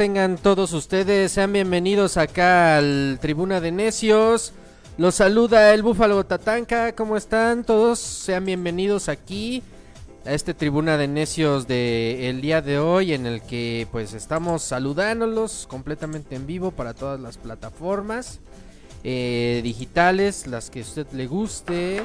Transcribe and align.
Tengan 0.00 0.38
todos 0.38 0.72
ustedes, 0.72 1.30
sean 1.30 1.52
bienvenidos 1.52 2.16
acá 2.16 2.78
al 2.78 3.18
Tribuna 3.20 3.60
de 3.60 3.70
Necios. 3.70 4.54
Los 4.96 5.16
saluda 5.16 5.74
el 5.74 5.82
Búfalo 5.82 6.24
Tatanka. 6.24 6.92
¿Cómo 6.92 7.18
están 7.18 7.64
todos? 7.64 7.98
Sean 7.98 8.46
bienvenidos 8.46 9.10
aquí 9.10 9.62
a 10.24 10.32
este 10.32 10.54
Tribuna 10.54 10.96
de 10.96 11.06
Necios 11.06 11.68
de 11.68 12.30
el 12.30 12.40
día 12.40 12.62
de 12.62 12.78
hoy 12.78 13.12
en 13.12 13.26
el 13.26 13.42
que 13.42 13.86
pues 13.92 14.14
estamos 14.14 14.62
saludándolos 14.62 15.66
completamente 15.68 16.34
en 16.34 16.46
vivo 16.46 16.70
para 16.70 16.94
todas 16.94 17.20
las 17.20 17.36
plataformas 17.36 18.40
eh, 19.04 19.60
digitales, 19.62 20.46
las 20.46 20.70
que 20.70 20.78
a 20.78 20.82
usted 20.82 21.08
le 21.12 21.26
guste, 21.26 22.02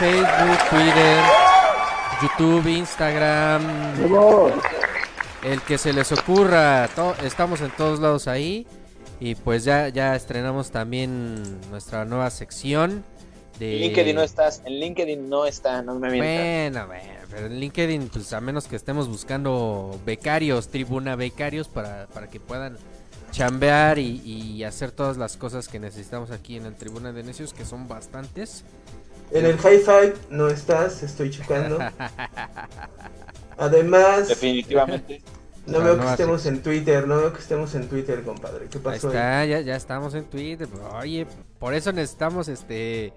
Facebook, 0.00 0.58
Twitter, 0.70 1.22
YouTube, 2.20 2.66
Instagram, 2.66 3.62
el 5.52 5.62
que 5.62 5.78
se 5.78 5.92
les 5.92 6.12
ocurra, 6.12 6.88
to- 6.94 7.14
estamos 7.24 7.60
en 7.60 7.70
todos 7.70 8.00
lados 8.00 8.28
ahí 8.28 8.66
y 9.20 9.34
pues 9.34 9.64
ya 9.64 9.88
ya 9.88 10.14
estrenamos 10.16 10.70
también 10.70 11.60
nuestra 11.70 12.04
nueva 12.04 12.30
sección 12.30 13.04
de 13.58 13.72
En 13.74 13.80
LinkedIn 13.80 14.14
no 14.16 14.22
estás, 14.22 14.62
en 14.64 14.78
LinkedIn 14.80 15.28
no 15.28 15.46
está, 15.46 15.82
no 15.82 15.98
me 15.98 16.10
mientas. 16.10 16.52
bueno, 16.70 16.86
bueno, 16.86 17.20
pero 17.30 17.46
en 17.46 17.58
LinkedIn, 17.60 18.08
pues 18.08 18.32
a 18.32 18.40
menos 18.40 18.66
que 18.66 18.76
estemos 18.76 19.08
buscando 19.08 19.98
becarios, 20.06 20.68
tribuna 20.68 21.16
becarios, 21.16 21.68
para, 21.68 22.06
para 22.08 22.28
que 22.28 22.38
puedan 22.40 22.76
chambear 23.32 23.98
y, 23.98 24.22
y 24.24 24.64
hacer 24.64 24.92
todas 24.92 25.16
las 25.16 25.36
cosas 25.36 25.68
que 25.68 25.78
necesitamos 25.80 26.30
aquí 26.30 26.56
en 26.56 26.66
el 26.66 26.76
Tribuna 26.76 27.12
de 27.12 27.22
Necios, 27.24 27.52
que 27.52 27.64
son 27.64 27.86
bastantes. 27.88 28.64
En 29.30 29.44
el 29.44 29.58
high 29.58 29.78
five 29.80 30.14
no 30.30 30.48
estás, 30.48 31.02
estoy 31.02 31.30
checando. 31.30 31.78
Además, 33.58 34.28
Definitivamente. 34.28 35.20
No 35.68 35.80
veo 35.80 35.98
que 35.98 36.06
estemos 36.06 36.46
en 36.46 36.62
Twitter, 36.62 37.06
no 37.06 37.16
veo 37.18 37.32
que 37.32 37.40
estemos 37.40 37.74
en 37.74 37.88
Twitter, 37.88 38.22
compadre. 38.22 38.66
¿Qué 38.70 38.78
pasó? 38.78 39.08
ahí? 39.08 39.14
está, 39.14 39.44
ya, 39.44 39.60
ya 39.60 39.76
estamos 39.76 40.14
en 40.14 40.24
Twitter. 40.24 40.68
Oye, 41.00 41.26
por 41.58 41.74
eso 41.74 41.92
necesitamos 41.92 42.48
este 42.48 43.12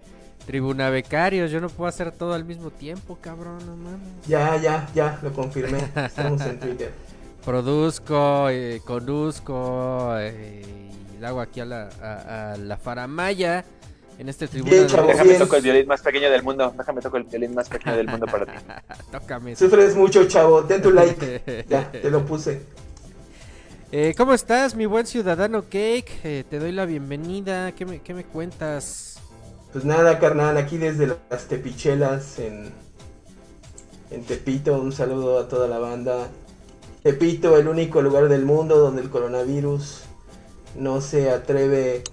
Tribuna 0.45 0.89
becarios. 0.89 1.51
Yo 1.51 1.61
no 1.61 1.69
puedo 1.69 1.87
hacer 1.87 2.11
todo 2.11 2.33
al 2.33 2.45
mismo 2.45 2.71
tiempo, 2.71 3.17
cabrón, 3.21 3.59
no 3.65 3.75
mames. 3.75 4.27
Ya, 4.27 4.57
ya, 4.57 4.87
ya, 4.93 5.19
lo 5.21 5.31
confirmé. 5.33 5.79
Estamos 5.95 6.41
en 6.41 6.59
Twitter. 6.59 6.91
Produzco, 7.45 8.49
eh, 8.49 8.81
conduzco, 8.85 10.15
eh, 10.19 10.63
y 11.19 11.23
hago 11.23 11.41
aquí 11.41 11.59
a 11.59 11.65
la, 11.65 11.89
a, 12.01 12.53
a 12.53 12.57
la 12.57 12.77
faramaya 12.77 13.65
en 14.21 14.29
este 14.29 14.47
tribuna. 14.47 14.71
Bien, 14.71 14.83
de- 14.83 14.89
chavo, 14.89 15.07
Déjame 15.07 15.29
bien. 15.29 15.39
toco 15.41 15.55
el 15.55 15.61
violín 15.63 15.87
más 15.87 16.01
pequeño 16.01 16.29
del 16.29 16.43
mundo. 16.43 16.73
Déjame 16.77 17.01
toco 17.01 17.17
el 17.17 17.23
violín 17.23 17.55
más 17.55 17.67
pequeño 17.67 17.97
del 17.97 18.07
mundo 18.07 18.27
para 18.27 18.45
ti. 18.45 18.51
Tócame. 19.11 19.55
Sufres 19.55 19.95
mucho, 19.95 20.25
chavo. 20.27 20.63
Ten 20.63 20.81
tu 20.81 20.91
like. 20.91 21.65
Ya, 21.69 21.91
te 21.91 22.09
lo 22.11 22.23
puse. 22.25 22.61
Eh, 23.91 24.13
¿Cómo 24.15 24.33
estás, 24.33 24.75
mi 24.75 24.85
buen 24.85 25.05
ciudadano 25.07 25.63
Cake? 25.63 26.19
Eh, 26.23 26.43
te 26.49 26.59
doy 26.59 26.71
la 26.71 26.85
bienvenida. 26.85 27.71
¿Qué 27.73 27.85
me, 27.85 27.99
qué 28.01 28.13
me 28.13 28.23
cuentas? 28.23 29.19
Pues 29.73 29.85
nada, 29.85 30.19
carnal, 30.19 30.55
aquí 30.57 30.77
desde 30.77 31.07
las 31.29 31.45
Tepichelas 31.47 32.37
en, 32.39 32.69
en 34.11 34.23
Tepito, 34.23 34.79
un 34.79 34.91
saludo 34.91 35.39
a 35.39 35.47
toda 35.47 35.67
la 35.67 35.79
banda. 35.79 36.27
Tepito, 37.03 37.57
el 37.57 37.67
único 37.67 38.01
lugar 38.03 38.29
del 38.29 38.45
mundo 38.45 38.77
donde 38.77 39.01
el 39.01 39.09
coronavirus 39.09 40.03
no 40.75 41.01
se 41.01 41.31
atreve 41.31 42.03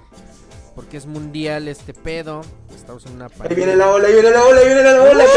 Porque 0.79 0.97
es 0.97 1.07
mundial 1.07 1.67
este 1.67 1.93
pedo. 1.93 2.43
Estamos 2.73 3.05
en 3.07 3.15
una 3.15 3.29
Ahí 3.41 3.57
viene 3.57 3.75
la 3.75 3.91
ola, 3.91 4.07
ahí 4.07 4.15
viene 4.15 4.31
la 4.31 4.45
ola, 4.45 4.61
ahí 4.61 4.67
viene 4.67 4.83
la 4.85 5.03
ola. 5.03 5.25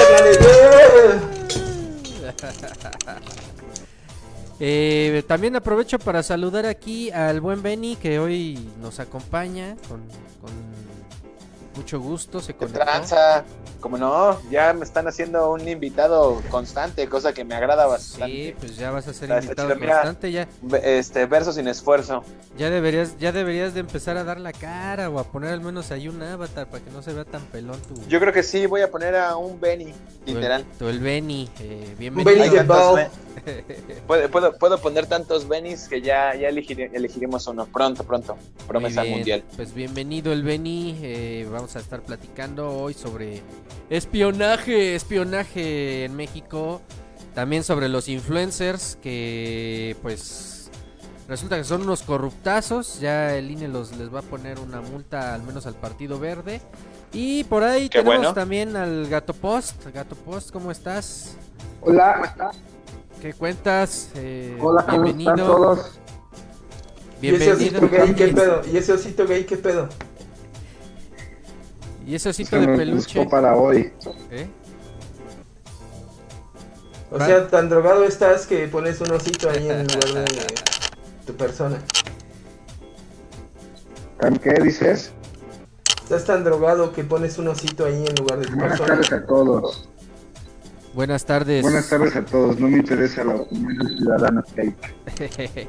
Eh, 4.63 5.23
también 5.27 5.55
aprovecho 5.55 5.97
para 5.97 6.21
saludar 6.21 6.67
aquí 6.67 7.09
al 7.09 7.41
buen 7.41 7.63
Benny 7.63 7.95
que 7.95 8.19
hoy 8.19 8.69
nos 8.79 8.99
acompaña 8.99 9.75
con, 9.87 10.01
con 10.39 10.51
mucho 11.75 11.99
gusto. 11.99 12.39
Se 12.41 12.53
¿Qué 12.53 12.59
conectó. 12.59 12.79
tranza? 12.79 13.43
Como 13.79 13.97
no, 13.97 14.39
ya 14.51 14.73
me 14.73 14.85
están 14.85 15.07
haciendo 15.07 15.51
un 15.51 15.67
invitado 15.67 16.39
constante, 16.51 17.07
cosa 17.09 17.33
que 17.33 17.43
me 17.43 17.55
agrada 17.55 17.85
Sí, 17.85 17.89
bastante. 17.89 18.55
pues 18.59 18.75
ya 18.77 18.91
vas 18.91 19.07
a 19.07 19.13
ser 19.13 19.31
Está- 19.31 19.41
invitado 19.43 19.67
chido, 19.69 19.79
mira. 19.79 19.93
constante. 19.95 20.31
Ya, 20.31 20.47
Este, 20.83 21.25
verso 21.25 21.51
sin 21.51 21.67
esfuerzo. 21.67 22.23
ya 22.57 22.69
deberías, 22.69 23.17
ya 23.17 23.31
deberías 23.31 23.73
de 23.73 23.79
empezar 23.79 24.17
a 24.17 24.23
dar 24.23 24.39
la 24.39 24.53
cara 24.53 25.09
o 25.09 25.17
a 25.19 25.23
poner 25.23 25.51
al 25.51 25.61
menos 25.61 25.89
ahí 25.91 26.07
un 26.07 26.21
avatar 26.21 26.67
para 26.67 26.83
que 26.83 26.91
no 26.91 27.01
se 27.01 27.11
vea 27.13 27.25
tan 27.25 27.41
pelón 27.45 27.79
tu. 27.81 27.95
Yo 28.07 28.19
creo 28.19 28.31
que 28.33 28.43
sí, 28.43 28.67
voy 28.67 28.81
a 28.81 28.91
poner 28.91 29.15
a 29.15 29.35
un 29.35 29.59
Benny, 29.59 29.93
literal. 30.27 30.63
tu 30.77 30.87
el 30.87 30.99
Benny. 30.99 31.49
Eh, 31.59 31.87
Un 31.93 31.97
bienvenido. 31.97 32.35
Benny 32.51 32.55
tantos 32.57 32.99
Puedo, 34.07 34.29
puedo, 34.29 34.57
puedo 34.57 34.77
poner 34.79 35.07
tantos 35.07 35.47
Bennys 35.47 35.87
que 35.87 36.01
ya, 36.01 36.35
ya 36.35 36.49
elegiremos 36.49 37.47
uno. 37.47 37.65
Pronto, 37.65 38.03
pronto. 38.03 38.37
Promesa 38.67 39.03
mundial. 39.03 39.43
Pues 39.55 39.73
bienvenido 39.73 40.33
el 40.33 40.43
Beni. 40.43 40.99
eh, 41.01 41.47
vamos 41.51 41.60
a 41.75 41.79
estar 41.79 42.01
platicando 42.01 42.69
hoy 42.69 42.93
sobre 42.93 43.41
espionaje, 43.89 44.95
espionaje 44.95 46.05
en 46.05 46.15
México. 46.15 46.81
También 47.35 47.63
sobre 47.63 47.87
los 47.87 48.09
influencers 48.09 48.97
que 49.01 49.95
pues 50.01 50.69
resulta 51.29 51.55
que 51.57 51.63
son 51.63 51.83
unos 51.83 52.01
corruptazos. 52.01 52.99
Ya 52.99 53.35
el 53.35 53.49
INE 53.51 53.67
los 53.67 53.95
les 53.97 54.13
va 54.13 54.19
a 54.19 54.23
poner 54.23 54.59
una 54.59 54.81
multa 54.81 55.33
al 55.33 55.43
menos 55.43 55.65
al 55.65 55.75
Partido 55.75 56.19
Verde. 56.19 56.59
Y 57.13 57.43
por 57.45 57.63
ahí 57.63 57.89
Qué 57.89 57.99
tenemos 57.99 58.17
bueno. 58.17 58.33
también 58.33 58.75
al 58.75 59.07
Gato 59.07 59.33
Post. 59.33 59.85
Gato 59.93 60.15
Post, 60.15 60.51
¿cómo 60.51 60.71
estás? 60.71 61.35
Hola, 61.81 62.35
¿Qué 63.21 63.33
cuentas? 63.33 64.09
Eh, 64.15 64.57
hola, 64.59 64.85
¿cómo 64.85 65.05
están 65.05 65.17
bienvenido. 65.17 65.45
todos? 65.45 65.99
¿Y 67.21 67.29
ese 67.35 67.51
osito 67.51 67.79
Bienvenido. 67.81 68.05
gay 68.05 68.15
qué 68.15 68.27
pedo? 68.33 68.61
¿Y 68.73 68.77
ese 68.77 68.93
osito 68.93 69.27
gay 69.27 69.43
qué 69.45 69.57
pedo? 69.57 69.89
Y 72.05 72.15
ese 72.15 72.29
Es 72.29 72.35
osito 72.39 72.59
que 72.59 72.67
de 72.67 72.77
peluche. 72.77 73.25
para 73.27 73.55
hoy. 73.55 73.93
¿eh? 74.31 74.47
O 77.11 77.17
sea, 77.17 77.47
tan 77.49 77.69
drogado 77.69 78.03
estás 78.05 78.45
que 78.47 78.67
pones 78.67 79.01
un 79.01 79.11
osito 79.11 79.49
ahí 79.49 79.69
en 79.69 79.85
lugar 79.87 80.13
de 80.29 80.45
tu 81.25 81.33
persona. 81.35 81.77
¿Qué 84.41 84.53
dices? 84.61 85.11
Estás 86.03 86.25
tan 86.25 86.43
drogado 86.43 86.93
que 86.93 87.03
pones 87.03 87.37
un 87.37 87.47
osito 87.49 87.85
ahí 87.85 88.05
en 88.07 88.15
lugar 88.15 88.39
de 88.39 88.45
tu 88.45 88.53
Buenas 88.53 88.79
persona. 88.79 88.87
tardes 89.01 89.11
a 89.13 89.25
todos. 89.25 89.89
Buenas 90.93 91.23
tardes. 91.25 91.61
Buenas 91.61 91.87
tardes 91.89 92.15
a 92.17 92.25
todos. 92.25 92.59
No 92.59 92.67
me 92.67 92.77
interesa 92.79 93.23
la 93.23 93.35
opinión 93.35 93.77
del 93.77 93.97
ciudadano 93.97 94.43
Cake. 94.53 94.75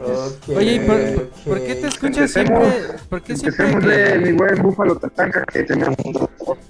Ok, 0.00 0.48
Oye, 0.56 0.74
¿y 0.74 0.78
por, 0.80 0.96
por- 1.14 1.24
ok. 1.24 1.30
por 1.46 1.60
qué 1.64 1.74
te 1.76 1.86
escuchas 1.86 2.36
Empecemos- 2.36 2.69
siempre? 2.72 2.98
¿Por 3.08 3.22
qué 3.22 3.36
siempre 3.36 3.96
de 3.96 4.12
que- 4.12 4.19
mi 4.19 4.32
buen 4.32 4.62
búfalo 4.62 4.96
tatanca 4.96 5.44
que 5.44 5.62
tenemos 5.62 5.96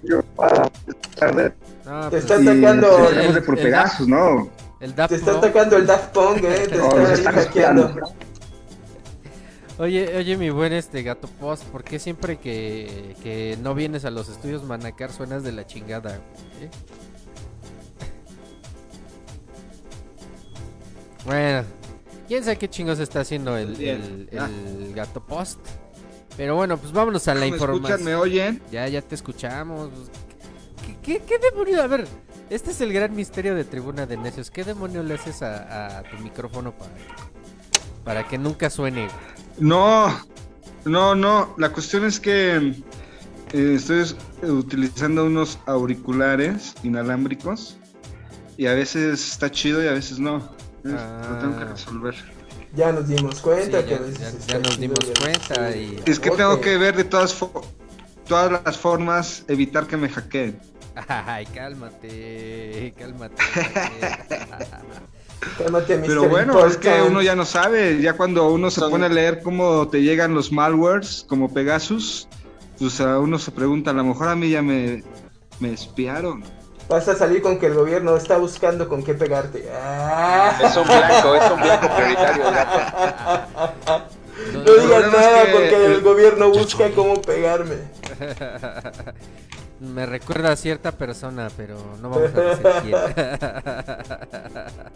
yo 0.02 0.22
para 0.36 0.70
tarde. 1.18 1.54
No, 1.86 2.02
Te 2.04 2.10
pues, 2.10 2.22
está 2.24 2.34
atacando, 2.36 3.10
de 3.10 3.42
por 3.42 3.58
el- 3.58 3.64
Pegasus, 3.64 4.06
¿no? 4.08 4.50
el 4.80 4.94
Daft 4.94 5.10
Te 5.10 5.16
está 5.16 5.32
atacando 5.38 5.76
el 5.78 5.86
Daft 5.86 6.12
Punk, 6.12 6.44
eh. 6.44 6.66
Te 6.68 6.80
Oh, 6.80 6.98
está 7.08 7.32
hackeando. 7.32 7.94
Oye, 9.78 10.14
oye, 10.18 10.36
mi 10.36 10.50
buen 10.50 10.74
este 10.74 11.02
gato 11.02 11.26
post, 11.40 11.64
¿por 11.64 11.82
qué 11.82 11.98
siempre 11.98 12.36
que, 12.36 13.16
que 13.22 13.58
no 13.62 13.74
vienes 13.74 14.04
a 14.04 14.10
los 14.10 14.28
estudios 14.28 14.62
Manacar 14.64 15.10
suenas 15.10 15.42
de 15.42 15.52
la 15.52 15.66
chingada? 15.66 16.16
¿Eh? 16.60 16.68
Bueno, 21.24 21.64
quién 22.28 22.42
sabe 22.44 22.58
qué 22.58 22.68
chingos 22.68 22.98
está 22.98 23.20
haciendo 23.20 23.56
el, 23.56 23.70
el- 23.70 23.76
Bien. 23.76 24.28
Ah. 24.38 24.48
el 24.48 24.92
gato 24.94 25.24
post. 25.24 25.58
Pero 26.36 26.56
bueno, 26.56 26.78
pues 26.78 26.92
vámonos 26.92 27.28
a 27.28 27.34
la 27.34 27.40
¿Me 27.42 27.48
información. 27.48 27.84
escuchan? 27.84 28.04
¿Me 28.04 28.14
oyen? 28.14 28.62
Ya, 28.70 28.88
ya 28.88 29.02
te 29.02 29.14
escuchamos. 29.14 29.90
¿Qué, 30.86 30.96
qué, 31.18 31.22
qué 31.26 31.38
demonio? 31.38 31.82
A 31.82 31.86
ver, 31.86 32.06
este 32.48 32.70
es 32.70 32.80
el 32.80 32.92
gran 32.92 33.14
misterio 33.14 33.54
de 33.54 33.64
Tribuna 33.64 34.06
de 34.06 34.16
Necios. 34.16 34.50
¿Qué 34.50 34.64
demonio 34.64 35.02
le 35.02 35.14
haces 35.14 35.42
a, 35.42 35.98
a 35.98 36.02
tu 36.04 36.16
micrófono 36.18 36.72
para 36.72 36.94
que, 36.94 37.02
para 38.04 38.28
que 38.28 38.38
nunca 38.38 38.70
suene? 38.70 39.08
No, 39.58 40.08
no, 40.86 41.14
no. 41.14 41.54
La 41.58 41.68
cuestión 41.70 42.06
es 42.06 42.18
que 42.18 42.56
eh, 43.52 43.74
estoy 43.76 44.16
utilizando 44.42 45.26
unos 45.26 45.58
auriculares 45.66 46.74
inalámbricos 46.82 47.76
y 48.56 48.66
a 48.68 48.72
veces 48.74 49.32
está 49.32 49.50
chido 49.50 49.84
y 49.84 49.86
a 49.88 49.92
veces 49.92 50.18
no. 50.18 50.50
Ah. 50.86 51.26
Lo 51.30 51.38
tengo 51.38 51.58
que 51.58 51.64
resolver. 51.64 52.14
Ya 52.74 52.90
nos 52.92 53.06
dimos 53.06 53.36
Sí, 53.36 53.42
cuenta 53.42 53.80
ya, 53.80 53.86
que 53.86 53.94
a 53.94 53.98
veces 53.98 54.18
ya- 54.18 54.28
está 54.28 54.46
ya 54.54 54.58
nos 54.58 54.68
chido 54.76 54.80
dimos 54.80 54.98
y 55.00 55.04
a 55.04 55.08
veces 55.08 55.18
cuenta 55.46 55.72
sí. 55.72 55.78
y- 56.06 56.10
Es 56.10 56.18
que 56.20 56.30
tengo 56.30 56.60
que 56.60 56.76
ver 56.78 56.96
de 56.96 57.04
todas, 57.04 57.38
fo- 57.38 57.62
todas 58.26 58.62
las 58.64 58.78
formas 58.78 59.44
evitar 59.48 59.86
que 59.86 59.96
me 59.96 60.08
hackeen. 60.08 60.58
Ay, 61.08 61.46
cálmate, 61.46 62.94
cálmate. 62.98 63.42
Pero 66.06 66.28
bueno, 66.28 66.64
es 66.66 66.76
que 66.76 67.02
uno 67.02 67.20
ya 67.22 67.34
no 67.34 67.44
sabe, 67.44 68.00
ya 68.00 68.12
cuando 68.14 68.48
uno 68.50 68.70
se 68.70 68.80
Son- 68.80 68.90
pone 68.90 69.06
a 69.06 69.08
leer 69.08 69.42
cómo 69.42 69.88
te 69.88 70.02
llegan 70.02 70.34
los 70.34 70.52
malwares, 70.52 71.24
como 71.28 71.52
Pegasus, 71.52 72.28
pues 72.78 73.00
a 73.00 73.18
uno 73.18 73.38
se 73.38 73.50
pregunta, 73.50 73.90
a 73.90 73.94
lo 73.94 74.04
mejor 74.04 74.28
a 74.28 74.36
mí 74.36 74.50
ya 74.50 74.62
me, 74.62 75.02
me 75.60 75.72
espiaron. 75.72 76.44
Vas 76.92 77.08
a 77.08 77.16
salir 77.16 77.40
con 77.40 77.58
que 77.58 77.64
el 77.66 77.74
gobierno 77.74 78.14
está 78.18 78.36
buscando 78.36 78.86
con 78.86 79.02
qué 79.02 79.14
pegarte. 79.14 79.66
Ah. 79.74 80.58
Es 80.62 80.76
un 80.76 80.84
blanco, 80.84 81.34
es 81.34 81.50
un 81.50 81.60
blanco 81.62 81.88
prioritario. 81.96 82.44
gato. 82.50 84.04
No 84.52 84.58
No, 84.58 84.64
digas 84.64 84.84
problema 84.84 85.06
es 85.06 85.12
nada 85.12 85.44
que 85.44 85.52
porque 85.52 85.76
el 85.86 85.92
el- 85.92 86.00
gobierno 86.02 86.50
busca 86.50 86.90
cómo 86.90 87.22
pegarme. 87.22 87.76
Me 89.80 90.04
recuerda 90.04 90.52
a 90.52 90.56
cierta 90.56 90.92
persona, 90.92 91.48
pero 91.56 91.76
no 92.02 92.10
vamos 92.10 92.30
a 92.34 92.40
decir 92.40 92.94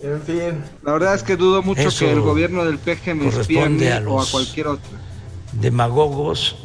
quién. 0.00 0.12
En 0.12 0.22
fin, 0.22 0.64
La 0.82 0.92
verdad 0.92 1.14
es 1.14 1.22
que 1.22 1.36
dudo 1.36 1.62
mucho 1.62 1.80
Eso 1.80 1.98
que 2.04 2.12
el 2.12 2.20
gobierno 2.20 2.62
del 2.64 2.78
PG 2.78 3.14
me 3.14 3.28
espíe 3.28 3.62
a 3.64 3.68
mí 3.70 3.84
o 3.88 3.94
a 3.94 4.00
los- 4.00 4.30
cualquier 4.30 4.68
otro. 4.68 4.90
demagogos 5.52 6.56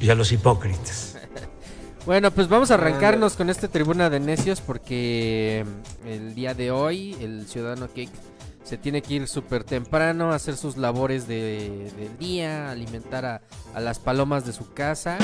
y 0.00 0.10
a 0.10 0.14
los 0.16 0.32
hipócritas. 0.32 1.11
Bueno, 2.04 2.32
pues 2.32 2.48
vamos 2.48 2.72
a 2.72 2.74
arrancarnos 2.74 3.36
con 3.36 3.48
esta 3.48 3.68
tribuna 3.68 4.10
de 4.10 4.18
necios 4.18 4.60
porque 4.60 5.64
mm, 6.04 6.08
el 6.08 6.34
día 6.34 6.52
de 6.52 6.72
hoy 6.72 7.16
el 7.20 7.46
ciudadano 7.46 7.86
Cake 7.86 8.10
se 8.64 8.76
tiene 8.76 9.02
que 9.02 9.14
ir 9.14 9.28
súper 9.28 9.62
temprano 9.62 10.32
a 10.32 10.36
hacer 10.36 10.56
sus 10.56 10.76
labores 10.76 11.28
de- 11.28 11.92
del 11.96 12.18
día, 12.18 12.70
alimentar 12.72 13.24
a, 13.24 13.40
a 13.74 13.80
las 13.80 14.00
palomas 14.00 14.44
de 14.44 14.52
su 14.52 14.72
casa. 14.72 15.16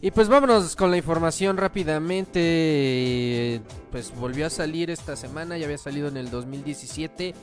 Y 0.00 0.12
pues 0.12 0.28
vámonos 0.28 0.76
con 0.76 0.92
la 0.92 0.96
información 0.98 1.56
rápidamente. 1.56 3.60
Pues 3.90 4.14
volvió 4.14 4.46
a 4.46 4.50
salir 4.50 4.88
esta 4.90 5.16
semana, 5.16 5.56
ya 5.58 5.64
había 5.64 5.78
salido 5.78 6.06
en 6.08 6.16
el 6.16 6.30
2017 6.30 7.34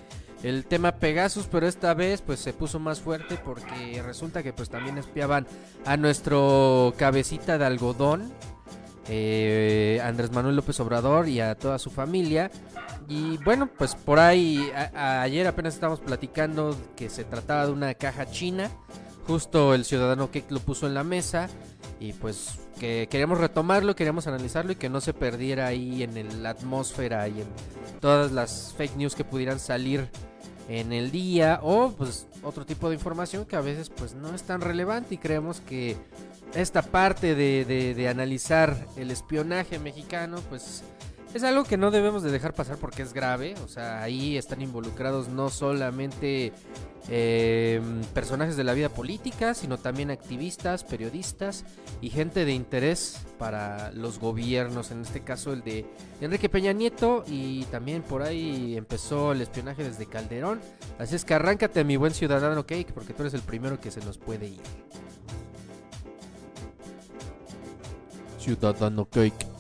el 0.44 0.66
tema 0.66 0.92
Pegasus, 0.94 1.48
pero 1.50 1.68
esta 1.68 1.94
vez 1.94 2.22
pues 2.22 2.40
se 2.40 2.54
puso 2.54 2.80
más 2.80 3.00
fuerte 3.02 3.38
porque 3.44 4.02
resulta 4.06 4.44
que 4.44 4.54
pues 4.54 4.70
también 4.70 4.98
espiaban 4.98 5.48
a 5.86 5.98
nuestro 5.98 6.94
cabecita 6.98 7.58
de 7.58 7.66
algodón, 7.66 8.32
eh, 9.10 10.02
Andrés 10.04 10.32
Manuel 10.32 10.56
López 10.56 10.80
Obrador 10.80 11.28
y 11.28 11.40
a 11.42 11.56
toda 11.56 11.80
su 11.80 11.90
familia. 11.90 12.52
Y 13.10 13.38
bueno, 13.44 13.68
pues 13.78 13.96
por 13.96 14.20
ahí 14.20 14.70
ayer 14.96 15.48
apenas 15.48 15.74
estábamos 15.74 16.00
platicando 16.00 16.76
que 16.96 17.10
se 17.10 17.24
trataba 17.24 17.66
de 17.66 17.72
una 17.72 17.94
caja 17.96 18.30
china. 18.30 18.70
Justo 19.28 19.74
el 19.74 19.86
ciudadano 19.86 20.32
que 20.32 20.44
lo 20.50 20.60
puso 20.60 20.86
en 20.88 20.94
la 20.94 21.04
mesa 21.06 21.48
y 22.00 22.12
pues 22.14 22.60
que 22.80 23.08
queríamos 23.10 23.40
retomarlo, 23.40 23.96
queríamos 23.96 24.28
analizarlo 24.28 24.74
y 24.74 24.76
que 24.76 24.90
no 24.90 25.00
se 25.00 25.14
perdiera 25.14 25.68
ahí 25.68 26.04
en 26.04 26.18
el- 26.18 26.44
la 26.44 26.50
atmósfera 26.50 27.28
y 27.30 27.40
en 27.42 27.48
todas 28.02 28.34
las 28.34 28.74
fake 28.78 28.98
news 28.98 29.16
que 29.16 29.24
pudieran 29.24 29.60
salir 29.60 30.10
en 30.70 30.94
el 30.94 31.12
día 31.12 31.60
o 31.62 31.92
pues 31.92 32.28
otro 32.44 32.66
tipo 32.66 32.90
de 32.90 32.96
información 32.96 33.46
que 33.46 33.56
a 33.56 33.62
veces 33.62 33.90
pues 33.90 34.14
no 34.16 34.34
es 34.34 34.44
tan 34.44 34.62
relevante 34.62 35.16
y 35.16 35.18
creemos 35.18 35.60
que 35.62 35.98
esta 36.56 36.82
parte 36.82 37.36
de, 37.36 37.66
de- 37.66 37.94
de 37.96 38.08
analizar 38.08 38.88
el 38.96 39.12
espionaje 39.12 39.80
mexicano 39.80 40.38
pues 40.50 40.84
es 41.34 41.44
algo 41.44 41.64
que 41.64 41.78
no 41.78 41.90
debemos 41.90 42.22
de 42.22 42.32
dejar 42.32 42.54
pasar 42.54 42.78
porque 42.78 43.02
es 43.02 43.14
grave, 43.14 43.56
o 43.64 43.68
sea, 43.68 44.04
ahí 44.04 44.38
están 44.38 44.62
involucrados 44.62 45.30
no 45.30 45.50
solamente 45.50 46.54
eh, 47.10 47.82
personajes 48.14 48.56
de 48.56 48.64
la 48.64 48.74
vida 48.74 48.90
política, 48.90 49.56
sino 49.56 49.78
también 49.78 50.12
activistas, 50.12 50.84
periodistas 50.84 51.66
y 52.02 52.12
gente 52.12 52.46
de 52.46 52.54
interés 52.54 53.20
para 53.40 53.92
los 53.94 54.20
gobiernos, 54.20 54.92
en 54.92 55.02
este 55.02 55.22
caso 55.22 55.54
el 55.54 55.64
de 55.64 55.86
Enrique 56.22 56.50
Peña 56.50 56.72
Nieto 56.72 57.24
y 57.28 57.64
también 57.66 58.04
por 58.04 58.22
ahí 58.22 58.78
empezó 58.78 59.32
el 59.32 59.42
espionaje 59.42 59.84
desde 59.84 60.06
Calderón, 60.06 60.62
así 61.00 61.16
es 61.16 61.26
que 61.26 61.34
arráncate 61.34 61.84
mi 61.84 61.98
buen 61.98 62.14
ciudadano 62.14 62.66
Cake 62.68 62.94
porque 62.94 63.14
tú 63.14 63.24
eres 63.24 63.34
el 63.34 63.42
primero 63.42 63.80
que 63.80 63.90
se 63.90 64.02
nos 64.02 64.20
puede 64.20 64.48
ir. 64.48 64.62
Ciudadano 68.38 69.06
Cake. 69.06 69.53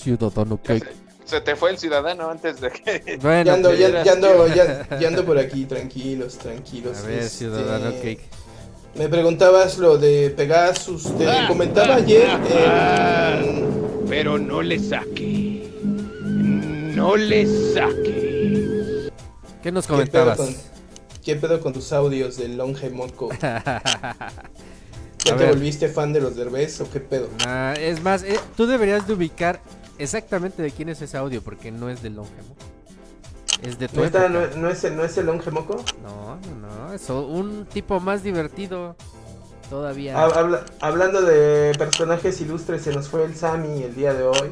Ciudadano 0.00 0.58
Ya 0.64 0.78
se, 0.78 0.84
se 1.24 1.40
te 1.40 1.56
fue 1.56 1.70
el 1.70 1.78
ciudadano 1.78 2.30
antes 2.30 2.60
de 2.60 2.70
que. 2.70 3.18
Bueno, 3.20 3.44
ya 3.44 3.54
ando, 3.54 3.74
ya, 3.74 4.02
ya 4.02 4.12
ando, 4.12 4.46
ya, 4.48 4.88
ya 4.98 5.08
ando 5.08 5.24
por 5.24 5.38
aquí, 5.38 5.64
tranquilos, 5.66 6.38
tranquilos. 6.38 6.98
a 6.98 7.02
ver, 7.06 7.18
Este, 7.20 7.38
ciudadano 7.38 7.90
Cake. 8.02 8.22
Me 8.96 9.08
preguntabas 9.08 9.78
lo 9.78 9.98
de 9.98 10.30
Pegasus, 10.30 11.16
te 11.16 11.26
comentaba 11.46 11.94
ayer 11.96 12.28
en- 12.50 14.04
Pero 14.08 14.36
no 14.38 14.62
le 14.62 14.78
saque. 14.80 15.70
No 16.94 17.16
le 17.16 17.46
saque. 17.72 19.10
¿Qué 19.62 19.70
nos 19.70 19.86
¿Qué 19.86 19.92
pedo, 19.92 19.96
comentabas? 19.98 20.36
con, 20.38 20.56
¿Qué 21.24 21.36
pedo 21.36 21.60
con 21.60 21.72
tus 21.72 21.92
audios 21.92 22.36
del 22.38 22.56
Longe 22.56 22.90
Moco? 22.90 23.28
¿Ya 23.40 24.50
te 25.24 25.34
ver. 25.34 25.48
volviste 25.50 25.88
fan 25.88 26.12
de 26.12 26.20
los 26.20 26.34
Derbez 26.34 26.80
o 26.80 26.90
qué 26.90 26.98
pedo? 26.98 27.28
Ah, 27.46 27.74
es 27.78 28.02
más, 28.02 28.22
eh, 28.24 28.40
tú 28.56 28.66
deberías 28.66 29.06
de 29.06 29.12
ubicar 29.14 29.60
exactamente 30.00 30.62
de 30.62 30.70
quién 30.70 30.88
es 30.88 31.00
ese 31.02 31.16
audio 31.16 31.42
porque 31.42 31.70
no 31.70 31.88
es 31.90 32.02
de 32.02 32.10
Longemo. 32.10 32.54
Es 33.62 33.78
de 33.78 33.88
tu 33.88 33.96
¿No, 34.00 34.04
está, 34.06 34.28
no, 34.28 34.40
no 34.56 34.70
es, 34.70 34.82
el- 34.84 34.96
¿No 34.96 35.04
es 35.04 35.16
el 35.18 35.26
Longe 35.26 35.50
Moco? 35.50 35.84
No, 36.02 36.36
no, 36.36 36.86
no, 36.86 36.92
es 36.94 37.08
un 37.10 37.66
tipo 37.66 38.00
más 38.00 38.22
divertido 38.22 38.96
todavía. 39.68 40.16
Hab- 40.16 40.34
habla- 40.36 40.64
hablando 40.80 41.20
de 41.22 41.72
personajes 41.76 42.40
ilustres, 42.40 42.82
se 42.82 42.92
nos 42.92 43.08
fue 43.08 43.24
el 43.24 43.34
Sammy 43.36 43.82
el 43.82 43.94
día 43.94 44.14
de 44.14 44.22
hoy. 44.24 44.50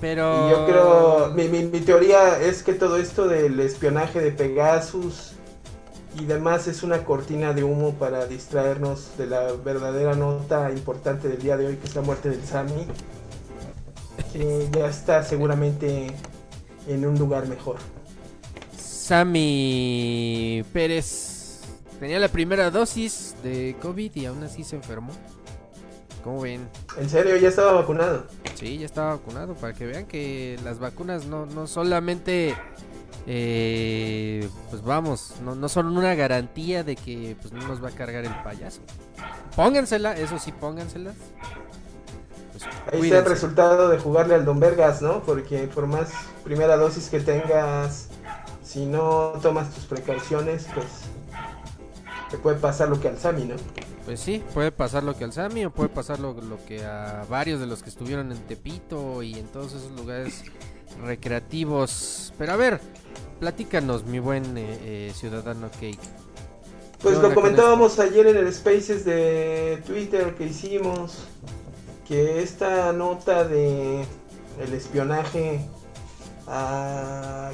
Pero 0.00 0.48
Y 0.48 0.50
yo 0.50 0.66
creo, 0.66 1.30
mi, 1.34 1.48
mi, 1.48 1.62
mi 1.64 1.80
teoría 1.80 2.38
es 2.40 2.62
que 2.62 2.74
todo 2.74 2.96
esto 2.96 3.28
del 3.28 3.58
espionaje 3.60 4.20
de 4.20 4.32
Pegasus 4.32 5.32
y 6.20 6.24
demás 6.26 6.66
es 6.66 6.82
una 6.82 7.04
cortina 7.04 7.52
de 7.54 7.64
humo 7.64 7.94
para 7.94 8.26
distraernos 8.26 9.16
de 9.16 9.26
la 9.28 9.52
verdadera 9.64 10.14
nota 10.14 10.70
importante 10.70 11.28
del 11.28 11.38
día 11.40 11.56
de 11.56 11.68
hoy, 11.68 11.76
que 11.76 11.86
es 11.86 11.94
la 11.94 12.02
muerte 12.02 12.28
del 12.30 12.44
Sammy. 12.44 12.86
Que 14.32 14.68
ya 14.72 14.86
está 14.86 15.22
seguramente 15.22 16.08
en 16.86 17.06
un 17.06 17.18
lugar 17.18 17.46
mejor. 17.48 17.76
Sammy 18.76 20.64
Pérez 20.72 21.60
tenía 22.00 22.18
la 22.18 22.28
primera 22.28 22.70
dosis 22.70 23.34
de 23.42 23.76
COVID 23.80 24.14
y 24.14 24.26
aún 24.26 24.42
así 24.42 24.64
se 24.64 24.76
enfermó. 24.76 25.12
¿Cómo 26.24 26.40
ven? 26.40 26.68
En 26.96 27.10
serio, 27.10 27.36
ya 27.36 27.48
estaba 27.48 27.72
vacunado. 27.72 28.26
Sí, 28.54 28.78
ya 28.78 28.86
estaba 28.86 29.16
vacunado 29.16 29.54
para 29.54 29.72
que 29.72 29.86
vean 29.86 30.06
que 30.06 30.58
las 30.64 30.78
vacunas 30.78 31.26
no, 31.26 31.46
no 31.46 31.66
solamente, 31.66 32.54
eh, 33.26 34.48
pues 34.70 34.82
vamos, 34.82 35.34
no, 35.44 35.56
no 35.56 35.68
son 35.68 35.96
una 35.96 36.14
garantía 36.14 36.84
de 36.84 36.94
que 36.94 37.36
pues, 37.40 37.52
no 37.52 37.66
nos 37.66 37.82
va 37.82 37.88
a 37.88 37.92
cargar 37.92 38.24
el 38.24 38.34
payaso. 38.42 38.82
Póngansela, 39.56 40.16
eso 40.16 40.38
sí, 40.38 40.52
pónganselas. 40.52 41.16
Pues, 42.84 42.94
Ahí 42.94 43.00
está 43.02 43.18
el 43.18 43.24
cuídense. 43.24 43.28
resultado 43.28 43.88
de 43.88 43.98
jugarle 43.98 44.34
al 44.34 44.44
Don 44.44 44.60
Vergas, 44.60 45.02
¿no? 45.02 45.22
Porque 45.22 45.68
por 45.74 45.86
más 45.86 46.10
primera 46.44 46.76
dosis 46.76 47.08
que 47.08 47.20
tengas, 47.20 48.08
si 48.64 48.86
no 48.86 49.34
tomas 49.42 49.70
tus 49.74 49.84
precauciones, 49.84 50.66
pues 50.74 50.86
te 52.30 52.38
puede 52.38 52.56
pasar 52.56 52.88
lo 52.88 53.00
que 53.00 53.08
al 53.08 53.18
Sammy, 53.18 53.44
¿no? 53.44 53.56
Pues 54.04 54.18
sí, 54.18 54.42
puede 54.52 54.72
pasar 54.72 55.04
lo 55.04 55.16
que 55.16 55.24
al 55.24 55.32
Sami 55.32 55.64
o 55.64 55.70
puede 55.70 55.88
pasar 55.88 56.18
lo, 56.18 56.34
lo 56.34 56.58
que 56.66 56.84
a 56.84 57.24
varios 57.28 57.60
de 57.60 57.66
los 57.66 57.82
que 57.82 57.90
estuvieron 57.90 58.32
en 58.32 58.38
Tepito 58.38 59.22
y 59.22 59.34
en 59.34 59.46
todos 59.46 59.74
esos 59.74 59.92
lugares 59.92 60.42
recreativos. 61.04 62.32
Pero 62.36 62.52
a 62.52 62.56
ver, 62.56 62.80
platícanos, 63.38 64.04
mi 64.04 64.18
buen 64.18 64.58
eh, 64.58 64.78
eh, 64.82 65.12
ciudadano 65.14 65.70
Cake. 65.70 65.98
Pues 67.00 67.14
¿Qué 67.14 67.16
onda 67.16 67.28
lo 67.28 67.34
comentábamos 67.34 67.98
ayer 67.98 68.26
en 68.26 68.36
el 68.38 68.52
Spaces 68.52 69.04
de 69.04 69.82
Twitter 69.86 70.34
que 70.34 70.46
hicimos, 70.46 71.24
que 72.12 72.42
esta 72.42 72.92
nota 72.92 73.44
de 73.44 74.04
el 74.62 74.74
espionaje 74.74 75.66
a 76.46 77.50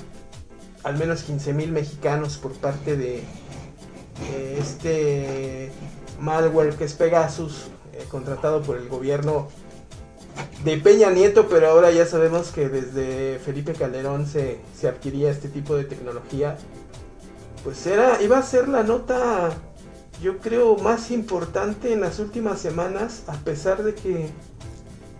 al 0.83 0.99
menos 0.99 1.23
15 1.23 1.53
mil 1.53 1.71
mexicanos 1.71 2.39
por 2.39 2.55
parte 2.55 2.97
de 2.97 3.23
este 4.59 5.71
malware 6.19 6.75
que 6.75 6.87
es 6.87 6.95
Pegasus, 6.95 7.69
eh, 7.93 8.05
contratado 8.11 8.63
por 8.63 8.79
el 8.79 8.89
gobierno 8.89 9.47
de 10.65 10.77
Peña 10.79 11.13
Nieto, 11.13 11.47
pero 11.49 11.69
ahora 11.69 11.93
ya 11.93 12.05
sabemos 12.05 12.51
que 12.51 12.69
desde 12.69 13.39
Felipe 13.39 13.75
Calderón 13.75 14.27
se, 14.27 14.59
se 14.77 14.89
adquiría 14.89 15.31
este 15.31 15.49
tipo 15.49 15.77
de 15.77 15.85
tecnología 15.85 16.57
pues 17.63 17.87
era, 17.87 18.21
iba 18.23 18.39
a 18.39 18.43
ser 18.43 18.69
la 18.69 18.83
nota, 18.83 19.51
yo 20.23 20.39
creo, 20.39 20.77
más 20.77 21.11
importante 21.11 21.93
en 21.93 22.01
las 22.01 22.19
últimas 22.19 22.61
semanas, 22.61 23.23
a 23.27 23.35
pesar 23.35 23.83
de 23.83 23.95
que 23.95 24.31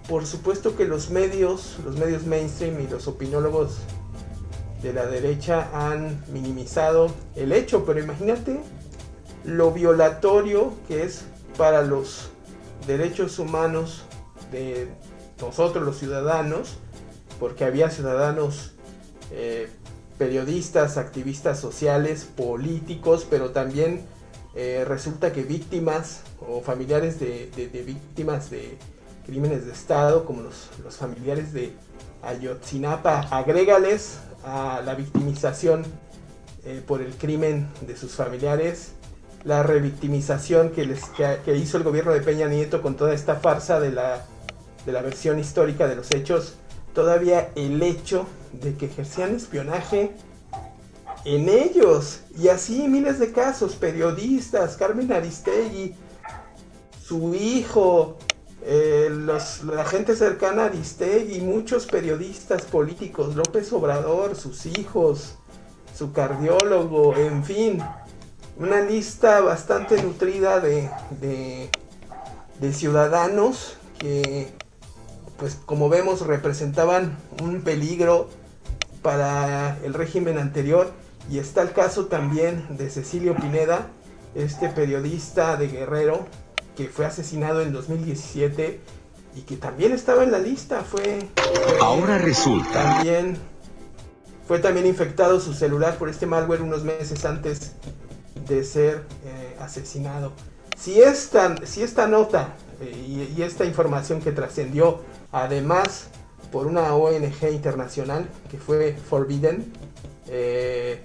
por 0.09 0.27
supuesto 0.27 0.75
que 0.75 0.87
los 0.87 1.11
medios, 1.11 1.77
los 1.85 1.97
medios 1.99 2.25
mainstream 2.25 2.81
y 2.81 2.87
los 2.87 3.07
opinólogos 3.07 3.77
de 4.83 4.95
la 4.95 5.07
derecha 5.07 5.69
han 5.75 6.25
minimizado 6.33 7.13
el 7.37 7.53
hecho, 7.53 7.85
pero 7.85 8.01
imagínate 8.01 8.61
lo 9.45 9.71
violatorio 9.71 10.73
que 10.89 11.03
es 11.03 11.25
para 11.59 11.83
los 11.83 12.31
derechos 12.87 13.39
humanos 13.39 14.05
de 14.51 14.89
nosotros 15.41 15.85
los 15.85 15.99
ciudadanos, 15.99 16.79
porque 17.39 17.65
había 17.65 17.91
ciudadanos 17.91 18.73
eh, 19.31 19.69
periodistas, 20.17 20.97
activistas 20.97 21.61
sociales, 21.61 22.25
políticos, 22.25 23.27
pero 23.29 23.51
también 23.51 24.07
eh, 24.61 24.85
resulta 24.85 25.33
que 25.33 25.45
víctimas 25.45 26.23
o 26.41 26.61
familiares 26.61 27.21
de, 27.21 27.49
víctimas 27.87 28.51
de 28.51 28.77
crímenes 29.25 29.65
de 29.65 29.71
Estado, 29.71 30.25
como 30.25 30.43
los, 30.43 30.97
familiares 30.97 31.53
de 31.53 31.75
Ayotzinapa, 32.25 33.21
agrégales 33.31 34.19
a 34.43 34.83
la 34.85 34.97
victimización 34.97 35.85
eh, 36.65 36.83
por 36.85 37.03
el 37.03 37.15
crimen 37.15 37.69
de 37.87 37.97
sus 37.97 38.17
familiares, 38.17 38.95
la 39.45 39.63
revictimización 39.63 40.71
que, 40.71 40.87
les, 40.87 41.05
que, 41.45 41.57
hizo 41.57 41.77
el 41.77 41.85
gobierno 41.85 42.11
de 42.11 42.21
Peña 42.21 42.49
Nieto 42.49 42.83
con 42.83 42.97
toda 42.97 43.15
esta 43.15 43.37
farsa 43.37 43.79
de 43.79 43.93
la, 43.93 44.27
de 44.85 44.91
la 44.91 45.03
versión 45.03 45.39
histórica 45.39 45.87
de 45.87 45.95
los 45.95 46.11
hechos, 46.11 46.55
todavía 46.95 47.51
el 47.55 47.81
hecho 47.81 48.27
de 48.61 48.75
que 48.75 48.87
ejercían 48.87 49.37
espionaje 49.37 50.17
en 51.35 51.49
ellos. 51.49 52.21
Y 52.39 52.49
así 52.49 52.89
miles 52.89 53.19
de 53.19 53.33
casos, 53.33 53.75
periodistas, 53.75 54.77
Carmen 54.77 55.13
Aristegui, 55.13 55.95
su 57.03 57.35
hijo, 57.35 58.17
eh, 58.63 59.09
la 59.11 59.85
gente 59.85 60.15
cercana 60.17 60.65
a 60.65 60.67
Aristegui, 60.67 61.41
muchos 61.41 61.87
periodistas 61.87 62.63
políticos, 62.63 63.35
López 63.35 63.73
Obrador, 63.73 64.37
sus 64.37 64.67
hijos, 64.67 65.37
su 65.97 66.13
cardiólogo, 66.13 67.17
en 67.17 67.45
fin, 67.45 67.83
una 68.57 68.81
lista 68.83 69.41
bastante 69.41 70.03
nutrida 70.03 70.61
de, 70.61 70.89
de 72.61 72.73
ciudadanos 72.73 73.77
que, 73.99 74.49
pues 75.39 75.57
como 75.67 75.89
vemos, 75.89 76.27
representaban 76.27 77.17
un 77.43 77.63
peligro 77.63 78.29
para 79.03 79.79
el 79.85 79.95
régimen 79.95 80.39
anterior. 80.39 80.91
Y 81.31 81.39
está 81.39 81.63
el 81.63 81.73
caso 81.73 82.07
también 82.07 82.67
de 82.71 82.89
Cecilio 82.91 83.37
Pineda, 83.37 83.89
este 84.35 84.69
periodista 84.69 85.57
de 85.57 85.69
Guerrero, 85.69 86.27
que 86.77 86.89
fue 86.89 87.05
asesinado 87.05 87.61
en 87.61 87.73
2017 87.73 88.81
y 89.37 89.43
que 89.43 89.57
también 89.57 89.93
estaba 89.93 90.25
en 90.25 90.33
la 90.33 90.39
lista. 90.39 90.83
Fue. 90.83 91.29
Ahora 91.81 92.19
resulta. 92.19 92.73
También. 92.73 93.37
Fue 94.47 94.59
también 94.61 94.87
infectado 94.87 95.41
su 95.41 95.53
celular 95.53 95.99
por 95.99 96.09
este 96.09 96.25
malware 96.25 96.63
unos 96.63 96.83
meses 96.83 97.27
antes 97.27 97.73
de 98.49 98.65
ser 98.65 99.05
eh, 99.25 99.57
asesinado. 99.61 100.33
Si 100.79 101.03
esta, 101.03 101.55
si 101.67 101.83
esta 101.83 102.07
nota 102.07 102.55
eh, 102.81 103.33
y, 103.37 103.43
esta 103.43 103.67
información 103.67 104.23
que 104.23 104.33
trascendió, 104.33 105.03
además 105.33 106.09
por 106.51 106.67
una 106.67 106.95
ONG 106.95 107.51
internacional 107.53 108.27
que 108.51 108.57
fue 108.57 108.97
Forbidden, 109.11 109.71
eh, 110.29 111.05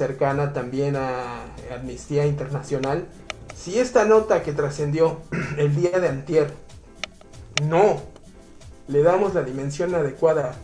cercana 0.00 0.54
también 0.54 0.96
a 0.96 1.44
Amnistía 1.70 2.24
Internacional, 2.24 3.04
si 3.54 3.78
esta 3.78 4.06
nota 4.06 4.42
que 4.42 4.54
trascendió 4.54 5.20
el 5.58 5.76
día 5.76 6.00
de 6.00 6.08
antier 6.08 6.54
no 7.64 8.00
le 8.88 9.02
damos 9.02 9.34
la 9.34 9.42
dimensión 9.42 9.94
adecuada 9.94 10.54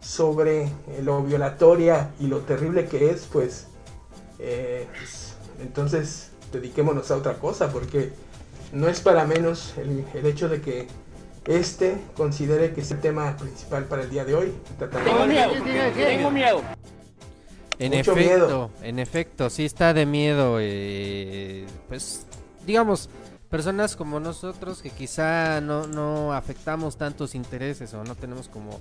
sobre 0.00 0.70
lo 1.02 1.24
violatoria 1.24 2.10
y 2.20 2.28
lo 2.28 2.42
terrible 2.42 2.86
que 2.86 3.10
es, 3.10 3.26
pues, 3.32 3.66
eh, 4.38 4.86
pues, 4.96 5.34
entonces 5.60 6.30
dediquémonos 6.52 7.10
a 7.10 7.16
otra 7.16 7.34
cosa, 7.38 7.72
porque 7.72 8.12
no 8.72 8.88
es 8.88 9.00
para 9.00 9.24
menos 9.24 9.74
el, 9.78 10.04
hecho 10.24 10.48
de 10.48 10.60
que 10.60 10.86
este 11.46 11.98
considere 12.16 12.72
que 12.72 12.82
es 12.82 12.90
el 12.92 13.00
tema 13.00 13.36
principal 13.36 13.86
para 13.86 14.02
el 14.02 14.10
día 14.10 14.24
de 14.24 14.36
hoy. 14.36 14.54
Tengo 14.78 15.26
miedo, 15.26 15.50
tengo 15.96 16.30
miedo. 16.30 16.62
En 17.78 17.92
efecto, 17.92 18.70
en 18.82 18.98
efecto, 18.98 19.50
sí 19.50 19.64
está 19.64 19.92
de 19.92 20.06
miedo. 20.06 20.58
Eh, 20.60 21.66
pues, 21.88 22.26
digamos, 22.66 23.10
personas 23.50 23.96
como 23.96 24.18
nosotros 24.20 24.82
que 24.82 24.90
quizá 24.90 25.60
no, 25.60 25.86
no 25.86 26.32
afectamos 26.32 26.96
tantos 26.96 27.34
intereses 27.34 27.92
o 27.94 28.04
no 28.04 28.14
tenemos 28.14 28.48
como 28.48 28.80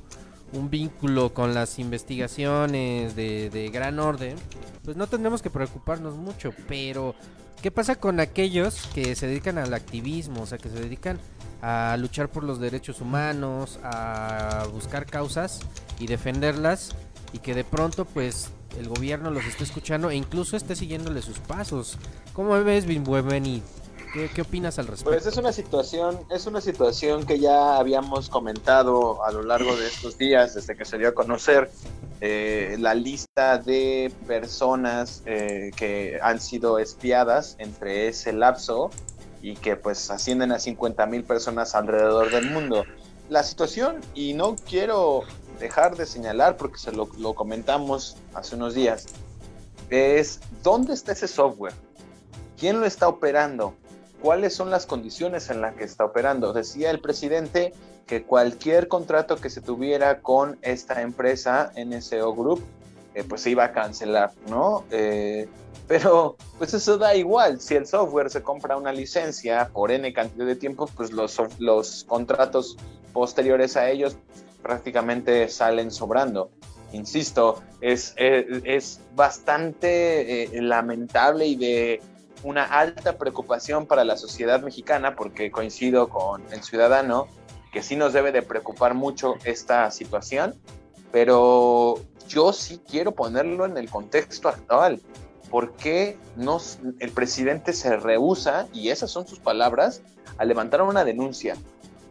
un 0.53 0.69
vínculo 0.69 1.33
con 1.33 1.53
las 1.53 1.79
investigaciones 1.79 3.15
de, 3.15 3.49
de 3.49 3.69
gran 3.69 3.99
orden, 3.99 4.35
pues 4.83 4.95
no 4.95 5.07
tendremos 5.07 5.41
que 5.41 5.49
preocuparnos 5.49 6.15
mucho. 6.15 6.53
Pero, 6.67 7.15
¿qué 7.61 7.71
pasa 7.71 7.95
con 7.95 8.19
aquellos 8.19 8.87
que 8.93 9.15
se 9.15 9.27
dedican 9.27 9.57
al 9.57 9.73
activismo? 9.73 10.43
O 10.43 10.45
sea, 10.45 10.57
que 10.57 10.69
se 10.69 10.79
dedican 10.79 11.19
a 11.61 11.97
luchar 11.97 12.29
por 12.29 12.43
los 12.43 12.59
derechos 12.59 13.01
humanos, 13.01 13.79
a 13.83 14.65
buscar 14.71 15.05
causas 15.05 15.61
y 15.99 16.07
defenderlas 16.07 16.95
y 17.33 17.39
que 17.39 17.53
de 17.53 17.63
pronto 17.63 18.05
pues 18.05 18.49
el 18.79 18.87
gobierno 18.87 19.31
los 19.31 19.45
esté 19.45 19.63
escuchando 19.63 20.09
e 20.09 20.15
incluso 20.15 20.57
esté 20.57 20.75
siguiéndole 20.75 21.21
sus 21.21 21.39
pasos. 21.39 21.97
¿Cómo 22.33 22.51
ves, 22.63 22.85
Bimbuemeni? 22.85 23.61
¿Qué, 24.13 24.29
¿Qué 24.29 24.41
opinas 24.41 24.79
al 24.79 24.87
respecto? 24.87 25.11
Pues 25.11 25.25
es 25.25 25.37
una 25.37 25.51
situación, 25.51 26.19
es 26.31 26.45
una 26.45 26.61
situación 26.61 27.25
que 27.25 27.39
ya 27.39 27.77
habíamos 27.77 28.29
comentado 28.29 29.23
a 29.25 29.31
lo 29.31 29.43
largo 29.43 29.75
de 29.75 29.87
estos 29.87 30.17
días, 30.17 30.55
desde 30.55 30.75
que 30.77 30.85
se 30.85 30.97
dio 30.97 31.09
a 31.09 31.13
conocer 31.13 31.69
eh, 32.21 32.77
la 32.79 32.93
lista 32.93 33.57
de 33.57 34.11
personas 34.25 35.21
eh, 35.25 35.71
que 35.75 36.17
han 36.21 36.39
sido 36.39 36.79
espiadas 36.79 37.57
entre 37.59 38.07
ese 38.07 38.31
lapso 38.31 38.89
y 39.41 39.55
que 39.55 39.75
pues 39.75 40.09
ascienden 40.09 40.53
a 40.53 40.59
50 40.59 41.05
mil 41.07 41.23
personas 41.23 41.75
alrededor 41.75 42.31
del 42.31 42.49
mundo. 42.49 42.85
La 43.27 43.43
situación, 43.43 43.99
y 44.13 44.33
no 44.33 44.55
quiero 44.55 45.23
dejar 45.59 45.95
de 45.95 46.05
señalar, 46.05 46.57
porque 46.57 46.77
se 46.77 46.91
lo, 46.91 47.07
comentamos 47.35 48.17
hace 48.33 48.55
unos 48.55 48.73
días, 48.73 49.05
es 49.89 50.39
dónde 50.63 50.93
está 50.93 51.11
ese 51.11 51.27
software, 51.27 51.73
quién 52.57 52.79
lo 52.79 52.85
está 52.85 53.07
operando, 53.07 53.73
cuáles 54.21 54.55
son 54.55 54.69
las 54.69 54.85
condiciones 54.85 55.49
en 55.49 55.61
las 55.61 55.75
que 55.75 55.83
está 55.83 56.05
operando. 56.05 56.53
Decía 56.53 56.91
el 56.91 56.99
presidente 56.99 57.73
que 58.07 58.23
cualquier 58.23 58.87
contrato 58.87 59.37
que 59.37 59.49
se 59.49 59.61
tuviera 59.61 60.21
con 60.21 60.57
esta 60.61 61.01
empresa, 61.01 61.71
NSO 61.75 62.33
Group, 62.33 62.63
eh, 63.13 63.23
pues 63.23 63.41
se 63.41 63.51
iba 63.51 63.65
a 63.65 63.71
cancelar, 63.71 64.31
¿no? 64.49 64.83
Eh, 64.91 65.47
pero 65.87 66.35
pues 66.57 66.73
eso 66.73 66.97
da 66.97 67.15
igual, 67.15 67.61
si 67.61 67.75
el 67.75 67.85
software 67.85 68.29
se 68.29 68.41
compra 68.41 68.75
una 68.75 68.91
licencia 68.91 69.69
por 69.71 69.91
N 69.91 70.11
cantidad 70.13 70.45
de 70.45 70.55
tiempo, 70.55 70.87
pues 70.95 71.11
los, 71.11 71.39
los 71.59 72.03
contratos 72.05 72.77
posteriores 73.13 73.77
a 73.77 73.89
ellos 73.89 74.17
prácticamente 74.65 75.47
salen 75.47 75.91
sobrando. 75.91 76.49
Insisto, 76.91 77.61
es, 77.81 78.15
es, 78.17 78.99
bastante 79.15 80.43
eh, 80.43 80.61
lamentable 80.61 81.45
y 81.45 81.55
de 81.55 82.01
una 82.41 82.63
alta 82.63 83.15
preocupación 83.19 83.85
para 83.85 84.03
la 84.03 84.17
sociedad 84.17 84.63
mexicana, 84.63 85.15
porque 85.15 85.51
coincido 85.51 86.09
con 86.09 86.41
el 86.51 86.63
ciudadano, 86.63 87.27
que 87.71 87.83
sí 87.83 87.95
nos 87.95 88.11
debe 88.11 88.31
de 88.31 88.41
preocupar 88.41 88.95
mucho 88.95 89.35
esta 89.43 89.91
situación, 89.91 90.55
pero 91.11 91.99
yo 92.27 92.51
sí 92.51 92.81
quiero 92.89 93.11
ponerlo 93.11 93.67
en 93.67 93.77
el 93.77 93.87
contexto 93.87 94.49
actual. 94.49 94.99
¿Por 95.51 95.73
qué 95.73 96.17
nos, 96.35 96.79
el 96.99 97.11
presidente 97.11 97.71
se 97.73 97.97
rehúsa, 97.97 98.67
y 98.73 98.89
esas 98.89 99.11
son 99.11 99.27
sus 99.27 99.37
palabras, 99.37 100.01
a 100.39 100.45
levantar 100.45 100.81
una 100.81 101.05
denuncia? 101.05 101.55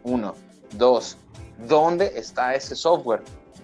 Uno. 0.04 0.36
Dos, 0.72 1.18
¿Dónde 1.58 2.12
está 2.16 2.54
ese 2.54 2.74
software? 2.74 3.22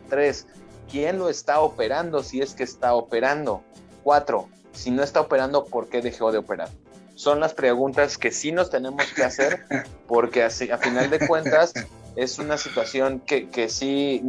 Tres, 0.09 0.47
¿quién 0.91 1.19
lo 1.19 1.29
está 1.29 1.61
operando 1.61 2.23
si 2.23 2.41
es 2.41 2.55
que 2.55 2.63
está 2.63 2.95
operando? 2.95 3.63
Cuatro, 4.03 4.49
si 4.73 4.91
no 4.91 5.03
está 5.03 5.21
operando, 5.21 5.65
¿por 5.65 5.89
qué 5.89 6.01
dejó 6.01 6.33
de 6.33 6.39
operar? 6.39 6.69
Son 7.15 7.41
las 7.41 7.53
preguntas 7.53 8.17
que 8.17 8.31
sí 8.31 8.51
nos 8.53 8.71
tenemos 8.71 9.05
que 9.15 9.25
hacer 9.25 9.65
porque 10.07 10.43
así, 10.43 10.71
a 10.71 10.79
final 10.79 11.11
de 11.11 11.27
cuentas 11.27 11.75
es 12.17 12.39
una 12.39 12.57
situación 12.57 13.21
que, 13.21 13.69
sí 13.69 14.23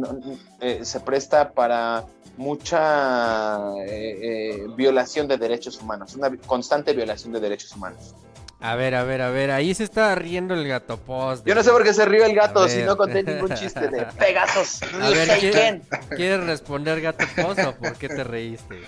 eh, 0.60 0.84
se 0.84 1.00
presta 1.00 1.52
para 1.52 2.04
mucha 2.36 3.72
eh, 3.86 4.18
eh, 4.22 4.66
violación 4.76 5.28
de 5.28 5.36
derechos 5.36 5.80
humanos, 5.80 6.14
una 6.14 6.34
constante 6.38 6.92
violación 6.92 7.32
de 7.32 7.40
derechos 7.40 7.74
humanos. 7.74 8.14
A 8.62 8.76
ver, 8.76 8.94
a 8.94 9.02
ver, 9.02 9.20
a 9.22 9.30
ver, 9.30 9.50
ahí 9.50 9.74
se 9.74 9.82
está 9.82 10.14
riendo 10.14 10.54
el 10.54 10.68
gato 10.68 10.96
post. 10.96 11.44
Yo 11.44 11.54
no 11.54 11.64
sé 11.64 11.70
por 11.72 11.82
qué 11.82 11.92
se 11.92 12.04
rió 12.04 12.24
el 12.24 12.34
gato 12.34 12.68
si 12.68 12.82
no 12.82 12.96
conté 12.96 13.24
ningún 13.24 13.52
chiste 13.54 13.88
de 13.88 14.06
Pegasos. 14.18 14.80
A 15.00 15.10
ver, 15.10 15.28
¿quieres, 15.40 15.82
¿quieres 16.14 16.44
responder 16.44 17.00
gato 17.00 17.24
post 17.34 17.58
o 17.58 17.74
por 17.74 17.94
qué 17.94 18.08
te 18.08 18.22
reíste? 18.22 18.80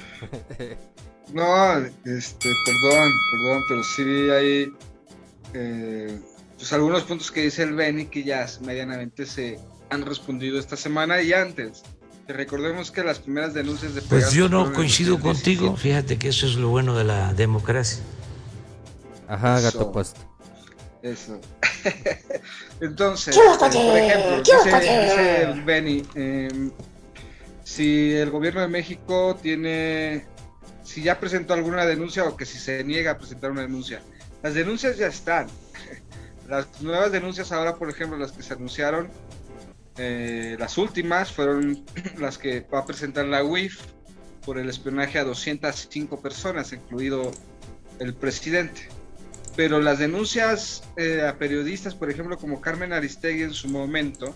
no, 1.32 1.76
este, 2.04 2.50
perdón, 2.64 3.12
perdón, 3.32 3.62
pero 3.68 3.82
sí 3.82 4.30
hay 4.30 4.72
eh, 5.54 6.20
pues 6.56 6.72
algunos 6.72 7.02
puntos 7.02 7.32
que 7.32 7.42
dice 7.42 7.64
el 7.64 7.74
Beni 7.74 8.06
que 8.06 8.22
ya 8.22 8.46
medianamente 8.60 9.26
se 9.26 9.58
han 9.90 10.06
respondido 10.06 10.60
esta 10.60 10.76
semana 10.76 11.20
y 11.20 11.32
antes. 11.32 11.82
Recordemos 12.28 12.90
que 12.90 13.02
las 13.02 13.18
primeras 13.18 13.52
denuncias 13.54 13.94
de 13.94 14.02
Pues 14.02 14.32
yo 14.32 14.48
no 14.48 14.72
coincido 14.72 15.16
2017. 15.16 15.58
contigo, 15.58 15.76
fíjate 15.76 16.16
que 16.16 16.28
eso 16.28 16.46
es 16.46 16.54
lo 16.54 16.68
bueno 16.68 16.96
de 16.96 17.04
la 17.04 17.34
democracia. 17.34 18.02
Ajá, 19.28 19.58
Eso. 19.58 19.64
gato 19.78 19.92
puesto. 19.92 20.20
Eso. 21.02 21.40
Entonces, 22.80 23.36
¿Qué 23.36 23.42
eh, 23.42 23.48
a 23.52 23.58
por 23.58 23.68
hacer? 23.68 23.96
ejemplo, 23.96 24.42
¿Qué 24.42 24.70
vas 24.70 24.80
dice, 24.80 25.02
dice 25.02 25.42
el 25.42 25.62
Benny, 25.62 26.02
eh, 26.14 26.70
si 27.62 28.14
el 28.14 28.30
gobierno 28.30 28.62
de 28.62 28.68
México 28.68 29.38
tiene, 29.40 30.26
si 30.82 31.02
ya 31.02 31.20
presentó 31.20 31.54
alguna 31.54 31.84
denuncia 31.84 32.24
o 32.24 32.36
que 32.36 32.46
si 32.46 32.58
se 32.58 32.82
niega 32.84 33.12
a 33.12 33.18
presentar 33.18 33.50
una 33.50 33.62
denuncia. 33.62 34.00
Las 34.42 34.54
denuncias 34.54 34.96
ya 34.96 35.06
están. 35.06 35.46
Las 36.48 36.82
nuevas 36.82 37.12
denuncias 37.12 37.52
ahora, 37.52 37.76
por 37.76 37.88
ejemplo, 37.88 38.18
las 38.18 38.32
que 38.32 38.42
se 38.42 38.52
anunciaron, 38.52 39.08
eh, 39.96 40.56
las 40.58 40.76
últimas 40.76 41.32
fueron 41.32 41.84
las 42.18 42.36
que 42.36 42.60
va 42.60 42.80
a 42.80 42.86
presentar 42.86 43.24
la 43.24 43.42
UIF 43.42 43.80
por 44.44 44.58
el 44.58 44.68
espionaje 44.68 45.18
a 45.18 45.24
205 45.24 46.20
personas, 46.20 46.72
incluido 46.74 47.30
el 47.98 48.14
presidente 48.14 48.88
pero 49.56 49.80
las 49.80 49.98
denuncias 49.98 50.82
eh, 50.96 51.22
a 51.26 51.38
periodistas, 51.38 51.94
por 51.94 52.10
ejemplo, 52.10 52.36
como 52.38 52.60
Carmen 52.60 52.92
Aristegui 52.92 53.42
en 53.42 53.52
su 53.52 53.68
momento, 53.68 54.34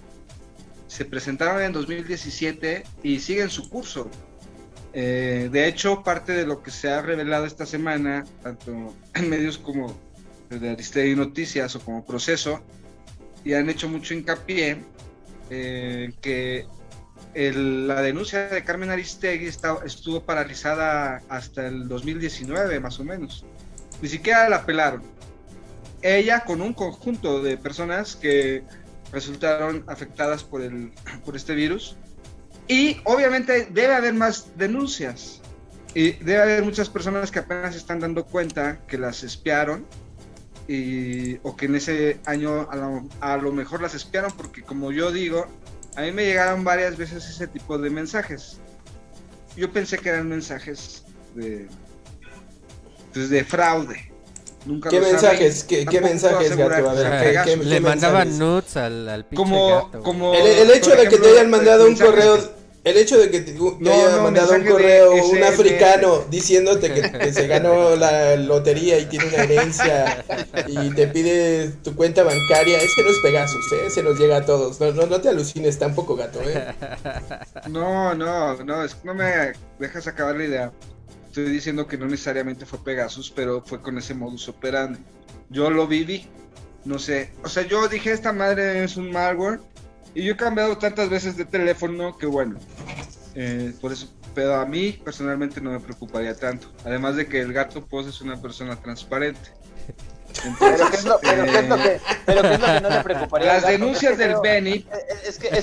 se 0.87 1.05
presentaron 1.05 1.61
en 1.63 1.73
2017 1.73 2.85
y 3.03 3.21
siguen 3.21 3.51
su 3.51 3.69
curso. 3.69 4.11
Eh, 4.93 5.49
de 5.53 5.67
hecho, 5.67 6.03
parte 6.03 6.33
de 6.33 6.47
lo 6.47 6.63
que 6.63 6.71
se 6.71 6.89
ha 6.91 7.03
revelado 7.03 7.45
esta 7.47 7.67
semana, 7.67 8.25
tanto 8.43 8.95
en 9.15 9.29
medios 9.29 9.59
como 9.59 9.95
de 10.51 10.71
Aristegui 10.71 11.15
Noticias 11.15 11.75
o 11.77 11.81
como 11.81 12.07
Proceso, 12.07 12.63
y 13.45 13.53
han 13.55 13.69
hecho 13.69 13.89
mucho 13.89 14.15
hincapié 14.15 14.79
eh, 15.51 16.13
que 16.21 16.67
la 17.35 18.03
denuncia 18.03 18.49
de 18.49 18.65
Carmen 18.65 18.91
Aristegui 18.91 19.47
está- 19.47 19.79
estuvo 19.85 20.25
paralizada 20.25 21.23
hasta 21.29 21.67
el 21.67 21.87
2019, 21.89 22.81
más 22.81 22.99
o 22.99 23.05
menos 23.05 23.45
ni 24.01 24.09
siquiera 24.09 24.49
la 24.49 24.57
apelaron. 24.57 25.03
Ella 26.03 26.45
con 26.45 26.61
un 26.63 26.75
conjunto 26.75 27.43
de 27.43 27.57
personas 27.57 28.17
que 28.17 28.63
resultaron 29.13 29.85
afectadas 29.87 30.45
por, 30.45 30.63
el, 30.63 30.93
por 31.25 31.37
este 31.37 31.55
virus. 31.55 31.97
Y 32.67 33.01
obviamente 33.05 33.69
debe 33.71 33.95
haber 33.95 34.15
más 34.15 34.57
denuncias. 34.57 35.41
Y 35.95 36.13
debe 36.13 36.43
haber 36.43 36.65
muchas 36.65 36.89
personas 36.89 37.31
que 37.31 37.39
apenas 37.39 37.75
están 37.75 37.99
dando 37.99 38.25
cuenta 38.27 38.81
que 38.87 38.99
las 38.99 39.23
espiaron. 39.23 39.87
Y, 40.69 41.39
o 41.43 41.57
que 41.57 41.65
en 41.65 41.77
ese 41.77 42.21
año 42.27 42.69
a 42.71 42.77
lo, 42.77 43.09
a 43.21 43.39
lo 43.39 43.53
mejor 43.53 43.81
las 43.81 43.95
espiaron 43.95 44.31
porque 44.33 44.63
como 44.63 44.93
yo 44.93 45.11
digo, 45.11 45.47
a 45.97 46.03
mí 46.03 46.13
me 46.13 46.27
llegaron 46.27 46.63
varias 46.63 46.99
veces 46.99 47.27
ese 47.29 47.47
tipo 47.47 47.79
de 47.79 47.89
mensajes. 47.89 48.59
Yo 49.57 49.73
pensé 49.73 49.99
que 49.99 50.11
eran 50.11 50.29
mensajes 50.29 51.05
de, 51.35 51.67
pues, 53.13 53.31
de 53.31 53.45
fraude. 53.45 54.05
Nunca 54.67 54.91
¿Qué 54.91 55.01
lo 55.01 55.07
mensajes? 55.07 55.65
¿Qué, 55.65 55.87
mensajes, 56.01 56.57
gato? 56.57 56.91
A 56.91 56.95
que 56.95 56.99
ver, 56.99 57.09
sea 57.09 57.19
¿qué- 57.21 57.27
Pegasus. 57.29 57.51
qué- 57.53 57.65
Le 57.65 57.75
qué 57.77 57.81
mandaban 57.81 58.29
mensajes? 58.29 58.39
nudes 58.39 58.77
al, 58.77 59.09
al 59.09 59.25
pinche 59.25 59.37
como, 59.37 59.69
gato. 59.69 60.03
como 60.03 60.35
El, 60.35 60.47
el 60.47 60.71
hecho 60.73 60.91
de 60.95 61.09
que 61.09 61.17
te 61.19 61.29
hayan 61.31 61.49
mandado 61.51 61.87
un 61.87 61.97
correo, 61.97 62.39
el 62.85 62.97
hecho 62.97 63.19
de 63.19 63.31
que 63.31 63.41
te, 63.41 63.53
te 63.53 63.59
No, 63.59 63.93
hayan 63.93 64.17
no, 64.17 64.23
mandado 64.23 64.53
un 64.55 64.65
correo 64.65 65.13
un 65.15 65.43
africano 65.43 66.25
diciéndote 66.31 66.93
que, 66.93 67.11
que 67.13 67.33
se 67.33 67.47
ganó 67.47 67.97
la 67.97 68.37
lotería 68.37 68.99
y 68.99 69.07
tiene 69.07 69.27
una 69.27 69.45
herencia 69.45 70.25
y 70.67 70.91
te 70.91 71.07
pide 71.07 71.69
tu 71.83 71.95
cuenta 71.95 72.23
bancaria, 72.25 72.79
ese 72.79 73.03
no 73.03 73.11
es 73.11 73.19
Pegasus, 73.23 73.73
¿eh? 73.73 73.87
ese 73.87 74.03
nos 74.03 74.19
llega 74.19 74.39
a 74.39 74.45
todos. 74.45 74.81
No, 74.81 74.93
no, 74.93 75.07
no 75.07 75.21
te 75.21 75.29
alucines 75.31 75.79
tampoco, 75.79 76.15
gato, 76.17 76.41
¿eh? 76.43 76.67
No, 77.69 78.15
no, 78.15 78.57
no, 78.65 78.85
es- 78.85 78.97
no 79.05 79.15
me 79.15 79.53
dejas 79.79 80.07
acabar 80.09 80.37
la 80.37 80.45
idea. 80.45 80.73
Estoy 81.39 81.53
diciendo 81.53 81.87
que 81.87 81.97
no 81.97 82.07
necesariamente 82.07 82.67
fue 82.67 82.83
Pegasus, 82.83 83.31
pero 83.31 83.63
fue 83.65 83.81
con 83.81 83.97
ese 83.97 84.13
modus 84.13 84.49
operandi. 84.49 84.99
Yo 85.51 85.71
lo 85.71 85.87
viví, 85.87 86.27
no 86.85 86.99
sé. 86.99 87.31
O 87.45 87.49
sea, 87.49 87.63
yo 87.63 87.87
dije, 87.87 88.11
esta 88.11 88.33
madre 88.33 88.83
es 88.83 88.97
un 88.97 89.13
malware. 89.13 89.61
Y 90.17 90.25
yo 90.25 90.33
he 90.33 90.37
cambiado 90.37 90.77
tantas 90.79 91.09
veces 91.09 91.37
de 91.37 91.45
teléfono 91.45 92.19
que 92.19 92.27
bueno. 92.27 92.59
eh, 93.37 93.73
por 93.81 93.93
eso, 93.93 94.13
pero 94.35 94.57
a 94.57 94.67
mí 94.67 95.01
personalmente 95.05 95.61
no 95.61 95.71
me 95.71 95.79
preocuparía 95.79 96.35
tanto. 96.35 96.73
Además 96.85 97.15
de 97.15 97.29
que 97.29 97.41
el 97.41 97.53
gato 97.53 97.87
Post 97.87 98.09
es 98.09 98.21
una 98.21 98.43
persona 98.43 98.75
transparente. 98.75 99.53
Entonces, 100.45 100.59
Pero 100.59 100.91
¿qué 100.91 100.97
es 100.97 101.05
lo, 101.05 101.21
pero 101.21 101.45
qué 101.45 101.59
es 101.59 101.69
lo 101.69 101.77
que, 101.77 102.01
pero 102.27 102.43
qué 102.43 102.55
es 102.55 102.61
lo 102.61 102.67
que 102.67 102.81
no 102.81 102.91
le 102.91 103.05
preocuparía? 103.05 103.53
las 103.55 103.67
denuncias 103.67 104.19
del 104.19 104.35
Benny 104.43 104.73
eh, 104.73 104.87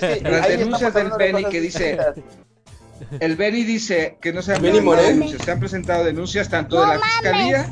eh, 0.01 0.19
Las 0.23 0.47
denuncias 0.47 0.93
del 0.93 1.11
Benny 1.17 1.43
que 1.45 1.59
dice-. 1.59 1.99
El 3.19 3.35
Beni 3.35 3.63
dice 3.63 4.17
que 4.21 4.31
no 4.33 4.41
se 4.41 4.53
han 4.53 4.61
denuncias, 4.61 5.41
se 5.43 5.51
han 5.51 5.59
presentado 5.59 6.03
denuncias 6.03 6.49
tanto 6.49 6.79
de 6.79 6.87
la 6.87 6.99
fiscalía, 6.99 7.69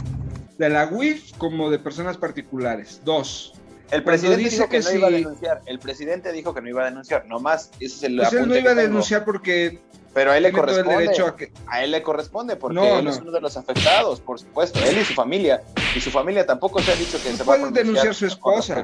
de 0.58 0.70
la 0.70 0.88
UIF 0.88 1.34
como 1.38 1.70
de 1.70 1.80
personas 1.80 2.18
particulares. 2.18 3.02
Dos. 3.04 3.54
El 3.92 4.04
presidente 4.04 4.44
dice 4.44 4.56
dijo 4.58 4.70
que, 4.70 4.80
que 4.80 4.84
no 4.86 4.92
iba 4.98 5.08
a 5.08 5.12
denunciar. 5.12 5.62
El 5.66 5.80
presidente 5.80 6.32
dijo 6.32 6.54
que 6.54 6.62
no 6.62 6.70
iba 6.70 6.82
a 6.82 6.86
denunciar. 6.86 7.26
Nomás, 7.28 7.70
ese 7.80 7.86
es 7.86 8.04
el 8.04 8.18
Pues 8.18 8.34
él 8.34 8.48
no 8.48 8.58
iba 8.58 8.72
a 8.72 8.76
denunciar 8.76 9.24
porque 9.24 9.80
Pero 10.16 10.32
a 10.32 10.38
él 10.38 10.44
le 10.44 10.52
corresponde. 10.52 10.98
derecho 10.98 11.28
a 11.28 11.36
que. 11.36 11.52
A 11.68 11.84
él 11.84 11.92
le 11.92 12.02
corresponde 12.02 12.56
porque 12.56 12.76
No, 12.76 13.00
él 13.00 13.06
no. 13.06 13.12
es 13.12 13.20
uno 13.20 13.32
de 13.32 13.42
los 13.42 13.56
afectados, 13.56 14.20
por 14.20 14.40
supuesto. 14.40 14.80
Él 14.84 14.98
y 14.98 15.06
su 15.06 15.14
familia. 15.14 15.62
Y 15.96 16.00
su 16.00 16.10
familia 16.10 16.46
tampoco 16.46 16.82
se 16.82 16.92
ha 16.92 16.96
dicho 16.96 17.22
que 17.22 17.34
se 17.34 17.44
va 17.44 17.54
a 17.56 17.72
denunciar 17.72 18.16
su 18.16 18.26
esposa. 18.26 18.84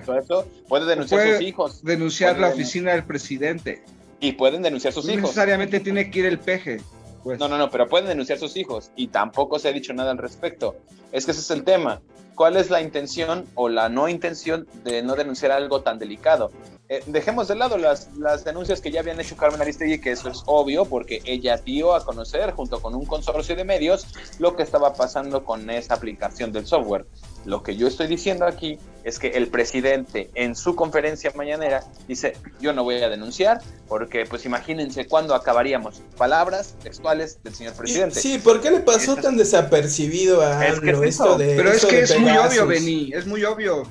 Puede 0.68 0.86
denunciar 0.86 1.22
Puede 1.22 1.38
sus 1.38 1.46
hijos. 1.48 1.84
Denunciar 1.84 2.36
Puede 2.36 2.48
la 2.48 2.54
oficina 2.54 2.92
del 2.92 3.04
presidente. 3.04 3.84
Y 4.20 4.34
pueden 4.34 4.62
denunciar 4.62 4.94
sus 4.94 5.06
No 5.06 5.12
hijos. 5.14 5.24
necesariamente 5.24 5.80
tiene 5.80 6.12
que 6.12 6.20
ir 6.20 6.26
el 6.26 6.40
peje. 6.40 6.82
Pues. 7.24 7.40
No, 7.40 7.48
no, 7.48 7.58
no, 7.58 7.70
pero 7.70 7.88
pueden 7.88 8.08
denunciar 8.08 8.40
sus 8.40 8.56
hijos 8.58 8.92
y 8.96 9.08
tampoco 9.08 9.60
se 9.60 9.68
ha 9.70 9.72
dicho 9.74 9.94
nada 9.94 10.12
al 10.12 10.18
respecto. 10.18 10.76
Es 11.12 11.26
que 11.26 11.32
ese 11.32 11.42
es 11.42 11.52
el 11.52 11.64
tema. 11.64 12.02
¿Cuál 12.36 12.56
es 12.56 12.70
la 12.70 12.82
intención 12.82 13.46
o 13.56 13.68
la 13.68 13.90
no 13.90 14.08
intención 14.08 14.66
de 14.86 15.02
no 15.04 15.16
denunciar 15.16 15.52
algo 15.52 15.82
tan 15.82 16.00
delicado? 16.00 16.52
Eh, 16.88 17.04
dejemos 17.06 17.50
de 17.50 17.56
lado 17.56 17.78
las, 17.78 18.10
las 18.18 18.46
denuncias 18.46 18.80
que 18.82 18.90
ya 18.92 19.02
habían 19.02 19.20
hecho 19.20 19.36
Carmen 19.36 19.62
Aristegui, 19.62 20.00
que 20.00 20.12
eso 20.12 20.30
es 20.30 20.42
obvio 20.46 20.86
porque 20.86 21.22
ella 21.26 21.58
dio 21.58 21.94
a 21.94 22.04
conocer 22.06 22.52
junto 22.54 22.82
con 22.82 22.96
un 22.96 23.06
consorcio 23.06 23.56
de 23.56 23.64
medios 23.66 24.08
lo 24.40 24.56
que 24.56 24.64
estaba 24.64 24.94
pasando 24.94 25.44
con 25.44 25.70
esa 25.70 25.94
aplicación 25.96 26.52
del 26.54 26.66
software. 26.66 27.06
Lo 27.46 27.64
que 27.64 27.76
yo 27.76 27.88
estoy 27.88 28.08
diciendo 28.08 28.46
aquí 28.46 28.78
es 29.04 29.18
que 29.18 29.30
el 29.30 29.48
presidente 29.48 30.30
en 30.36 30.56
su 30.56 30.76
conferencia 30.76 31.32
mañanera 31.36 31.84
dice, 32.08 32.36
yo 32.60 32.74
no 32.74 32.84
voy 32.84 32.96
a 33.02 33.10
denunciar 33.10 33.62
porque 33.88 34.26
pues 34.26 34.46
imagínense 34.46 35.08
cuándo 35.08 35.34
acabaríamos. 35.34 36.02
Palabras 36.18 36.76
textuales 36.84 37.42
del 37.44 37.56
señor 37.56 37.74
presidente. 37.74 38.20
Sí, 38.20 38.38
¿por 38.40 38.62
qué 38.62 38.72
le 38.72 38.80
pasó 38.82 39.12
Estas- 39.12 39.24
tan 39.24 39.38
desapercibido 39.38 40.42
a 40.42 40.68
Es 40.68 40.80
que 40.80 40.90
es 40.92 40.96
eso. 40.98 41.04
esto 41.06 41.38
de 41.38 41.56
Pero 41.56 41.72
es 41.72 41.86
que 41.86 41.96
de 41.96 42.02
es 42.04 42.20
muy 42.20 42.32
obvio, 42.38 42.68
Beni. 42.68 43.12
Es 43.14 43.26
muy 43.26 43.44
obvio. 43.46 43.84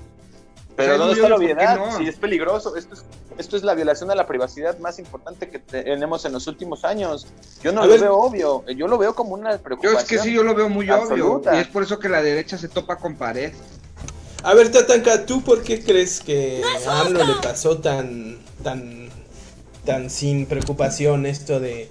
Pero 0.79 0.97
¿dónde 0.99 1.13
es 1.13 1.19
está 1.19 1.29
la 1.29 1.37
muy 1.37 1.45
obvio, 1.47 1.57
¿por 1.57 1.65
qué 1.67 1.73
obviedad? 1.73 1.91
no? 1.93 1.99
Si 1.99 2.09
es 2.09 2.17
peligroso, 2.17 2.77
esto 2.77 2.95
es, 2.95 3.05
esto 3.37 3.57
es 3.57 3.63
la 3.65 3.75
violación 3.75 4.11
a 4.11 4.15
la 4.15 4.27
privacidad 4.27 4.79
más 4.79 4.99
importante 4.99 5.49
que 5.51 5.59
tenemos 5.59 6.25
en 6.25 6.33
los 6.33 6.47
últimos 6.47 6.85
años. 6.85 7.27
Yo 7.63 7.73
no 7.73 7.83
A 7.83 7.87
lo 7.87 7.91
ver. 7.93 8.01
veo 8.01 8.17
obvio, 8.17 8.65
yo 8.69 8.89
lo 8.89 8.97
veo 8.97 9.15
como 9.15 9.35
una 9.35 9.53
Yo 9.57 9.63
preocupación. 9.63 10.01
es 10.01 10.09
que 10.09 10.19
sí, 10.19 10.33
yo 10.33 10.43
lo 10.43 10.55
veo 10.55 10.69
muy 10.69 10.89
absoluta. 10.89 11.51
obvio. 11.51 11.59
Y 11.61 11.63
es 11.63 11.69
por 11.69 11.83
eso 11.83 11.99
que 11.99 12.09
la 12.09 12.23
derecha 12.23 12.57
se 12.57 12.69
topa 12.69 12.97
con 12.97 13.17
pared. 13.17 13.53
A 14.45 14.55
ver, 14.55 14.71
Tatanka, 14.71 15.27
¿tú 15.27 15.43
por 15.43 15.63
qué 15.63 15.83
crees 15.83 16.21
que 16.21 16.63
a 16.87 17.01
AMLO 17.01 17.25
le 17.25 17.35
pasó 17.43 17.79
tan, 17.79 18.39
tan, 18.63 19.09
tan 19.85 20.09
sin 20.11 20.47
preocupación 20.47 21.27
esto 21.27 21.59
de, 21.59 21.91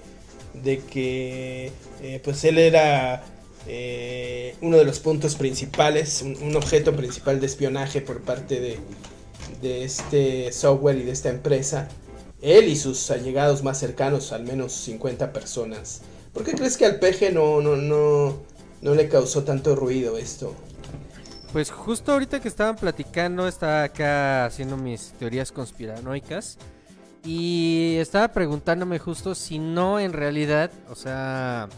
de 0.54 0.78
que 0.80 1.72
eh, 2.00 2.20
pues 2.24 2.42
él 2.44 2.56
era 2.58 3.22
eh, 3.68 4.56
uno 4.62 4.78
de 4.78 4.84
los 4.84 4.98
puntos 4.98 5.36
principales, 5.36 6.22
un, 6.22 6.56
objeto 6.56 6.96
principal 6.96 7.38
de 7.38 7.46
espionaje 7.46 8.00
por 8.00 8.22
parte 8.22 8.60
de, 8.60 8.78
de 9.60 9.84
este 9.84 10.50
software 10.52 10.98
y 10.98 11.02
de 11.04 11.12
esta 11.12 11.28
empresa? 11.28 11.88
Él 12.40 12.68
y 12.68 12.76
sus 12.76 13.10
allegados 13.10 13.62
más 13.62 13.78
cercanos, 13.78 14.32
al 14.32 14.44
menos 14.44 14.72
50 14.72 15.32
personas. 15.32 16.02
¿Por 16.32 16.44
qué 16.44 16.52
crees 16.52 16.76
que 16.76 16.86
al 16.86 16.98
peje 16.98 17.32
no, 17.32 17.60
no, 17.60 17.76
no, 17.76 18.38
no 18.80 18.94
le 18.94 19.08
causó 19.08 19.44
tanto 19.44 19.74
ruido 19.74 20.16
esto? 20.18 20.54
Pues 21.52 21.70
justo 21.70 22.12
ahorita 22.12 22.40
que 22.40 22.48
estaban 22.48 22.76
platicando, 22.76 23.48
estaba 23.48 23.84
acá 23.84 24.44
haciendo 24.44 24.76
mis 24.76 25.12
teorías 25.18 25.50
conspiranoicas. 25.50 26.58
Y 27.24 27.96
estaba 27.98 28.28
preguntándome 28.28 28.98
justo 28.98 29.34
si 29.34 29.58
no 29.58 29.98
en 29.98 30.12
realidad, 30.12 30.70
o 30.88 30.94
sea, 30.94 31.68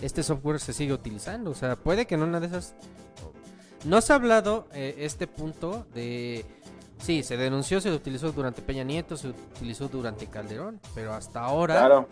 este 0.00 0.22
software 0.22 0.60
se 0.60 0.72
sigue 0.72 0.92
utilizando. 0.92 1.50
O 1.50 1.54
sea, 1.54 1.76
puede 1.76 2.06
que 2.06 2.14
en 2.14 2.22
una 2.22 2.40
de 2.40 2.46
esas... 2.46 2.74
No 3.84 4.00
se 4.00 4.12
ha 4.12 4.16
hablado 4.16 4.68
eh, 4.72 4.96
este 4.98 5.26
punto 5.26 5.86
de... 5.94 6.44
Sí, 6.98 7.22
se 7.22 7.38
denunció, 7.38 7.80
se 7.80 7.90
utilizó 7.90 8.30
durante 8.30 8.60
Peña 8.60 8.84
Nieto, 8.84 9.16
se 9.16 9.28
utilizó 9.28 9.88
durante 9.88 10.26
Calderón, 10.26 10.80
pero 10.94 11.14
hasta 11.14 11.40
ahora 11.40 11.78
Claro, 11.78 12.08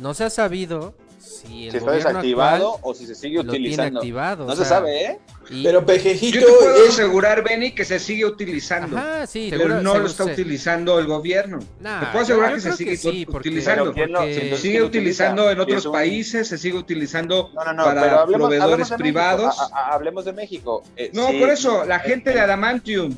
no 0.00 0.14
se 0.14 0.24
ha 0.24 0.30
sabido 0.30 0.94
si 1.22 1.66
el 1.66 1.70
si 1.72 1.76
está 1.78 1.92
desactivado 1.92 2.74
actual 2.74 2.80
o 2.90 2.94
si 2.94 3.06
se 3.06 3.14
sigue 3.14 3.38
utilizando. 3.40 4.00
activado. 4.00 4.44
No 4.46 4.52
o 4.52 4.56
se 4.56 4.64
sabe, 4.64 5.04
¿eh? 5.04 5.18
Y- 5.50 5.62
Pero 5.64 5.80
Yo 5.80 5.86
Pejejito, 5.86 6.38
te 6.40 6.46
puedo 6.46 6.84
él- 6.84 6.88
asegurar, 6.90 7.42
Benny, 7.44 7.72
que 7.72 7.84
se 7.84 7.98
sigue 7.98 8.24
utilizando. 8.24 8.96
Ajá, 8.96 9.26
sí, 9.26 9.48
pero 9.50 9.62
seguro- 9.64 9.82
no 9.82 9.98
lo 9.98 10.06
está 10.06 10.24
se- 10.24 10.32
utilizando 10.32 10.98
el 10.98 11.06
gobierno. 11.06 11.58
Nah, 11.80 12.00
te 12.00 12.06
puedo 12.06 12.22
asegurar 12.24 12.50
yo 12.50 12.56
que 12.56 12.60
se 12.62 12.72
sigue 12.76 12.90
que 12.92 12.96
sí, 12.96 13.26
porque- 13.26 13.48
utilizando. 13.50 13.82
Pero 13.84 13.94
¿quién 13.94 14.12
lo- 14.12 14.18
porque- 14.20 14.34
entonces 14.34 14.60
sigue 14.60 14.82
utilizando 14.82 15.42
utiliza? 15.42 15.52
en 15.52 15.60
otros 15.60 15.78
Es 15.78 15.86
un- 15.86 15.92
países, 15.92 16.48
se 16.48 16.58
sigue 16.58 16.78
utilizando 16.78 17.50
No, 17.54 17.64
no, 17.64 17.72
no, 17.74 17.84
para 17.84 18.00
hablemos, 18.20 18.24
proveedores 18.48 18.62
hablemos 18.62 18.88
de 18.90 18.94
México. 18.94 18.96
privados. 18.98 19.58
A- 19.60 19.64
a- 19.78 19.94
hablemos 19.94 20.24
de 20.24 20.32
México. 20.32 20.82
Eh, 20.96 21.10
No, 21.12 21.28
sí, 21.28 21.38
por 21.40 21.48
eso, 21.50 21.84
la 21.84 21.98
gente 21.98 22.30
eh, 22.30 22.34
de 22.34 22.40
Adamantium, 22.40 23.14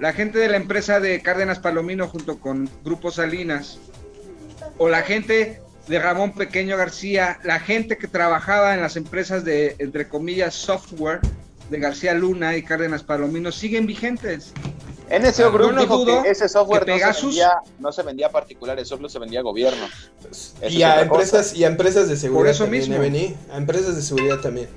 la 0.00 0.12
gente 0.12 0.38
de 0.38 0.48
la 0.48 0.56
empresa 0.56 1.00
de 1.00 1.22
Cárdenas 1.22 1.58
Palomino 1.60 2.08
junto 2.08 2.38
con 2.38 2.68
Grupo 2.84 3.10
Salinas, 3.10 3.78
o 4.78 4.88
la 4.88 5.02
gente 5.02 5.60
de 5.88 5.98
Ramón 5.98 6.32
Pequeño 6.32 6.76
García, 6.76 7.38
la 7.44 7.60
gente 7.60 7.96
que 7.96 8.06
trabajaba 8.08 8.74
en 8.74 8.80
las 8.82 8.96
empresas 8.96 9.44
de, 9.44 9.74
entre 9.78 10.08
comillas, 10.08 10.54
software 10.54 11.20
de 11.70 11.78
García 11.78 12.14
Luna 12.14 12.56
y 12.56 12.62
Cárdenas 12.62 13.02
Palomino, 13.02 13.50
siguen 13.52 13.86
vigentes. 13.86 14.52
NSO 15.10 15.44
Yo 15.44 15.52
Group 15.52 15.72
no 15.72 15.80
dijo 15.80 15.96
dudo 15.98 16.22
que 16.22 16.30
ese 16.30 16.48
software 16.48 16.84
que 16.84 16.90
no, 16.92 16.98
se 16.98 17.04
Pegasus- 17.04 17.22
vendía, 17.24 17.52
no 17.78 17.92
se 17.92 18.02
vendía 18.02 18.26
a 18.26 18.30
particulares, 18.30 18.88
solo 18.88 19.08
se 19.08 19.18
vendía 19.18 19.40
a 19.40 19.42
gobierno. 19.42 19.86
Y 20.68 20.82
a 20.82 21.00
empresas 21.00 21.54
y 21.54 21.64
a 21.64 21.68
empresas 21.68 22.08
de 22.08 22.16
seguridad 22.16 22.40
Por 22.42 22.48
eso 22.50 22.64
también, 22.64 22.90
mismo. 22.90 23.02
¿eh, 23.02 23.34
a 23.50 23.56
empresas 23.56 23.96
de 23.96 24.02
seguridad 24.02 24.40
también. 24.40 24.68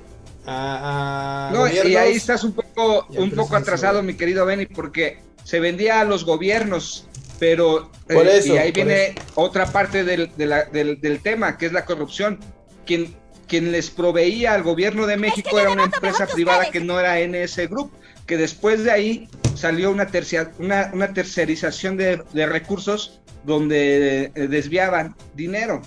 A, 0.46 1.48
a 1.48 1.52
No, 1.52 1.68
y 1.68 1.78
ahí 1.96 2.14
estás 2.14 2.44
un 2.44 2.52
poco, 2.52 3.06
un 3.10 3.30
poco 3.32 3.56
atrasado, 3.56 4.02
mi 4.02 4.14
querido 4.14 4.46
Benny, 4.46 4.66
porque 4.66 5.20
se 5.44 5.60
vendía 5.60 6.00
a 6.00 6.04
los 6.04 6.24
gobiernos, 6.24 7.06
pero 7.38 7.90
eh, 8.08 8.14
Por 8.14 8.26
eso, 8.28 8.54
y 8.54 8.58
ahí 8.58 8.72
por 8.72 8.84
viene 8.86 9.14
otra 9.34 9.66
parte 9.66 10.04
del, 10.04 10.30
de 10.36 10.46
la- 10.46 10.64
del, 10.64 11.00
del 11.00 11.20
tema, 11.20 11.58
que 11.58 11.66
es 11.66 11.72
la 11.72 11.84
corrupción. 11.84 12.38
Quien, 12.86 13.14
quien 13.48 13.70
les 13.72 13.90
proveía 13.90 14.54
al 14.54 14.62
gobierno 14.62 15.06
de 15.06 15.16
México 15.16 15.58
era 15.58 15.70
una 15.70 15.84
empresa 15.84 16.26
privada 16.26 16.70
que 16.70 16.80
no 16.80 16.98
era 17.00 17.18
NS 17.20 17.68
Group, 17.68 17.90
que 18.26 18.36
después 18.36 18.84
de 18.84 18.90
ahí 18.92 19.28
salió 19.54 19.90
una, 19.90 20.06
tercia- 20.08 20.52
una, 20.58 20.90
una 20.94 21.12
tercerización 21.12 21.96
de, 21.96 22.22
de 22.32 22.46
recursos 22.46 23.20
donde 23.44 24.30
eh, 24.34 24.46
desviaban 24.48 25.14
dinero. 25.34 25.82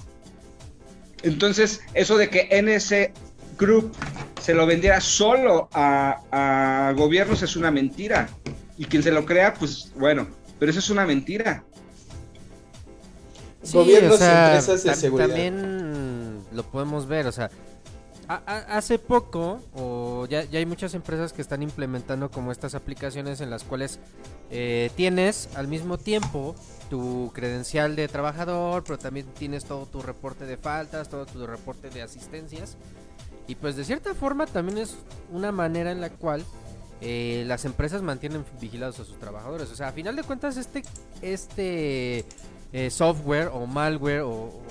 Entonces, 1.24 1.82
eso 1.94 2.18
de 2.18 2.30
que 2.30 2.50
NS 2.62 3.12
Group 3.58 3.94
se 4.41 4.54
lo 4.54 4.65
vendiera 4.65 5.00
solo 5.02 5.70
a, 5.74 6.20
a 6.89 6.91
gobiernos 6.94 7.41
es 7.41 7.56
una 7.56 7.72
mentira. 7.72 8.30
Y 8.77 8.85
quien 8.85 9.01
se 9.03 9.11
lo 9.11 9.25
crea, 9.25 9.53
pues 9.53 9.91
bueno, 9.95 10.27
pero 10.59 10.69
eso 10.69 10.79
es 10.79 10.89
una 10.89 11.05
mentira. 11.05 11.63
Sí, 13.63 13.77
Gobiernos 13.77 14.15
o 14.15 14.17
sea, 14.17 14.43
y 14.43 14.45
empresas 14.57 14.83
de 14.83 14.91
tam- 14.91 14.95
seguridad. 14.95 15.27
También 15.29 16.39
lo 16.53 16.63
podemos 16.63 17.07
ver, 17.07 17.25
o 17.27 17.31
sea, 17.31 17.49
hace 18.27 18.97
poco, 18.99 19.59
o 19.75 20.25
ya, 20.29 20.43
ya 20.43 20.59
hay 20.59 20.65
muchas 20.65 20.93
empresas 20.93 21.31
que 21.33 21.41
están 21.41 21.61
implementando 21.63 22.29
como 22.29 22.51
estas 22.51 22.75
aplicaciones 22.75 23.39
en 23.41 23.49
las 23.49 23.63
cuales 23.63 23.99
eh, 24.51 24.91
tienes 24.95 25.49
al 25.55 25.67
mismo 25.67 25.97
tiempo 25.97 26.55
tu 26.89 27.31
credencial 27.33 27.95
de 27.95 28.07
trabajador, 28.07 28.83
pero 28.83 28.97
también 28.99 29.25
tienes 29.38 29.65
todo 29.65 29.85
tu 29.85 30.01
reporte 30.01 30.45
de 30.45 30.57
faltas, 30.57 31.09
todo 31.09 31.25
tu 31.25 31.45
reporte 31.47 31.89
de 31.89 32.01
asistencias. 32.01 32.77
Y 33.47 33.55
pues 33.55 33.75
de 33.75 33.85
cierta 33.85 34.13
forma 34.15 34.47
también 34.47 34.79
es 34.79 34.95
una 35.31 35.51
manera 35.51 35.91
en 35.91 36.01
la 36.01 36.09
cual 36.09 36.43
eh, 37.01 37.43
las 37.47 37.65
empresas 37.65 38.01
mantienen 38.01 38.45
vigilados 38.60 38.99
a 38.99 39.05
sus 39.05 39.19
trabajadores. 39.19 39.69
O 39.71 39.75
sea, 39.75 39.89
a 39.89 39.91
final 39.91 40.15
de 40.15 40.23
cuentas 40.23 40.58
este, 40.58 40.84
este 41.21 42.25
eh, 42.73 42.89
software 42.89 43.49
o 43.53 43.65
malware 43.65 44.21
o, 44.21 44.62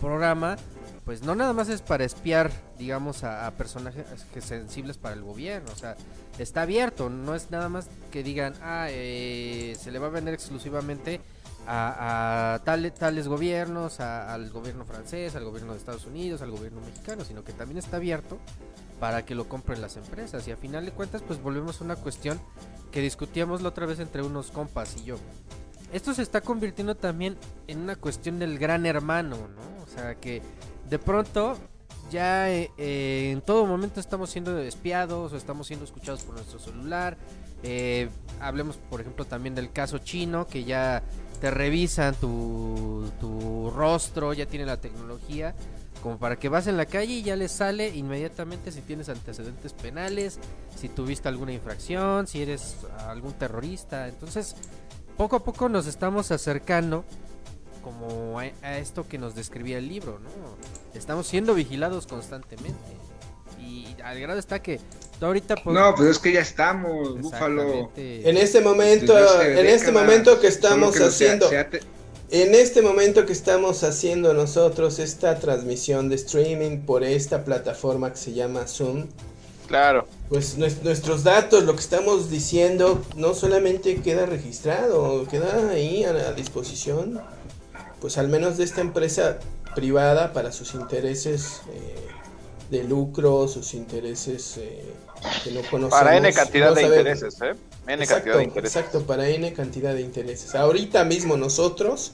programa, 0.00 0.56
pues 1.04 1.22
no 1.22 1.34
nada 1.34 1.54
más 1.54 1.70
es 1.70 1.80
para 1.80 2.04
espiar, 2.04 2.50
digamos, 2.78 3.24
a, 3.24 3.46
a 3.46 3.50
personajes 3.52 4.04
sensibles 4.40 4.98
para 4.98 5.14
el 5.14 5.22
gobierno. 5.22 5.72
O 5.72 5.76
sea, 5.76 5.96
está 6.38 6.62
abierto, 6.62 7.08
no 7.08 7.34
es 7.34 7.50
nada 7.50 7.68
más 7.70 7.88
que 8.10 8.22
digan, 8.22 8.52
ah, 8.62 8.88
eh, 8.90 9.74
se 9.80 9.90
le 9.90 9.98
va 9.98 10.08
a 10.08 10.10
vender 10.10 10.34
exclusivamente 10.34 11.20
a, 11.66 12.54
a 12.56 12.58
tale- 12.64 12.90
tales 12.90 13.26
gobiernos, 13.26 14.00
a- 14.00 14.34
al 14.34 14.50
gobierno 14.50 14.84
francés, 14.84 15.34
al 15.34 15.44
gobierno 15.44 15.72
de 15.72 15.78
Estados 15.78 16.04
Unidos, 16.04 16.42
al 16.42 16.50
gobierno 16.50 16.80
mexicano, 16.82 17.24
sino 17.24 17.42
que 17.42 17.52
también 17.54 17.78
está 17.78 17.96
abierto 17.96 18.38
para 19.00 19.24
que 19.24 19.34
lo 19.34 19.48
compren 19.48 19.80
las 19.80 19.96
empresas. 19.96 20.46
Y 20.48 20.52
a 20.52 20.56
final 20.56 20.84
de 20.84 20.92
cuentas, 20.92 21.22
pues 21.22 21.42
volvemos 21.42 21.80
a 21.80 21.84
una 21.84 21.96
cuestión 21.96 22.40
que 22.90 23.00
discutíamos 23.00 23.62
la 23.62 23.68
otra 23.68 23.86
vez 23.86 24.00
entre 24.00 24.22
unos 24.22 24.50
compas 24.50 24.96
y 24.96 25.04
yo. 25.04 25.16
Esto 25.92 26.14
se 26.14 26.22
está 26.22 26.40
convirtiendo 26.40 26.94
también 26.94 27.36
en 27.68 27.80
una 27.80 27.96
cuestión 27.96 28.38
del 28.38 28.58
gran 28.58 28.86
hermano, 28.86 29.36
¿no? 29.36 29.84
O 29.84 29.86
sea, 29.86 30.14
que 30.16 30.42
de 30.88 30.98
pronto 30.98 31.56
ya 32.10 32.50
eh, 32.50 32.70
eh, 32.78 33.30
en 33.32 33.40
todo 33.40 33.66
momento 33.66 34.00
estamos 34.00 34.30
siendo 34.30 34.58
espiados 34.58 35.32
o 35.32 35.36
estamos 35.36 35.66
siendo 35.66 35.84
escuchados 35.84 36.22
por 36.22 36.34
nuestro 36.34 36.58
celular. 36.58 37.16
Eh, 37.62 38.08
hablemos, 38.40 38.76
por 38.76 39.00
ejemplo, 39.00 39.24
también 39.24 39.54
del 39.54 39.72
caso 39.72 39.98
chino, 39.98 40.46
que 40.46 40.64
ya 40.64 41.02
te 41.40 41.50
revisan 41.50 42.14
tu, 42.14 43.10
tu 43.20 43.70
rostro, 43.70 44.32
ya 44.32 44.46
tiene 44.46 44.66
la 44.66 44.78
tecnología, 44.78 45.54
como 46.06 46.18
para 46.20 46.38
que 46.38 46.48
vas 46.48 46.68
en 46.68 46.76
la 46.76 46.86
calle 46.86 47.14
y 47.14 47.22
ya 47.24 47.34
les 47.34 47.50
sale 47.50 47.88
inmediatamente 47.88 48.70
si 48.70 48.80
tienes 48.80 49.08
antecedentes 49.08 49.72
penales, 49.72 50.38
si 50.80 50.88
tuviste 50.88 51.26
alguna 51.26 51.52
infracción, 51.52 52.28
si 52.28 52.42
eres 52.42 52.76
algún 53.08 53.32
terrorista. 53.32 54.06
Entonces, 54.06 54.54
poco 55.16 55.34
a 55.34 55.42
poco 55.42 55.68
nos 55.68 55.88
estamos 55.88 56.30
acercando 56.30 57.04
como 57.82 58.38
a, 58.38 58.44
a 58.62 58.78
esto 58.78 59.08
que 59.08 59.18
nos 59.18 59.34
describía 59.34 59.78
el 59.78 59.88
libro, 59.88 60.20
¿no? 60.20 60.30
Estamos 60.96 61.26
siendo 61.26 61.54
vigilados 61.54 62.06
constantemente. 62.06 62.78
Y 63.60 63.96
al 64.04 64.20
grado 64.20 64.38
está 64.38 64.62
que 64.62 64.78
tú 65.18 65.26
ahorita... 65.26 65.56
pues, 65.56 65.74
No, 65.74 65.92
pues 65.96 66.08
es 66.10 66.18
que 66.20 66.30
ya 66.34 66.40
estamos, 66.42 67.20
Búfalo. 67.20 67.90
En 67.96 68.36
este 68.36 68.60
momento, 68.60 69.12
Desde 69.16 69.28
hace 69.28 69.60
en 69.60 69.66
este 69.66 69.90
momento 69.90 70.38
que 70.40 70.46
estamos 70.46 70.94
que 70.94 71.00
no 71.00 71.10
se 71.10 71.24
ha- 71.24 71.26
haciendo, 71.32 71.48
se 71.48 71.58
ha 71.58 71.68
te- 71.68 71.80
en 72.30 72.54
este 72.54 72.82
momento 72.82 73.24
que 73.26 73.32
estamos 73.32 73.84
haciendo 73.84 74.34
nosotros 74.34 74.98
esta 74.98 75.38
transmisión 75.38 76.08
de 76.08 76.16
streaming 76.16 76.78
por 76.80 77.04
esta 77.04 77.44
plataforma 77.44 78.10
que 78.10 78.16
se 78.18 78.32
llama 78.32 78.66
Zoom, 78.66 79.06
Claro. 79.68 80.06
pues 80.28 80.58
nues- 80.58 80.82
nuestros 80.82 81.24
datos, 81.24 81.64
lo 81.64 81.74
que 81.74 81.80
estamos 81.80 82.30
diciendo, 82.30 83.00
no 83.16 83.34
solamente 83.34 84.00
queda 84.00 84.26
registrado, 84.26 85.26
queda 85.28 85.70
ahí 85.70 86.04
a 86.04 86.12
la 86.12 86.32
disposición, 86.32 87.20
pues 88.00 88.18
al 88.18 88.28
menos 88.28 88.56
de 88.58 88.64
esta 88.64 88.80
empresa 88.80 89.38
privada 89.74 90.32
para 90.32 90.52
sus 90.52 90.74
intereses 90.74 91.60
eh, 91.72 91.94
de 92.70 92.84
lucro, 92.84 93.46
sus 93.48 93.74
intereses 93.74 94.56
eh, 94.58 94.84
que 95.44 95.52
no 95.52 95.60
conocemos. 95.62 95.90
Para 95.90 96.16
N 96.16 96.32
cantidad 96.32 96.74
de 96.74 96.82
intereses, 96.82 97.36
¿eh? 97.42 97.54
N 97.86 98.02
Exacto, 98.02 98.14
cantidad 98.14 98.36
de 98.38 98.44
intereses. 98.44 98.76
exacto, 98.76 99.06
para 99.06 99.28
N 99.28 99.52
cantidad 99.52 99.94
de 99.94 100.00
intereses. 100.00 100.54
Ahorita 100.54 101.04
mismo 101.04 101.36
nosotros, 101.36 102.12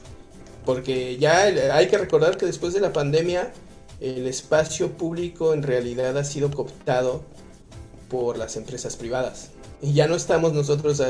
porque 0.65 1.17
ya 1.17 1.43
hay 1.43 1.89
que 1.89 1.99
recordar 1.99 2.37
que 2.37 2.47
después 2.47 2.75
de 2.75 2.81
la 2.81 2.93
pandemia, 2.93 3.53
el 4.01 4.27
espacio 4.27 4.93
público 4.93 5.55
en 5.55 5.63
realidad 5.63 6.17
ha 6.19 6.25
sido 6.25 6.51
cooptado 6.51 7.23
por 8.11 8.37
las 8.37 8.57
empresas 8.57 8.97
privadas. 8.97 9.51
Y 9.81 9.95
ya 9.95 10.07
no 10.07 10.17
estamos 10.17 10.53
nosotros 10.53 11.03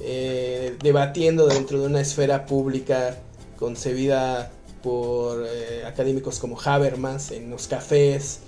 eh, 0.00 0.76
debatiendo 0.82 1.46
dentro 1.46 1.80
de 1.80 1.86
una 1.86 2.00
esfera 2.00 2.46
pública 2.46 3.16
concebida 3.58 4.50
por 4.82 5.44
eh, 5.46 5.84
académicos 5.84 6.38
como 6.38 6.58
Habermas 6.60 7.32
en 7.32 7.50
los 7.50 7.66
cafés, 7.66 8.40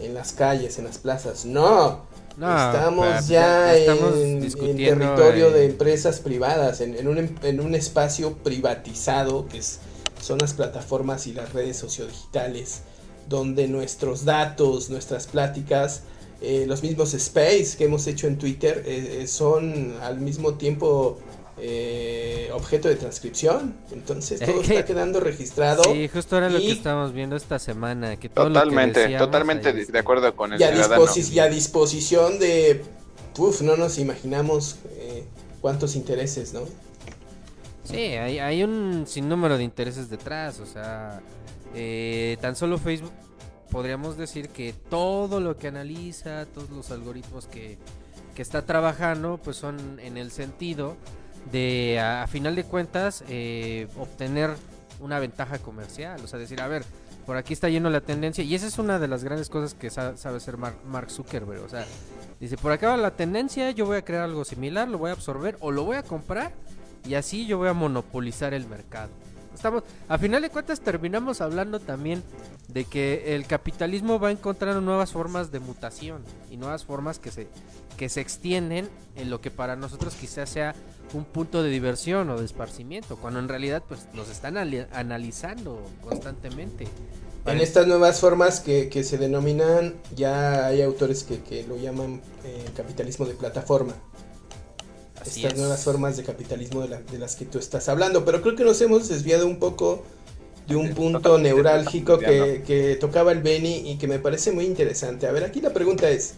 en 0.00 0.14
las 0.14 0.32
calles, 0.32 0.78
en 0.78 0.84
las 0.84 0.98
plazas. 0.98 1.44
No, 1.44 2.04
No, 2.36 2.46
estamos 2.56 3.28
ya 3.28 3.74
estamos 3.76 4.14
en, 4.16 4.40
territorio 4.76 5.48
eh, 5.48 5.52
de 5.52 5.64
empresas 5.66 6.20
privadas, 6.20 6.80
en, 6.80 6.94
en 6.96 7.08
un, 7.08 7.38
en 7.42 7.60
un 7.60 7.74
espacio 7.74 8.34
privatizado 8.38 9.46
que 9.48 9.58
es- 9.58 9.78
son 10.20 10.38
las 10.38 10.54
plataformas 10.54 11.26
y 11.26 11.32
las 11.32 11.52
redes 11.52 11.76
sociodigitales, 11.76 12.80
donde 13.28 13.68
nuestros 13.68 14.24
datos, 14.24 14.90
nuestras 14.90 15.26
pláticas, 15.26 16.02
eh, 16.42 16.64
los 16.66 16.82
mismos 16.82 17.14
space 17.14 17.76
que 17.78 17.84
hemos 17.84 18.06
hecho 18.06 18.26
en 18.26 18.36
Twitter 18.38 18.82
eh, 18.86 19.20
eh, 19.22 19.26
son 19.26 19.94
al 20.02 20.18
mismo 20.20 20.54
tiempo 20.54 21.18
eh, 21.58 22.50
objeto 22.52 22.88
de 22.88 22.96
transcripción. 22.96 23.76
Entonces 23.92 24.40
todo 24.40 24.60
está 24.62 24.84
quedando 24.84 25.20
registrado. 25.20 25.82
Sí, 25.84 26.08
justo 26.08 26.36
era 26.36 26.50
lo 26.50 26.58
que 26.58 26.72
estábamos 26.72 27.12
viendo 27.12 27.36
esta 27.36 27.58
semana. 27.58 28.16
Que 28.16 28.28
todo 28.28 28.48
lo 28.48 28.54
que 28.54 28.60
Totalmente, 28.60 29.18
totalmente 29.18 29.68
ahí 29.70 29.84
de, 29.84 29.98
acuerdo 29.98 30.34
con 30.36 30.52
el 30.52 30.60
y 30.60 30.64
a, 30.64 30.70
y 30.74 31.38
a 31.38 31.48
disposición 31.48 32.38
de... 32.38 32.82
Uf, 33.38 33.60
no 33.60 33.76
nos 33.76 33.98
imaginamos 33.98 34.76
eh, 34.96 35.24
cuántos 35.60 35.94
intereses, 35.94 36.54
¿no? 36.54 36.62
Sí, 37.84 37.96
hay, 37.96 38.38
hay 38.38 38.62
un 38.64 39.04
sinnúmero 39.06 39.58
de 39.58 39.64
intereses 39.64 40.08
detrás, 40.10 40.58
o 40.58 40.66
sea, 40.66 41.20
eh, 41.74 42.36
tan 42.40 42.56
solo 42.56 42.78
Facebook 42.78 43.12
podríamos 43.70 44.16
decir 44.16 44.48
que 44.48 44.72
todo 44.72 45.40
lo 45.40 45.56
que 45.56 45.68
analiza, 45.68 46.46
todos 46.46 46.70
los 46.70 46.90
algoritmos 46.90 47.46
que, 47.46 47.78
que 48.34 48.42
está 48.42 48.62
trabajando, 48.62 49.38
pues 49.42 49.56
son 49.56 50.00
en 50.00 50.16
el 50.16 50.30
sentido 50.30 50.96
de, 51.52 52.00
a, 52.00 52.26
final 52.26 52.56
de 52.56 52.64
cuentas, 52.64 53.24
eh, 53.28 53.88
obtener 53.98 54.50
una 55.00 55.18
ventaja 55.18 55.58
comercial, 55.58 56.20
o 56.24 56.26
sea, 56.26 56.38
decir, 56.38 56.60
a 56.60 56.68
ver, 56.68 56.84
por 57.26 57.36
aquí 57.36 57.52
está 57.52 57.68
yendo 57.68 57.90
la 57.90 58.00
tendencia, 58.00 58.42
y 58.44 58.54
esa 58.54 58.66
es 58.66 58.78
una 58.78 58.98
de 58.98 59.08
las 59.08 59.24
grandes 59.24 59.48
cosas 59.48 59.74
que 59.74 59.90
sa- 59.90 60.16
sabe 60.16 60.36
hacer 60.38 60.56
Mar- 60.56 60.76
Mark 60.86 61.10
Zuckerberg, 61.10 61.62
o 61.64 61.68
sea, 61.68 61.84
Dice, 62.38 62.58
por 62.58 62.70
acá 62.70 62.90
va 62.90 62.96
la 62.98 63.12
tendencia, 63.12 63.70
yo 63.70 63.86
voy 63.86 63.96
a 63.96 64.04
crear 64.04 64.24
algo 64.24 64.44
similar, 64.44 64.88
lo 64.88 64.98
voy 64.98 65.08
a 65.08 65.14
absorber 65.14 65.56
o 65.60 65.70
lo 65.72 65.84
voy 65.84 65.96
a 65.96 66.02
comprar 66.02 66.52
y 67.08 67.14
así 67.14 67.46
yo 67.46 67.56
voy 67.56 67.68
a 67.68 67.72
monopolizar 67.72 68.52
el 68.52 68.66
mercado. 68.66 69.08
Estamos, 69.54 69.84
a 70.06 70.18
final 70.18 70.42
de 70.42 70.50
cuentas 70.50 70.80
terminamos 70.80 71.40
hablando 71.40 71.80
también 71.80 72.22
de 72.68 72.84
que 72.84 73.34
el 73.34 73.46
capitalismo 73.46 74.18
va 74.20 74.30
encontrando 74.32 74.82
nuevas 74.82 75.12
formas 75.12 75.50
de 75.50 75.60
mutación 75.60 76.20
y 76.50 76.58
nuevas 76.58 76.84
formas 76.84 77.18
que 77.18 77.30
se, 77.30 77.48
que 77.96 78.10
se 78.10 78.20
extienden 78.20 78.90
en 79.14 79.30
lo 79.30 79.40
que 79.40 79.50
para 79.50 79.74
nosotros 79.74 80.14
quizás 80.14 80.50
sea 80.50 80.74
un 81.16 81.24
punto 81.24 81.62
de 81.62 81.70
diversión 81.70 82.28
o 82.30 82.38
de 82.38 82.44
esparcimiento, 82.44 83.16
cuando 83.16 83.40
en 83.40 83.48
realidad 83.48 83.82
pues 83.88 84.00
nos 84.14 84.28
están 84.28 84.56
ali- 84.56 84.86
analizando 84.92 85.80
constantemente. 86.02 86.86
En 87.46 87.60
estas 87.60 87.86
nuevas 87.86 88.18
formas 88.20 88.58
que, 88.60 88.88
que 88.88 89.04
se 89.04 89.18
denominan, 89.18 89.94
ya 90.16 90.66
hay 90.66 90.82
autores 90.82 91.22
que, 91.22 91.40
que 91.42 91.64
lo 91.66 91.76
llaman 91.76 92.20
eh, 92.44 92.64
capitalismo 92.76 93.24
de 93.24 93.34
plataforma. 93.34 93.94
Así 95.20 95.40
Estas 95.40 95.52
es. 95.54 95.58
nuevas 95.58 95.84
formas 95.84 96.16
de 96.16 96.24
capitalismo 96.24 96.82
de, 96.82 96.88
la- 96.88 97.00
de 97.00 97.18
las 97.18 97.36
que 97.36 97.44
tú 97.44 97.58
estás 97.58 97.88
hablando. 97.88 98.24
Pero 98.24 98.42
creo 98.42 98.56
que 98.56 98.64
nos 98.64 98.80
hemos 98.80 99.08
desviado 99.08 99.46
un 99.46 99.58
poco 99.58 100.02
de 100.66 100.74
un 100.76 100.92
punto 100.94 101.38
neurálgico 101.38 102.18
que, 102.18 102.64
que 102.66 102.96
tocaba 102.96 103.30
el 103.30 103.40
Beni 103.42 103.90
y 103.92 103.96
que 103.98 104.08
me 104.08 104.18
parece 104.18 104.50
muy 104.50 104.64
interesante. 104.64 105.28
A 105.28 105.32
ver, 105.32 105.44
aquí 105.44 105.60
la 105.60 105.72
pregunta 105.72 106.10
es, 106.10 106.34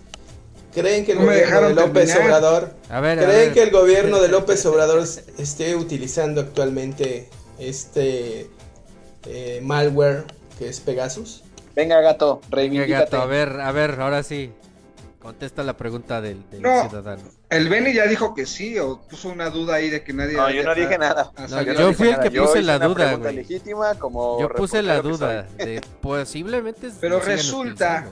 ¿creen 0.74 1.04
que 1.04 1.12
el 1.12 1.18
No 1.18 1.24
me 1.24 1.32
gobierno 1.42 1.68
de 1.68 1.74
López 1.74 2.06
terminar. 2.12 2.26
Obrador 2.26 2.74
A 2.90 3.00
ver, 3.00 3.18
a 3.18 3.22
¿Creen 3.24 3.38
ver. 3.46 3.52
que 3.54 3.62
el 3.62 3.70
gobierno 3.70 4.20
de 4.20 4.28
López 4.28 4.64
Obrador 4.66 5.00
esté 5.38 5.74
utilizando 5.76 6.40
actualmente 6.40 7.28
este 7.58 8.48
eh, 9.26 9.60
malware 9.62 10.24
que 10.58 10.68
es 10.68 10.80
Pegasus? 10.80 11.42
Venga, 11.74 12.00
gato, 12.00 12.40
Venga, 12.44 12.56
reivindícate. 12.56 13.04
gato, 13.04 13.20
a 13.22 13.26
ver, 13.26 13.60
a 13.60 13.72
ver, 13.72 14.00
ahora 14.00 14.22
sí. 14.22 14.52
Contesta 15.20 15.62
la 15.64 15.76
pregunta 15.76 16.20
del, 16.20 16.48
del 16.48 16.62
No. 16.62 16.88
ciudadano. 16.88 17.22
El 17.50 17.68
Beni 17.68 17.92
ya 17.92 18.06
dijo 18.06 18.34
que 18.34 18.46
sí, 18.46 18.78
o 18.78 19.00
puso 19.02 19.28
una 19.28 19.50
duda 19.50 19.74
ahí 19.74 19.90
de 19.90 20.02
que 20.04 20.12
nadie. 20.12 20.34
No, 20.36 20.48
yo 20.48 20.62
no 20.62 20.74
dije 20.74 20.96
nada. 20.96 21.32
No, 21.50 21.62
yo 21.62 21.92
fui 21.92 22.08
el 22.08 22.20
que 22.20 22.30
puse 22.30 22.62
la 22.62 22.78
duda, 22.78 23.14
güey. 23.16 23.34
legítima 23.34 23.94
como 23.96 24.40
Yo 24.40 24.48
puse 24.50 24.80
la 24.82 25.00
duda 25.02 25.42
de 25.58 25.80
posiblemente 26.00 26.90
Pero 27.00 27.18
resulta- 27.20 28.06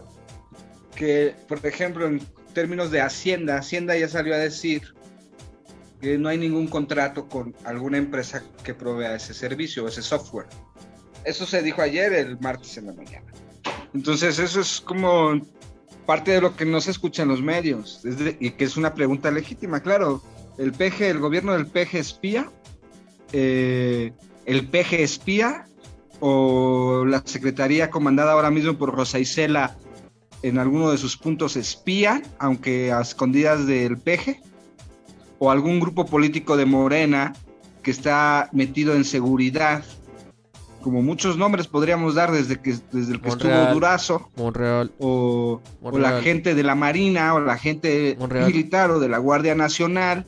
que, 0.95 1.35
por 1.49 1.65
ejemplo, 1.65 2.07
en 2.07 2.21
términos 2.57 2.91
de 2.91 3.03
Hacienda, 3.03 3.59
Hacienda 3.59 3.99
ya 3.99 4.09
salió 4.09 4.35
a 4.35 4.39
decir 4.39 4.95
que 6.01 6.17
no 6.17 6.31
hay 6.31 6.39
ningún 6.39 6.69
contrato 6.69 7.29
con 7.29 7.55
alguna 7.65 7.99
empresa 7.99 8.43
que 8.65 8.73
provea 8.73 9.15
ese 9.15 9.35
servicio 9.35 9.85
o 9.85 9.89
ese 9.89 10.01
software. 10.01 10.47
Eso 11.25 11.45
se 11.45 11.61
dijo 11.61 11.83
ayer, 11.83 12.15
el 12.15 12.41
martes 12.41 12.79
en 12.79 12.87
la 12.87 12.95
mañana. 12.95 13.31
Entonces, 13.93 14.39
eso 14.39 14.63
es 14.63 14.81
como 14.81 15.39
parte 16.07 16.31
de 16.31 16.41
lo 16.41 16.57
que 16.57 16.65
no 16.65 16.81
se 16.81 16.93
escucha 16.93 17.25
en 17.25 17.29
los 17.29 17.43
medios 17.43 18.01
y 18.41 18.51
que 18.53 18.65
es 18.65 18.79
una 18.79 18.95
pregunta 18.95 19.31
legítima, 19.31 19.81
claro. 19.81 20.23
El 20.57 20.73
PG, 20.73 21.03
el 21.03 21.19
gobierno 21.19 21.53
del 21.53 21.67
PG 21.67 21.97
espía, 21.97 22.51
eh, 23.35 24.15
el 24.47 24.67
PG 24.67 24.95
espía 24.95 25.67
o 26.21 27.05
la 27.05 27.23
secretaría 27.27 27.91
comandada 27.91 28.33
ahora 28.33 28.51
mismo 28.51 28.79
por 28.79 28.95
Rosa 28.95 29.19
Isela 29.19 29.77
en 30.49 30.59
alguno 30.59 30.91
de 30.91 30.99
sus 30.99 31.17
puntos 31.17 31.57
espía, 31.57 32.23
aunque 32.39 32.93
a 32.93 33.01
escondidas 33.01 33.67
del 33.67 33.99
peje, 33.99 34.41
o 35.39 35.51
algún 35.51 35.81
grupo 35.81 36.07
político 36.07 36.57
de 36.57 36.67
Morena 36.67 37.35
que 37.83 37.91
está 37.91 38.49
metido 38.53 38.95
en 38.95 39.05
seguridad, 39.05 39.85
como 40.83 41.03
muchos 41.03 41.37
nombres 41.37 41.67
podríamos 41.67 42.15
dar 42.15 42.31
desde 42.31 42.61
que 42.61 42.77
desde 42.93 43.15
el 43.15 43.21
que 43.21 43.29
estuvo 43.29 43.73
Durazo, 43.73 44.31
Monreal, 44.37 44.93
o, 44.99 45.61
la 45.93 46.21
gente 46.21 46.55
de 46.55 46.63
la 46.63 46.77
Marina, 46.77 47.35
o 47.35 47.41
la 47.41 47.59
gente 47.59 48.17
militar, 48.47 48.93
o 48.93 49.01
de 49.01 49.09
la 49.09 49.19
Guardia 49.19 49.57
Nacional, 49.57 50.27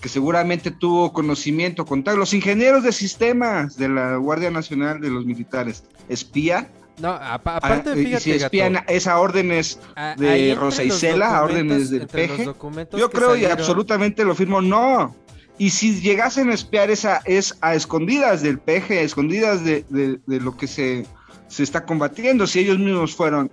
que 0.00 0.10
seguramente 0.10 0.70
tuvo 0.70 1.14
conocimiento, 1.14 1.86
contacto, 1.86 2.18
los 2.18 2.34
ingenieros 2.34 2.82
de 2.82 2.92
sistemas 2.92 3.78
de 3.78 3.88
la 3.88 4.16
Guardia 4.16 4.50
Nacional 4.50 5.00
de 5.00 5.08
los 5.08 5.24
militares, 5.24 5.84
espía, 6.10 6.70
No, 6.98 7.08
Ah, 7.10 7.34
aparte, 7.34 7.90
y 8.00 8.04
fíjate, 8.04 8.20
si 8.22 8.30
espían 8.32 8.74
gato, 8.74 8.92
es 8.92 9.06
a 9.06 9.18
órdenes 9.18 9.80
de 10.16 10.54
Rosa 10.54 10.84
Isela, 10.84 11.36
a 11.38 11.42
órdenes 11.44 11.90
del 11.90 12.06
PG. 12.06 12.44
documentos 12.44 13.00
Yo 13.00 13.10
creo 13.10 13.34
y 13.36 13.44
absolutamente 13.46 14.24
lo 14.24 14.34
firmo, 14.34 14.60
no. 14.62 15.14
Y 15.58 15.70
si 15.70 16.00
llegasen 16.00 16.50
a 16.50 16.54
espiar 16.54 16.90
esa 16.90 17.20
es 17.24 17.56
a 17.60 17.74
escondidas 17.74 18.42
del 18.42 18.58
PG, 18.58 18.90
a 18.92 19.00
escondidas 19.02 19.64
de, 19.64 19.84
de- 19.88 20.18
de 20.26 20.40
lo 20.40 20.56
que 20.56 20.66
se, 20.66 21.06
se 21.48 21.62
está 21.62 21.84
combatiendo, 21.84 22.46
si 22.46 22.60
ellos 22.60 22.78
mismos 22.78 23.14
fueron 23.14 23.50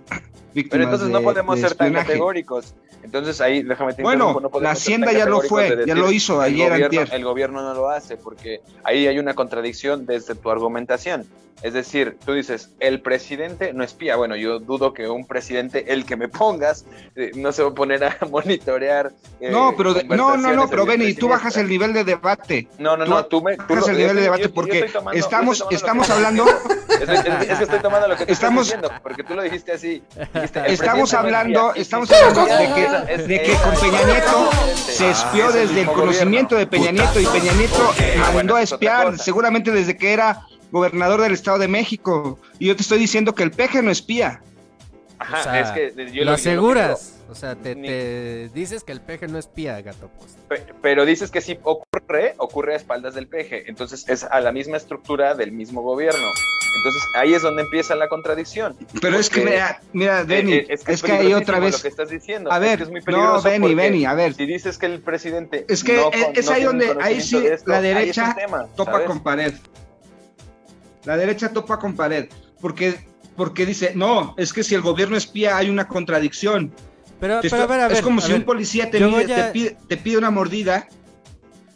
Pero 0.54 0.84
entonces 0.84 1.08
no 1.08 1.18
de- 1.18 1.24
podemos 1.24 1.56
de 1.56 1.62
ser 1.68 1.76
tan 1.76 1.92
categóricos. 1.92 2.74
Entonces 3.02 3.40
ahí, 3.40 3.62
déjame 3.62 3.94
te 3.94 4.02
Bueno, 4.02 4.38
no 4.40 4.60
la 4.60 4.70
Hacienda 4.72 5.12
ya 5.12 5.26
lo 5.26 5.40
fue, 5.40 5.74
de 5.76 5.86
ya 5.86 5.94
lo 5.94 6.12
hizo 6.12 6.42
el 6.44 6.54
ayer, 6.54 6.70
gobierno, 6.70 6.84
antier. 7.00 7.08
el 7.18 7.24
gobierno 7.24 7.62
no 7.62 7.74
lo 7.74 7.88
hace, 7.90 8.16
porque 8.16 8.60
ahí 8.84 9.06
hay 9.08 9.18
una 9.18 9.34
contradicción 9.34 10.06
desde 10.06 10.34
tu 10.36 10.50
argumentación. 10.50 11.26
Es 11.62 11.74
decir, 11.74 12.16
tú 12.26 12.32
dices, 12.32 12.70
el 12.80 13.02
presidente 13.02 13.72
no 13.72 13.84
espía. 13.84 14.16
Bueno, 14.16 14.34
yo 14.34 14.58
dudo 14.58 14.92
que 14.92 15.08
un 15.08 15.24
presidente, 15.28 15.92
el 15.92 16.04
que 16.04 16.16
me 16.16 16.26
pongas, 16.28 16.84
eh, 17.14 17.30
no 17.36 17.52
se 17.52 17.62
va 17.62 17.68
a 17.68 17.74
poner 17.74 18.02
a 18.02 18.16
monitorear. 18.30 19.12
eh, 19.40 19.48
No, 19.50 19.72
pero 19.76 19.94
no, 20.08 20.36
no, 20.36 20.52
no, 20.54 20.68
pero 20.68 20.84
Benny, 20.86 21.14
tú 21.14 21.28
bajas 21.28 21.56
el 21.56 21.68
nivel 21.68 21.92
de 21.92 22.02
debate. 22.02 22.66
No, 22.78 22.96
no, 22.96 23.04
tú 23.04 23.10
no, 23.10 23.24
tú 23.26 23.42
me. 23.42 23.56
tú 23.56 23.62
Bajas 23.68 23.86
lo- 23.86 23.92
el 23.92 23.96
nivel 23.98 24.16
de 24.16 24.22
debate 24.22 24.42
yo- 24.42 24.54
porque 24.54 24.82
tomando- 24.92 25.18
estamos, 25.20 25.64
estamos 25.70 26.10
hablando, 26.10 26.44
que- 26.46 26.94
Es, 27.04 27.08
es- 27.08 27.24
es 27.50 27.58
que 27.58 27.64
estoy 27.64 27.78
tomando 27.80 28.08
lo 28.08 28.16
que 28.16 28.26
tú 28.26 28.32
Estamos- 28.32 28.66
estás 28.66 28.80
diciendo, 28.82 29.00
porque 29.02 29.22
tú 29.22 29.34
lo 29.34 29.42
dijiste 29.42 29.70
así. 29.72 30.02
Estamos 30.66 31.14
hablando, 31.14 31.74
estamos 31.74 32.10
hablando 32.10 32.44
de 32.46 32.74
que, 32.74 33.16
de 33.22 33.42
que 33.42 33.54
con 33.54 33.74
Peña 33.76 34.02
Nieto 34.04 34.50
se 34.74 35.06
Ah, 35.06 35.10
espió 35.10 35.48
es 35.48 35.54
el 35.54 35.68
desde 35.68 35.80
el 35.82 35.86
conocimiento 35.88 36.56
de 36.56 36.66
Peña 36.66 36.92
Nieto 36.92 37.20
y 37.20 37.26
Peña 37.26 37.52
Nieto 37.52 37.94
mandó 38.34 38.56
a 38.56 38.62
espiar, 38.62 39.18
seguramente 39.18 39.70
desde 39.70 39.96
que 39.96 40.12
era 40.12 40.46
gobernador 40.70 41.20
del 41.20 41.32
Estado 41.32 41.58
de 41.58 41.68
México. 41.68 42.38
Y 42.58 42.66
yo 42.68 42.76
te 42.76 42.82
estoy 42.82 42.98
diciendo 42.98 43.34
que 43.34 43.42
el 43.42 43.50
peje 43.50 43.82
no 43.82 43.90
espía. 43.90 44.40
Ajá, 45.18 45.40
O 45.40 45.42
sea, 45.42 45.60
es 45.60 45.70
que 45.70 45.92
yo 45.96 46.02
lo 46.04 46.10
yo 46.10 46.24
que 46.24 46.30
aseguras. 46.30 47.21
O 47.32 47.34
sea, 47.34 47.56
te, 47.56 47.74
Ni- 47.74 47.88
te 47.88 48.50
dices 48.54 48.84
que 48.84 48.92
el 48.92 49.00
peje 49.00 49.26
no 49.26 49.38
espía, 49.38 49.80
gato. 49.80 50.10
Pues. 50.18 50.36
Pe- 50.48 50.72
Pero 50.82 51.06
dices 51.06 51.30
que 51.30 51.40
sí 51.40 51.58
ocurre, 51.62 52.34
ocurre 52.36 52.74
a 52.74 52.76
espaldas 52.76 53.14
del 53.14 53.26
peje. 53.26 53.64
Entonces 53.70 54.06
es 54.06 54.22
a 54.24 54.38
la 54.40 54.52
misma 54.52 54.76
estructura 54.76 55.34
del 55.34 55.50
mismo 55.50 55.80
gobierno. 55.80 56.28
Entonces 56.76 57.02
ahí 57.14 57.32
es 57.32 57.40
donde 57.42 57.62
empieza 57.62 57.94
la 57.96 58.08
contradicción. 58.08 58.76
Pero 59.00 59.18
es 59.18 59.30
que, 59.30 59.44
mira, 59.44 59.80
mira, 59.94 60.20
eh, 60.20 60.24
Benny, 60.24 60.52
eh, 60.54 60.66
es 60.68 60.84
que, 60.84 60.92
es 60.92 61.04
hay 61.04 61.32
otra 61.32 61.58
vez. 61.58 61.72
Lo 61.76 61.80
que 61.82 61.88
estás 61.88 62.10
diciendo. 62.10 62.52
A 62.52 62.56
Es 62.56 62.60
ver, 62.62 62.76
que 62.78 62.84
es 62.84 62.90
muy 62.90 63.00
no, 63.06 63.40
Benny, 63.42 63.74
Benny, 63.74 64.04
a 64.04 64.12
ver. 64.14 64.34
Si 64.34 64.44
dices 64.44 64.76
que 64.76 64.86
el 64.86 65.00
presidente. 65.00 65.64
Es 65.70 65.82
que 65.82 65.96
no 65.96 66.10
es- 66.12 66.38
es 66.38 66.46
no 66.46 66.52
ahí 66.52 66.62
donde- 66.64 66.96
ahí 67.00 67.20
sí 67.22 67.38
esto, 67.46 67.70
la 67.70 67.78
es 67.78 67.82
derecha 67.82 68.34
tema, 68.34 68.66
topa 68.76 68.92
¿sabes? 68.92 69.06
con 69.06 69.22
pared. 69.22 69.54
La 71.04 71.16
derecha 71.16 71.50
topa 71.52 71.78
con 71.78 71.94
pared. 71.96 72.28
Porque, 72.60 72.94
porque 73.36 73.64
dice, 73.66 73.92
no, 73.94 74.34
es 74.36 74.52
que 74.52 74.62
si 74.62 74.74
el 74.74 74.82
gobierno 74.82 75.16
espía 75.16 75.56
hay 75.56 75.70
una 75.70 75.88
contradicción. 75.88 76.72
Pero, 77.22 77.40
Te 77.40 77.48
pero 77.50 77.62
a 77.62 77.64
estoy- 77.66 77.76
ver, 77.76 77.84
a 77.84 77.88
ver. 77.88 77.96
es 77.98 78.02
como 78.02 78.18
a 78.18 78.22
si 78.22 78.32
ver, 78.32 78.40
un 78.40 78.44
policía 78.44 78.90
te, 78.90 78.98
mide- 78.98 79.40
a- 79.40 79.52
pide, 79.52 79.76
te 79.88 79.96
pide 79.96 80.18
una 80.18 80.32
mordida. 80.32 80.88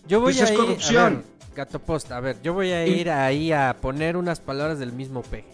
Yo 0.08 0.18
voy 0.20 0.32
pues 0.34 0.42
es 0.42 0.50
a 0.50 0.52
ir, 0.52 0.58
corrupción. 0.58 1.04
a 1.04 1.08
ver, 1.10 1.24
gato 1.54 1.78
post, 1.78 2.10
a 2.10 2.18
ver, 2.18 2.36
yo 2.42 2.52
voy 2.52 2.72
a 2.72 2.84
ir 2.84 3.08
ahí 3.10 3.52
a 3.52 3.76
poner 3.80 4.16
unas 4.16 4.40
palabras 4.40 4.80
del 4.80 4.90
mismo 4.92 5.22
peje. 5.22 5.46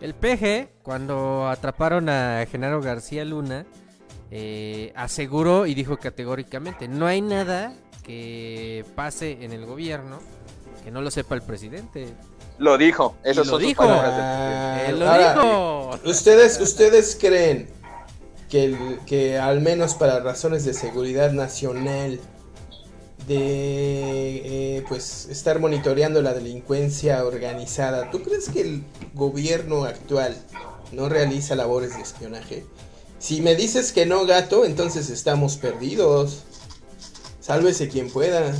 El 0.00 0.14
peje, 0.14 0.70
cuando 0.82 1.46
atraparon 1.50 2.08
a 2.08 2.46
Genaro 2.50 2.80
García 2.80 3.22
Luna, 3.26 3.66
eh, 4.30 4.90
aseguró 4.96 5.66
y 5.66 5.74
dijo 5.74 5.98
categóricamente, 5.98 6.88
no 6.88 7.06
hay 7.06 7.20
nada 7.20 7.74
que 8.02 8.86
pase 8.94 9.44
en 9.44 9.52
el 9.52 9.66
gobierno 9.66 10.18
que 10.82 10.90
no 10.90 11.02
lo 11.02 11.10
sepa 11.10 11.34
el 11.34 11.42
presidente. 11.42 12.06
Lo 12.56 12.78
dijo. 12.78 13.16
Esas 13.22 13.44
lo 13.46 13.52
son 13.52 13.60
sus 13.60 13.68
dijo. 13.68 13.82
palabras 13.82 14.16
del 14.16 14.24
Ah, 14.24 14.72
presidente. 14.76 14.90
Él 14.94 14.98
lo 14.98 15.10
ahora, 15.10 15.34
dijo. 15.34 16.08
¿Ustedes, 16.10 16.58
¿Ustedes 16.58 17.18
creen 17.20 17.68
que, 18.50 18.64
el- 18.64 18.98
que 19.06 19.38
al 19.38 19.60
menos 19.60 19.94
para 19.94 20.20
razones 20.20 20.64
de 20.64 20.74
seguridad 20.74 21.32
nacional, 21.32 22.18
de 23.26 24.78
eh, 24.78 24.84
pues 24.88 25.28
estar 25.30 25.60
monitoreando 25.60 26.20
la 26.22 26.34
delincuencia 26.34 27.24
organizada, 27.24 28.10
¿tú 28.10 28.22
crees 28.22 28.48
que 28.48 28.60
el 28.62 28.82
gobierno 29.14 29.84
actual 29.84 30.36
no 30.92 31.08
realiza 31.08 31.54
labores 31.54 31.96
de 31.96 32.02
espionaje? 32.02 32.64
Si 33.18 33.40
me 33.42 33.54
dices 33.54 33.92
que 33.92 34.06
no, 34.06 34.24
gato, 34.26 34.64
entonces 34.64 35.10
estamos 35.10 35.56
perdidos. 35.56 36.42
Sálvese 37.40 37.88
quien 37.88 38.10
pueda. 38.10 38.52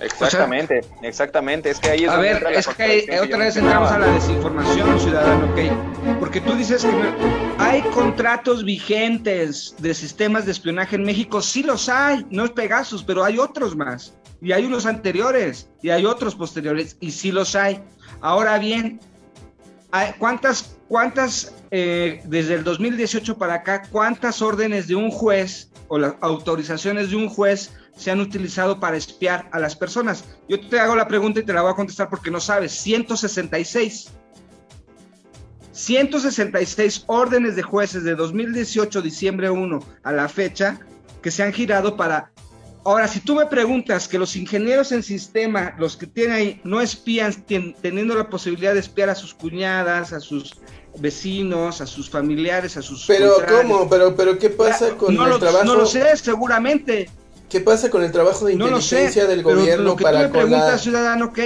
Exactamente, 0.00 0.80
exactamente. 1.02 1.70
Es 1.70 1.80
que 1.80 1.88
ahí 1.90 2.04
es 2.04 2.10
A 2.10 2.16
ver, 2.18 2.44
es 2.52 2.66
que 2.68 3.20
otra 3.22 3.38
vez 3.38 3.56
entramos 3.56 3.90
a 3.90 3.98
la 3.98 4.06
desinformación, 4.12 5.00
ciudadano, 5.00 5.46
ok. 5.52 6.18
Porque 6.20 6.40
tú 6.40 6.54
dices 6.54 6.82
que 6.84 6.92
no- 6.92 7.43
hay 7.58 7.82
contratos 7.82 8.64
vigentes 8.64 9.74
de 9.78 9.94
sistemas 9.94 10.44
de 10.46 10.52
espionaje 10.52 10.96
en 10.96 11.04
México. 11.04 11.40
Sí 11.40 11.62
los 11.62 11.88
hay, 11.88 12.26
no 12.30 12.44
es 12.44 12.50
Pegasus, 12.50 13.02
pero 13.02 13.24
hay 13.24 13.38
otros 13.38 13.76
más. 13.76 14.14
Y 14.40 14.52
hay 14.52 14.64
unos 14.66 14.86
anteriores, 14.86 15.70
y 15.82 15.90
hay 15.90 16.04
otros 16.04 16.34
posteriores, 16.34 16.96
y 17.00 17.12
sí 17.12 17.32
los 17.32 17.54
hay. 17.54 17.82
Ahora 18.20 18.58
bien, 18.58 19.00
¿cuántas, 20.18 20.76
¿cuántas, 20.88 21.54
eh, 21.70 22.22
desde 22.24 22.54
el 22.54 22.64
2018 22.64 23.38
para 23.38 23.54
acá, 23.54 23.82
cuántas 23.90 24.42
órdenes 24.42 24.86
de 24.86 24.96
un 24.96 25.10
juez 25.10 25.70
o 25.88 25.98
las 25.98 26.14
autorizaciones 26.20 27.10
de 27.10 27.16
un 27.16 27.28
juez 27.28 27.72
se 27.96 28.10
han 28.10 28.20
utilizado 28.20 28.80
para 28.80 28.96
espiar 28.96 29.48
a 29.52 29.58
las 29.58 29.76
personas? 29.76 30.24
Yo 30.48 30.60
te 30.68 30.78
hago 30.78 30.94
la 30.94 31.08
pregunta 31.08 31.40
y 31.40 31.44
te 31.44 31.52
la 31.52 31.62
voy 31.62 31.72
a 31.72 31.76
contestar 31.76 32.10
porque 32.10 32.30
no 32.30 32.40
sabes. 32.40 32.72
166. 32.72 34.12
166 35.74 37.04
órdenes 37.08 37.56
de 37.56 37.62
jueces 37.62 38.04
de 38.04 38.14
2018, 38.14 39.02
diciembre 39.02 39.50
1 39.50 39.80
a 40.02 40.12
la 40.12 40.28
fecha, 40.28 40.78
que 41.20 41.30
se 41.30 41.42
han 41.42 41.52
girado 41.52 41.96
para... 41.96 42.30
Ahora, 42.86 43.08
si 43.08 43.20
tú 43.20 43.34
me 43.34 43.46
preguntas 43.46 44.06
que 44.08 44.18
los 44.18 44.36
ingenieros 44.36 44.92
en 44.92 45.02
sistema, 45.02 45.74
los 45.78 45.96
que 45.96 46.06
tienen 46.06 46.32
ahí, 46.36 46.60
no 46.64 46.80
espían, 46.82 47.32
tien- 47.46 47.74
teniendo 47.80 48.14
la 48.14 48.28
posibilidad 48.28 48.74
de 48.74 48.80
espiar 48.80 49.08
a 49.08 49.14
sus 49.14 49.32
cuñadas, 49.32 50.12
a 50.12 50.20
sus 50.20 50.54
vecinos, 50.98 51.80
a 51.80 51.86
sus 51.86 52.10
familiares, 52.10 52.76
a 52.76 52.82
sus... 52.82 53.06
Pero. 53.06 53.36
¿cómo? 53.48 53.88
Pero 53.88 54.14
pero 54.14 54.38
¿qué 54.38 54.50
pasa 54.50 54.90
con 54.98 55.14
no 55.14 55.24
el 55.24 55.30
lo, 55.30 55.38
trabajo? 55.38 55.64
No 55.64 55.76
lo 55.76 55.86
sé, 55.86 56.14
seguramente. 56.18 57.08
¿Qué 57.48 57.60
pasa 57.60 57.88
con 57.88 58.02
el 58.04 58.12
trabajo 58.12 58.44
de 58.44 58.54
No 58.54 58.68
lo 58.68 58.80
sé. 58.82 58.96
inteligencia 58.96 59.26
del 59.26 59.42
pero 59.42 59.56
gobierno 59.58 59.84
lo 59.84 59.96
que 59.96 60.02
para 60.04 60.18
tú 60.18 60.24
me 60.24 60.28
con 60.30 60.38
la 60.42 60.46
preguntas, 60.58 60.82
ciudadano, 60.82 61.24
¿ok? 61.26 61.38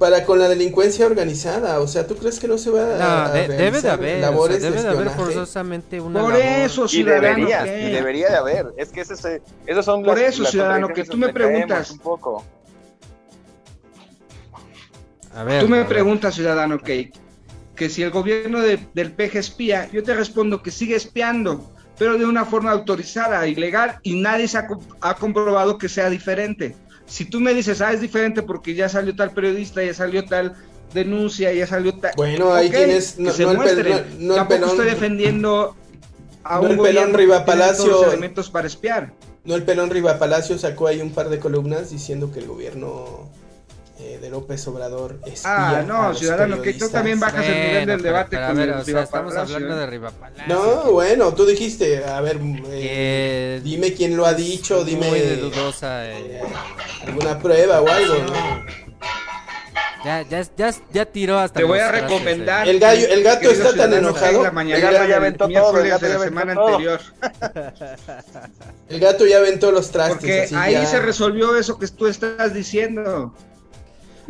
Para 0.00 0.24
con 0.24 0.38
la 0.38 0.48
delincuencia 0.48 1.04
organizada? 1.04 1.78
O 1.78 1.86
sea, 1.86 2.06
¿tú 2.06 2.16
crees 2.16 2.40
que 2.40 2.48
no 2.48 2.56
se 2.56 2.70
va 2.70 2.80
a, 2.94 2.98
No, 2.98 3.04
a 3.26 3.32
de- 3.32 3.48
debe 3.48 3.82
de 3.82 3.90
haber, 3.90 4.16
o 4.16 4.20
sea, 4.20 4.30
labores 4.30 4.62
debe 4.62 4.76
de 4.78 4.82
de 4.82 4.88
haber 4.88 5.10
forzosamente 5.10 6.00
una 6.00 6.20
Por 6.22 6.32
labor. 6.32 6.42
eso, 6.46 6.86
Y 6.86 6.88
ciudadano. 6.88 7.22
debería, 7.36 7.64
¿qué? 7.64 7.82
y 7.86 7.90
debería 7.92 8.30
de 8.30 8.36
haber. 8.38 8.66
Es 8.78 8.88
que 8.88 9.02
ese 9.02 9.14
se- 9.14 9.42
esos 9.66 9.84
son 9.84 10.02
Por 10.02 10.18
las- 10.18 10.30
eso, 10.30 10.42
las 10.42 10.52
ciudadano, 10.52 10.88
que 10.88 11.04
tú 11.04 11.18
me 11.18 11.28
preguntas. 11.34 11.90
Un 11.90 11.98
poco. 11.98 12.44
A 15.34 15.44
ver, 15.44 15.60
Tú 15.60 15.66
a 15.66 15.70
me 15.70 15.78
ver. 15.78 15.86
preguntas, 15.86 16.34
ciudadano, 16.34 16.78
que, 16.78 17.12
que 17.76 17.88
si 17.90 18.02
el 18.02 18.10
gobierno 18.10 18.60
de- 18.60 18.80
del 18.94 19.12
PG 19.12 19.38
espía, 19.38 19.88
yo 19.92 20.02
te 20.02 20.14
respondo 20.14 20.62
que 20.62 20.70
sigue 20.70 20.96
espiando, 20.96 21.70
pero 21.98 22.16
de 22.16 22.24
una 22.24 22.46
forma 22.46 22.70
autorizada, 22.72 23.46
ilegal, 23.46 23.98
y 24.02 24.18
nadie 24.18 24.48
se 24.48 24.58
ha 24.58 25.14
comprobado 25.16 25.76
que 25.78 25.88
sea 25.90 26.08
diferente. 26.10 26.74
Si 27.10 27.24
tú 27.24 27.40
me 27.40 27.52
dices, 27.52 27.80
ah, 27.80 27.92
es 27.92 28.00
diferente 28.00 28.40
porque 28.42 28.74
ya 28.74 28.88
salió 28.88 29.16
tal 29.16 29.32
periodista, 29.32 29.82
ya 29.82 29.92
salió 29.92 30.24
tal 30.24 30.54
denuncia, 30.94 31.52
ya 31.52 31.66
salió 31.66 31.92
tal... 31.98 32.12
Bueno, 32.16 32.52
ahí 32.54 32.68
Ok, 32.68 32.74
tienes 32.74 33.12
que 33.14 33.22
no, 33.22 33.32
se 33.32 33.42
no 33.42 33.50
el, 33.50 33.56
pel- 33.56 33.60
muestren. 33.62 33.92
no- 33.92 33.98
no 34.26 34.32
el 34.32 34.36
Tampoco 34.36 34.48
pelón 34.48 34.70
estoy 34.70 34.86
defendiendo 34.86 35.76
a 36.44 36.54
no 36.56 36.62
un 36.62 36.70
el 36.70 36.78
pelón 36.80 37.10
que 37.10 37.16
Riva 37.16 37.44
todos 37.44 37.46
Palacio. 37.58 37.86
los 37.90 38.06
elementos 38.06 38.48
para 38.50 38.66
espiar. 38.68 39.12
no 39.44 39.54
el 39.56 39.64
pelón 39.64 39.90
Riva 39.90 40.18
Palacio 40.20 40.56
sacó 40.56 40.86
ahí 40.86 41.00
un 41.02 41.10
par 41.10 41.28
de 41.30 41.40
columnas 41.40 41.90
diciendo 41.90 42.30
que 42.32 42.38
el 42.38 42.46
gobierno 42.46 43.28
eh, 44.14 44.18
de 44.18 44.30
López 44.30 44.66
Obrador 44.68 45.18
espía 45.26 45.40
Ah, 45.44 45.78
a 45.78 45.82
no, 45.82 46.08
los 46.08 46.18
ciudadano, 46.18 46.60
que 46.62 46.74
tú 46.74 46.88
también 46.88 47.18
bajas 47.20 47.44
el 47.46 47.54
nivel 47.54 47.86
del 47.86 47.96
pero- 48.00 48.02
debate 48.02 48.28
pero 48.30 48.44
a 48.44 48.48
con 48.48 48.56
ver, 48.56 48.68
el 48.68 48.74
o 48.74 48.76
sea, 48.78 48.84
Riva 48.84 49.02
estamos 49.02 49.34
Palacio, 49.34 49.56
hablando 49.56 49.76
¿eh? 49.76 49.80
de 49.80 49.86
Rivapalacio. 49.86 50.44
No, 50.54 50.92
bueno, 50.92 51.34
tú 51.34 51.46
dijiste, 51.46 52.04
a 52.04 52.20
ver, 52.20 52.38
eh, 52.66 53.60
que 53.60 53.68
dime 53.68 53.92
quién 53.94 54.16
lo 54.16 54.26
ha 54.26 54.34
dicho, 54.34 54.84
dime 54.84 55.08
muy 55.08 55.20
de 55.20 55.36
dudosa. 55.36 56.06
eh, 56.10 56.40
alguna 57.06 57.38
prueba 57.38 57.80
o 57.80 57.88
algo, 57.88 58.14
¿no? 58.14 58.80
ya, 60.04 60.22
ya, 60.22 60.42
ya, 60.56 60.74
ya 60.92 61.04
tiró 61.04 61.38
hasta 61.38 61.58
Te 61.60 61.64
voy 61.64 61.78
a 61.78 61.92
recomendar. 61.92 62.66
El 62.66 62.80
gallo- 62.80 63.06
el 63.10 63.22
gato 63.22 63.50
está 63.50 63.74
tan 63.74 63.92
enojado. 63.92 64.42
La 64.42 64.48
El 64.48 64.54
mañana 64.54 64.80
gato 64.80 64.94
ya 64.94 65.02
del 65.02 65.12
aventó 65.12 65.38
todo, 65.40 65.48
miércoles 65.48 65.84
el 65.84 65.90
gato 65.90 66.06
de 66.06 66.10
ya 66.12 66.18
la 66.18 66.24
aventó 66.24 66.40
semana 66.40 66.54
todo. 66.54 66.68
anterior. 66.68 67.00
El 68.88 69.00
gato 69.00 69.26
ya 69.26 69.36
aventó 69.38 69.70
los 69.72 69.90
trastes. 69.90 70.16
Porque 70.16 70.40
así 70.42 70.54
ahí 70.54 70.72
ya. 70.72 70.86
se 70.86 71.00
resolvió 71.00 71.54
eso 71.56 71.78
que 71.78 71.86
tú 71.88 72.06
estás 72.06 72.54
diciendo. 72.54 73.34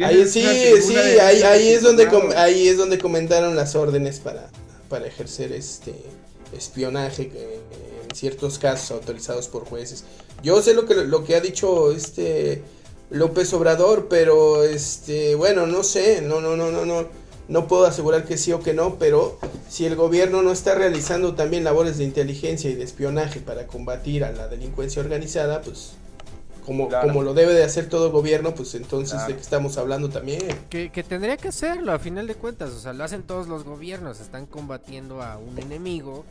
Ahí 0.02 0.26
sí, 0.26 0.44
sí, 0.82 0.96
ahí, 0.96 1.42
ahí 1.42 1.68
es 1.70 1.82
donde 1.82 2.08
com- 2.08 2.30
ahí 2.36 2.68
es 2.68 2.76
donde 2.78 2.98
comentaron 2.98 3.54
las 3.56 3.74
órdenes 3.74 4.18
para, 4.18 4.50
para 4.88 5.06
ejercer 5.06 5.52
este 5.52 5.94
espionaje 6.56 7.28
que, 7.28 7.54
en 8.08 8.14
ciertos 8.14 8.58
casos 8.58 8.90
autorizados 8.92 9.48
por 9.48 9.64
jueces. 9.64 10.04
Yo 10.42 10.62
sé 10.62 10.74
lo 10.74 10.86
que 10.86 10.94
lo 10.94 11.24
que 11.24 11.36
ha 11.36 11.40
dicho 11.40 11.92
este 11.92 12.62
López 13.10 13.52
Obrador, 13.52 14.06
pero 14.08 14.64
este 14.64 15.34
bueno, 15.34 15.66
no 15.66 15.82
sé, 15.84 16.22
no 16.22 16.40
no 16.40 16.56
no 16.56 16.70
no 16.70 16.84
no 16.86 17.06
no 17.48 17.66
puedo 17.66 17.84
asegurar 17.84 18.24
que 18.24 18.38
sí 18.38 18.52
o 18.52 18.60
que 18.62 18.72
no, 18.74 18.96
pero 18.98 19.38
si 19.68 19.84
el 19.84 19.96
gobierno 19.96 20.42
no 20.42 20.52
está 20.52 20.74
realizando 20.76 21.34
también 21.34 21.64
labores 21.64 21.98
de 21.98 22.04
inteligencia 22.04 22.70
y 22.70 22.74
de 22.74 22.84
espionaje 22.84 23.40
para 23.40 23.66
combatir 23.66 24.22
a 24.24 24.30
la 24.30 24.46
delincuencia 24.46 25.02
organizada, 25.02 25.60
pues 25.60 25.90
como, 26.64 26.88
Claro. 26.88 27.08
como 27.08 27.22
lo 27.22 27.34
debe 27.34 27.52
de 27.54 27.64
hacer 27.64 27.88
todo 27.88 28.10
gobierno, 28.10 28.54
pues 28.54 28.74
entonces 28.74 29.12
Claro. 29.14 29.28
de 29.28 29.34
qué 29.34 29.40
estamos 29.40 29.76
hablando 29.78 30.08
también. 30.08 30.40
Que, 30.68 30.90
que 30.90 31.02
tendría 31.02 31.36
que 31.36 31.48
hacerlo 31.48 31.92
a 31.92 31.98
final 31.98 32.26
de 32.26 32.34
cuentas, 32.34 32.70
o 32.70 32.78
sea, 32.78 32.92
lo 32.92 33.04
hacen 33.04 33.22
todos 33.22 33.48
los 33.48 33.64
gobiernos, 33.64 34.20
están 34.20 34.46
combatiendo 34.46 35.22
a 35.22 35.38
un 35.38 35.58
enemigo 35.58 36.24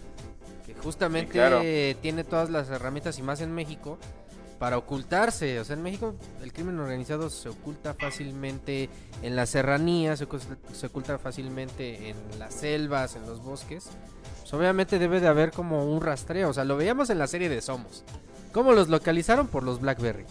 que 0.65 0.73
justamente 0.75 1.31
Sí, 1.31 1.37
claro. 1.39 1.61
tiene 2.01 2.23
todas 2.23 2.49
las 2.49 2.69
herramientas 2.69 3.17
y 3.19 3.21
más 3.23 3.41
en 3.41 3.53
México 3.53 3.97
para 4.59 4.77
ocultarse, 4.77 5.57
o 5.59 5.63
sea, 5.63 5.75
en 5.77 5.81
México 5.83 6.15
el 6.43 6.51
crimen 6.51 6.77
organizado 6.79 7.29
se 7.29 7.47
oculta 7.47 7.93
fácilmente 7.93 8.89
en 9.23 9.35
las 9.37 9.49
serranías, 9.51 10.19
se, 10.19 10.27
se 10.73 10.85
oculta 10.87 11.17
fácilmente 11.17 12.09
en 12.09 12.17
las 12.37 12.53
selvas, 12.55 13.15
en 13.15 13.25
los 13.25 13.41
bosques. 13.41 13.85
Pues 14.41 14.53
obviamente 14.53 14.99
debe 14.99 15.21
de 15.21 15.27
haber 15.27 15.51
como 15.51 15.85
un 15.85 16.01
rastreo, 16.01 16.49
o 16.49 16.53
sea, 16.53 16.65
lo 16.65 16.75
veíamos 16.75 17.09
en 17.09 17.19
la 17.19 17.27
serie 17.27 17.47
de 17.49 17.61
Somos. 17.61 18.03
¿Cómo 18.51 18.73
los 18.73 18.89
localizaron? 18.89 19.47
Por 19.47 19.63
los 19.63 19.79
Blackberry. 19.81 20.25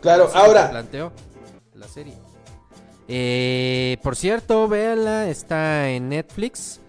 Claro, 0.00 0.24
Así 0.26 0.36
ahora, 0.36 0.70
planteó 0.70 1.12
la 1.74 1.86
serie. 1.88 2.14
Eh, 3.08 3.98
por 4.02 4.16
cierto, 4.16 4.68
véanla, 4.68 5.28
está 5.28 5.88
en 5.90 6.08
Netflix. 6.08 6.80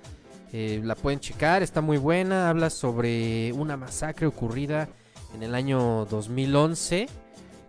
eh, 0.52 0.82
la 0.84 0.96
pueden 0.96 1.20
checar, 1.20 1.64
está 1.64 1.82
muy 1.82 1.98
buena. 1.98 2.50
Habla 2.50 2.70
sobre 2.70 3.52
una 3.54 3.76
masacre 3.78 4.28
ocurrida 4.28 4.88
en 5.36 5.44
el 5.44 5.56
año 5.56 6.06
2011 6.06 7.08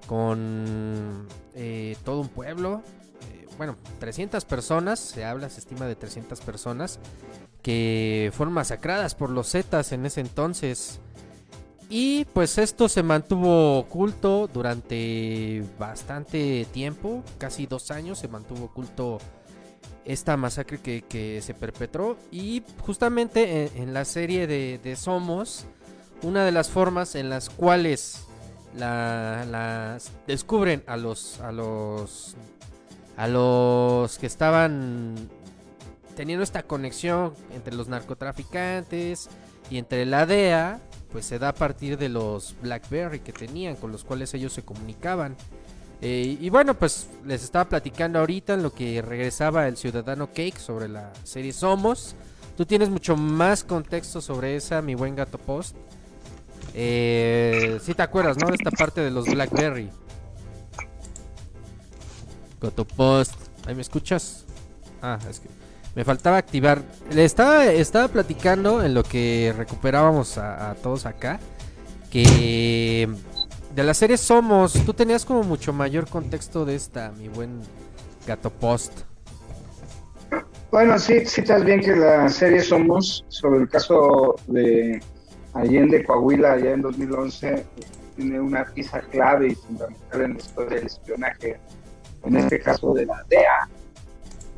con 0.06 1.26
eh, 1.54 1.96
todo 2.04 2.20
un 2.20 2.28
pueblo. 2.28 2.82
eh, 3.32 3.46
bueno, 3.58 3.76
300 4.00 4.44
personas, 4.44 5.00
se 5.00 5.24
habla, 5.24 5.48
se 5.48 5.60
estima 5.60 5.86
de 5.86 5.96
300 5.96 6.40
personas 6.42 6.98
que 7.62 8.30
fueron 8.34 8.52
masacradas 8.52 9.14
por 9.14 9.30
los 9.30 9.50
Zetas 9.50 9.92
en 9.92 10.04
ese 10.06 10.20
entonces. 10.20 11.00
Y 11.88 12.24
pues 12.26 12.58
esto 12.58 12.88
se 12.88 13.02
mantuvo 13.02 13.78
oculto 13.78 14.48
durante 14.52 15.62
bastante 15.78 16.66
tiempo, 16.72 17.22
casi 17.38 17.66
dos 17.66 17.90
años 17.90 18.18
se 18.18 18.28
mantuvo 18.28 18.66
oculto 18.66 19.18
esta 20.04 20.36
masacre 20.36 20.80
que, 20.80 21.02
que 21.02 21.40
se 21.42 21.54
perpetró. 21.54 22.16
Y 22.30 22.62
justamente 22.80 23.66
en, 23.66 23.82
en 23.82 23.94
la 23.94 24.04
serie 24.04 24.46
de, 24.46 24.80
de 24.82 24.96
Somos, 24.96 25.66
una 26.22 26.44
de 26.44 26.52
las 26.52 26.68
formas 26.70 27.14
en 27.14 27.28
las 27.28 27.50
cuales 27.50 28.24
la, 28.76 29.44
las 29.50 30.10
descubren 30.26 30.82
a 30.86 30.96
los, 30.96 31.40
a 31.40 31.52
los, 31.52 32.34
a 33.16 33.28
los 33.28 34.18
que 34.18 34.26
estaban 34.26 35.14
teniendo 36.16 36.42
esta 36.42 36.62
conexión 36.62 37.34
entre 37.54 37.74
los 37.74 37.88
narcotraficantes 37.88 39.28
y 39.70 39.78
entre 39.78 40.06
la 40.06 40.26
DEA, 40.26 40.80
pues 41.14 41.26
se 41.26 41.38
da 41.38 41.50
a 41.50 41.54
partir 41.54 41.96
de 41.96 42.08
los 42.08 42.56
BlackBerry 42.60 43.20
que 43.20 43.32
tenían, 43.32 43.76
con 43.76 43.92
los 43.92 44.02
cuales 44.02 44.34
ellos 44.34 44.52
se 44.52 44.64
comunicaban. 44.64 45.36
Eh, 46.02 46.36
y 46.40 46.50
bueno, 46.50 46.74
pues 46.74 47.06
les 47.24 47.44
estaba 47.44 47.68
platicando 47.68 48.18
ahorita 48.18 48.54
en 48.54 48.64
lo 48.64 48.74
que 48.74 49.00
regresaba 49.00 49.68
el 49.68 49.76
Ciudadano 49.76 50.26
Cake 50.26 50.58
sobre 50.58 50.88
la 50.88 51.12
serie 51.22 51.52
Somos. 51.52 52.16
Tú 52.56 52.66
tienes 52.66 52.90
mucho 52.90 53.16
más 53.16 53.62
contexto 53.62 54.20
sobre 54.20 54.56
esa, 54.56 54.82
mi 54.82 54.96
buen 54.96 55.14
gato 55.14 55.38
post. 55.38 55.76
Eh, 56.74 57.78
si 57.80 57.94
te 57.94 58.02
acuerdas, 58.02 58.36
¿no? 58.36 58.48
De 58.48 58.56
esta 58.56 58.72
parte 58.72 59.00
de 59.00 59.12
los 59.12 59.26
Blackberry. 59.26 59.90
Gato 62.60 62.84
post. 62.84 63.36
¿Ahí 63.68 63.76
me 63.76 63.82
escuchas? 63.82 64.46
Ah, 65.00 65.20
es 65.30 65.38
que 65.38 65.48
me 65.94 66.04
faltaba 66.04 66.36
activar. 66.36 66.82
Le 67.12 67.24
estaba, 67.24 67.66
estaba 67.66 68.08
platicando 68.08 68.82
en 68.82 68.94
lo 68.94 69.02
que 69.02 69.54
recuperábamos 69.56 70.38
a, 70.38 70.74
todos 70.82 71.06
acá. 71.06 71.38
Que 72.10 73.08
de 73.74 73.82
la 73.82 73.94
serie 73.94 74.16
Somos, 74.16 74.72
tú 74.86 74.94
tenías 74.94 75.24
como 75.24 75.42
mucho 75.42 75.72
mayor 75.72 76.08
contexto 76.08 76.64
de 76.64 76.76
esta, 76.76 77.10
mi 77.12 77.28
buen 77.28 77.60
gato 78.26 78.50
post. 78.50 79.00
Bueno, 80.70 80.98
sí, 80.98 81.24
citas 81.26 81.64
bien 81.64 81.80
que 81.80 81.94
la 81.94 82.28
serie 82.28 82.60
Somos, 82.60 83.24
sobre 83.28 83.60
el 83.62 83.68
caso 83.68 84.36
de 84.46 85.00
Allende, 85.54 86.04
Coahuila, 86.04 86.52
allá 86.52 86.72
en 86.72 86.82
2011, 86.82 87.64
tiene 88.16 88.40
una 88.40 88.64
pieza 88.64 89.00
clave 89.00 89.48
y 89.48 89.54
fundamental 89.54 90.20
en 90.22 90.32
la 90.34 90.38
historia 90.38 90.76
del 90.76 90.86
espionaje, 90.86 91.60
en 92.24 92.36
este 92.36 92.60
caso 92.60 92.92
de 92.94 93.06
la 93.06 93.24
DEA, 93.28 93.68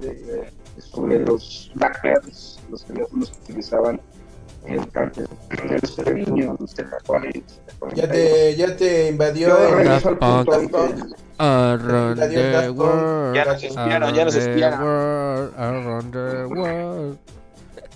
de- 0.00 0.14
de- 0.14 0.52
sobre 0.82 1.18
los 1.20 1.70
Blackberries, 1.74 2.58
los 2.70 2.84
teléfonos 2.84 3.30
que 3.30 3.38
utilizaban 3.52 4.00
el 4.66 4.88
cártel 4.90 5.28
de 5.68 5.78
los 5.80 5.94
Treviño, 5.96 6.56
los 6.58 6.74
Tecacuari, 6.74 7.44
ya 7.94 8.08
te, 8.10 8.56
ya 8.56 8.76
te 8.76 9.08
invadió 9.08 9.56
el-. 9.78 9.88
Around 11.38 12.18
the 12.18 12.70
world. 12.70 13.34
Ya 13.34 13.44
nos 13.44 13.62
espiaron, 13.62 14.14
ya 14.14 14.24
nos 14.24 14.34
espiaron. 14.34 14.80
around 15.56 16.12
the 16.12 16.44
world. 16.46 17.18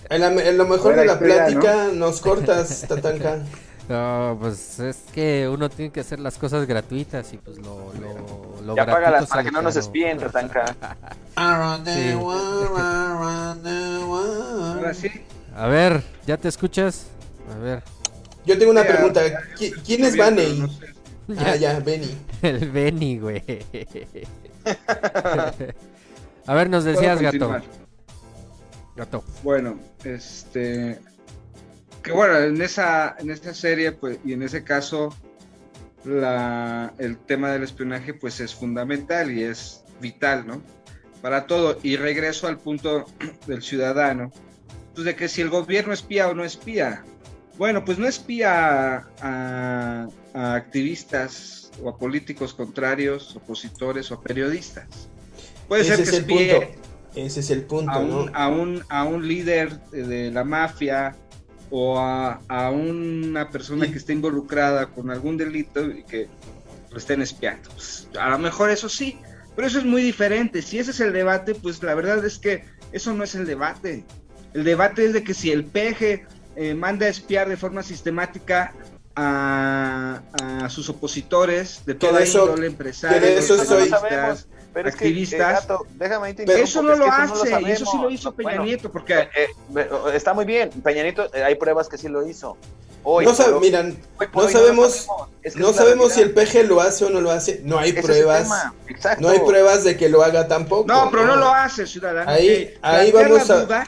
En, 0.09 0.21
la- 0.21 0.27
en 0.49 0.57
lo 0.57 0.65
mejor 0.67 0.95
de 0.95 1.05
la 1.05 1.17
plática 1.19 1.87
nos 1.93 2.21
cortas, 2.21 2.85
Tatanka. 2.87 3.39
No, 3.89 4.37
pues 4.39 4.79
es 4.79 4.97
que 5.13 5.49
uno 5.51 5.69
tiene 5.69 5.91
que 5.91 5.99
hacer 5.99 6.19
las 6.19 6.37
cosas 6.37 6.65
gratuitas 6.65 7.33
y 7.33 7.37
pues 7.37 7.57
lo, 7.57 7.91
lo, 7.95 8.61
lo 8.61 8.75
Ya 8.75 8.83
gratuito 8.85 8.91
apágalas 8.91 9.27
para 9.27 9.43
que 9.43 9.51
no 9.51 9.61
nos 9.61 9.75
espíen, 9.75 10.17
Tatanka. 10.17 10.65
Sí. 11.85 12.13
Ahora 14.75 14.93
sí. 14.93 15.09
A 15.55 15.67
ver, 15.67 16.01
¿ya 16.25 16.37
te 16.37 16.47
escuchas? 16.47 17.07
A 17.53 17.57
ver, 17.59 17.83
Yo 18.45 18.57
tengo 18.57 18.71
una 18.71 18.83
pregunta. 18.83 19.27
ya, 19.27 19.39
¿Qui- 19.57 19.73
¿Quién 19.85 20.05
es 20.05 20.13
sé. 20.13 20.93
Ah, 21.37 21.55
ya, 21.55 21.79
Benny. 21.79 22.17
el 22.41 22.69
Benny, 22.71 23.17
güey. 23.19 23.43
A 26.47 26.53
ver, 26.53 26.69
nos 26.69 26.83
decías, 26.83 27.21
gato. 27.21 27.55
Gato. 28.95 29.23
Bueno, 29.43 29.79
este. 30.03 30.99
Que 32.03 32.11
bueno, 32.11 32.37
en 32.37 32.61
esa, 32.61 33.15
en 33.19 33.29
esa 33.29 33.53
serie, 33.53 33.91
pues, 33.91 34.19
y 34.25 34.33
en 34.33 34.43
ese 34.43 34.63
caso, 34.63 35.15
la, 36.03 36.93
el 36.97 37.17
tema 37.17 37.51
del 37.51 37.63
espionaje, 37.63 38.13
pues 38.13 38.39
es 38.39 38.55
fundamental 38.55 39.31
y 39.31 39.43
es 39.43 39.83
vital, 39.99 40.47
¿no? 40.47 40.61
Para 41.21 41.45
todo. 41.45 41.77
Y 41.83 41.97
regreso 41.97 42.47
al 42.47 42.57
punto 42.57 43.05
del 43.47 43.61
ciudadano. 43.61 44.31
Pues 44.95 45.05
de 45.05 45.15
que 45.15 45.27
si 45.27 45.41
el 45.41 45.49
gobierno 45.49 45.93
espía 45.93 46.27
o 46.27 46.33
no 46.33 46.43
espía. 46.43 47.03
Bueno, 47.57 47.85
pues 47.85 47.99
no 47.99 48.07
espía 48.07 49.07
a, 49.21 50.07
a 50.33 50.55
activistas 50.55 51.71
o 51.83 51.89
a 51.89 51.97
políticos 51.97 52.53
contrarios, 52.53 53.35
opositores 53.35 54.09
o 54.11 54.15
a 54.15 54.21
periodistas. 54.21 55.09
Puede 55.67 55.83
Ese 55.83 55.97
ser 55.97 55.99
es 56.01 56.09
que 56.09 56.17
espíe 56.17 56.55
punto. 56.55 56.81
Ese 57.15 57.39
es 57.41 57.49
el 57.49 57.63
punto, 57.63 57.91
a 57.91 57.99
un, 57.99 58.25
¿no? 58.25 58.31
a 58.33 58.47
un, 58.47 58.83
a 58.89 59.03
un 59.03 59.27
líder 59.27 59.79
de, 59.91 60.03
de 60.03 60.31
la 60.31 60.43
mafia 60.43 61.15
o 61.71 61.97
a, 61.97 62.41
a 62.49 62.69
una 62.69 63.49
persona 63.49 63.85
Sí. 63.85 63.91
que 63.93 63.97
esté 63.97 64.13
involucrada 64.13 64.87
con 64.87 65.09
algún 65.09 65.37
delito 65.37 65.83
y 65.89 66.03
que 66.03 66.27
lo 66.91 66.97
estén 66.97 67.21
espiando. 67.21 67.69
Pues, 67.71 68.07
a 68.19 68.29
lo 68.29 68.37
mejor 68.37 68.69
eso 68.69 68.89
sí, 68.89 69.17
pero 69.55 69.67
eso 69.67 69.79
es 69.79 69.85
muy 69.85 70.01
diferente. 70.03 70.61
Si 70.61 70.77
ese 70.79 70.91
es 70.91 70.99
el 70.99 71.13
debate, 71.13 71.55
pues 71.55 71.81
la 71.81 71.95
verdad 71.95 72.23
es 72.25 72.37
que 72.37 72.65
eso 72.91 73.13
no 73.13 73.23
es 73.23 73.35
el 73.35 73.45
debate. 73.45 74.03
El 74.53 74.65
debate 74.65 75.05
es 75.05 75.13
de 75.13 75.23
que 75.23 75.33
si 75.33 75.49
el 75.51 75.63
peje 75.63 76.25
eh, 76.57 76.73
manda 76.73 77.05
a 77.05 77.09
espiar 77.09 77.47
de 77.47 77.55
forma 77.55 77.83
sistemática 77.83 78.73
a, 79.15 80.21
a 80.63 80.69
sus 80.69 80.89
opositores 80.89 81.83
de 81.85 81.95
toda 81.95 82.25
índole, 82.25 82.75
que 82.75 83.19
de 83.19 83.37
eso 83.37 83.63
soy- 83.63 83.89
Pero 84.73 84.87
es 84.89 84.95
que, 84.95 85.05
Activistas. 85.05 85.39
eh, 85.39 85.67
gato, 85.67 85.85
déjame 85.95 86.27
ahí 86.27 86.33
te 86.33 86.45
Pero 86.45 86.59
interrumpo, 86.59 86.69
eso 86.69 86.81
no 86.81 86.93
es 86.93 86.99
lo 86.99 87.05
que 87.05 87.11
hace, 87.11 87.71
eso 87.73 87.85
sí 87.85 87.97
lo 88.01 88.09
hizo 88.09 88.31
Peña 88.33 88.49
Bueno, 88.51 88.63
Nieto, 88.63 88.91
porque 88.91 89.19
eh, 89.19 89.47
eh, 89.75 89.89
está 90.13 90.33
muy 90.33 90.45
bien, 90.45 90.69
Peña 90.69 91.03
Nieto, 91.03 91.27
eh, 91.33 91.43
hay 91.43 91.55
pruebas 91.55 91.89
que 91.89 91.97
sí 91.97 92.07
lo 92.07 92.25
hizo. 92.25 92.57
Hoy, 93.03 93.25
no 93.25 93.33
pero 93.35 93.59
miran, 93.59 93.97
hoy 94.19 94.27
no 94.31 94.41
hoy 94.41 94.53
sabemos, 94.53 94.93
sabemos. 94.93 95.29
Es 95.41 95.53
que 95.55 95.59
no 95.59 95.73
sabemos 95.73 96.13
si 96.13 96.21
el. 96.21 96.31
PG 96.33 96.67
lo 96.67 96.81
hace 96.81 97.05
o 97.05 97.09
no 97.09 97.19
lo 97.19 97.31
hace. 97.31 97.59
No 97.63 97.79
hay 97.79 97.89
Ese 97.89 98.01
pruebas. 98.03 98.47
No 99.17 99.29
hay 99.29 99.39
pruebas 99.39 99.83
de 99.83 99.97
que 99.97 100.07
lo 100.07 100.23
haga 100.23 100.47
tampoco. 100.47 100.85
No, 100.87 101.09
pero 101.09 101.25
no 101.25 101.35
lo 101.35 101.47
hace, 101.51 101.87
ciudadano. 101.87 102.29
Ahí- 102.29 102.75
vamos 103.11 103.49
a- 103.49 103.61
duda, 103.65 103.87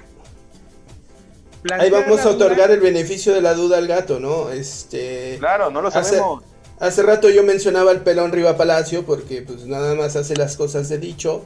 Ahí 1.80 1.90
vamos 1.90 2.26
a 2.26 2.30
otorgar 2.30 2.68
duda, 2.68 2.74
el 2.74 2.82
beneficio 2.82 3.34
de 3.34 3.42
la 3.42 3.54
duda 3.54 3.78
al 3.78 3.88
gato, 3.88 4.20
¿no? 4.20 4.50
Este. 4.50 5.38
Claro, 5.40 5.70
no 5.70 5.82
lo 5.82 5.92
sabemos. 5.92 6.44
Hace 6.84 7.02
rato 7.02 7.30
yo 7.30 7.44
mencionaba 7.44 7.92
al 7.92 8.04
pelón 8.04 8.34
Riva 8.34 8.58
Palacio 8.58 9.06
porque 9.06 9.42
pues 9.42 9.66
nada 9.68 9.96
más 9.96 10.18
hace 10.18 10.36
las 10.36 10.58
cosas 10.58 10.90
de 10.90 10.98
dicho 10.98 11.46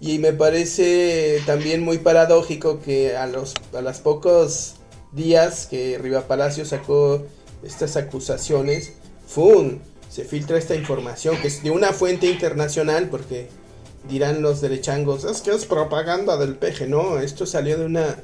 y 0.00 0.18
me 0.18 0.32
parece 0.32 1.42
también 1.44 1.84
muy 1.84 1.98
paradójico 1.98 2.80
que 2.80 3.14
a 3.14 3.26
los 3.26 3.52
a 3.74 3.82
los 3.82 3.98
pocos 3.98 4.76
días 5.12 5.66
que 5.66 5.98
Riva 5.98 6.22
Palacio 6.22 6.64
sacó 6.64 7.22
estas 7.62 7.98
acusaciones, 7.98 8.94
¡fum! 9.26 9.80
se 10.08 10.24
filtra 10.24 10.56
esta 10.56 10.74
información 10.74 11.36
que 11.42 11.48
es 11.48 11.62
de 11.62 11.70
una 11.70 11.92
fuente 11.92 12.26
internacional 12.26 13.10
porque 13.10 13.50
dirán 14.08 14.40
los 14.40 14.62
derechangos, 14.62 15.24
es 15.24 15.42
que 15.42 15.50
es 15.50 15.66
propaganda 15.66 16.38
del 16.38 16.54
peje, 16.54 16.86
no, 16.86 17.18
esto 17.18 17.44
salió 17.44 17.76
de 17.76 17.84
una 17.84 18.16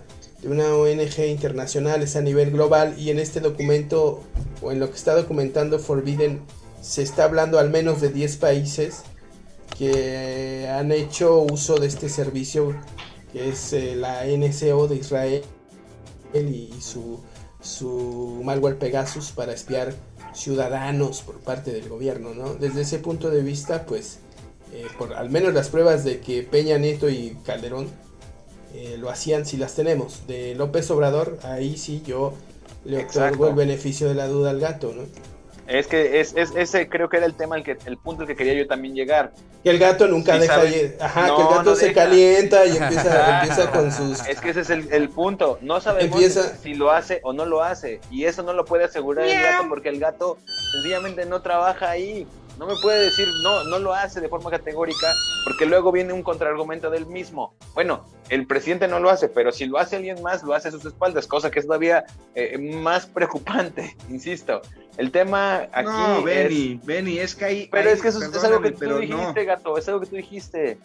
una 0.47 0.75
ONG 0.75 1.27
internacional, 1.29 2.03
es 2.03 2.17
a 2.17 2.21
nivel 2.21 2.51
global 2.51 2.95
y 2.99 3.11
en 3.11 3.19
este 3.19 3.41
documento 3.41 4.23
o 4.63 4.73
en 4.73 4.81
lo 4.81 4.91
que 4.91 4.97
está 4.97 5.15
documentando 5.15 5.79
Forbidden 5.79 6.41
se 6.81 7.03
está 7.03 7.25
hablando 7.25 7.59
al 7.59 7.71
menos 7.71 8.01
de 8.01 8.11
10 8.11 8.37
países 8.37 9.03
que 9.79 10.69
han 10.69 10.93
hecho 10.93 11.41
uso 11.41 11.77
de 11.77 11.87
este 11.87 12.09
servicio 12.09 12.75
que 13.33 13.49
es 13.49 13.73
eh, 13.73 13.97
la 13.97 14.25
NCO 14.25 14.87
de 14.87 14.97
Israel 14.97 15.43
y 16.35 16.73
su, 16.81 17.21
su 17.61 18.41
malware 18.45 18.79
Pegasus 18.79 19.33
para 19.33 19.53
espiar 19.53 19.95
ciudadanos 20.35 21.23
por 21.23 21.41
parte 21.41 21.73
del 21.73 21.89
gobierno, 21.89 22.35
¿no? 22.35 22.55
Desde 22.55 22.83
ese 22.83 22.99
punto 22.99 23.31
de 23.31 23.43
vista, 23.43 23.87
pues, 23.87 24.19
eh, 24.73 24.87
por 24.99 25.15
al 25.15 25.31
menos 25.31 25.55
las 25.55 25.69
pruebas 25.69 26.05
de 26.05 26.21
que 26.21 26.43
Peña 26.43 26.79
Nieto 26.79 27.09
y 27.09 27.37
Calderón 27.45 27.89
eh, 28.75 28.97
lo 28.99 29.09
hacían, 29.11 29.47
si 29.47 29.57
las 29.57 29.75
tenemos. 29.75 30.27
De 30.27 30.55
López 30.55 30.91
Obrador, 30.91 31.39
ahí 31.45 31.77
sí 31.77 32.03
yo 32.07 32.35
le 32.85 32.97
otorgo 32.99 33.09
Exacto. 33.09 33.49
el 33.49 33.55
beneficio 33.55 34.09
de 34.09 34.15
la 34.15 34.27
duda 34.27 34.51
al 34.51 34.61
gato, 34.61 34.93
¿no? 34.95 35.03
Es 35.67 35.87
que 35.87 36.21
es, 36.21 36.35
es- 36.37 36.53
ese 36.55 36.91
creo 36.91 37.09
que 37.09 37.17
era 37.17 37.25
el 37.25 37.33
tema, 37.35 37.57
el, 37.57 37.65
que, 37.65 37.79
el 37.87 37.97
punto 37.97 38.21
al 38.23 38.29
que 38.29 38.37
quería 38.37 38.53
yo 38.53 38.67
también 38.67 38.95
llegar. 38.95 39.33
Que 39.63 39.71
el 39.71 39.79
gato 39.79 40.07
nunca 40.07 40.35
Sí, 40.35 40.41
deja 40.41 40.55
sabe. 40.57 40.97
Ajá, 41.01 41.27
No, 41.27 41.37
que 41.37 41.43
el 41.43 41.49
gato 41.49 41.71
no 41.71 41.75
se 41.77 41.87
deja. 41.89 42.03
calienta 42.03 42.67
y 42.67 42.77
empieza, 42.77 43.41
empieza 43.41 43.71
con 43.71 43.91
sus... 43.91 44.27
Es 44.29 44.43
que 44.43 44.51
ese 44.51 44.61
es 44.61 44.69
el, 44.69 44.93
el 44.93 45.09
punto. 45.09 45.59
No 45.63 45.81
sabemos 45.81 46.13
Empieza- 46.13 46.55
si 46.63 46.75
lo 46.75 46.91
hace 46.91 47.21
o 47.23 47.33
no 47.33 47.47
lo 47.47 47.63
hace. 47.63 48.01
Y 48.11 48.25
eso 48.27 48.43
no 48.43 48.53
lo 48.53 48.67
puede 48.67 48.85
asegurar 48.85 49.25
el 49.27 49.41
gato 49.43 49.65
porque 49.71 49.89
el 49.89 49.99
gato 50.01 50.37
sencillamente 50.73 51.25
no 51.25 51.41
trabaja 51.41 51.89
ahí. 51.89 52.27
No 52.59 52.67
me 52.67 52.75
puede 52.81 53.07
decir, 53.07 53.27
no, 53.43 53.65
no 53.65 53.79
lo 53.81 53.93
hace 53.93 54.21
de 54.21 54.29
forma 54.29 54.49
categórica, 54.51 55.13
porque 55.45 55.67
luego 55.67 55.91
viene 55.91 56.13
un 56.13 56.23
contraargumento 56.23 56.89
del 56.89 57.05
mismo. 57.07 57.55
Bueno, 57.75 58.07
el 58.29 58.47
presidente 58.47 58.87
no 58.87 59.01
lo 59.01 59.11
hace, 59.11 59.29
pero 59.29 59.51
si 59.51 59.67
lo 59.67 59.79
hace 59.79 59.97
alguien 59.97 60.23
más, 60.23 60.43
lo 60.45 60.55
hace 60.55 60.69
a 60.69 60.71
sus 60.71 60.85
espaldas, 60.85 61.27
cosa 61.27 61.51
que 61.51 61.59
es 61.59 61.67
todavía 61.67 62.05
eh, 62.37 62.57
más 62.59 63.07
preocupante, 63.07 63.97
insisto. 64.09 64.61
El 64.97 65.11
tema 65.11 65.67
aquí 65.73 65.89
No, 65.89 66.19
es- 66.19 66.25
Benny, 66.25 66.81
Benny, 66.85 67.19
es 67.19 67.35
que 67.35 67.45
ahí. 67.45 67.69
Pero 67.73 67.89
ahí, 67.89 67.95
es 67.97 68.03
que 68.03 68.09
eso 68.09 68.21
es 68.23 68.45
algo 68.45 68.61
que 68.61 68.71
tú 68.71 68.99
dijiste, 68.99 69.17
no. 69.17 69.35
gato, 69.47 69.77
es 69.77 69.89
algo 69.89 70.01
que 70.01 70.07
tú 70.07 70.17
dijiste. 70.17 70.79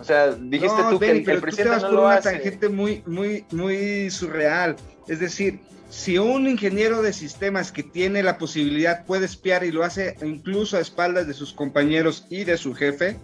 O 0.00 0.04
sea, 0.04 0.30
dijiste 0.30 0.80
No, 0.80 0.90
tú 0.90 0.98
que 1.00 1.06
Benny, 1.06 1.18
el, 1.18 1.24
pero 1.24 1.34
el 1.38 1.40
tú 1.40 1.46
te 1.46 1.50
presidente 1.56 1.70
vas 1.74 1.82
no 1.82 1.88
por 1.88 1.96
lo 1.96 2.04
una 2.06 2.14
hace. 2.14 2.30
tangente 2.30 2.68
muy, 2.68 3.02
muy, 3.06 3.44
muy 3.50 4.08
surreal. 4.10 4.76
Es 5.08 5.18
decir, 5.18 5.58
si 5.88 6.18
un 6.18 6.46
ingeniero 6.46 7.02
de 7.02 7.12
sistemas 7.12 7.72
que 7.72 7.82
tiene 7.82 8.22
la 8.22 8.38
posibilidad 8.38 9.04
puede 9.06 9.26
espiar 9.26 9.64
y 9.64 9.72
lo 9.72 9.84
hace 9.84 10.16
incluso 10.22 10.76
a 10.76 10.80
espaldas 10.80 11.26
de 11.26 11.34
sus 11.34 11.52
compañeros 11.52 12.26
y 12.28 12.44
de 12.44 12.58
su 12.58 12.74
jefe, 12.74 13.16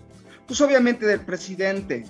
pues 0.47 0.61
obviamente 0.61 1.07
del 1.07 1.21
presidente. 1.21 2.05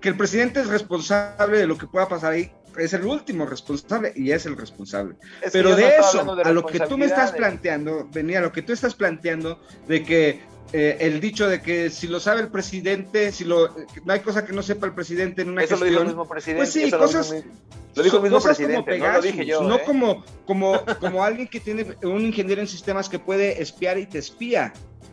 Que 0.00 0.10
el 0.10 0.16
presidente 0.16 0.60
es 0.60 0.68
responsable 0.68 1.58
de 1.58 1.66
lo 1.66 1.76
que 1.76 1.86
pueda 1.86 2.08
pasar 2.08 2.32
ahí, 2.32 2.52
es 2.78 2.92
el 2.92 3.04
último 3.04 3.46
responsable 3.46 4.12
y 4.14 4.30
es 4.30 4.46
el 4.46 4.56
responsable. 4.56 5.16
Es 5.42 5.52
Pero 5.52 5.70
no 5.70 5.76
de 5.76 5.96
eso, 5.96 6.36
de 6.36 6.42
a 6.42 6.52
lo 6.52 6.64
que 6.66 6.80
tú 6.80 6.98
me 6.98 7.06
estás 7.06 7.32
planteando, 7.32 8.08
venía 8.12 8.40
lo 8.40 8.52
que 8.52 8.62
tú 8.62 8.72
estás 8.72 8.94
planteando, 8.94 9.60
de 9.88 10.04
que 10.04 10.40
eh, 10.72 10.96
el 11.00 11.20
dicho 11.20 11.48
de 11.48 11.62
que 11.62 11.90
si 11.90 12.06
lo 12.08 12.18
sabe 12.20 12.40
el 12.40 12.48
presidente, 12.48 13.32
si 13.32 13.44
lo, 13.44 13.68
no 14.04 14.12
hay 14.12 14.20
cosa 14.20 14.44
que 14.44 14.52
no 14.52 14.62
sepa 14.62 14.86
el 14.86 14.92
presidente 14.94 15.42
en 15.42 15.50
una 15.50 15.62
Eso 15.62 15.76
lo 15.76 15.84
dijo 15.86 16.00
el 16.00 16.06
mismo 16.08 16.28
presidente. 16.28 16.60
Pues 16.60 16.72
sí, 16.72 16.82
eso 16.84 16.98
cosas- 16.98 17.30
Lo 17.30 17.34
dijo, 17.36 17.48
lo 17.94 18.02
dijo 18.02 18.16
el 18.16 18.22
mismo 18.24 18.36
cosas 18.38 18.56
como 18.56 18.66
presidente, 18.84 18.98
no 18.98 19.12
lo 19.12 19.22
dije 19.22 19.38
Pegasus, 19.38 19.46
yo. 19.62 19.68
no 19.68 19.76
¿eh? 19.76 19.82
como, 19.86 20.24
como, 20.46 20.80
como 21.00 21.24
alguien 21.24 21.48
que 21.48 21.60
tiene 21.60 21.86
un 22.02 22.22
ingeniero 22.26 22.60
en 22.60 22.68
sistemas 22.68 23.08
que 23.08 23.18
puede 23.18 23.62
espiar 23.62 23.96
y 23.98 24.06
te 24.06 24.18
espía, 24.18 24.72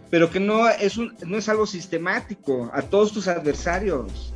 pero 0.09 0.29
que 0.29 0.39
no 0.39 0.67
es, 0.69 0.97
un, 0.97 1.15
no 1.25 1.37
es 1.37 1.47
algo 1.49 1.65
sistemático 1.65 2.69
a 2.73 2.81
todos 2.81 3.11
tus 3.13 3.27
adversarios. 3.27 4.33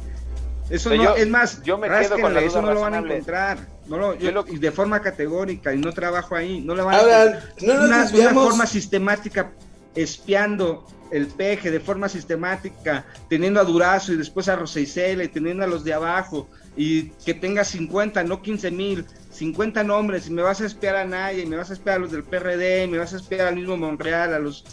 Eso 0.70 0.90
no, 0.90 0.96
yo- 1.04 1.16
es 1.16 1.28
más, 1.30 1.64
yo 1.64 1.78
me 1.78 1.88
quedo 1.88 2.20
con 2.20 2.34
la 2.34 2.42
eso 2.42 2.62
no 2.62 2.74
lo 2.74 2.82
van 2.82 2.94
a 2.94 2.98
encontrar. 3.00 3.58
No 3.88 3.98
lo- 3.98 4.14
yo- 4.16 4.20
Yo 4.20 4.32
lo- 4.34 4.48
Y 4.48 4.58
de 4.58 4.72
forma 4.72 5.02
categórica, 5.02 5.74
y 5.74 5.78
no 5.78 5.94
trabajo 5.94 6.36
ahí, 6.36 6.60
no 6.62 6.76
lo 6.76 6.86
van 6.86 6.96
a 6.96 7.00
encontrar 7.24 7.54
no 7.62 7.74
nos 7.88 8.12
una, 8.14 8.34
forma 8.34 8.68
sistemática 8.68 9.52
espiando 9.96 10.86
el 11.12 11.28
peje 11.28 11.72
de 11.72 11.80
forma 11.80 12.10
sistemática, 12.10 13.06
teniendo 13.30 13.60
a 13.60 13.64
Durazo 13.64 14.14
y 14.14 14.18
después 14.18 14.48
a 14.50 14.56
Roseisela 14.56 15.24
y 15.24 15.28
teniendo 15.28 15.64
a 15.64 15.68
los 15.68 15.84
de 15.84 15.94
abajo 15.94 16.48
y 16.76 17.10
que 17.26 17.34
tenga 17.34 17.64
50, 17.64 18.24
no 18.24 18.42
15 18.42 18.72
mil, 18.72 19.06
50 19.32 19.84
nombres 19.84 20.28
y 20.28 20.32
me 20.32 20.42
vas 20.42 20.62
a 20.62 20.66
espiar 20.66 20.96
a 20.96 21.06
Naya 21.06 21.42
y 21.42 21.46
me 21.46 21.58
vas 21.58 21.70
a 21.70 21.74
espiar 21.74 21.98
a 21.98 22.00
los 22.00 22.12
del 22.12 22.24
PRD 22.24 22.86
y 22.86 22.88
me 22.88 22.98
vas 22.98 23.14
a 23.14 23.18
espiar 23.18 23.48
al 23.48 23.56
mismo 23.56 23.78
Monreal, 23.78 24.34
a 24.34 24.40
los... 24.40 24.64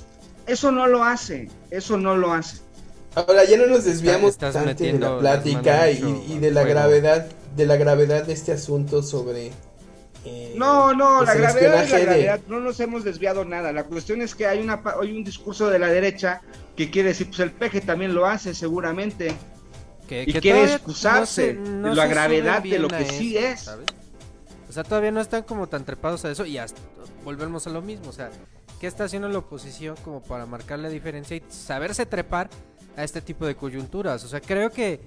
Eso 0.47 0.71
no 0.71 0.87
lo 0.87 1.03
hace, 1.03 1.49
eso 1.71 1.97
no 1.97 2.17
lo 2.17 2.33
hace. 2.33 2.59
Ahora 3.15 3.45
ya 3.45 3.57
no 3.57 3.67
nos 3.67 3.85
desviamos 3.85 4.33
Estás 4.33 4.55
bastante 4.55 4.93
de 4.93 4.99
la 4.99 5.19
plática 5.19 5.91
y, 5.91 6.39
de 6.39 6.51
la 6.51 6.65
gravedad 6.65 7.27
de 7.57 7.67
la 7.67 7.77
gravedad 7.77 8.25
de 8.25 8.33
este 8.33 8.51
asunto 8.51 9.03
sobre 9.05 9.53
eh, 10.25 10.55
No, 10.57 10.95
no, 10.95 11.19
pues, 11.19 11.29
la 11.29 11.35
gravedad 11.35 11.83
es 11.85 11.91
la 11.91 11.97
de- 11.99 12.05
gravedad, 12.05 12.41
no 12.49 12.61
nos 12.61 12.81
hemos 12.81 13.05
desviado 13.05 13.45
nada. 13.45 13.73
La 13.73 13.85
cuestión 13.85 14.23
es 14.23 14.35
que 14.35 14.47
hay, 14.47 14.61
una, 14.61 14.83
hay 15.01 15.13
un 15.17 15.25
discurso 15.25 15.69
de 15.69 15.79
la 15.79 15.89
derecha 15.89 16.41
que 16.77 16.91
quiere 16.91 17.09
decir, 17.11 17.29
pues 17.29 17.41
el 17.41 17.53
peje 17.53 17.81
también 17.81 18.15
lo 18.15 18.27
hace 18.27 18.55
seguramente. 18.55 19.35
Que, 20.09 20.25
Y 20.27 20.33
que 20.33 20.41
quiere 20.41 20.65
excusarse 20.65 21.55
de 21.55 21.95
la 21.95 22.07
gravedad 22.07 22.63
de 22.63 22.79
lo 22.79 22.89
que 22.89 23.05
sí 23.07 23.37
es. 23.39 23.61
¿sabes? 23.63 23.87
sea, 24.75 24.83
todavía 24.83 25.13
no 25.13 25.21
están 25.21 25.45
como 25.45 25.69
tan 25.69 25.85
trepados 25.85 26.25
a 26.25 26.31
eso 26.31 26.45
y 26.45 26.59
hasta 26.59 26.81
volvemos 27.25 27.67
a 27.67 27.71
lo 27.71 27.81
mismo. 27.81 28.09
O 28.09 28.13
sea, 28.13 28.29
¿qué 28.81 28.87
está 28.89 29.05
haciendo 29.05 29.29
la 29.29 29.39
oposición 29.39 29.97
como 30.05 30.21
para 30.23 30.47
marcar 30.47 30.81
la 30.81 30.89
diferencia 30.89 31.37
y 31.37 31.43
saberse 31.49 32.05
trepar 32.07 32.51
a 32.97 33.05
este 33.05 33.21
tipo 33.21 33.47
de 33.47 33.55
coyunturas? 33.55 34.25
O 34.25 34.29
sea, 34.29 34.41
creo 34.41 34.71
que 34.71 35.01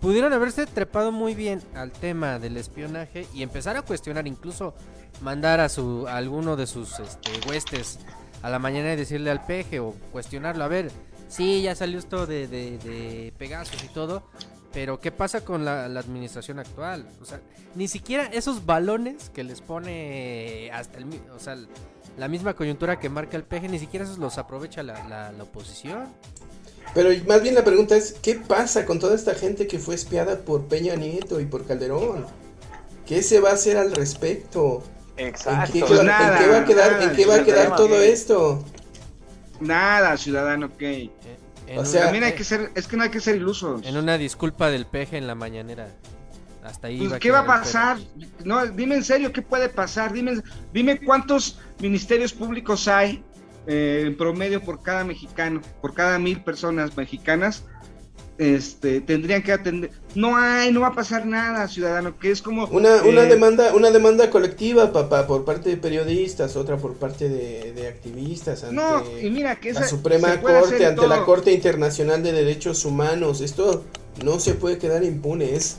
pudieron 0.00 0.32
haberse 0.32 0.66
trepado 0.66 1.12
muy 1.12 1.34
bien 1.34 1.62
al 1.74 1.92
tema 1.92 2.38
del 2.38 2.56
espionaje 2.56 3.26
y 3.34 3.42
empezar 3.42 3.76
a 3.76 3.82
cuestionar, 3.82 4.26
incluso 4.26 4.74
mandar 5.20 5.60
a 5.60 5.68
su 5.68 6.06
alguno 6.08 6.56
de 6.56 6.66
sus 6.66 6.98
este, 6.98 7.30
huestes 7.48 7.98
a 8.42 8.50
la 8.50 8.58
mañana 8.58 8.92
y 8.92 8.96
decirle 8.96 9.30
al 9.30 9.44
peje 9.44 9.80
o 9.80 9.92
cuestionarlo, 10.12 10.64
a 10.64 10.68
ver, 10.68 10.90
sí, 11.28 11.62
ya 11.62 11.74
salió 11.74 11.98
esto 11.98 12.26
de, 12.26 12.46
de, 12.46 12.78
de 12.78 13.32
y 13.38 13.88
todo, 13.88 14.22
pero 14.72 15.00
¿qué 15.00 15.10
pasa 15.10 15.44
con 15.44 15.64
la, 15.64 15.84
administración 15.86 16.58
actual? 16.58 17.08
O 17.22 17.24
sea, 17.24 17.40
ni 17.74 17.88
siquiera 17.88 18.26
esos 18.26 18.66
balones 18.66 19.30
que 19.30 19.42
les 19.42 19.60
pone 19.60 20.70
hasta 20.72 20.98
el, 20.98 21.06
o 21.34 21.38
sea, 21.38 21.56
la 22.18 22.28
misma 22.28 22.54
coyuntura 22.54 22.98
que 22.98 23.08
marca 23.08 23.36
el 23.36 23.44
peje, 23.44 23.68
ni 23.68 23.78
siquiera 23.78 24.04
esos 24.04 24.18
los 24.18 24.38
aprovecha 24.38 24.82
la, 24.82 25.32
la 25.32 25.42
oposición. 25.42 26.08
Pero 26.94 27.10
más 27.26 27.42
bien 27.42 27.54
la 27.54 27.64
pregunta 27.64 27.96
es, 27.96 28.14
¿qué 28.22 28.36
pasa 28.36 28.86
con 28.86 28.98
toda 28.98 29.14
esta 29.14 29.34
gente 29.34 29.66
que 29.66 29.78
fue 29.78 29.94
espiada 29.94 30.38
por 30.38 30.64
Peña 30.66 30.94
Nieto 30.94 31.40
y 31.40 31.46
por 31.46 31.66
Calderón? 31.66 32.26
¿Qué 33.06 33.22
se 33.22 33.40
va 33.40 33.50
a 33.50 33.52
hacer 33.54 33.76
al 33.76 33.94
respecto? 33.94 34.82
¿En 35.16 35.28
Exacto. 35.28 35.72
qué, 35.72 35.80
Pues 35.80 36.00
en 36.00 36.06
qué 36.06 36.10
va 36.10 36.58
a 36.58 36.64
quedar, 36.64 36.92
nada, 36.92 37.04
en 37.04 37.16
qué 37.16 37.26
va 37.26 37.36
a 37.36 37.44
quedar 37.44 37.76
todo 37.76 38.00
esto? 38.00 38.64
Nada, 39.60 40.16
ciudadano, 40.16 40.66
ok. 40.66 40.82
En 40.82 41.78
O 41.78 41.84
sea, 41.84 42.04
También 42.04 42.24
hay 42.24 42.32
que 42.34 42.44
ser, 42.44 42.70
es 42.74 42.86
que 42.86 42.96
no 42.96 43.02
hay 43.04 43.10
que 43.10 43.20
ser 43.20 43.36
ilusos. 43.36 43.84
En 43.84 43.96
una 43.96 44.18
disculpa 44.18 44.70
del 44.70 44.86
peje 44.86 45.16
en 45.16 45.26
la 45.26 45.34
mañanera. 45.34 45.88
Hasta 46.64 46.88
ahí. 46.88 46.98
Pues, 46.98 47.12
va 47.12 47.18
¿qué 47.18 47.30
va 47.30 47.40
a 47.40 47.46
pasar? 47.46 47.98
No, 48.44 48.66
dime 48.66 48.96
en 48.96 49.04
serio, 49.04 49.32
¿qué 49.32 49.40
puede 49.42 49.68
pasar? 49.68 50.12
Dime, 50.12 50.42
dime 50.72 51.00
cuántos 51.00 51.58
ministerios 51.80 52.32
públicos 52.32 52.88
hay 52.88 53.22
eh, 53.66 54.04
en 54.06 54.16
promedio 54.16 54.62
por 54.62 54.82
cada 54.82 55.04
mexicano, 55.04 55.60
por 55.80 55.94
cada 55.94 56.18
mil 56.18 56.42
personas 56.42 56.96
mexicanas. 56.96 57.64
Este, 58.38 59.00
tendrían 59.00 59.42
que 59.42 59.50
atender. 59.52 59.90
No 60.14 60.36
hay, 60.36 60.70
no 60.70 60.80
va 60.80 60.88
a 60.88 60.94
pasar 60.94 61.24
nada, 61.24 61.66
ciudadano, 61.68 62.18
que 62.18 62.30
es 62.30 62.42
como. 62.42 62.66
Una, 62.66 63.02
una 63.02 63.22
eh, 63.22 63.28
demanda, 63.28 63.72
una 63.74 63.90
demanda 63.90 64.28
colectiva, 64.28 64.92
papá, 64.92 65.26
por 65.26 65.46
parte 65.46 65.70
de 65.70 65.78
periodistas, 65.78 66.54
otra 66.54 66.76
por 66.76 66.96
parte 66.96 67.30
de, 67.30 67.72
de 67.72 67.88
activistas 67.88 68.62
ante 68.62 68.76
No, 68.76 69.02
y 69.22 69.30
mira 69.30 69.56
que 69.56 69.70
esa 69.70 69.80
la 69.80 69.88
Suprema 69.88 70.38
Corte, 70.42 70.84
ante 70.84 71.06
la. 71.06 71.24
Corte 71.24 71.50
Internacional 71.52 72.22
de 72.22 72.32
Derechos 72.32 72.84
Humanos. 72.84 73.40
Esto 73.40 73.84
no 74.22 74.38
se 74.38 74.52
puede 74.52 74.76
quedar 74.76 75.02
impune, 75.02 75.54
es 75.54 75.78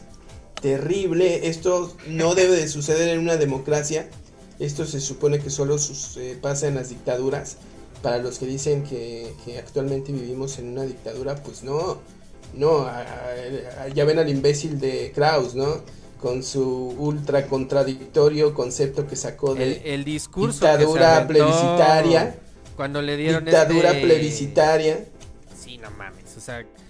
terrible, 0.60 1.48
esto 1.48 1.96
no 2.08 2.34
debe 2.34 2.56
de 2.56 2.68
suceder 2.68 3.10
en 3.10 3.20
una 3.20 3.38
democracia. 3.38 4.10
Esto 4.58 4.86
se 4.88 5.00
supone 5.00 5.38
que 5.38 5.52
solo 5.52 5.78
sus- 5.78 6.18
eh, 6.18 6.36
pasa 6.42 6.68
en 6.68 6.74
las 6.74 6.90
dictaduras. 6.90 7.58
Para 8.08 8.20
los 8.20 8.40
que 8.40 8.46
dicen 8.46 8.84
que, 8.86 9.34
que 9.44 9.60
actualmente 9.60 10.14
vivimos 10.14 10.60
en 10.60 10.70
una 10.70 10.84
dictadura, 10.84 11.36
pues 11.44 11.62
no, 11.64 11.98
no, 12.54 12.84
a- 12.86 13.02
a- 13.82 13.88
ya 13.90 14.06
ven 14.06 14.18
al 14.18 14.30
imbécil 14.30 14.80
de 14.80 15.12
Kraus, 15.14 15.56
¿no? 15.56 15.82
Con 16.22 16.42
su 16.42 16.64
ultra 16.98 17.48
contradictorio 17.48 18.54
concepto 18.54 19.06
que 19.08 19.18
sacó 19.18 19.52
El, 19.58 19.58
de 19.84 19.94
el 19.94 20.06
discurso. 20.06 20.62
que 20.62 20.66
se 20.68 20.72
dictadura 20.78 21.28
plebiscitaria. 21.28 22.36
Cuando 22.78 23.02
le 23.02 23.18
dieron 23.18 23.44
dictadura 23.44 23.90
este- 23.92 24.02
plebiscitaria. 24.04 25.04
Sí, 25.62 25.78
no 25.78 25.92
mames. 25.92 26.17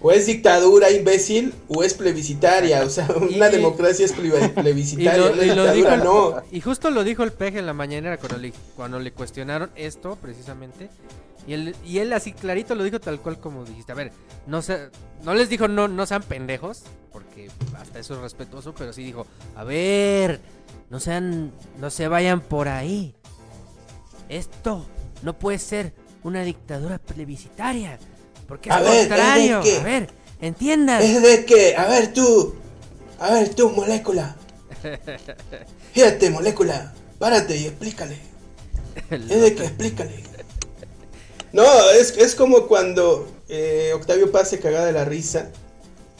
O 0.00 0.12
es 0.12 0.26
dictadura 0.26 0.90
imbécil 0.90 1.52
o 1.68 1.82
es 1.82 1.94
plebiscitaria. 1.94 2.82
O 2.84 2.90
sea, 2.90 3.08
una 3.16 3.48
Y- 3.48 3.52
democracia 3.52 4.04
es 4.06 4.12
y 4.12 4.48
plebiscitaria, 4.48 5.30
lo, 5.30 5.42
y 5.44 5.54
lo 5.54 5.72
dijo, 5.72 5.96
no. 5.96 6.42
y 6.50 6.60
justo 6.60 6.90
lo 6.90 7.04
dijo 7.04 7.22
el 7.24 7.32
peje 7.32 7.58
en 7.58 7.66
la 7.66 7.74
mañanera 7.74 8.16
cuando 8.18 8.38
le, 8.38 8.52
cuando 8.76 8.98
le 9.00 9.12
cuestionaron 9.12 9.70
esto, 9.76 10.16
precisamente. 10.16 10.90
Y 11.46 11.54
él, 11.54 11.74
y 11.84 11.98
él 11.98 12.12
así 12.12 12.32
clarito 12.32 12.74
lo 12.74 12.84
dijo 12.84 13.00
tal 13.00 13.20
cual 13.20 13.38
como 13.38 13.64
dijiste. 13.64 13.92
A 13.92 13.94
ver, 13.94 14.12
no 14.46 14.60
se, 14.60 14.90
no 15.24 15.34
les 15.34 15.48
dijo 15.48 15.66
no, 15.66 15.88
no 15.88 16.04
sean 16.06 16.22
pendejos, 16.22 16.82
porque 17.10 17.50
hasta 17.80 17.98
eso 17.98 18.14
es 18.14 18.20
respetuoso, 18.20 18.74
pero 18.76 18.92
sí 18.92 19.02
dijo, 19.02 19.26
a 19.56 19.64
ver, 19.64 20.40
no 20.90 21.00
sean, 21.00 21.52
no 21.80 21.88
se 21.90 22.06
vayan 22.06 22.40
por 22.42 22.68
ahí. 22.68 23.14
Esto 24.28 24.84
no 25.22 25.38
puede 25.38 25.58
ser 25.58 25.94
una 26.22 26.42
dictadura 26.42 26.98
plebiscitaria, 26.98 27.98
porque 28.48 28.70
es 28.70 28.74
A 28.74 28.80
ver, 28.80 28.92
¿es 28.94 29.02
de 29.02 29.08
contrario. 29.08 29.60
qué? 29.62 29.76
A 29.76 29.82
ver, 29.82 30.08
entiendan. 30.40 31.02
Es 31.02 31.22
de 31.22 31.44
que, 31.44 31.76
a 31.76 31.86
ver 31.86 32.12
tú, 32.12 32.54
a 33.20 33.32
ver 33.34 33.54
tú, 33.54 33.70
molécula. 33.70 34.36
Fíjate, 35.92 36.30
molécula, 36.30 36.94
párate 37.18 37.56
y 37.56 37.66
explícale. 37.66 38.18
Es 39.10 39.40
de 39.40 39.54
que 39.54 39.64
explícale. 39.64 40.24
No, 41.52 41.64
es, 41.90 42.16
es 42.16 42.34
como 42.34 42.66
cuando 42.66 43.30
eh, 43.48 43.92
Octavio 43.94 44.30
Paz 44.32 44.50
se 44.50 44.58
cagaba 44.60 44.86
de 44.86 44.92
la 44.92 45.04
risa 45.04 45.50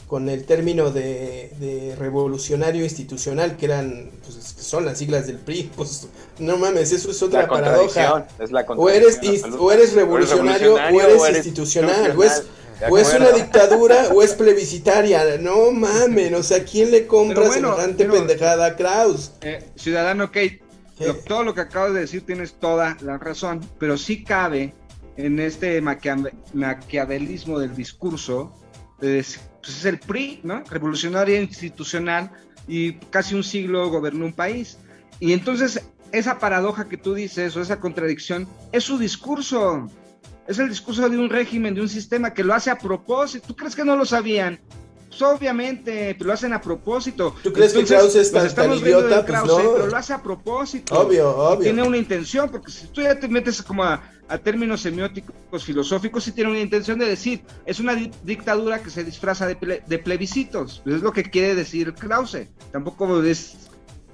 con 0.08 0.28
el 0.30 0.44
término 0.46 0.90
de, 0.90 1.52
de 1.60 1.94
revolucionario 1.96 2.82
institucional, 2.82 3.56
que 3.56 3.66
eran, 3.66 4.10
pues 4.24 4.54
que 4.56 4.62
son 4.62 4.84
las 4.86 4.98
siglas 4.98 5.26
del 5.28 5.36
PRI. 5.36 5.70
Pues 5.76 6.08
no 6.40 6.56
mames, 6.56 6.90
eso 6.92 7.10
es 7.10 7.22
otra 7.22 7.42
La 7.42 7.48
paradoja. 7.48 8.26
es 8.40 8.50
la 8.50 8.62
O 8.62 8.88
eres, 8.88 9.20
o 9.58 9.70
eres 9.70 9.92
revolucionario 9.92 10.74
o 10.74 11.00
eres, 11.00 11.36
institucional, 11.36 12.16
o 12.16 12.24
es, 12.24 12.42
De 12.80 12.86
o 12.90 12.96
es 12.98 13.12
una 13.14 13.30
dictadura 13.32 14.08
o 14.14 14.22
es 14.22 14.32
plebiscitaria. 14.34 15.36
No 15.38 15.70
mamen, 15.72 16.34
o 16.34 16.42
sea, 16.42 16.64
¿quién 16.64 16.90
le 16.90 17.06
compra 17.06 17.46
bueno, 17.46 17.72
semejante 17.74 18.04
pero- 18.04 18.14
pendejada 18.14 18.66
a 18.66 18.76
Kraus? 18.76 19.32
Eh, 19.42 19.62
ciudadano 19.76 20.28
Kate, 20.28 20.62
lo- 21.00 21.14
todo 21.16 21.44
lo 21.44 21.54
que 21.54 21.60
acabas 21.60 21.92
de 21.92 22.00
decir 22.00 22.24
tienes 22.24 22.54
toda 22.54 22.96
la 23.02 23.18
razón, 23.18 23.60
pero 23.78 23.98
sí 23.98 24.24
cabe 24.24 24.74
en 25.18 25.38
este 25.40 25.82
maquiave- 25.82 26.32
maquiavelismo 26.54 27.58
del 27.58 27.74
discurso, 27.74 28.52
es, 29.00 29.38
pues 29.62 29.76
es 29.78 29.84
el 29.84 29.98
PRI, 29.98 30.40
¿no? 30.42 30.62
Revolucionaria 30.70 31.40
institucional 31.40 32.30
y 32.66 32.94
casi 33.10 33.34
un 33.34 33.44
siglo 33.44 33.88
gobernó 33.90 34.24
un 34.26 34.32
país. 34.32 34.78
Y 35.20 35.32
entonces 35.32 35.80
esa 36.12 36.38
paradoja 36.38 36.88
que 36.88 36.96
tú 36.96 37.14
dices 37.14 37.56
o 37.56 37.60
esa 37.60 37.80
contradicción 37.80 38.46
es 38.72 38.84
su 38.84 38.98
discurso. 38.98 39.88
Es 40.46 40.58
el 40.58 40.68
discurso 40.70 41.06
de 41.08 41.18
un 41.18 41.28
régimen, 41.28 41.74
de 41.74 41.82
un 41.82 41.88
sistema 41.88 42.32
que 42.32 42.42
lo 42.42 42.54
hace 42.54 42.70
a 42.70 42.78
propósito. 42.78 43.46
¿Tú 43.48 43.54
crees 43.56 43.76
que 43.76 43.84
no 43.84 43.96
lo 43.96 44.06
sabían? 44.06 44.58
Pues 45.08 45.20
obviamente, 45.22 46.14
pero 46.16 46.28
lo 46.28 46.32
hacen 46.34 46.52
a 46.52 46.60
propósito. 46.60 47.34
¿Tú 47.42 47.52
crees 47.52 47.72
que 47.72 47.84
Krause 47.84 48.14
es 48.16 48.30
tan- 48.54 48.72
idiota? 48.72 49.24
Pues 49.26 49.40
Krause, 49.42 49.64
no. 49.64 49.72
pero 49.74 49.86
lo 49.88 49.96
hace 49.96 50.12
a 50.12 50.22
propósito. 50.22 50.98
Obvio, 50.98 51.16
Y 51.16 51.20
obvio. 51.20 51.58
Tiene 51.64 51.82
una 51.82 51.96
intención, 51.96 52.50
porque 52.50 52.70
si 52.70 52.86
tú 52.88 53.02
ya 53.02 53.18
te 53.18 53.26
metes 53.28 53.60
como 53.62 53.84
a, 53.84 54.02
a 54.28 54.38
términos 54.38 54.82
semióticos 54.82 55.64
filosóficos, 55.64 56.24
sí 56.24 56.32
tiene 56.32 56.50
una 56.50 56.60
intención 56.60 56.98
de 56.98 57.06
decir, 57.06 57.42
es 57.64 57.80
una 57.80 57.94
di- 57.94 58.10
dictadura 58.24 58.80
que 58.82 58.90
se 58.90 59.02
disfraza 59.04 59.46
de, 59.46 59.58
ple- 59.58 59.84
de 59.86 59.98
plebiscitos. 59.98 60.80
Pues 60.84 60.96
es 60.96 61.02
lo 61.02 61.12
que 61.12 61.22
quiere 61.24 61.54
decir 61.54 61.94
Krause. 61.94 62.46
Tampoco 62.70 63.22
es, 63.22 63.56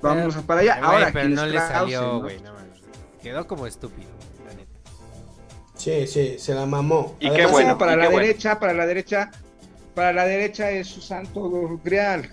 vamos 0.01 0.37
para 0.47 0.61
allá. 0.61 0.79
Ahora, 0.83 1.11
pero 1.13 1.27
¿quién 1.27 1.35
no 1.35 1.47
le 1.47 1.59
salió, 1.59 2.03
no? 2.03 2.21
güey. 2.21 2.41
no. 2.41 2.55
Quedó 3.23 3.47
como 3.47 3.67
estúpido, 3.67 4.09
la 4.47 4.55
neta. 4.55 4.71
Sí, 5.77 6.07
sí, 6.07 6.37
se 6.39 6.55
la 6.55 6.67
mamó. 6.67 7.17
Y 7.21 7.31
qué 7.31 7.47
bueno. 7.47 7.71
No, 7.71 7.79
para 7.79 7.95
y 7.95 7.97
la 7.97 8.03
qué 8.03 8.09
bueno. 8.09 8.27
derecha, 8.27 8.61
para 8.61 8.75
la 8.75 8.87
derecha, 8.87 9.31
para 9.95 10.13
la 10.13 10.27
derecha 10.27 10.71
es 10.71 10.89
su 10.89 11.01
santo 11.01 11.81
grial. 11.83 12.31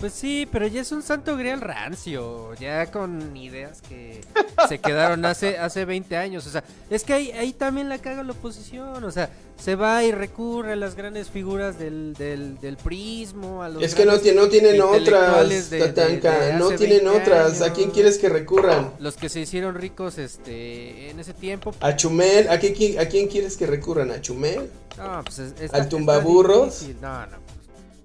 Pues 0.00 0.12
sí, 0.12 0.46
pero 0.52 0.66
ya 0.68 0.80
es 0.82 0.92
un 0.92 1.02
santo 1.02 1.36
grial 1.36 1.60
rancio, 1.60 2.54
ya 2.54 2.88
con 2.92 3.36
ideas 3.36 3.82
que 3.82 4.20
se 4.68 4.78
quedaron 4.78 5.24
hace 5.24 5.58
hace 5.58 5.84
20 5.84 6.16
años, 6.16 6.46
o 6.46 6.50
sea, 6.50 6.62
es 6.88 7.02
que 7.02 7.14
ahí, 7.14 7.30
ahí 7.32 7.52
también 7.52 7.88
la 7.88 7.98
caga 7.98 8.22
la 8.22 8.30
oposición, 8.30 9.02
o 9.02 9.10
sea, 9.10 9.28
se 9.60 9.74
va 9.74 10.04
y 10.04 10.12
recurre 10.12 10.74
a 10.74 10.76
las 10.76 10.94
grandes 10.94 11.30
figuras 11.30 11.80
del, 11.80 12.14
del, 12.14 12.60
del 12.60 12.76
prismo, 12.76 13.64
a 13.64 13.68
los 13.68 13.82
Es 13.82 13.96
que 13.96 14.04
no, 14.06 14.12
no 14.12 14.48
tienen 14.48 14.80
otras, 14.80 15.68
de- 15.70 15.78
Tatanka, 15.80 16.38
de 16.42 16.52
no 16.54 16.68
tienen 16.68 17.04
20 17.04 17.08
otras. 17.20 17.60
¿A 17.62 17.72
quién 17.72 17.90
quieres 17.90 18.18
que 18.18 18.28
recurran? 18.28 18.92
los 19.00 19.16
que 19.16 19.28
se 19.28 19.40
hicieron 19.40 19.74
ricos 19.74 20.16
este 20.18 21.10
en 21.10 21.18
ese 21.18 21.34
tiempo. 21.34 21.74
¿A 21.80 21.96
Chumel? 21.96 22.48
¿A, 22.50 22.60
qué- 22.60 22.96
a 23.00 23.08
quién 23.08 23.26
quieres 23.26 23.56
que 23.56 23.66
recurran? 23.66 24.12
¿A 24.12 24.20
Chumel? 24.20 24.70
No, 24.96 25.22
pues 25.24 25.40
es- 25.40 25.74
¿Al 25.74 25.88
tumbaburros? 25.88 26.84
No, 27.02 27.26
no. 27.26 27.48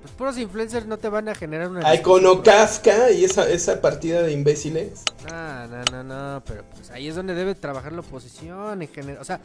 Pues, 0.04 0.14
puros 0.16 0.38
influencers 0.38 0.86
no 0.86 0.97
te 0.97 1.08
van 1.08 1.30
a 1.30 1.34
generar 1.34 1.70
una 1.70 1.80
¿A 1.88 1.93
discusión. 1.93 2.20
Iconocafka 2.20 3.12
y 3.12 3.24
esa, 3.24 3.49
esa 3.49 3.80
partida 3.80 4.22
de 4.22 4.34
imbéciles? 4.34 5.06
No, 5.32 5.68
no, 5.68 5.84
no, 5.91 6.04
no, 6.04 6.43
pero 6.45 6.66
pues 6.76 6.91
ahí 6.91 7.08
es 7.08 7.16
donde 7.16 7.34
debe 7.34 7.56
trabajar 7.56 7.93
la 7.93 8.01
oposición 8.01 8.82
en 8.82 8.89
general. 8.89 9.22
O 9.22 9.24
sea, 9.24 9.39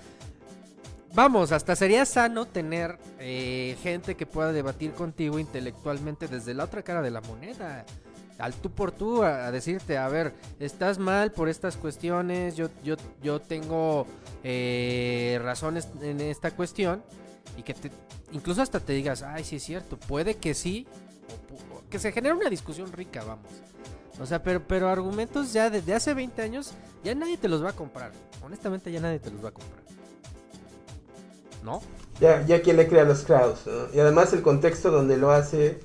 vamos, 1.14 1.52
hasta 1.52 1.76
sería 1.76 2.04
sano 2.04 2.44
tener 2.46 2.98
eh, 3.20 3.76
gente 3.84 4.16
que 4.16 4.26
pueda 4.26 4.52
debatir 4.52 4.94
contigo 4.94 5.38
intelectualmente 5.38 6.26
desde 6.26 6.54
la 6.54 6.64
otra 6.64 6.82
cara 6.82 7.02
de 7.02 7.12
la 7.12 7.20
moneda. 7.20 7.84
Al 8.40 8.54
tú 8.54 8.72
por 8.72 8.90
tú, 8.90 9.22
a, 9.22 9.46
a 9.46 9.52
decirte, 9.52 9.96
a 9.96 10.08
ver, 10.08 10.34
estás 10.58 10.98
mal 10.98 11.30
por 11.30 11.48
estas 11.48 11.76
cuestiones, 11.76 12.56
yo, 12.56 12.68
yo, 12.82 12.96
yo 13.22 13.40
tengo 13.40 14.08
eh, 14.42 15.40
razones 15.40 15.88
en 16.02 16.20
esta 16.20 16.50
cuestión 16.50 17.04
y 17.56 17.62
que 17.62 17.74
te, 17.74 17.92
incluso 18.32 18.62
hasta 18.62 18.80
te 18.80 18.92
digas, 18.92 19.22
ay, 19.22 19.44
sí 19.44 19.56
es 19.56 19.62
cierto, 19.62 19.96
puede 19.96 20.36
que 20.36 20.54
sí, 20.54 20.86
o 21.74 21.88
que 21.88 21.98
se 21.98 22.12
genere 22.12 22.34
una 22.34 22.50
discusión 22.50 22.92
rica, 22.92 23.24
vamos. 23.24 23.46
O 24.20 24.26
sea, 24.26 24.42
pero, 24.42 24.62
pero 24.66 24.88
argumentos 24.88 25.52
ya 25.52 25.70
desde 25.70 25.94
hace 25.94 26.12
20 26.14 26.42
años, 26.42 26.72
ya 27.04 27.14
nadie 27.14 27.38
te 27.38 27.48
los 27.48 27.62
va 27.64 27.70
a 27.70 27.72
comprar. 27.74 28.12
Honestamente, 28.42 28.90
ya 28.90 29.00
nadie 29.00 29.20
te 29.20 29.30
los 29.30 29.44
va 29.44 29.50
a 29.50 29.52
comprar. 29.52 29.80
¿No? 31.64 31.80
Ya, 32.20 32.44
ya 32.46 32.60
quien 32.62 32.76
le 32.76 32.88
crea 32.88 33.04
los 33.04 33.24
crowds. 33.24 33.66
¿no? 33.66 33.94
Y 33.94 34.00
además 34.00 34.32
el 34.32 34.42
contexto 34.42 34.90
donde 34.90 35.16
lo 35.16 35.30
hace 35.30 35.80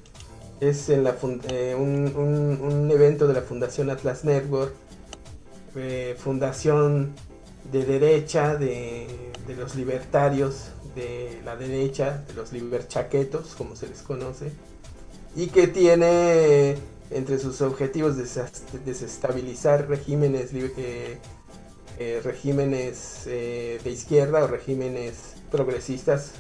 es 0.60 0.90
en 0.90 1.04
la 1.04 1.16
eh, 1.50 1.76
un, 1.78 2.16
un- 2.16 2.60
un 2.62 2.92
evento 2.92 3.28
de 3.28 3.34
la 3.36 3.42
Fundación 3.42 3.90
Atlas 3.90 4.24
Network, 4.24 4.74
eh, 5.76 6.16
fundación 6.18 7.14
de 7.72 7.86
derecha, 7.86 8.56
de, 8.56 9.32
de 9.48 9.56
los 9.56 9.76
libertarios 9.76 10.70
de 10.96 11.42
la 11.44 11.56
derecha, 11.56 12.24
de 12.28 12.34
los 12.34 12.52
liberchaquetos, 12.52 13.56
como 13.56 13.76
se 13.76 13.88
les 13.88 14.02
conoce, 14.02 14.52
y 15.36 15.48
que 15.48 15.68
tiene 15.68 16.78
entre 17.12 17.40
sus 17.40 17.62
objetivos 17.62 18.16
desestabilizar 18.86 19.88
regímenes 19.88 20.54
eh, 20.54 21.18
eh, 22.00 22.22
regímenes 22.24 23.24
eh, 23.28 23.80
de 23.84 23.90
izquierda 23.92 24.44
o 24.44 24.48
regímenes 24.48 25.36
progresistas 25.52 26.32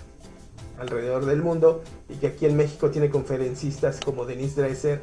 alrededor 0.79 1.25
del 1.25 1.43
mundo 1.43 1.83
y 2.09 2.15
que 2.15 2.27
aquí 2.27 2.45
en 2.47 2.57
México 2.57 2.89
tiene 2.89 3.09
conferencistas 3.09 3.99
como 4.03 4.25
Denise 4.25 4.61
Dresser 4.61 5.01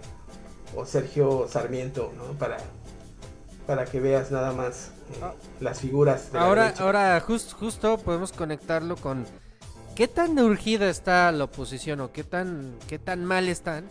o 0.74 0.84
Sergio 0.84 1.46
Sarmiento, 1.48 2.12
¿no? 2.16 2.36
Para, 2.38 2.58
para 3.66 3.84
que 3.84 4.00
veas 4.00 4.30
nada 4.30 4.52
más. 4.52 4.90
Las 5.60 5.80
figuras 5.80 6.32
de 6.32 6.38
Ahora, 6.38 6.74
ahora 6.78 7.20
jus- 7.20 7.52
justo 7.52 7.98
podemos 7.98 8.32
conectarlo 8.32 8.96
con 8.96 9.26
qué 9.94 10.08
tan 10.08 10.38
urgida 10.38 10.88
está 10.88 11.30
la 11.32 11.44
oposición 11.44 12.00
o 12.00 12.12
qué 12.12 12.24
tan, 12.24 12.74
qué 12.88 12.98
tan 12.98 13.24
mal 13.24 13.48
están 13.48 13.84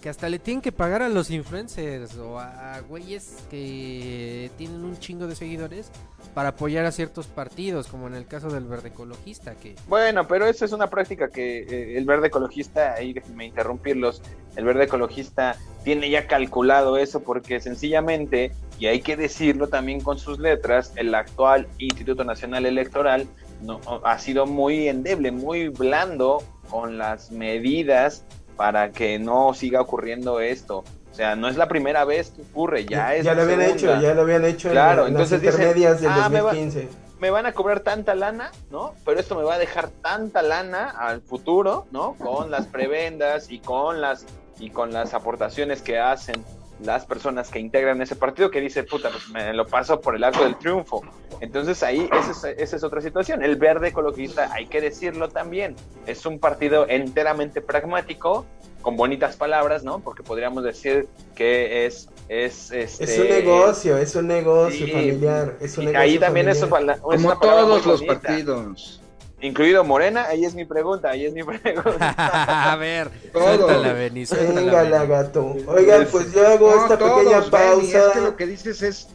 que 0.00 0.08
hasta 0.08 0.28
le 0.28 0.38
tienen 0.38 0.60
que 0.60 0.72
pagar 0.72 1.02
a 1.02 1.08
los 1.08 1.30
influencers 1.30 2.16
o 2.16 2.38
a, 2.38 2.80
güeyes 2.88 3.44
que 3.50 4.50
tienen 4.56 4.84
un 4.84 4.98
chingo 4.98 5.26
de 5.26 5.34
seguidores 5.34 5.90
para 6.34 6.50
apoyar 6.50 6.84
a 6.84 6.92
ciertos 6.92 7.26
partidos, 7.26 7.86
como 7.86 8.06
en 8.06 8.14
el 8.14 8.26
caso 8.26 8.50
del 8.50 8.64
verde 8.64 8.88
ecologista, 8.88 9.54
que 9.54 9.74
Bueno, 9.88 10.28
pero 10.28 10.46
esa 10.46 10.64
es 10.64 10.72
una 10.72 10.88
práctica 10.88 11.28
que 11.28 11.60
eh, 11.60 11.98
el 11.98 12.04
verde 12.04 12.28
ecologista, 12.28 12.94
ahí 12.94 13.12
déjenme 13.12 13.46
interrumpirlos, 13.46 14.22
el 14.56 14.64
verde 14.64 14.84
ecologista 14.84 15.56
tiene 15.84 16.10
ya 16.10 16.26
calculado 16.26 16.98
eso 16.98 17.20
porque 17.20 17.60
sencillamente, 17.60 18.52
y 18.78 18.86
hay 18.86 19.00
que 19.00 19.16
decirlo 19.16 19.68
también 19.68 20.00
con 20.00 20.18
sus 20.18 20.38
letras, 20.38 20.92
el 20.96 21.14
actual 21.14 21.68
Instituto 21.78 22.24
Nacional 22.24 22.66
Electoral 22.66 23.26
no, 23.62 23.80
ha 24.04 24.18
sido 24.18 24.46
muy 24.46 24.88
endeble, 24.88 25.30
muy 25.30 25.68
blando 25.68 26.42
con 26.68 26.98
las 26.98 27.30
medidas 27.30 28.24
para 28.56 28.90
que 28.90 29.18
no 29.18 29.54
siga 29.54 29.80
ocurriendo 29.80 30.40
esto. 30.40 30.84
O 31.10 31.14
sea, 31.16 31.34
no 31.36 31.48
es 31.48 31.56
la 31.56 31.66
primera 31.68 32.04
vez 32.04 32.30
que 32.30 32.42
ocurre, 32.42 32.84
ya 32.84 33.14
es 33.14 33.24
ya 33.24 33.32
lo 33.34 33.38
la 33.38 33.42
habían 33.54 33.60
segunda. 33.60 33.92
hecho, 33.94 34.02
ya 34.02 34.14
lo 34.14 34.20
habían 34.22 34.44
hecho 34.44 34.70
Claro, 34.70 35.06
en, 35.06 35.14
la- 35.14 35.20
en 35.20 35.24
las 35.24 35.32
entonces 35.32 35.40
dicen, 35.40 35.60
intermedias 35.60 36.00
del 36.02 36.10
"Ah, 36.12 36.28
me 36.28 36.40
va- 36.42 36.52
2015. 36.52 36.88
me 37.20 37.30
van 37.30 37.46
a 37.46 37.52
cobrar 37.52 37.80
tanta 37.80 38.14
lana, 38.14 38.50
¿no? 38.70 38.94
Pero 39.04 39.18
esto 39.20 39.34
me 39.34 39.42
va 39.42 39.54
a 39.54 39.58
dejar 39.58 39.88
tanta 39.88 40.42
lana 40.42 40.90
al 40.90 41.22
futuro, 41.22 41.86
¿no? 41.90 42.14
Con 42.18 42.50
las 42.50 42.66
prebendas 42.66 43.50
y 43.50 43.60
con 43.60 44.00
las 44.02 44.26
y 44.58 44.70
con 44.70 44.92
las 44.92 45.12
aportaciones 45.14 45.80
que 45.82 45.98
hacen 45.98 46.42
las 46.82 47.06
personas 47.06 47.48
que 47.50 47.58
integran 47.58 48.00
ese 48.02 48.16
partido 48.16 48.50
que 48.50 48.60
dice, 48.60 48.84
puta, 48.84 49.10
pues 49.10 49.28
me 49.30 49.52
lo 49.54 49.66
paso 49.66 50.00
por 50.00 50.14
el 50.14 50.24
arco 50.24 50.44
del 50.44 50.56
triunfo. 50.58 51.02
Entonces 51.40 51.82
ahí 51.82 52.08
esa 52.12 52.50
es, 52.50 52.58
esa 52.58 52.76
es 52.76 52.84
otra 52.84 53.00
situación. 53.00 53.42
El 53.42 53.56
verde 53.56 53.88
ecologista, 53.88 54.50
hay 54.52 54.66
que 54.66 54.80
decirlo 54.80 55.28
también, 55.28 55.74
es 56.06 56.26
un 56.26 56.38
partido 56.38 56.86
enteramente 56.88 57.60
pragmático, 57.60 58.44
con 58.82 58.96
bonitas 58.96 59.34
palabras, 59.36 59.82
¿no? 59.82 59.98
Porque 59.98 60.22
podríamos 60.22 60.62
decir 60.62 61.08
que 61.34 61.86
es... 61.86 62.08
Es, 62.28 62.70
este, 62.72 63.04
Es 63.04 63.18
un 63.18 63.28
negocio, 63.28 63.96
es 63.98 64.14
un 64.16 64.26
negocio 64.28 64.86
Sí, 64.86 64.92
familiar. 64.92 65.56
Es 65.60 65.76
un 65.78 65.84
y 65.84 65.86
negocio 65.86 66.00
ahí 66.02 66.18
también 66.18 66.48
es, 66.48 66.64
familiar. 66.64 66.96
es 66.96 67.02
Como 67.02 67.26
una 67.28 67.38
todos 67.40 67.86
los 67.86 68.00
bonita. 68.00 68.20
partidos. 68.20 69.00
Incluido 69.40 69.84
Morena, 69.84 70.24
ahí 70.26 70.44
es 70.46 70.54
mi 70.54 70.64
pregunta, 70.64 71.10
ahí 71.10 71.26
es 71.26 71.34
mi 71.34 71.42
pregunta. 71.44 72.72
a 72.72 72.76
ver, 72.76 73.10
Todo. 73.32 73.44
suéltala, 73.56 73.92
Beni, 73.92 74.24
suéltala, 74.26 74.60
Venga, 74.60 74.78
Beni. 74.78 74.90
lagarto. 74.90 75.56
Oigan, 75.66 76.08
pues 76.10 76.32
yo 76.32 76.46
hago 76.46 76.70
No, 76.74 76.82
esta 76.82 76.98
todos, 76.98 77.18
pequeña 77.18 77.38
Benny, 77.40 77.50
pausa. 77.50 78.06
Es 78.06 78.12
que 78.14 78.20
lo 78.20 78.36
que 78.36 78.46
dices 78.46 78.82
es 78.82 79.08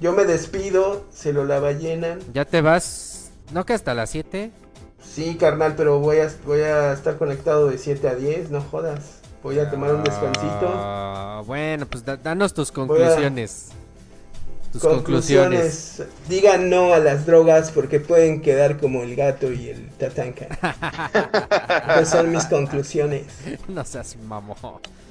Yo 0.00 0.12
me 0.12 0.24
despido, 0.24 1.04
se 1.10 1.32
lo 1.32 1.44
lava 1.44 1.72
llenan. 1.72 2.20
Ya 2.32 2.44
te 2.44 2.60
vas, 2.60 3.30
¿no 3.52 3.66
que 3.66 3.72
hasta 3.72 3.94
las 3.94 4.10
7? 4.10 4.52
Sí, 5.02 5.36
carnal, 5.36 5.74
pero 5.76 5.98
voy 5.98 6.18
a, 6.18 6.30
voy 6.46 6.60
a 6.60 6.92
estar 6.92 7.16
conectado 7.18 7.66
de 7.68 7.78
7 7.78 8.08
a 8.08 8.14
10, 8.14 8.50
no 8.50 8.60
jodas. 8.60 9.18
Voy 9.42 9.58
a 9.58 9.68
tomar 9.70 9.92
un 9.94 10.04
descansito. 10.04 10.70
Ah, 10.72 11.42
bueno, 11.46 11.86
pues 11.86 12.04
da- 12.04 12.16
danos 12.16 12.54
tus 12.54 12.72
Voy 12.72 12.84
a- 12.84 12.88
conclusiones. 12.88 13.70
Tus 14.72 14.82
conclusiones. 14.82 15.94
Conclusiones. 15.96 16.02
Digan 16.28 16.68
no 16.68 16.92
a 16.92 16.98
las 16.98 17.24
drogas 17.24 17.70
porque 17.70 18.00
pueden 18.00 18.42
quedar 18.42 18.76
como 18.78 19.02
el 19.02 19.16
gato 19.16 19.50
y 19.52 19.68
el 19.70 19.88
tatanca. 19.90 20.46
Esas 21.94 22.10
son 22.10 22.30
mis 22.30 22.44
conclusiones. 22.44 23.24
no 23.66 23.84
seas 23.84 24.16
mamón. 24.16 24.56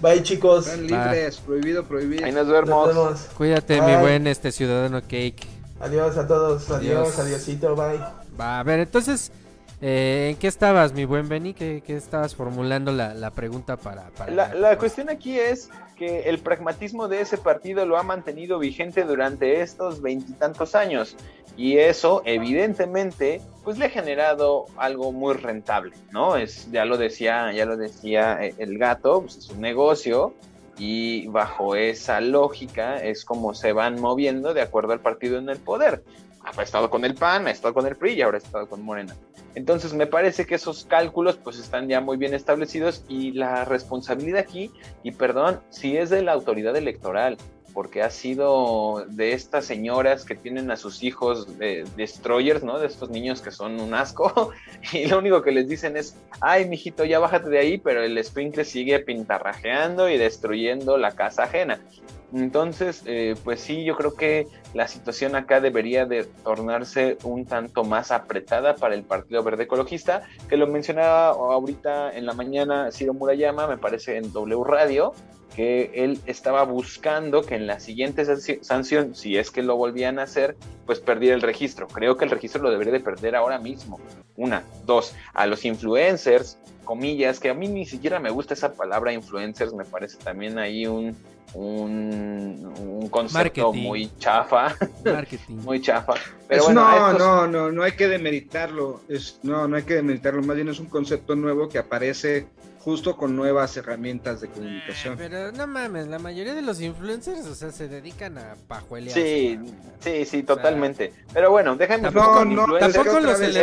Bye, 0.01 0.21
chicos. 0.21 0.67
están 0.67 0.85
libres, 0.85 1.37
prohibido, 1.37 1.83
prohibido. 1.85 2.25
Ahí 2.25 2.31
nos 2.31 2.47
Nos 2.47 2.87
vemos. 2.87 3.19
Cuídate, 3.35 3.81
mi 3.81 3.95
buen 3.95 4.27
este 4.27 4.51
ciudadano 4.51 5.01
cake. 5.01 5.47
Adiós 5.79 6.17
a 6.17 6.27
todos. 6.27 6.69
Adiós, 6.69 7.07
Adiós. 7.09 7.19
adiosito, 7.19 7.75
bye. 7.75 7.99
Va, 8.39 8.59
a 8.59 8.63
ver, 8.63 8.79
entonces, 8.81 9.31
eh, 9.81 10.29
¿en 10.31 10.37
qué 10.37 10.47
estabas, 10.47 10.93
mi 10.93 11.05
buen 11.05 11.27
Benny? 11.29 11.53
¿Qué, 11.53 11.83
qué 11.85 11.95
estabas 11.97 12.35
formulando 12.35 12.91
la, 12.91 13.13
la 13.13 13.31
pregunta 13.31 13.77
para... 13.77 14.09
para 14.09 14.31
La, 14.31 14.53
la 14.53 14.77
cuestión 14.77 15.09
aquí 15.09 15.39
es 15.39 15.69
que 15.97 16.29
el 16.29 16.39
pragmatismo 16.39 17.07
de 17.07 17.21
ese 17.21 17.37
partido 17.37 17.85
lo 17.85 17.97
ha 17.97 18.03
mantenido 18.03 18.59
vigente 18.59 19.03
durante 19.03 19.61
estos 19.61 20.01
veintitantos 20.01 20.75
años 20.75 21.15
y 21.57 21.77
eso 21.77 22.21
evidentemente 22.25 23.41
pues 23.63 23.77
le 23.77 23.85
ha 23.85 23.89
generado 23.89 24.65
algo 24.77 25.11
muy 25.11 25.33
rentable, 25.33 25.93
¿no? 26.11 26.37
Es 26.37 26.71
ya 26.71 26.85
lo 26.85 26.97
decía, 26.97 27.51
ya 27.51 27.65
lo 27.65 27.75
decía 27.75 28.37
eh, 28.41 28.53
el 28.59 28.77
gato, 28.77 29.21
pues 29.21 29.37
es 29.37 29.49
un 29.49 29.61
negocio 29.61 30.33
y 30.77 31.27
bajo 31.27 31.75
esa 31.75 32.21
lógica 32.21 32.97
es 32.97 33.25
como 33.25 33.55
se 33.55 33.73
van 33.73 33.99
moviendo 33.99 34.53
de 34.53 34.61
acuerdo 34.61 34.93
al 34.93 34.99
partido 34.99 35.39
en 35.39 35.49
el 35.49 35.57
poder. 35.57 36.03
Ha 36.55 36.63
estado 36.63 36.89
con 36.89 37.05
el 37.05 37.15
PAN, 37.15 37.47
ha 37.47 37.51
estado 37.51 37.73
con 37.73 37.85
el 37.85 37.95
PRI 37.95 38.13
y 38.13 38.21
ahora 38.21 38.37
ha 38.37 38.41
estado 38.41 38.67
con 38.67 38.81
Morena. 38.81 39.15
Entonces 39.55 39.93
me 39.93 40.07
parece 40.07 40.45
que 40.45 40.55
esos 40.55 40.85
cálculos 40.85 41.37
pues 41.37 41.57
están 41.57 41.87
ya 41.87 41.99
muy 41.99 42.17
bien 42.17 42.33
establecidos 42.33 43.03
y 43.09 43.31
la 43.31 43.65
responsabilidad 43.65 44.39
aquí, 44.39 44.71
y 45.03 45.11
perdón, 45.11 45.61
si 45.69 45.97
es 45.97 46.09
de 46.09 46.21
la 46.21 46.33
autoridad 46.33 46.75
electoral, 46.75 47.37
porque 47.73 48.01
ha 48.01 48.09
sido 48.09 49.05
de 49.07 49.33
estas 49.33 49.65
señoras 49.65 50.25
que 50.25 50.33
tienen 50.35 50.71
a 50.71 50.77
sus 50.77 51.03
hijos 51.03 51.59
de 51.59 51.85
destroyers, 51.95 52.63
¿no? 52.63 52.79
De 52.79 52.87
estos 52.87 53.11
niños 53.11 53.41
que 53.41 53.51
son 53.51 53.79
un 53.79 53.93
asco 53.93 54.51
y 54.93 55.05
lo 55.05 55.19
único 55.19 55.43
que 55.43 55.51
les 55.51 55.67
dicen 55.67 55.95
es, 55.95 56.15
ay, 56.41 56.67
mijito, 56.67 57.05
ya 57.05 57.19
bájate 57.19 57.49
de 57.49 57.59
ahí, 57.59 57.77
pero 57.77 58.01
el 58.01 58.23
sprinkler 58.23 58.65
sigue 58.65 58.99
pintarrajeando 58.99 60.09
y 60.09 60.17
destruyendo 60.17 60.97
la 60.97 61.11
casa 61.11 61.43
ajena. 61.43 61.79
Entonces, 62.34 63.03
eh, 63.05 63.36
pues 63.43 63.61
sí, 63.61 63.86
yo 63.86 63.95
creo 63.95 64.13
que 64.13 64.47
la 64.73 64.88
situación 64.88 65.36
acá 65.36 65.61
debería 65.61 66.05
de 66.05 66.25
tornarse 66.25 67.17
un 67.23 67.45
tanto 67.45 67.86
más 67.86 68.11
apretada 68.11 68.75
para 68.75 68.95
el 68.95 69.03
Partido 69.03 69.43
Verde 69.43 69.63
Ecologista, 69.63 70.23
que 70.49 70.57
lo 70.57 70.67
mencionaba 70.67 71.30
ahorita 71.30 72.11
en 72.11 72.25
la 72.25 72.34
mañana 72.34 72.91
Ciro 72.91 73.13
Murayama, 73.13 73.67
me 73.67 73.78
parece 73.78 74.17
en 74.17 74.34
W 74.34 74.63
Radio, 74.65 75.13
que 75.55 75.91
él 75.95 76.19
estaba 76.27 76.63
buscando 76.63 77.41
que 77.41 77.55
en 77.55 77.65
la 77.67 77.79
siguiente 77.79 78.23
sanci- 78.25 78.61
sanción, 78.61 79.15
si 79.15 79.37
es 79.37 79.49
que 79.49 79.63
lo 79.63 79.75
volvían 79.75 80.19
a 80.19 80.23
hacer, 80.23 80.55
pues 80.85 80.99
perdiera 80.99 81.35
el 81.35 81.41
registro. 81.41 81.87
Creo 81.87 82.15
que 82.17 82.25
el 82.25 82.31
registro 82.31 82.61
lo 82.61 82.69
debería 82.69 82.93
de 82.93 82.99
perder 82.99 83.35
ahora 83.35 83.57
mismo. 83.59 83.99
Una, 84.35 84.63
dos, 84.85 85.15
a 85.33 85.47
los 85.47 85.65
influencers, 85.65 86.59
comillas, 86.83 87.39
que 87.39 87.49
a 87.49 87.53
mí 87.53 87.67
ni 87.67 87.85
siquiera 87.85 88.19
me 88.19 88.29
gusta 88.29 88.53
esa 88.53 88.73
palabra 88.73 89.11
influencers, 89.13 89.73
me 89.73 89.83
parece 89.83 90.17
también 90.17 90.59
ahí 90.59 90.85
un, 90.85 91.15
un, 91.55 92.73
un 92.79 93.09
concepto 93.09 93.63
Marketing. 93.67 93.83
muy 93.87 94.11
chafa, 94.19 94.75
Marketing. 95.03 95.55
muy 95.63 95.81
chafa. 95.81 96.13
Pero 96.47 96.59
Es- 96.61 96.65
bueno, 96.65 96.81
no, 96.87 97.11
estos- 97.11 97.19
no, 97.19 97.47
no, 97.47 97.71
no 97.71 97.83
hay 97.83 97.93
que 97.93 98.07
demeritarlo. 98.07 99.01
Es, 99.09 99.39
no, 99.43 99.67
no 99.67 99.75
hay 99.75 99.83
que 99.83 99.95
demeritarlo. 99.95 100.41
Más 100.43 100.55
bien 100.55 100.69
es 100.69 100.79
un 100.79 100.87
concepto 100.87 101.35
nuevo 101.35 101.67
que 101.67 101.77
aparece 101.79 102.47
justo 102.88 103.17
con 103.17 103.35
nuevas 103.35 103.75
herramientas 103.75 104.39
de 104.39 104.47
comunicación. 104.47 105.17
Pero 105.17 105.51
no 105.51 105.67
mames, 105.67 106.07
la 106.07 106.19
mayoría 106.19 106.53
de 106.55 106.61
los 106.61 106.79
influencers, 106.79 107.45
o 107.45 107.53
sea, 107.53 107.69
se 107.69 107.89
dedican 107.89 108.38
a 108.38 108.55
pajuelear. 108.65 109.13
Sí, 109.13 109.59
sí, 109.99 110.23
sí, 110.23 110.43
totalmente. 110.43 111.11
Pero 111.33 111.51
bueno, 111.51 111.75
con 112.33 112.55
no, 112.55 112.65
que 112.65 112.79
tampoco 112.79 113.15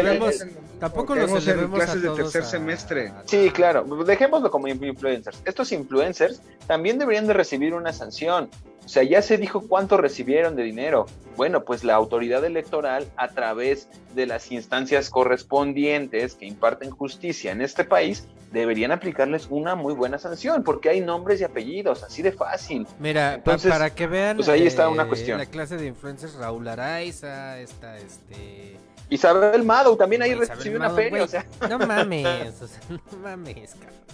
caemos 0.03 0.43
en- 0.43 0.53
Tampoco 0.79 1.15
los 1.15 1.25
caemos 1.25 1.47
en 1.47 1.53
elevemos 1.55 1.81
a 1.81 1.85
clases 1.87 2.03
de 2.03 2.11
tercer 2.11 2.43
a- 2.43 2.45
semestre. 2.45 3.13
Sí, 3.25 3.51
claro, 3.51 3.85
dejémoslo 4.05 4.51
como 4.51 4.69
influencers. 4.69 5.41
Estos 5.47 5.73
influencers 5.73 6.43
también 6.67 6.99
deberían 6.99 7.27
de 7.27 7.33
recibir 7.33 7.73
una 7.73 7.95
sanción. 7.95 8.51
O 8.85 8.89
sea, 8.89 9.03
ya 9.03 9.23
se 9.23 9.39
dijo 9.39 9.67
cuánto 9.67 9.97
recibieron 9.97 10.57
de 10.57 10.63
dinero. 10.63 11.07
Bueno, 11.37 11.65
pues 11.65 11.85
la 11.85 11.95
autoridad 11.95 12.45
electoral, 12.45 13.07
a 13.17 13.29
través 13.29 13.89
de 14.15 14.27
las 14.27 14.53
instancias 14.53 15.09
correspondientes 15.09 16.35
que 16.35 16.47
imparten 16.47 16.91
justicia 16.91 17.53
en 17.53 17.63
este 17.63 17.85
país, 17.85 18.29
deberían 18.53 18.93
aplicarles 18.93 19.49
una 19.51 19.75
muy 19.75 19.95
buena 19.95 20.19
sanción, 20.19 20.63
porque 20.63 20.89
hay 20.89 21.01
nombres 21.01 21.41
y 21.41 21.45
apellidos, 21.45 22.03
así 22.03 22.23
de 22.23 22.33
fácil. 22.33 22.87
Mira, 22.99 23.35
Entonces, 23.35 23.71
para 23.71 23.91
que 23.91 24.07
vean. 24.07 24.37
pues 24.37 24.49
ahí 24.49 24.67
está 24.67 24.89
una 24.89 25.05
eh, 25.05 25.09
cuestión. 25.09 25.39
La 25.39 25.47
clase 25.47 25.77
de 25.77 25.87
influencers 25.87 26.35
Raúl 26.35 26.69
Araiza, 26.69 27.59
esta, 27.59 27.99
este. 27.99 28.77
Isabel 29.11 29.65
Mado 29.65 29.97
también 29.97 30.23
ahí 30.23 30.31
Isabel 30.31 30.49
recibió 30.49 30.79
una 30.79 30.91
feria, 30.91 31.25
o 31.25 31.27
sea. 31.27 31.47
No 31.69 31.79
mames, 31.79 32.63
o 32.63 32.69
sea, 32.69 32.81
no 32.89 33.19
mames, 33.23 33.75
cabrón. 33.75 34.05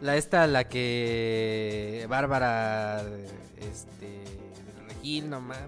La 0.00 0.16
esta, 0.16 0.46
la 0.46 0.64
que. 0.64 2.06
Bárbara. 2.08 3.02
Este. 3.60 4.06
del 4.06 4.88
Regil, 4.88 5.30
no 5.30 5.40
mames. 5.40 5.60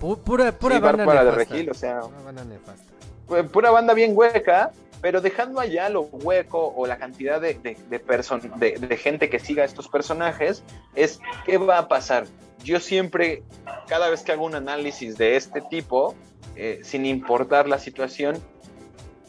Pu- 0.00 0.18
Pura, 0.18 0.52
pura 0.52 0.76
Sí, 0.76 0.82
banda 0.82 1.24
de. 1.24 1.30
Regil, 1.30 1.70
o 1.70 1.74
sea. 1.74 2.00
Pura 2.00 2.20
banda 2.22 2.44
nefasta. 2.44 2.92
Pu- 3.28 3.48
pura 3.48 3.70
banda 3.70 3.94
bien 3.94 4.12
hueca, 4.14 4.72
pero 5.00 5.20
dejando 5.20 5.60
allá 5.60 5.88
lo 5.88 6.02
hueco 6.02 6.72
o 6.76 6.86
la 6.86 6.98
cantidad 6.98 7.40
de, 7.40 7.54
de, 7.54 7.76
de 7.88 8.04
person- 8.04 8.40
de- 8.56 8.72
de 8.78 8.96
gente 8.96 9.30
que 9.30 9.38
siga 9.38 9.62
a 9.62 9.66
estos 9.66 9.88
personajes, 9.88 10.62
es 10.94 11.20
qué 11.44 11.58
va 11.58 11.78
a 11.78 11.88
pasar. 11.88 12.26
Yo 12.62 12.80
siempre, 12.80 13.42
cada 13.88 14.08
vez 14.10 14.22
que 14.22 14.32
hago 14.32 14.44
un 14.44 14.54
análisis 14.54 15.16
de 15.16 15.36
este 15.36 15.60
tipo, 15.60 16.14
eh, 16.56 16.80
sin 16.82 17.06
importar 17.06 17.68
la 17.68 17.78
situación, 17.78 18.38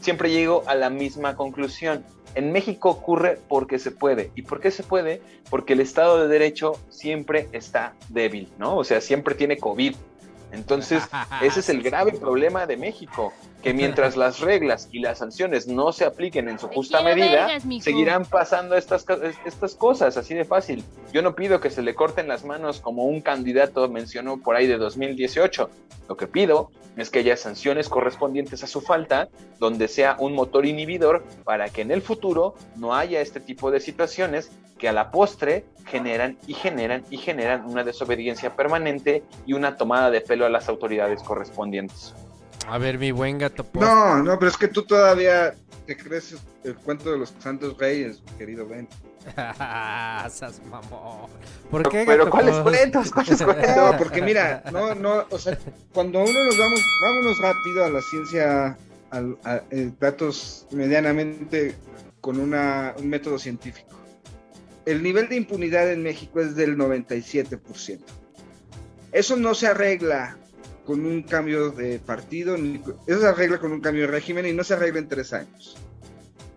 siempre 0.00 0.30
llego 0.30 0.64
a 0.66 0.74
la 0.74 0.90
misma 0.90 1.34
conclusión. 1.36 2.04
En 2.34 2.52
México 2.52 2.90
ocurre 2.90 3.38
porque 3.48 3.78
se 3.78 3.90
puede. 3.90 4.30
¿Y 4.34 4.42
por 4.42 4.60
qué 4.60 4.70
se 4.70 4.82
puede? 4.82 5.22
Porque 5.50 5.72
el 5.72 5.80
Estado 5.80 6.20
de 6.20 6.28
Derecho 6.28 6.72
siempre 6.88 7.48
está 7.52 7.94
débil, 8.08 8.48
¿no? 8.58 8.76
O 8.76 8.84
sea, 8.84 9.00
siempre 9.00 9.34
tiene 9.34 9.58
COVID. 9.58 9.94
Entonces, 10.52 11.02
ese 11.42 11.60
es 11.60 11.68
el 11.68 11.82
grave 11.82 12.12
problema 12.12 12.66
de 12.66 12.76
México, 12.76 13.32
que 13.62 13.74
mientras 13.74 14.16
las 14.16 14.40
reglas 14.40 14.88
y 14.92 15.00
las 15.00 15.18
sanciones 15.18 15.66
no 15.66 15.92
se 15.92 16.04
apliquen 16.04 16.48
en 16.48 16.58
su 16.58 16.68
justa 16.68 17.02
medida, 17.02 17.46
vergas, 17.46 17.64
seguirán 17.82 18.24
pasando 18.24 18.76
estas, 18.76 19.04
estas 19.44 19.74
cosas, 19.74 20.16
así 20.16 20.34
de 20.34 20.44
fácil. 20.44 20.84
Yo 21.12 21.22
no 21.22 21.34
pido 21.34 21.60
que 21.60 21.70
se 21.70 21.82
le 21.82 21.94
corten 21.94 22.28
las 22.28 22.44
manos 22.44 22.80
como 22.80 23.04
un 23.04 23.20
candidato 23.20 23.88
mencionó 23.88 24.40
por 24.40 24.54
ahí 24.56 24.66
de 24.66 24.76
2018. 24.76 25.70
Lo 26.08 26.16
que 26.16 26.26
pido 26.26 26.70
es 26.96 27.10
que 27.10 27.20
haya 27.20 27.36
sanciones 27.36 27.88
correspondientes 27.88 28.62
a 28.62 28.66
su 28.66 28.80
falta, 28.80 29.28
donde 29.58 29.88
sea 29.88 30.16
un 30.18 30.34
motor 30.34 30.66
inhibidor 30.66 31.24
para 31.44 31.68
que 31.68 31.82
en 31.82 31.90
el 31.90 32.02
futuro 32.02 32.54
no 32.76 32.94
haya 32.94 33.20
este 33.20 33.40
tipo 33.40 33.70
de 33.70 33.80
situaciones 33.80 34.50
que 34.78 34.88
a 34.88 34.92
la 34.92 35.10
postre 35.10 35.64
generan 35.86 36.38
y 36.46 36.54
generan 36.54 37.04
y 37.10 37.18
generan 37.18 37.66
una 37.66 37.82
desobediencia 37.82 38.54
permanente 38.54 39.22
y 39.46 39.54
una 39.54 39.76
tomada 39.76 40.10
de 40.10 40.20
pelo 40.20 40.46
a 40.46 40.48
las 40.48 40.68
autoridades 40.68 41.22
correspondientes. 41.22 42.14
A 42.68 42.76
ver, 42.76 42.98
mi 42.98 43.12
buen 43.12 43.38
gato 43.38 43.64
post. 43.64 43.86
No, 43.86 44.22
no, 44.22 44.38
pero 44.38 44.50
es 44.50 44.56
que 44.56 44.68
tú 44.68 44.82
todavía 44.82 45.54
te 45.86 45.96
crees 45.96 46.36
el 46.64 46.76
cuento 46.76 47.10
de 47.10 47.18
los 47.18 47.34
santos 47.38 47.78
reyes, 47.78 48.22
querido 48.36 48.68
Ben. 48.68 48.86
Sas 49.36 50.60
mamón. 50.70 51.30
¿Por 51.70 51.88
qué 51.88 52.04
Pero 52.06 52.28
¿cuáles 52.28 52.56
post? 52.56 52.76
cuentos? 52.76 53.10
¿Cuáles 53.10 53.42
cuentos? 53.42 53.76
No, 53.76 53.96
porque 53.96 54.20
mira, 54.20 54.62
no, 54.70 54.94
no, 54.94 55.24
o 55.30 55.38
sea, 55.38 55.58
cuando 55.94 56.20
uno 56.20 56.44
nos 56.44 56.58
vamos, 56.58 56.80
vámonos 57.02 57.38
rápido 57.40 57.84
a 57.86 57.90
la 57.90 58.02
ciencia, 58.02 58.78
a, 59.10 59.62
eh, 59.70 59.90
datos 59.98 60.66
medianamente 60.70 61.74
con 62.20 62.38
una, 62.38 62.94
un 62.98 63.08
método 63.08 63.38
científico. 63.38 63.96
El 64.84 65.02
nivel 65.02 65.28
de 65.30 65.36
impunidad 65.36 65.90
en 65.90 66.02
México 66.02 66.40
es 66.40 66.54
del 66.54 66.76
97%. 66.76 68.00
Eso 69.12 69.36
no 69.36 69.54
se 69.54 69.68
arregla 69.68 70.36
con 70.88 71.04
un 71.04 71.22
cambio 71.22 71.68
de 71.70 71.98
partido, 71.98 72.56
ni- 72.56 72.80
eso 73.06 73.20
se 73.20 73.26
arregla 73.26 73.58
con 73.58 73.72
un 73.72 73.80
cambio 73.82 74.06
de 74.06 74.08
régimen 74.10 74.46
y 74.46 74.54
no 74.54 74.64
se 74.64 74.72
arregla 74.72 75.00
en 75.00 75.08
tres 75.08 75.34
años. 75.34 75.76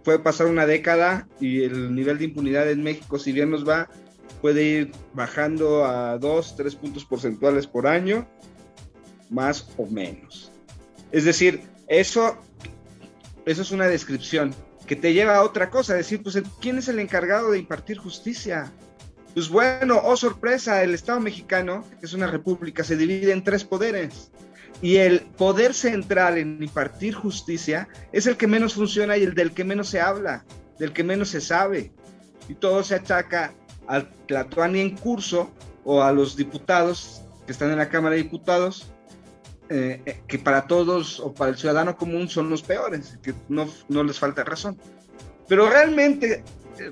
Puede 0.05 0.19
pasar 0.19 0.47
una 0.47 0.65
década 0.65 1.27
y 1.41 1.63
el 1.63 1.93
nivel 1.93 2.17
de 2.17 2.23
impunidad 2.23 2.71
en 2.71 2.81
México, 2.81 3.19
si 3.19 3.33
bien 3.33 3.49
nos 3.51 3.67
va, 3.67 3.89
puede 4.41 4.63
ir 4.63 4.91
bajando 5.13 5.83
a 5.83 6.17
2, 6.17 6.55
3 6.55 6.75
puntos 6.75 7.03
porcentuales 7.03 7.67
por 7.67 7.87
año, 7.87 8.25
más 9.29 9.67
o 9.75 9.85
menos. 9.85 10.49
Es 11.11 11.25
decir, 11.25 11.59
eso, 11.89 12.37
eso 13.45 13.61
es 13.63 13.71
una 13.71 13.87
descripción 13.87 14.55
que 14.87 14.95
te 14.95 15.11
lleva 15.11 15.35
a 15.35 15.43
otra 15.43 15.69
cosa, 15.69 15.93
decir, 15.93 16.23
pues, 16.23 16.41
¿quién 16.61 16.77
es 16.77 16.87
el 16.87 16.99
encargado 16.99 17.51
de 17.51 17.59
impartir 17.59 17.97
justicia? 17.97 18.71
Pues 19.33 19.47
bueno, 19.49 20.01
oh 20.03 20.17
sorpresa, 20.17 20.83
el 20.83 20.93
Estado 20.93 21.19
mexicano, 21.19 21.85
que 21.99 22.05
es 22.05 22.13
una 22.13 22.27
república, 22.27 22.83
se 22.83 22.97
divide 22.97 23.31
en 23.31 23.43
tres 23.43 23.63
poderes. 23.63 24.31
Y 24.81 24.97
el 24.97 25.21
poder 25.21 25.73
central 25.73 26.37
en 26.37 26.61
impartir 26.61 27.13
justicia 27.13 27.87
es 28.11 28.27
el 28.27 28.35
que 28.35 28.47
menos 28.47 28.73
funciona 28.73 29.15
y 29.15 29.23
el 29.23 29.33
del 29.33 29.51
que 29.51 29.63
menos 29.63 29.89
se 29.89 30.01
habla, 30.01 30.43
del 30.79 30.91
que 30.91 31.03
menos 31.03 31.29
se 31.29 31.39
sabe. 31.39 31.91
Y 32.49 32.55
todo 32.55 32.83
se 32.83 32.95
achaca 32.95 33.53
al 33.87 34.09
Tlatuani 34.27 34.81
en 34.81 34.97
curso 34.97 35.51
o 35.83 36.01
a 36.01 36.11
los 36.11 36.35
diputados 36.35 37.21
que 37.45 37.51
están 37.51 37.71
en 37.71 37.77
la 37.77 37.89
Cámara 37.89 38.15
de 38.15 38.23
Diputados, 38.23 38.91
eh, 39.69 40.01
eh, 40.05 40.21
que 40.27 40.39
para 40.39 40.67
todos 40.67 41.19
o 41.19 41.33
para 41.33 41.51
el 41.51 41.57
ciudadano 41.57 41.95
común 41.95 42.27
son 42.27 42.49
los 42.49 42.61
peores, 42.61 43.17
que 43.23 43.33
no, 43.47 43.67
no 43.87 44.03
les 44.03 44.19
falta 44.19 44.43
razón. 44.43 44.77
Pero 45.47 45.69
realmente, 45.69 46.43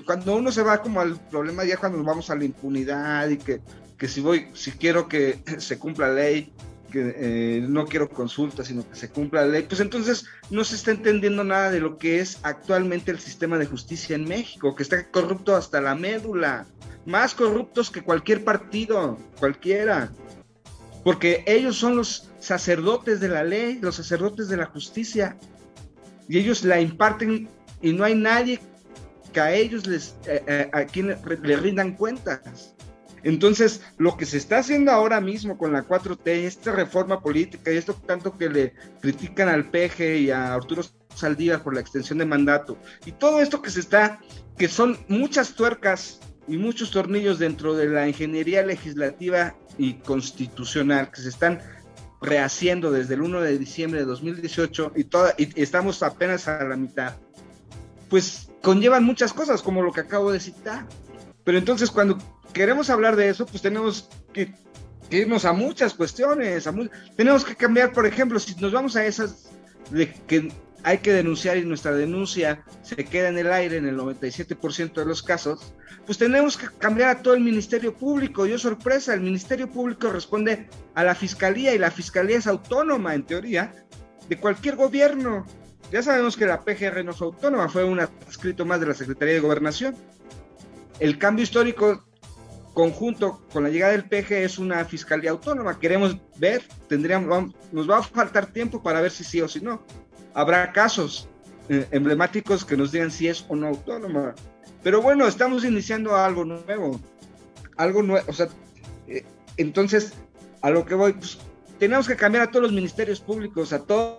cuando 0.04 0.36
uno 0.36 0.52
se 0.52 0.62
va 0.62 0.82
como 0.82 1.00
al 1.00 1.18
problema, 1.28 1.64
ya 1.64 1.76
cuando 1.76 2.02
vamos 2.02 2.30
a 2.30 2.36
la 2.36 2.44
impunidad 2.44 3.28
y 3.28 3.38
que, 3.38 3.60
que 3.96 4.08
si 4.08 4.20
voy, 4.20 4.48
si 4.54 4.72
quiero 4.72 5.08
que 5.08 5.42
se 5.58 5.78
cumpla 5.78 6.08
la 6.08 6.14
ley, 6.14 6.52
que 6.90 7.14
eh, 7.16 7.66
no 7.68 7.86
quiero 7.86 8.08
consulta, 8.08 8.64
sino 8.64 8.88
que 8.88 8.96
se 8.96 9.10
cumpla 9.10 9.42
la 9.42 9.52
ley, 9.52 9.62
pues 9.62 9.80
entonces 9.80 10.26
no 10.50 10.64
se 10.64 10.74
está 10.74 10.90
entendiendo 10.90 11.44
nada 11.44 11.70
de 11.70 11.80
lo 11.80 11.98
que 11.98 12.18
es 12.18 12.38
actualmente 12.42 13.10
el 13.10 13.20
sistema 13.20 13.58
de 13.58 13.66
justicia 13.66 14.16
en 14.16 14.24
México, 14.24 14.74
que 14.74 14.82
está 14.82 15.08
corrupto 15.10 15.54
hasta 15.54 15.80
la 15.80 15.94
médula, 15.94 16.66
más 17.06 17.34
corruptos 17.34 17.90
que 17.90 18.02
cualquier 18.02 18.44
partido, 18.44 19.18
cualquiera, 19.38 20.10
porque 21.04 21.44
ellos 21.46 21.76
son 21.76 21.96
los 21.96 22.30
sacerdotes 22.40 23.20
de 23.20 23.28
la 23.28 23.44
ley, 23.44 23.78
los 23.80 23.96
sacerdotes 23.96 24.48
de 24.48 24.56
la 24.56 24.66
justicia, 24.66 25.36
y 26.28 26.38
ellos 26.38 26.64
la 26.64 26.80
imparten 26.80 27.48
y 27.82 27.92
no 27.92 28.04
hay 28.04 28.14
nadie 28.14 28.60
que 29.32 29.40
a 29.40 29.52
ellos 29.54 29.86
les, 29.86 30.16
eh, 30.26 30.42
eh, 30.46 30.70
a 30.72 30.80
le, 30.80 31.18
le 31.42 31.56
rindan 31.56 31.96
cuentas. 31.96 32.74
Entonces, 33.22 33.82
lo 33.98 34.16
que 34.16 34.24
se 34.24 34.38
está 34.38 34.58
haciendo 34.58 34.92
ahora 34.92 35.20
mismo 35.20 35.58
con 35.58 35.72
la 35.72 35.86
4T, 35.86 36.26
esta 36.26 36.72
reforma 36.72 37.20
política 37.20 37.70
y 37.70 37.76
esto 37.76 37.94
tanto 37.94 38.36
que 38.36 38.48
le 38.48 38.74
critican 39.00 39.48
al 39.48 39.70
PG 39.70 40.20
y 40.20 40.30
a 40.30 40.54
Arturo 40.54 40.82
Saldívar 41.14 41.62
por 41.62 41.74
la 41.74 41.80
extensión 41.80 42.18
de 42.18 42.24
mandato, 42.24 42.78
y 43.04 43.12
todo 43.12 43.40
esto 43.40 43.60
que 43.60 43.70
se 43.70 43.80
está, 43.80 44.20
que 44.56 44.68
son 44.68 44.98
muchas 45.08 45.54
tuercas 45.54 46.20
y 46.48 46.56
muchos 46.56 46.90
tornillos 46.90 47.38
dentro 47.38 47.74
de 47.74 47.88
la 47.88 48.08
ingeniería 48.08 48.62
legislativa 48.62 49.54
y 49.76 49.94
constitucional 49.94 51.10
que 51.10 51.20
se 51.20 51.28
están 51.28 51.60
rehaciendo 52.20 52.90
desde 52.90 53.14
el 53.14 53.22
1 53.22 53.40
de 53.40 53.58
diciembre 53.58 54.00
de 54.00 54.06
2018 54.06 54.92
y, 54.96 55.04
toda, 55.04 55.34
y 55.38 55.60
estamos 55.60 56.02
apenas 56.02 56.48
a 56.48 56.64
la 56.64 56.76
mitad, 56.76 57.16
pues 58.08 58.49
conllevan 58.62 59.04
muchas 59.04 59.32
cosas, 59.32 59.62
como 59.62 59.82
lo 59.82 59.92
que 59.92 60.00
acabo 60.00 60.32
de 60.32 60.40
citar. 60.40 60.86
Pero 61.44 61.58
entonces 61.58 61.90
cuando 61.90 62.18
queremos 62.52 62.90
hablar 62.90 63.16
de 63.16 63.28
eso, 63.28 63.46
pues 63.46 63.62
tenemos 63.62 64.08
que, 64.32 64.54
irnos 65.10 65.44
a 65.44 65.52
muchas 65.52 65.94
cuestiones. 65.94 66.66
A 66.66 66.72
mu 66.72 66.88
tenemos 67.16 67.44
que 67.44 67.56
cambiar, 67.56 67.92
por 67.92 68.06
ejemplo, 68.06 68.38
si 68.38 68.54
nos 68.60 68.72
vamos 68.72 68.96
a 68.96 69.04
esas 69.04 69.50
de 69.90 70.12
que 70.26 70.52
hay 70.82 70.98
que 70.98 71.12
denunciar 71.12 71.56
y 71.58 71.64
nuestra 71.64 71.92
denuncia 71.92 72.64
se 72.82 72.96
queda 72.96 73.28
en 73.28 73.38
el 73.38 73.52
aire 73.52 73.76
en 73.76 73.86
el 73.86 73.98
97% 73.98 74.94
de 74.94 75.04
los 75.04 75.22
casos, 75.22 75.74
pues 76.06 76.18
tenemos 76.18 76.56
que 76.56 76.68
cambiar 76.78 77.10
a 77.10 77.22
todo 77.22 77.34
el 77.34 77.40
Ministerio 77.40 77.94
Público. 77.94 78.46
Yo 78.46 78.58
sorpresa, 78.58 79.14
el 79.14 79.20
Ministerio 79.20 79.68
Público 79.70 80.10
responde 80.10 80.68
a 80.94 81.04
la 81.04 81.14
Fiscalía 81.14 81.74
y 81.74 81.78
la 81.78 81.90
Fiscalía 81.90 82.38
es 82.38 82.46
autónoma 82.46 83.14
en 83.14 83.24
teoría 83.24 83.74
de 84.28 84.38
cualquier 84.38 84.76
gobierno. 84.76 85.46
Ya 85.90 86.02
sabemos 86.02 86.36
que 86.36 86.46
la 86.46 86.60
PGR 86.60 87.04
no 87.04 87.12
fue 87.12 87.28
autónoma, 87.28 87.68
fue 87.68 87.84
un 87.84 88.00
adscrito 88.00 88.64
más 88.64 88.80
de 88.80 88.86
la 88.86 88.94
Secretaría 88.94 89.34
de 89.34 89.40
Gobernación. 89.40 89.96
El 91.00 91.18
cambio 91.18 91.42
histórico 91.42 92.04
conjunto 92.74 93.40
con 93.52 93.64
la 93.64 93.70
llegada 93.70 93.92
del 93.92 94.04
PG 94.04 94.32
es 94.32 94.58
una 94.58 94.84
fiscalía 94.84 95.30
autónoma. 95.30 95.78
Queremos 95.78 96.16
ver, 96.36 96.62
tendríamos, 96.88 97.52
nos 97.72 97.90
va 97.90 97.98
a 97.98 98.02
faltar 98.02 98.46
tiempo 98.46 98.82
para 98.82 99.00
ver 99.00 99.10
si 99.10 99.24
sí 99.24 99.40
o 99.40 99.48
si 99.48 99.60
no. 99.60 99.82
Habrá 100.34 100.72
casos 100.72 101.28
eh, 101.68 101.86
emblemáticos 101.90 102.64
que 102.64 102.76
nos 102.76 102.92
digan 102.92 103.10
si 103.10 103.28
es 103.28 103.44
o 103.48 103.56
no 103.56 103.68
autónoma. 103.68 104.34
Pero 104.82 105.02
bueno, 105.02 105.26
estamos 105.26 105.64
iniciando 105.64 106.16
algo 106.16 106.44
nuevo. 106.44 107.00
Algo 107.76 108.02
nuevo, 108.02 108.24
o 108.28 108.32
sea, 108.32 108.48
eh, 109.08 109.24
entonces, 109.56 110.12
a 110.62 110.70
lo 110.70 110.84
que 110.84 110.94
voy, 110.94 111.12
pues, 111.14 111.38
tenemos 111.78 112.06
que 112.06 112.16
cambiar 112.16 112.44
a 112.44 112.50
todos 112.50 112.64
los 112.64 112.72
ministerios 112.72 113.20
públicos, 113.20 113.72
a 113.72 113.84
todos 113.84 114.18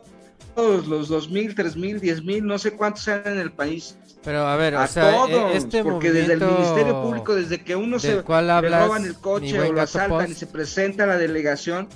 todos 0.55 0.87
los 0.87 1.07
dos 1.07 1.29
mil, 1.29 1.55
tres 1.55 1.75
mil, 1.75 1.99
diez 1.99 2.23
mil, 2.23 2.45
no 2.45 2.57
sé 2.57 2.71
cuántos 2.73 3.03
sean 3.03 3.23
en 3.25 3.39
el 3.39 3.51
país. 3.51 3.97
Pero 4.23 4.45
a 4.47 4.55
ver, 4.55 4.75
A 4.75 4.83
o 4.83 4.87
sea, 4.87 5.09
e- 5.09 5.13
todos, 5.13 5.55
este 5.55 5.83
porque 5.83 6.11
desde 6.11 6.33
el 6.33 6.41
Ministerio 6.41 7.01
Público, 7.01 7.33
desde 7.35 7.63
que 7.63 7.75
uno 7.75 7.99
se 7.99 8.17
le 8.17 8.21
roban 8.21 9.05
el 9.05 9.15
coche 9.15 9.59
o 9.59 9.73
lo 9.73 9.81
asaltan 9.81 10.19
Post, 10.19 10.29
y 10.31 10.35
se 10.35 10.47
presenta 10.47 11.05
a 11.05 11.07
la 11.07 11.17
delegación, 11.17 11.87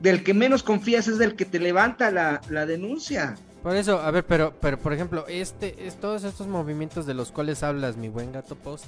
del 0.00 0.24
que 0.24 0.34
menos 0.34 0.62
confías 0.62 1.06
es 1.08 1.18
del 1.18 1.36
que 1.36 1.44
te 1.44 1.60
levanta 1.60 2.10
la, 2.10 2.40
la 2.50 2.66
denuncia. 2.66 3.36
Por 3.62 3.76
eso, 3.76 3.98
a 3.98 4.10
ver, 4.10 4.24
pero, 4.26 4.52
pero 4.60 4.78
por 4.78 4.92
ejemplo, 4.92 5.24
este, 5.28 5.86
es, 5.86 5.94
todos 5.98 6.24
estos 6.24 6.46
movimientos 6.48 7.06
de 7.06 7.14
los 7.14 7.32
cuales 7.32 7.62
hablas, 7.62 7.96
mi 7.96 8.08
buen 8.08 8.30
gato 8.32 8.56
post, 8.56 8.84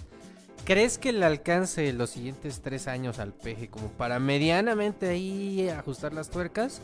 ¿crees 0.67 0.99
que 0.99 1.13
le 1.13 1.25
alcance 1.25 1.91
los 1.95 2.11
siguientes 2.11 2.61
tres 2.61 2.87
años 2.89 3.19
al 3.19 3.33
peje 3.33 3.69
como 3.69 3.89
para 3.89 4.19
medianamente 4.19 5.09
ahí 5.09 5.69
ajustar 5.71 6.13
las 6.13 6.29
tuercas? 6.29 6.81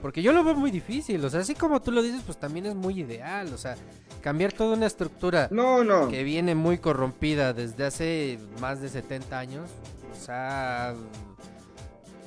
Porque 0.00 0.22
yo 0.22 0.32
lo 0.32 0.44
veo 0.44 0.54
muy 0.54 0.70
difícil, 0.70 1.24
o 1.24 1.30
sea, 1.30 1.40
así 1.40 1.54
como 1.54 1.80
tú 1.82 1.90
lo 1.92 2.02
dices, 2.02 2.22
pues 2.24 2.38
también 2.38 2.66
es 2.66 2.74
muy 2.74 3.00
ideal, 3.00 3.52
o 3.54 3.58
sea, 3.58 3.76
cambiar 4.20 4.52
toda 4.52 4.76
una 4.76 4.86
estructura 4.86 5.48
No, 5.50 5.82
no. 5.84 6.08
que 6.08 6.22
viene 6.24 6.54
muy 6.54 6.78
corrompida 6.78 7.52
desde 7.52 7.84
hace 7.86 8.38
más 8.60 8.80
de 8.80 8.88
70 8.88 9.38
años, 9.38 9.70
o 10.12 10.24
sea, 10.24 10.94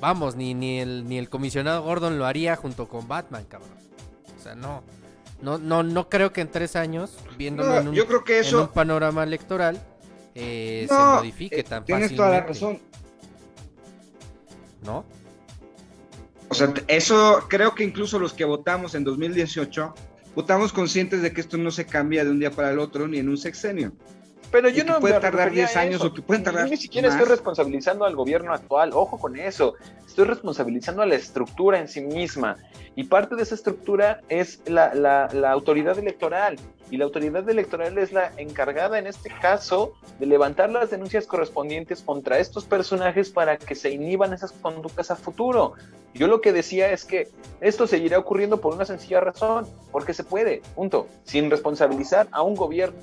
vamos, 0.00 0.36
ni, 0.36 0.54
ni, 0.54 0.80
el, 0.80 1.06
ni 1.08 1.18
el 1.18 1.28
comisionado 1.28 1.82
Gordon 1.82 2.18
lo 2.18 2.26
haría 2.26 2.56
junto 2.56 2.88
con 2.88 3.06
Batman, 3.08 3.44
cabrón. 3.44 3.70
O 4.38 4.42
sea, 4.42 4.54
no. 4.54 4.82
No, 5.42 5.58
no, 5.58 5.82
no 5.82 6.08
creo 6.08 6.32
que 6.32 6.40
en 6.40 6.50
tres 6.50 6.76
años, 6.76 7.12
viéndolo 7.36 7.68
No, 7.74 7.76
en, 7.80 7.88
un, 7.88 7.94
yo 7.94 8.06
creo 8.06 8.24
que 8.24 8.38
en 8.38 8.44
eso. 8.46 8.62
un 8.62 8.68
panorama 8.68 9.22
electoral, 9.22 9.78
eh, 10.38 10.86
No, 10.90 10.96
se 10.96 11.16
modifique 11.16 11.58
eh, 11.60 11.62
tan 11.64 11.84
Tienes 11.84 12.04
fácilmente. 12.10 12.16
toda 12.16 12.30
la 12.30 12.46
razón. 12.46 12.78
¿No? 14.84 15.04
O 16.48 16.54
sea, 16.54 16.72
eso 16.86 17.44
creo 17.48 17.74
que 17.74 17.82
incluso 17.82 18.18
los 18.18 18.32
que 18.32 18.44
votamos 18.44 18.94
en 18.94 19.02
2018 19.04 19.94
votamos 20.36 20.72
conscientes 20.72 21.22
de 21.22 21.32
que 21.32 21.40
esto 21.40 21.56
no 21.56 21.70
se 21.70 21.86
cambia 21.86 22.24
de 22.24 22.30
un 22.30 22.38
día 22.38 22.50
para 22.50 22.70
el 22.70 22.78
otro 22.78 23.08
ni 23.08 23.18
en 23.18 23.28
un 23.28 23.36
sexenio. 23.38 23.92
Pero 24.52 24.68
yo 24.68 24.84
que 24.84 24.90
no 24.90 25.00
puede 25.00 25.14
me 25.14 25.20
tardar 25.20 25.46
refería 25.46 25.64
10 25.64 25.76
a 25.76 25.80
años 25.80 26.04
o 26.04 26.14
que 26.14 26.22
pueden 26.22 26.44
tardar 26.44 26.66
Yo 26.66 26.70
ni 26.70 26.76
siquiera 26.76 27.08
más. 27.08 27.16
estoy 27.16 27.30
responsabilizando 27.34 28.04
al 28.04 28.14
gobierno 28.14 28.52
actual, 28.52 28.90
ojo 28.92 29.18
con 29.18 29.36
eso. 29.36 29.74
Estoy 30.06 30.26
responsabilizando 30.26 31.02
a 31.02 31.06
la 31.06 31.16
estructura 31.16 31.80
en 31.80 31.88
sí 31.88 32.00
misma. 32.02 32.56
Y 32.94 33.04
parte 33.04 33.34
de 33.34 33.42
esa 33.42 33.56
estructura 33.56 34.20
es 34.28 34.60
la, 34.66 34.94
la- 34.94 35.28
la 35.32 35.50
autoridad 35.50 35.98
electoral. 35.98 36.56
Y 36.90 36.98
la 36.98 37.04
autoridad 37.04 37.48
electoral 37.48 37.98
es 37.98 38.12
la 38.12 38.32
encargada, 38.36 38.98
en 38.98 39.06
este 39.06 39.30
caso, 39.30 39.94
de 40.20 40.26
levantar 40.26 40.70
las 40.70 40.90
denuncias 40.90 41.26
correspondientes 41.26 42.02
contra 42.02 42.38
estos 42.38 42.64
personajes 42.64 43.30
para 43.30 43.56
que 43.56 43.74
se 43.74 43.90
inhiban 43.90 44.32
esas 44.32 44.52
conductas 44.52 45.10
a 45.10 45.16
futuro. 45.16 45.74
Yo 46.14 46.28
lo 46.28 46.40
que 46.40 46.52
decía 46.52 46.90
es 46.92 47.04
que 47.04 47.28
esto 47.60 47.86
seguirá 47.86 48.18
ocurriendo 48.18 48.60
por 48.60 48.74
una 48.74 48.86
sencilla 48.86 49.20
razón, 49.20 49.66
porque 49.92 50.14
se 50.14 50.24
puede, 50.24 50.62
punto, 50.74 51.08
sin 51.24 51.50
responsabilizar 51.50 52.28
a 52.30 52.42
un 52.42 52.54
gobierno 52.54 52.96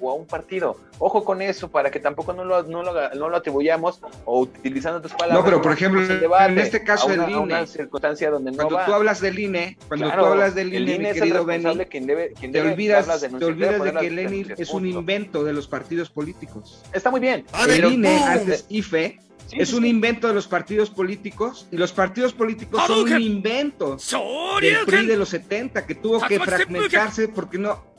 o 0.00 0.10
a 0.10 0.14
un 0.14 0.26
partido. 0.26 0.76
Ojo 1.00 1.24
con 1.24 1.42
eso, 1.42 1.68
para 1.70 1.90
que 1.90 1.98
tampoco 1.98 2.32
no 2.32 2.44
lo, 2.44 2.62
no 2.62 2.84
lo, 2.84 3.14
no 3.14 3.28
lo 3.28 3.36
atribuyamos 3.36 4.00
o 4.24 4.40
utilizando 4.40 5.00
tus 5.00 5.12
palabras. 5.12 5.40
No, 5.40 5.44
pero, 5.44 5.60
por 5.60 5.72
ejemplo, 5.72 6.02
en 6.02 6.58
este 6.58 6.84
caso 6.84 7.08
a 7.08 7.14
una, 7.14 7.26
el 7.26 7.34
a 7.34 7.40
una 7.40 7.58
INE, 7.58 7.66
circunstancia 7.66 8.30
donde 8.30 8.52
no 8.52 8.58
Cuando 8.58 8.76
va. 8.76 8.86
tú 8.86 8.94
hablas 8.94 9.20
del 9.20 9.38
INE, 9.38 9.76
cuando 9.88 10.06
Claro, 10.06 10.22
tú 10.22 10.28
hablas 10.28 10.54
del 10.54 10.72
el 10.72 10.88
INE, 10.88 10.98
mi 10.98 11.04
es 11.06 11.16
el 11.16 11.18
querido 11.20 11.38
responsable 11.38 11.78
Benny, 11.78 11.90
quien 11.90 12.06
debe, 12.06 12.32
quien 12.38 12.52
te 12.52 12.58
debe 12.58 12.72
olvidas, 12.72 13.21
las 13.22 13.38
te 13.40 13.46
denuncias, 13.46 13.58
debe 13.58 13.80
olvidas 13.80 13.94
de 13.94 14.00
que 14.00 14.06
el 14.06 14.16
denuncias, 14.16 14.60
es 14.60 14.68
un 14.70 14.82
punto. 14.82 14.98
invento 15.00 15.44
de 15.44 15.52
los 15.52 15.68
partidos 15.68 16.10
políticos. 16.10 16.82
Está 16.92 17.10
muy 17.10 17.20
bien. 17.20 17.44
El 17.60 17.66
pero- 17.66 17.90
INE, 17.90 18.18
antes 18.24 18.66
IFE, 18.68 19.18
Sí, 19.48 19.56
es 19.60 19.70
sí, 19.70 19.74
un 19.74 19.84
invento 19.84 20.28
de 20.28 20.34
los 20.34 20.46
partidos 20.46 20.88
políticos 20.88 21.66
y 21.70 21.76
los 21.76 21.92
partidos 21.92 22.32
políticos 22.32 22.80
son 22.86 23.00
un 23.12 23.20
invento 23.20 23.96
del 24.60 24.76
PRI 24.86 25.06
de 25.06 25.16
los 25.16 25.28
70 25.30 25.84
que 25.84 25.94
tuvo 25.96 26.20
que 26.26 26.38
fragmentarse 26.38 27.28
porque 27.28 27.58
no 27.58 27.91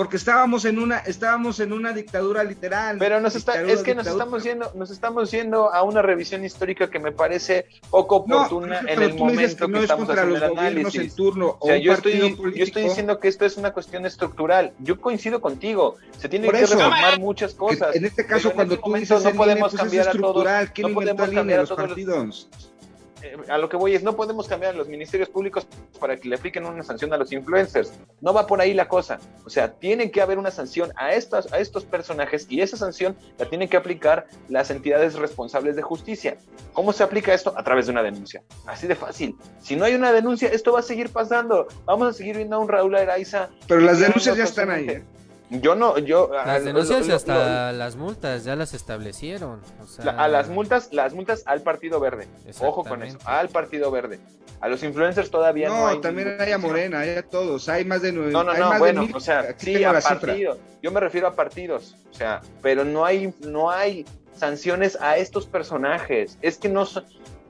porque 0.00 0.16
estábamos 0.16 0.64
en 0.64 0.78
una 0.78 1.00
estábamos 1.00 1.60
en 1.60 1.74
una 1.74 1.92
dictadura 1.92 2.42
literal. 2.42 2.96
Pero 2.98 3.20
nos 3.20 3.36
está, 3.36 3.52
Dictadura, 3.52 3.74
es 3.74 3.82
que 3.82 3.94
nos 3.94 4.06
dictadura. 4.06 4.24
estamos 4.24 4.44
yendo, 4.44 4.72
nos 4.74 4.90
estamos 4.90 5.30
yendo 5.30 5.70
a 5.74 5.82
una 5.82 6.00
revisión 6.00 6.42
histórica 6.42 6.88
que 6.88 6.98
me 6.98 7.12
parece 7.12 7.66
poco 7.90 8.16
oportuna 8.16 8.78
en 8.86 9.02
el 9.02 9.12
momento 9.12 9.66
que 9.66 9.66
que, 9.66 9.68
no 9.68 9.76
es 9.76 9.82
estamos 9.84 10.06
contra 10.06 10.22
haciendo 10.22 10.40
los 10.40 10.42
el 10.42 10.56
gobiernos 10.56 10.94
en 10.94 11.00
análisis. 11.00 11.14
turno 11.14 11.46
o, 11.48 11.58
O 11.60 11.66
sea, 11.66 11.76
yo 11.76 11.92
estoy, 11.92 12.12
político. 12.32 12.48
yo 12.48 12.64
estoy 12.64 12.82
diciendo 12.84 13.20
que 13.20 13.28
esto 13.28 13.44
es 13.44 13.58
una 13.58 13.74
cuestión 13.74 14.06
estructural. 14.06 14.72
Yo 14.78 14.98
coincido 14.98 15.42
contigo. 15.42 15.96
Se 16.18 16.30
tienen 16.30 16.50
que 16.50 16.60
reformar 16.60 17.20
muchas 17.20 17.52
que 17.52 17.58
cosas. 17.58 17.94
en 17.94 18.06
este 18.06 18.24
caso 18.24 18.48
en 18.48 18.54
cuando 18.54 18.74
este 18.76 18.84
tú 18.86 18.94
dices 18.94 19.22
no 19.22 19.32
podemos 19.32 19.70
pues 19.70 19.74
es 19.74 19.80
cambiar 19.80 20.02
a 20.08 20.12
todos, 20.12 20.14
estructural, 20.16 20.72
¿quién 20.72 20.88
no 20.88 20.94
podemos 20.94 21.28
cambiar 21.30 21.60
a 21.60 21.64
todos 21.64 21.78
los- 21.78 21.88
partidos. 21.88 22.48
Eh, 23.22 23.36
a 23.48 23.58
lo 23.58 23.68
que 23.68 23.76
voy 23.76 23.94
es, 23.94 24.02
no 24.02 24.16
podemos 24.16 24.48
cambiar 24.48 24.74
a 24.74 24.76
los 24.78 24.88
ministerios 24.88 25.28
públicos 25.28 25.66
para 25.98 26.16
que 26.16 26.28
le 26.28 26.36
apliquen 26.36 26.64
una 26.64 26.82
sanción 26.82 27.12
a 27.12 27.16
los 27.16 27.32
influencers. 27.32 27.92
No 28.20 28.32
va 28.32 28.46
por 28.46 28.60
ahí 28.60 28.72
la 28.72 28.88
cosa. 28.88 29.18
O 29.44 29.50
sea, 29.50 29.72
tiene 29.74 30.10
que 30.10 30.22
haber 30.22 30.38
una 30.38 30.50
sanción 30.50 30.92
a, 30.96 31.12
estas, 31.12 31.52
a 31.52 31.58
estos 31.58 31.84
personajes 31.84 32.46
y 32.48 32.60
esa 32.62 32.76
sanción 32.76 33.16
la 33.38 33.46
tienen 33.46 33.68
que 33.68 33.76
aplicar 33.76 34.26
las 34.48 34.70
entidades 34.70 35.14
responsables 35.16 35.76
de 35.76 35.82
justicia. 35.82 36.38
¿Cómo 36.72 36.92
se 36.92 37.02
aplica 37.02 37.34
esto? 37.34 37.52
A 37.56 37.62
través 37.64 37.86
de 37.86 37.92
una 37.92 38.02
denuncia. 38.02 38.42
Así 38.66 38.86
de 38.86 38.94
fácil. 38.94 39.36
Si 39.60 39.76
no 39.76 39.84
hay 39.84 39.94
una 39.94 40.12
denuncia, 40.12 40.48
esto 40.48 40.72
va 40.72 40.80
a 40.80 40.82
seguir 40.82 41.10
pasando. 41.10 41.66
Vamos 41.84 42.08
a 42.08 42.12
seguir 42.12 42.36
viendo 42.36 42.56
a 42.56 42.58
un 42.58 42.68
Raúl 42.68 42.94
Araiza. 42.94 43.50
Pero 43.68 43.80
las 43.80 43.98
denuncias 43.98 44.36
ya 44.36 44.44
están 44.44 44.70
ahí. 44.70 44.86
constantemente- 44.86 45.19
Yo 45.50 45.74
no, 45.74 45.98
yo... 45.98 46.32
a- 46.32 46.46
Las 46.46 46.64
denuncias 46.64 47.04
y 47.06 47.08
lo- 47.08 47.16
hasta 47.16 47.72
las 47.72 47.96
multas 47.96 48.44
ya 48.44 48.54
las 48.56 48.72
establecieron. 48.72 49.60
O 49.82 49.86
sea, 49.86 50.04
la- 50.04 50.12
a 50.12 50.28
las 50.28 50.48
multas, 50.48 50.92
las 50.92 51.12
multas 51.12 51.42
al 51.46 51.62
Partido 51.62 51.98
Verde. 51.98 52.28
Ojo 52.60 52.84
con 52.84 53.02
eso, 53.02 53.18
al 53.24 53.48
Partido 53.48 53.90
Verde. 53.90 54.20
A 54.60 54.68
los 54.68 54.82
influencers 54.82 55.30
todavía 55.30 55.68
no, 55.68 55.76
No, 55.80 55.86
hay 55.88 56.00
también 56.00 56.28
ningún- 56.28 56.42
hay 56.44 56.52
a 56.52 56.58
Morena, 56.58 57.00
hay 57.00 57.10
a 57.16 57.22
todos, 57.22 57.68
hay 57.68 57.84
más 57.84 58.02
de 58.02 58.12
nueve. 58.12 58.30
No, 58.30 58.44
no, 58.44 58.52
hay 58.52 58.60
no, 58.60 58.66
más 58.66 58.74
de 58.74 58.78
bueno, 58.80 59.02
mil- 59.02 59.16
o 59.16 59.20
sea, 59.20 59.40
aquí 59.40 59.74
sí, 59.76 59.84
a 59.84 59.92
partidos. 60.00 60.58
Yo 60.82 60.90
me 60.92 61.00
refiero 61.00 61.26
a 61.26 61.34
partidos, 61.34 61.96
o 62.10 62.14
sea, 62.14 62.42
pero 62.62 62.84
no 62.84 63.04
hay, 63.04 63.34
no 63.40 63.70
hay 63.70 64.04
sanciones 64.36 64.96
a 65.00 65.16
estos 65.16 65.46
personajes. 65.46 66.38
Es 66.42 66.58
que 66.58 66.68
no 66.68 66.86
son, 66.86 67.04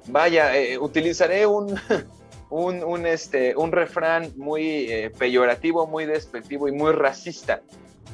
vaya, 0.07 0.57
eh, 0.57 0.79
utilizaré 0.79 1.47
un, 1.47 1.79
un, 2.51 2.83
un, 2.83 3.07
este, 3.07 3.55
un 3.57 3.73
refrán 3.73 4.33
muy 4.37 4.91
eh, 4.91 5.11
peyorativo, 5.19 5.87
muy 5.87 6.07
despectivo 6.07 6.67
y 6.69 6.73
muy 6.73 6.93
racista, 6.93 7.61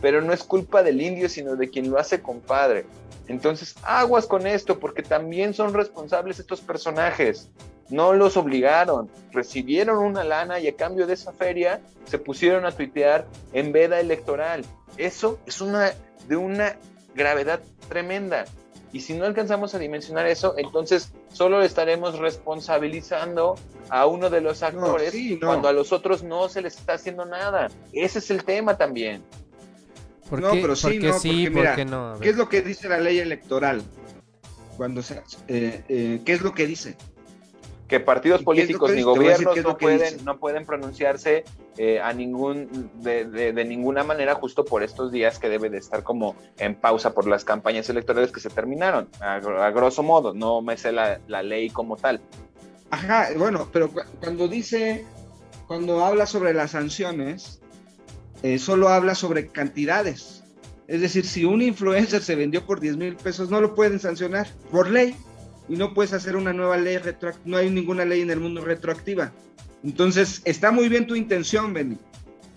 pero 0.00 0.22
no 0.22 0.32
es 0.32 0.42
culpa 0.42 0.82
del 0.82 1.00
indio, 1.00 1.28
sino 1.28 1.56
de 1.56 1.70
quien 1.70 1.90
lo 1.90 1.98
hace 1.98 2.20
compadre. 2.20 2.86
Entonces, 3.28 3.74
aguas 3.82 4.26
con 4.26 4.46
esto, 4.46 4.78
porque 4.78 5.02
también 5.02 5.54
son 5.54 5.74
responsables 5.74 6.38
estos 6.38 6.60
personajes. 6.60 7.50
No 7.88 8.12
los 8.12 8.36
obligaron, 8.36 9.08
recibieron 9.32 9.98
una 9.98 10.24
lana 10.24 10.58
y 10.58 10.68
a 10.68 10.76
cambio 10.76 11.06
de 11.06 11.14
esa 11.14 11.32
feria 11.32 11.80
se 12.04 12.18
pusieron 12.18 12.66
a 12.66 12.72
tuitear 12.72 13.26
en 13.52 13.72
veda 13.72 14.00
electoral. 14.00 14.64
Eso 14.96 15.38
es 15.46 15.60
una 15.60 15.92
de 16.28 16.36
una 16.36 16.76
gravedad 17.14 17.60
tremenda. 17.88 18.44
Y 18.92 19.00
si 19.00 19.14
no 19.14 19.24
alcanzamos 19.24 19.74
a 19.74 19.78
dimensionar 19.78 20.26
eso, 20.26 20.54
entonces 20.56 21.12
solo 21.28 21.62
estaremos 21.62 22.18
responsabilizando 22.18 23.56
a 23.90 24.06
uno 24.06 24.30
de 24.30 24.40
los 24.40 24.62
actores 24.62 25.12
sí, 25.12 25.38
no. 25.40 25.48
cuando 25.48 25.68
a 25.68 25.72
los 25.72 25.92
otros 25.92 26.22
no 26.22 26.48
se 26.48 26.62
les 26.62 26.76
está 26.76 26.94
haciendo 26.94 27.24
nada. 27.24 27.68
Ese 27.92 28.20
es 28.20 28.30
el 28.30 28.44
tema 28.44 28.76
también. 28.76 29.22
¿Por 30.28 30.40
No, 30.40 30.50
qué, 30.52 30.60
pero 30.62 30.76
sí, 30.76 30.82
¿por 30.82 30.92
qué 31.00 31.06
no, 31.08 31.18
sí? 31.18 31.28
porque 31.28 31.50
¿Por 31.50 31.52
mira, 31.60 31.76
qué 31.76 31.84
no? 31.84 32.18
¿Qué 32.20 32.28
es 32.30 32.36
lo 32.36 32.48
que 32.48 32.62
dice 32.62 32.88
la 32.88 32.98
ley 32.98 33.18
electoral? 33.18 33.82
Cuando 34.76 35.02
se, 35.02 35.22
eh, 35.48 35.82
eh, 35.88 36.20
¿Qué 36.24 36.32
es 36.32 36.42
lo 36.42 36.52
que 36.52 36.66
dice? 36.66 36.96
que 37.88 38.00
partidos 38.00 38.40
¿Y 38.40 38.44
qué 38.44 38.50
es 38.62 38.70
lo 38.72 38.80
políticos 38.80 38.90
que 38.90 38.96
ni 38.96 39.02
decir 39.02 39.14
gobiernos 39.14 39.56
no 39.62 39.78
pueden, 39.78 40.24
no 40.24 40.38
pueden 40.40 40.66
pronunciarse 40.66 41.44
eh, 41.78 42.00
a 42.00 42.12
ningún 42.12 42.90
de, 43.00 43.26
de- 43.26 43.52
de 43.52 43.64
ninguna 43.64 44.02
manera 44.02 44.34
justo 44.34 44.64
por 44.64 44.82
estos 44.82 45.12
días 45.12 45.38
que 45.38 45.48
debe 45.48 45.70
de 45.70 45.78
estar 45.78 46.02
como 46.02 46.34
en 46.58 46.74
pausa 46.74 47.14
por 47.14 47.28
las 47.28 47.44
campañas 47.44 47.88
electorales 47.88 48.32
que 48.32 48.40
se 48.40 48.50
terminaron, 48.50 49.08
a, 49.20 49.34
a 49.36 49.70
grosso 49.70 50.02
modo, 50.02 50.34
no 50.34 50.62
me 50.62 50.76
sé 50.76 50.90
la, 50.90 51.20
la 51.28 51.44
ley 51.44 51.70
como 51.70 51.96
tal. 51.96 52.20
Ajá, 52.90 53.28
bueno, 53.36 53.68
pero 53.72 53.88
cu- 53.92 54.00
cuando 54.18 54.48
dice, 54.48 55.04
cuando 55.68 56.04
habla 56.04 56.26
sobre 56.26 56.54
las 56.54 56.72
sanciones, 56.72 57.60
eh, 58.42 58.58
solo 58.58 58.88
habla 58.88 59.14
sobre 59.14 59.48
cantidades. 59.48 60.42
Es 60.88 61.00
decir, 61.00 61.26
si 61.26 61.44
un 61.44 61.62
influencer 61.62 62.22
se 62.22 62.36
vendió 62.36 62.64
por 62.64 62.80
10 62.80 62.96
mil 62.96 63.16
pesos, 63.16 63.50
no 63.50 63.60
lo 63.60 63.74
pueden 63.74 63.98
sancionar 63.98 64.46
por 64.70 64.88
ley. 64.90 65.14
Y 65.68 65.74
no 65.76 65.94
puedes 65.94 66.12
hacer 66.12 66.36
una 66.36 66.52
nueva 66.52 66.76
ley 66.76 66.96
retroactiva. 66.98 67.42
No 67.44 67.56
hay 67.56 67.70
ninguna 67.70 68.04
ley 68.04 68.20
en 68.20 68.30
el 68.30 68.38
mundo 68.38 68.64
retroactiva. 68.64 69.32
Entonces, 69.82 70.40
está 70.44 70.70
muy 70.70 70.88
bien 70.88 71.08
tu 71.08 71.16
intención, 71.16 71.72
Benny. 71.72 71.98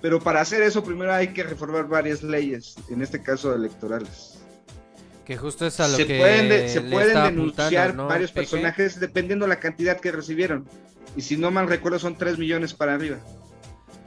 Pero 0.02 0.20
para 0.22 0.42
hacer 0.42 0.62
eso, 0.62 0.84
primero 0.84 1.12
hay 1.14 1.30
que 1.30 1.44
reformar 1.44 1.88
varias 1.88 2.22
leyes, 2.24 2.76
en 2.90 3.02
este 3.02 3.22
caso 3.22 3.54
electorales. 3.54 4.38
Que 5.26 5.36
justo 5.38 5.66
es 5.66 5.80
a 5.80 5.88
lo 5.88 5.98
Se 5.98 6.06
que 6.06 6.18
pueden, 6.20 6.50
de- 6.50 6.70
se 6.70 6.82
pueden 6.82 7.24
denunciar 7.24 7.66
apuntando, 7.86 8.04
¿no, 8.04 8.08
varios 8.10 8.32
personajes 8.32 9.00
dependiendo 9.00 9.46
la 9.48 9.60
cantidad 9.60 10.00
que 10.00 10.12
recibieron. 10.12 10.66
Y 11.16 11.22
si 11.22 11.36
no 11.36 11.52
mal 11.52 11.68
recuerdo, 11.68 12.00
son 12.00 12.16
3 12.16 12.38
millones 12.38 12.74
para 12.74 12.94
arriba. 12.94 13.18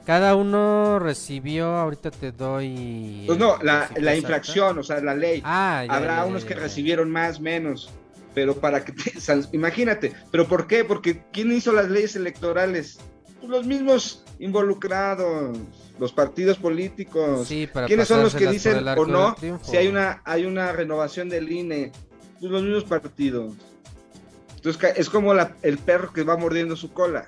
Cada 0.05 0.35
uno 0.35 0.99
recibió, 0.99 1.77
ahorita 1.77 2.11
te 2.11 2.31
doy... 2.33 3.23
Pues 3.25 3.39
no, 3.39 3.57
la, 3.63 4.15
infracción, 4.15 4.77
o 4.77 4.83
sea, 4.83 4.99
la 4.99 5.15
ley. 5.15 5.41
Ah, 5.45 5.85
ya, 5.87 5.93
Habrá 5.95 6.17
ya, 6.17 6.25
unos 6.25 6.43
que 6.43 6.55
recibieron 6.55 7.09
más, 7.09 7.39
menos. 7.39 7.89
Pero 8.33 8.55
para 8.55 8.83
que 8.83 8.91
te. 8.91 9.13
Imagínate. 9.53 10.13
¿Pero 10.31 10.47
por 10.47 10.67
qué? 10.67 10.83
Porque 10.83 11.23
¿quién 11.31 11.51
hizo 11.51 11.71
las 11.71 11.89
leyes 11.89 12.15
electorales? 12.15 12.99
Pues 13.39 13.49
los 13.49 13.65
mismos 13.65 14.23
involucrados, 14.39 15.57
los 15.99 16.11
partidos 16.11 16.57
políticos. 16.57 17.47
Sí, 17.47 17.67
para 17.71 17.87
¿Quiénes 17.87 18.07
son 18.07 18.23
los 18.23 18.35
que 18.35 18.47
dicen 18.47 18.85
o 18.87 19.05
no 19.05 19.35
triunfo. 19.35 19.69
si 19.69 19.77
hay 19.77 19.87
una, 19.87 20.21
hay 20.25 20.45
una 20.45 20.71
renovación 20.71 21.29
del 21.29 21.51
INE? 21.51 21.91
Pues 22.39 22.51
los 22.51 22.63
mismos 22.63 22.83
partidos. 22.85 23.53
Entonces 24.55 24.93
es 24.95 25.09
como 25.09 25.33
la- 25.33 25.55
el 25.61 25.77
perro 25.77 26.11
que 26.11 26.23
va 26.23 26.35
mordiendo 26.37 26.75
su 26.75 26.91
cola. 26.91 27.25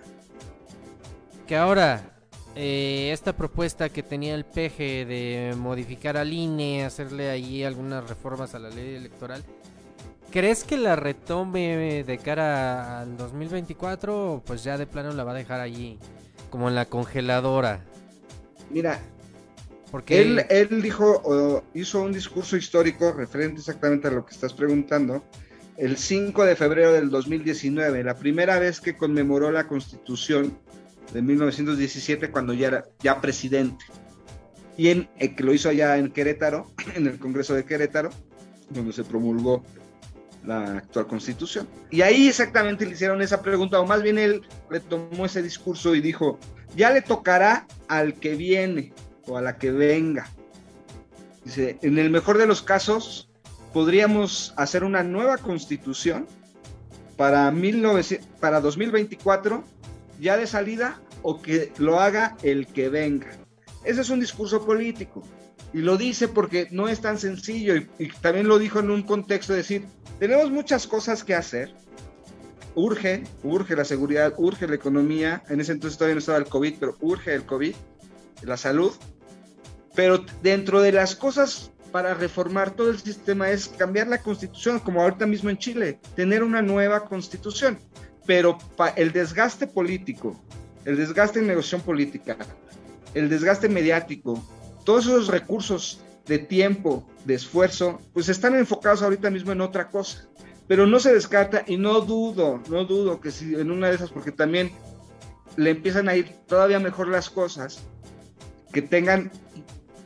Que 1.48 1.56
ahora, 1.56 2.15
eh, 2.56 3.10
esta 3.12 3.34
propuesta 3.34 3.90
que 3.90 4.02
tenía 4.02 4.34
el 4.34 4.46
PG 4.46 4.78
de 5.08 5.54
modificar 5.58 6.16
al 6.16 6.32
INE, 6.32 6.86
hacerle 6.86 7.30
ahí 7.30 7.64
algunas 7.64 8.08
reformas 8.08 8.56
a 8.56 8.60
la 8.60 8.70
ley 8.70 8.96
electoral, 8.96 9.44
¿crees 10.32 10.64
que 10.64 10.78
la 10.78 10.96
retome 10.96 12.04
de 12.04 12.18
cara 12.18 13.02
al 13.02 13.18
2024 13.18 14.34
o 14.34 14.42
pues 14.42 14.64
ya 14.64 14.78
de 14.78 14.88
plano 14.88 15.12
la 15.12 15.26
va 15.26 15.32
a 15.32 15.36
dejar 15.36 15.60
allí, 15.60 16.00
como 16.50 16.70
en 16.70 16.76
la 16.76 16.86
congeladora? 16.86 17.84
Mira, 18.70 19.00
Porque 19.92 20.22
Él, 20.22 20.46
él 20.50 20.82
dijo, 20.82 21.22
o 21.24 21.64
hizo 21.74 22.02
un 22.02 22.14
discurso 22.14 22.56
histórico 22.56 23.12
referente 23.12 23.60
exactamente 23.60 24.08
a 24.08 24.12
lo 24.12 24.26
que 24.26 24.34
estás 24.34 24.54
preguntando, 24.54 25.24
el 25.78 25.98
5 25.98 26.46
de 26.46 26.56
febrero 26.56 26.94
del 26.94 27.10
2019, 27.10 28.04
la 28.04 28.18
primera 28.18 28.60
vez 28.60 28.80
que 28.80 28.96
conmemoró 28.96 29.52
la 29.52 29.68
constitución 29.68 30.58
de 31.14 31.22
1917 31.22 32.32
cuando 32.32 32.54
ya 32.54 32.68
era 32.68 32.86
ya 33.00 33.22
presidente. 33.22 33.86
Y 34.78 34.90
en, 34.90 35.10
eh, 35.18 35.36
que 35.36 35.44
lo 35.44 35.54
hizo 35.54 35.70
allá 35.70 35.98
en 35.98 36.12
Querétaro, 36.12 36.72
en 36.96 37.08
el 37.08 37.20
Congreso 37.20 37.54
de 37.54 37.66
Querétaro, 37.66 38.10
donde 38.70 38.94
se 38.94 39.04
promulgó 39.04 39.64
la 40.46 40.78
actual 40.78 41.08
constitución. 41.08 41.68
Y 41.90 42.02
ahí 42.02 42.28
exactamente 42.28 42.86
le 42.86 42.92
hicieron 42.92 43.22
esa 43.22 43.42
pregunta, 43.42 43.80
o 43.80 43.86
más 43.86 44.04
bien 44.04 44.18
él 44.18 44.42
retomó 44.70 45.26
ese 45.26 45.42
discurso 45.42 45.96
y 45.96 46.02
dijo, 46.02 46.40
ya 46.76 46.92
le 46.92 47.02
tocará 47.02 47.68
al 47.88 48.16
que 48.16 48.36
viene 48.36 48.94
o 49.28 49.38
a 49.38 49.42
la 49.42 49.58
que 49.58 49.72
venga. 49.72 50.30
Dice, 51.44 51.78
en 51.82 51.98
el 51.98 52.10
mejor 52.10 52.38
de 52.38 52.48
los 52.48 52.62
casos, 52.62 53.30
podríamos 53.74 54.54
hacer 54.58 54.84
una 54.84 55.04
nueva 55.04 55.38
constitución 55.38 56.28
para, 57.18 57.52
19 57.52 58.22
para 58.40 58.62
2024, 58.62 59.64
ya 60.20 60.38
de 60.38 60.48
salida, 60.48 61.00
o 61.22 61.42
que 61.42 61.72
lo 61.78 62.00
haga 62.00 62.38
el 62.44 62.68
que 62.68 62.90
venga. 62.90 63.32
Ese 63.84 64.02
es 64.02 64.10
un 64.10 64.20
discurso 64.20 64.66
político. 64.66 65.24
Y 65.74 65.80
lo 65.80 65.98
dice 65.98 66.28
porque 66.28 66.68
no 66.72 66.88
es 66.88 67.02
tan 67.02 67.18
sencillo. 67.18 67.76
Y, 67.76 68.10
también 68.22 68.48
lo 68.48 68.60
dijo 68.60 68.80
en 68.80 68.92
un 68.92 69.04
contexto 69.04 69.54
de 69.54 69.58
decir, 69.58 69.86
tenemos 70.20 70.50
muchas 70.52 70.88
cosas 70.88 71.24
que 71.24 71.36
hacer. 71.36 71.74
Urge, 72.76 73.24
urge 73.44 73.76
la 73.76 73.86
seguridad, 73.86 74.34
urge 74.38 74.68
la 74.68 74.76
economía. 74.76 75.44
En 75.50 75.60
ese 75.62 75.74
entonces 75.74 75.98
todavía 75.98 76.16
no 76.16 76.20
estaba 76.20 76.38
el 76.38 76.46
COVID, 76.46 76.76
pero 76.80 76.96
urge 77.02 77.34
el 77.34 77.46
COVID, 77.46 77.76
la 78.44 78.58
salud. 78.58 78.92
Pero 79.96 80.26
dentro 80.42 80.82
de 80.82 80.92
las 80.92 81.16
cosas 81.16 81.72
para 81.92 82.14
reformar 82.14 82.72
todo 82.72 82.90
el 82.90 83.00
sistema 83.00 83.50
es 83.50 83.70
cambiar 83.70 84.08
la 84.08 84.22
constitución, 84.22 84.80
como 84.80 85.02
ahorita 85.02 85.26
mismo 85.26 85.50
en 85.50 85.58
Chile, 85.58 86.00
tener 86.16 86.44
una 86.44 86.62
nueva 86.62 87.06
constitución. 87.06 87.80
Pero 88.26 88.58
el 88.96 89.12
desgaste 89.12 89.68
político, 89.68 90.40
el 90.84 90.98
desgaste 90.98 91.40
en 91.40 91.48
negociación 91.48 91.82
política, 91.82 92.38
el 93.14 93.30
desgaste 93.30 93.70
mediático, 93.70 94.44
todos 94.84 95.06
esos 95.06 95.28
recursos 95.28 96.02
de 96.26 96.40
tiempo, 96.40 97.08
de 97.26 97.36
esfuerzo, 97.36 98.02
pues 98.14 98.30
están 98.30 98.56
enfocados 98.56 99.02
ahorita 99.02 99.30
mismo 99.30 99.52
en 99.52 99.62
otra 99.62 99.90
cosa. 99.90 100.28
Pero 100.68 100.88
no 100.88 101.00
se 101.00 101.14
descarta 101.14 101.64
y 101.68 101.78
no 101.78 102.02
dudo, 102.02 102.62
no 102.70 102.86
dudo 102.86 103.22
que 103.22 103.32
si 103.32 103.54
en 103.56 103.70
una 103.70 103.90
de 103.90 103.96
esas, 103.96 104.10
porque 104.10 104.32
también 104.32 104.72
le 105.58 105.70
empiezan 105.70 106.10
a 106.10 106.16
ir 106.16 106.30
todavía 106.48 106.80
mejor 106.80 107.08
las 107.08 107.30
cosas, 107.30 107.84
que 108.74 108.82
tengan, 108.82 109.32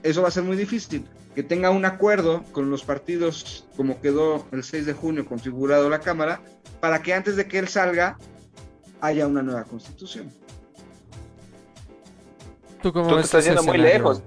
eso 0.04 0.22
va 0.22 0.28
a 0.28 0.32
ser 0.32 0.44
muy 0.44 0.58
difícil, 0.58 1.06
que 1.34 1.44
tenga 1.44 1.70
un 1.70 1.86
acuerdo 1.86 2.44
con 2.52 2.70
los 2.70 2.84
partidos, 2.84 3.66
como 3.78 4.02
quedó 4.02 4.46
el 4.52 4.64
6 4.64 4.86
de 4.86 4.94
junio 4.94 5.26
configurado 5.26 5.90
la 5.90 6.02
Cámara, 6.02 6.42
para 6.80 7.02
que 7.02 7.14
antes 7.14 7.36
de 7.36 7.48
que 7.48 7.60
él 7.60 7.68
salga 7.68 8.18
haya 9.02 9.28
una 9.28 9.42
nueva 9.42 9.64
constitución. 9.64 10.32
tú 12.82 12.94
cómo 12.94 13.10
Tú 13.10 13.16
te 13.16 13.22
estás 13.22 13.46
yendo 13.46 13.64
muy 13.64 13.78
lejos. 13.78 14.22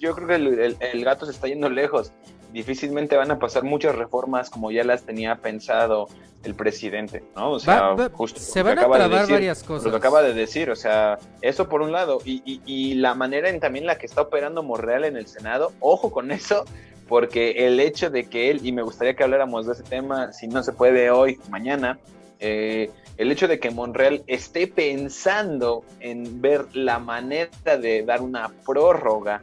Yo 0.00 0.14
creo 0.14 0.28
que 0.28 0.34
el, 0.34 0.46
el- 0.58 0.76
el 0.80 1.04
gato 1.04 1.24
se 1.26 1.32
está 1.32 1.46
yendo 1.48 1.68
lejos. 1.70 2.12
Difícilmente 2.52 3.16
van 3.16 3.30
a 3.30 3.38
pasar 3.38 3.62
muchas 3.64 3.94
reformas 3.94 4.48
como 4.50 4.70
ya 4.70 4.82
las 4.84 5.02
tenía 5.02 5.36
pensado 5.36 6.08
el 6.44 6.54
presidente, 6.54 7.24
¿no? 7.36 7.52
O 7.52 7.58
sea, 7.58 7.80
Va- 7.82 7.94
va- 7.94 8.10
justo 8.10 8.40
se 8.40 8.60
lo 8.60 8.64
van 8.66 8.78
a 8.78 8.80
acaba 8.82 8.96
de 8.96 9.00
trabar 9.04 9.20
decir, 9.20 9.34
varias 9.34 9.62
Lo 9.62 9.66
cosas. 9.68 9.90
que 9.90 9.96
acaba 9.96 10.22
de 10.22 10.32
decir, 10.34 10.70
o 10.70 10.76
sea, 10.76 11.18
eso 11.42 11.68
por 11.68 11.82
un 11.82 11.92
lado. 11.92 12.20
Y, 12.24 12.42
y- 12.46 12.62
y 12.64 12.94
la 12.94 13.14
manera 13.14 13.48
en 13.50 13.60
también 13.60 13.86
la 13.86 13.98
que 13.98 14.06
está 14.06 14.22
operando 14.22 14.62
Monreal 14.62 15.04
en 15.04 15.16
el 15.16 15.26
Senado, 15.26 15.72
ojo 15.80 16.10
con 16.10 16.30
eso, 16.30 16.64
porque 17.08 17.66
el 17.66 17.80
hecho 17.80 18.10
de 18.10 18.24
que 18.24 18.50
él, 18.50 18.60
y 18.62 18.72
me 18.72 18.82
gustaría 18.82 19.14
que 19.14 19.24
habláramos 19.24 19.66
de 19.66 19.72
ese 19.72 19.82
tema, 19.82 20.32
si 20.32 20.46
no 20.46 20.62
se 20.62 20.72
puede 20.72 21.10
hoy, 21.10 21.38
mañana, 21.48 21.98
eh, 22.38 22.90
el 23.16 23.32
hecho 23.32 23.48
de 23.48 23.58
que 23.58 23.70
Monreal 23.70 24.22
esté 24.26 24.68
pensando 24.68 25.82
en 26.00 26.40
ver 26.40 26.66
la 26.74 26.98
manera 26.98 27.76
de 27.80 28.04
dar 28.04 28.22
una 28.22 28.50
prórroga 28.64 29.40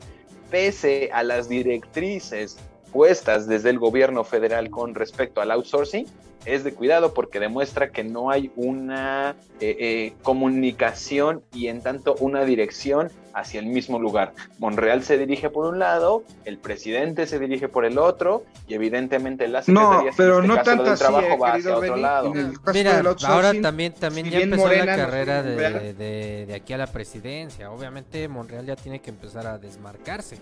pese 0.49 1.09
a 1.11 1.23
las 1.23 1.49
directrices 1.49 2.57
puestas 2.93 3.47
desde 3.47 3.71
el 3.71 3.79
gobierno 3.79 4.23
federal 4.23 4.69
con 4.69 4.95
respecto 4.95 5.41
al 5.41 5.51
outsourcing, 5.51 6.05
es 6.45 6.63
de 6.63 6.73
cuidado 6.73 7.13
porque 7.13 7.39
demuestra 7.39 7.91
que 7.91 8.03
no 8.03 8.29
hay 8.29 8.51
una 8.55 9.35
eh, 9.59 9.75
eh, 9.79 10.13
comunicación 10.21 11.43
y 11.53 11.67
en 11.67 11.81
tanto 11.81 12.15
una 12.19 12.45
dirección 12.45 13.11
hacia 13.35 13.59
el 13.59 13.65
mismo 13.67 13.99
lugar. 13.99 14.33
Monreal 14.59 15.03
se 15.03 15.17
dirige 15.17 15.49
por 15.49 15.65
un 15.67 15.77
lado, 15.77 16.23
el 16.45 16.57
presidente 16.57 17.27
se 17.27 17.37
dirige 17.37 17.67
por 17.67 17.83
el 17.85 17.97
otro 17.97 18.43
y 18.67 18.73
evidentemente 18.75 19.47
la 19.49 19.59
No, 19.67 19.81
Secretaría 19.81 20.11
si 20.11 20.17
pero 20.17 20.39
en 20.39 20.45
este 20.45 20.47
no 20.47 20.55
caso 20.55 20.65
tanto 20.71 20.83
del 20.85 20.93
así, 20.93 21.03
trabajo 21.03 21.37
va 21.37 21.53
hacia 21.53 21.75
otro 21.77 21.81
Benny. 21.91 22.01
lado. 22.01 22.33
Mira, 22.73 23.03
ahora 23.27 23.53
también, 23.61 23.93
también 23.93 24.27
si 24.27 24.31
ya 24.31 24.39
empezó 24.39 24.63
Morena 24.63 24.85
la 24.85 24.97
no 24.97 25.03
carrera 25.03 25.43
de, 25.43 25.93
de- 25.93 26.45
de 26.47 26.55
aquí 26.55 26.73
a 26.73 26.77
la 26.77 26.87
presidencia. 26.87 27.69
Obviamente 27.71 28.27
Monreal 28.27 28.65
ya 28.65 28.75
tiene 28.77 28.99
que 29.01 29.09
empezar 29.09 29.45
a 29.47 29.57
desmarcarse. 29.57 30.37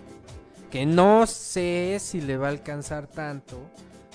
Que 0.70 0.86
no 0.86 1.26
sé 1.26 1.98
si 2.00 2.20
le 2.20 2.36
va 2.36 2.46
a 2.46 2.50
alcanzar 2.50 3.06
tanto 3.06 3.58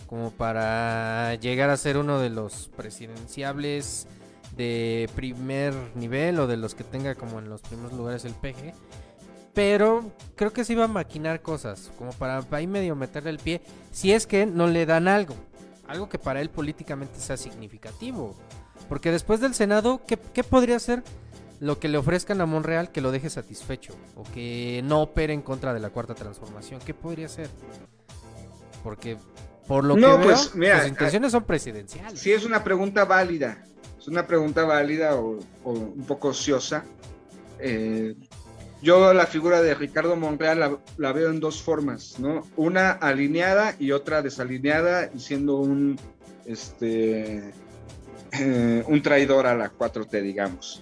como 0.07 0.32
para 0.32 1.36
llegar 1.36 1.69
a 1.69 1.77
ser 1.77 1.97
uno 1.97 2.19
de 2.19 2.30
los 2.30 2.69
presidenciables 2.75 4.07
de 4.60 5.10
primer 5.16 5.74
nivel 5.95 6.38
o 6.38 6.45
de 6.45 6.57
los 6.57 6.76
que 6.76 6.84
tenga 6.84 7.16
como 7.16 7.39
en 7.39 7.47
los 7.47 7.62
primeros 7.62 7.93
lugares 7.93 8.26
el 8.26 8.34
PG. 8.34 8.74
Pero 9.53 10.12
creo 10.36 10.51
que 10.51 10.66
sí 10.66 10.76
va 10.76 10.84
a 10.84 10.89
maquinar 10.89 11.41
cosas, 11.41 11.91
como 11.97 12.12
para 12.12 12.45
ahí 12.51 12.68
medio 12.68 12.93
meterle 12.97 13.30
el 13.30 13.39
pie, 13.39 13.62
si 13.93 14.12
es 14.12 14.28
que 14.28 14.45
no 14.45 14.68
le 14.68 14.86
dan 14.86 15.07
algo. 15.07 15.34
Algo 15.88 16.10
que 16.10 16.20
para 16.20 16.41
él 16.41 16.49
políticamente 16.49 17.22
sea 17.22 17.38
significativo. 17.38 18.36
Porque 18.89 19.12
después 19.12 19.39
del 19.39 19.53
Senado, 19.53 20.01
¿qué, 20.05 20.18
qué 20.18 20.43
podría 20.43 20.78
ser 20.78 21.03
lo 21.62 21.80
que 21.80 21.88
le 21.88 21.97
ofrezcan 21.97 22.41
a 22.41 22.45
Monreal 22.45 22.91
que 22.91 22.99
lo 22.99 23.12
deje 23.12 23.30
satisfecho? 23.30 23.95
O 24.18 24.24
que 24.24 24.82
no 24.84 25.01
opere 25.01 25.34
en 25.34 25.41
contra 25.41 25.74
de 25.74 25.80
la 25.80 25.89
cuarta 25.89 26.16
transformación. 26.16 26.82
¿Qué 26.86 26.93
podría 26.93 27.30
ser? 27.30 27.49
Porque 28.84 29.18
por 29.68 29.86
lo 29.86 29.95
No, 29.95 30.18
que 30.20 30.26
pues, 30.26 30.51
veo, 30.53 30.60
mira, 30.60 30.80
sus 30.80 30.89
intenciones 30.89 31.32
son 31.32 31.45
presidenciales. 31.45 32.20
Sí, 32.20 32.34
es 32.34 32.43
una 32.43 32.62
pregunta 32.62 33.05
válida. 33.05 33.64
Una 34.10 34.26
pregunta 34.28 34.64
válida 34.66 35.16
o, 35.16 35.39
un 35.64 36.05
poco 36.07 36.30
ociosa. 36.30 36.84
Eh, 37.60 38.16
yo 38.82 39.14
la 39.14 39.26
figura 39.26 39.62
de 39.62 39.76
Ricardo 39.76 40.16
Monreal 40.16 40.60
la, 40.60 40.78
la 40.97 41.12
veo 41.12 41.30
en 41.30 41.39
dos 41.39 41.62
formas, 41.62 42.18
¿no? 42.20 42.47
Una 42.55 42.91
alineada 42.91 43.76
y 43.78 43.91
otra 43.91 44.22
desalineada 44.22 45.10
y 45.14 45.20
siendo 45.20 45.57
un, 45.57 45.99
este, 46.45 47.53
eh, 48.32 48.84
un 48.88 49.01
traidor 49.01 49.47
a 49.47 49.55
la 49.55 49.72
4T, 49.72 50.22
digamos. 50.22 50.82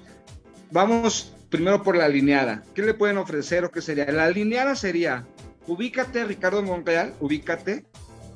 Vamos 0.72 1.34
primero 1.50 1.82
por 1.84 1.96
la 1.96 2.06
alineada. 2.06 2.64
¿Qué 2.74 2.82
le 2.82 2.94
pueden 2.94 3.18
ofrecer 3.18 3.66
o 3.66 3.72
qué 3.72 3.82
sería? 3.82 4.06
La 4.12 4.26
alineada 4.26 4.76
sería, 4.76 5.26
ubícate 5.66 6.26
Ricardo 6.26 6.62
Monreal, 6.62 7.14
ubícate. 7.20 7.86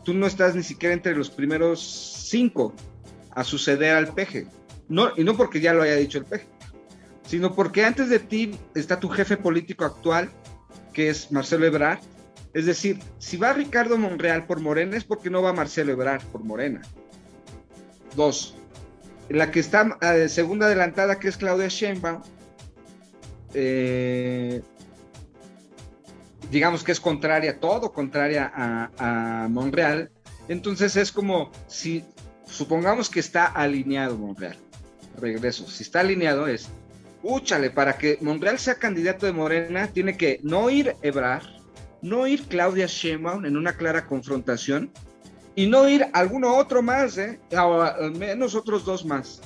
Tú 0.04 0.14
no 0.14 0.26
estás 0.26 0.56
ni 0.56 0.64
siquiera 0.64 0.94
entre 0.94 1.16
los 1.16 1.30
primeros 1.30 2.28
cinco 2.30 2.74
a 3.32 3.44
suceder 3.44 3.96
al 3.96 4.14
peje. 4.14 4.48
No, 4.92 5.10
y 5.16 5.24
no 5.24 5.38
porque 5.38 5.62
ya 5.62 5.74
lo 5.74 5.84
haya 5.84 5.96
dicho 5.96 6.18
el 6.18 6.26
peje, 6.26 6.46
sino 7.26 7.56
porque 7.56 7.86
antes 7.86 8.10
de 8.10 8.20
ti 8.20 8.52
está 8.76 9.00
tu 9.00 9.08
jefe 9.08 9.38
político 9.38 9.86
actual, 9.86 10.30
que 10.92 11.10
es 11.10 11.32
Marcelo 11.32 11.66
Ebrard. 11.66 12.00
Es 12.54 12.66
decir, 12.66 13.00
si 13.18 13.38
va 13.38 13.54
Ricardo 13.54 13.98
Monreal 13.98 14.46
por 14.46 14.60
Morena 14.60 14.98
es 14.98 15.06
porque 15.06 15.30
no 15.30 15.42
va 15.42 15.54
Marcelo 15.54 15.94
Ebrard 15.94 16.22
por 16.26 16.44
Morena. 16.44 16.82
Dos, 18.18 18.54
la 19.30 19.50
que 19.50 19.62
está 19.62 19.98
eh, 20.02 20.28
segunda 20.28 20.66
adelantada, 20.66 21.20
que 21.20 21.30
es 21.30 21.38
Claudia 21.38 21.70
Sheinbaum, 21.70 22.22
eh, 23.54 24.62
digamos 26.52 26.84
que 26.84 26.92
es 26.92 27.00
contraria, 27.00 27.62
todo 27.62 27.94
contraria 27.94 28.52
a, 28.54 29.44
a 29.46 29.48
Monreal. 29.48 30.12
Entonces 30.50 30.98
es 30.98 31.14
como 31.14 31.50
si 31.68 32.04
supongamos 32.44 33.10
que 33.10 33.22
está 33.22 33.46
alineado 33.46 34.18
Monreal. 34.18 34.58
Regreso. 35.22 35.68
Si 35.68 35.84
está 35.84 36.02
alineado 36.02 36.48
es 36.48 36.70
úchale, 37.24 37.70
para 37.70 37.98
que 37.98 38.18
Monreal 38.22 38.60
sea 38.60 38.76
candidato 38.76 39.26
de 39.26 39.34
Morena, 39.34 39.88
tiene 39.88 40.18
que 40.18 40.40
no 40.44 40.70
ir 40.70 40.96
Ebrar, 41.02 41.44
no 42.02 42.26
ir 42.28 42.44
Claudia 42.48 42.88
Sheinbaum 42.88 43.46
en 43.46 43.58
una 43.58 43.74
clara 43.74 44.08
confrontación 44.08 44.92
y 45.56 45.68
no 45.68 45.88
ir 45.88 46.08
alguno 46.14 46.56
otro 46.56 46.82
más, 46.82 47.18
¿eh? 47.18 47.40
o 47.52 47.82
al 47.82 48.12
menos 48.14 48.56
otros 48.56 48.86
dos 48.86 49.06
más. 49.06 49.42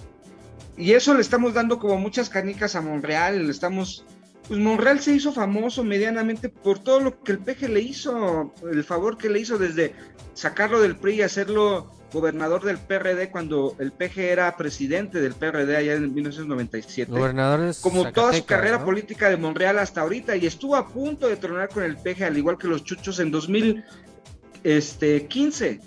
Y 0.77 0.93
eso 0.93 1.13
le 1.13 1.21
estamos 1.21 1.53
dando 1.53 1.79
como 1.79 1.97
muchas 1.97 2.29
canicas 2.29 2.75
a 2.75 2.81
Monreal, 2.81 3.45
le 3.45 3.51
estamos... 3.51 4.05
Pues 4.47 4.59
Monreal 4.59 4.99
se 4.99 5.13
hizo 5.13 5.33
famoso 5.33 5.83
medianamente 5.83 6.49
por 6.49 6.77
todo 6.77 6.99
lo 6.99 7.23
que 7.23 7.31
el 7.31 7.39
peje 7.39 7.67
le 7.67 7.81
hizo, 7.81 8.53
el 8.71 8.83
favor 8.83 9.17
que 9.17 9.27
le 9.27 9.39
hizo 9.39 9.57
desde 9.57 9.95
sacarlo 10.35 10.81
del 10.81 10.95
PRI 10.95 11.15
y 11.15 11.21
hacerlo 11.23 11.94
gobernador 12.15 12.63
del 12.63 12.79
PRD 12.79 13.29
cuando 13.29 13.75
el 13.79 13.91
PG 13.91 14.17
era 14.19 14.57
presidente 14.57 15.21
del 15.21 15.35
PRD 15.35 15.75
allá 15.75 15.93
en 15.93 16.11
1997. 16.13 17.11
Gobernadores 17.11 17.79
como 17.79 18.11
toda 18.11 18.33
su 18.33 18.43
carrera 18.45 18.83
política 18.83 19.29
de 19.29 19.37
Monreal 19.37 19.77
hasta 19.77 20.01
ahorita 20.01 20.35
y 20.35 20.47
estuvo 20.47 20.75
a 20.75 20.87
punto 20.87 21.27
de 21.27 21.35
tronar 21.35 21.69
con 21.69 21.83
el 21.83 21.97
PG 21.97 22.23
al 22.23 22.35
igual 22.37 22.57
que 22.57 22.67
los 22.67 22.83
chuchos 22.83 23.19
en 23.19 23.29
2015 23.29 25.79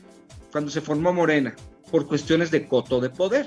cuando 0.52 0.70
se 0.70 0.80
formó 0.80 1.12
Morena 1.12 1.56
por 1.90 2.06
cuestiones 2.06 2.50
de 2.50 2.66
coto 2.68 3.00
de 3.00 3.10
poder. 3.10 3.46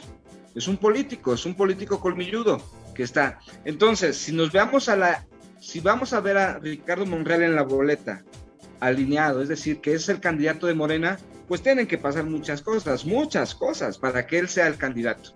Es 0.55 0.67
un 0.67 0.77
político, 0.77 1.33
es 1.33 1.45
un 1.45 1.55
político 1.55 2.01
colmilludo 2.01 2.61
que 2.93 3.03
está. 3.03 3.39
Entonces, 3.63 4.17
si 4.17 4.33
nos 4.33 4.51
veamos 4.51 4.89
a 4.89 4.97
la 4.97 5.25
si 5.61 5.79
vamos 5.79 6.11
a 6.11 6.19
ver 6.19 6.37
a 6.37 6.57
Ricardo 6.57 7.05
Monreal 7.05 7.43
en 7.43 7.55
la 7.55 7.61
boleta 7.61 8.23
alineado, 8.81 9.41
es 9.41 9.47
decir, 9.47 9.79
que 9.79 9.93
es 9.93 10.09
el 10.09 10.19
candidato 10.19 10.67
de 10.67 10.73
Morena, 10.73 11.17
pues 11.47 11.61
tienen 11.61 11.87
que 11.87 11.97
pasar 11.97 12.25
muchas 12.25 12.61
cosas, 12.61 13.05
muchas 13.05 13.55
cosas 13.55 13.97
para 13.97 14.27
que 14.27 14.39
él 14.39 14.49
sea 14.49 14.67
el 14.67 14.77
candidato. 14.77 15.31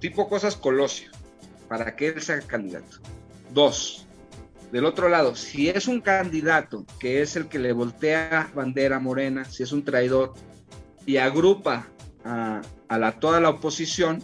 Tipo 0.00 0.28
cosas 0.28 0.56
Colosio, 0.56 1.10
para 1.68 1.96
que 1.96 2.08
él 2.08 2.20
sea 2.20 2.36
el 2.36 2.46
candidato. 2.46 2.98
Dos, 3.54 4.06
del 4.72 4.84
otro 4.84 5.08
lado, 5.08 5.36
si 5.36 5.68
es 5.68 5.86
un 5.86 6.00
candidato 6.00 6.84
que 6.98 7.22
es 7.22 7.36
el 7.36 7.46
que 7.46 7.58
le 7.58 7.72
voltea 7.72 8.50
bandera 8.54 8.98
morena, 8.98 9.44
si 9.44 9.62
es 9.62 9.72
un 9.72 9.84
traidor 9.84 10.34
y 11.06 11.18
agrupa 11.18 11.88
a, 12.24 12.62
la, 12.90 13.12
toda 13.12 13.40
la 13.40 13.50
oposición, 13.50 14.22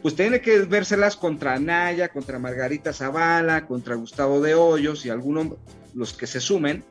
pues 0.00 0.14
tiene 0.14 0.40
que 0.40 0.60
vérselas 0.60 1.16
contra 1.16 1.58
Naya, 1.58 2.08
contra 2.08 2.38
Margarita 2.38 2.94
Zavala, 2.94 3.66
contra 3.66 3.96
Gustavo 3.96 4.40
de 4.40 4.54
Hoyos 4.54 5.04
y 5.04 5.10
algunos 5.10 5.58
los 5.94 6.14
que 6.14 6.26
se 6.26 6.40
sumen, 6.40 6.82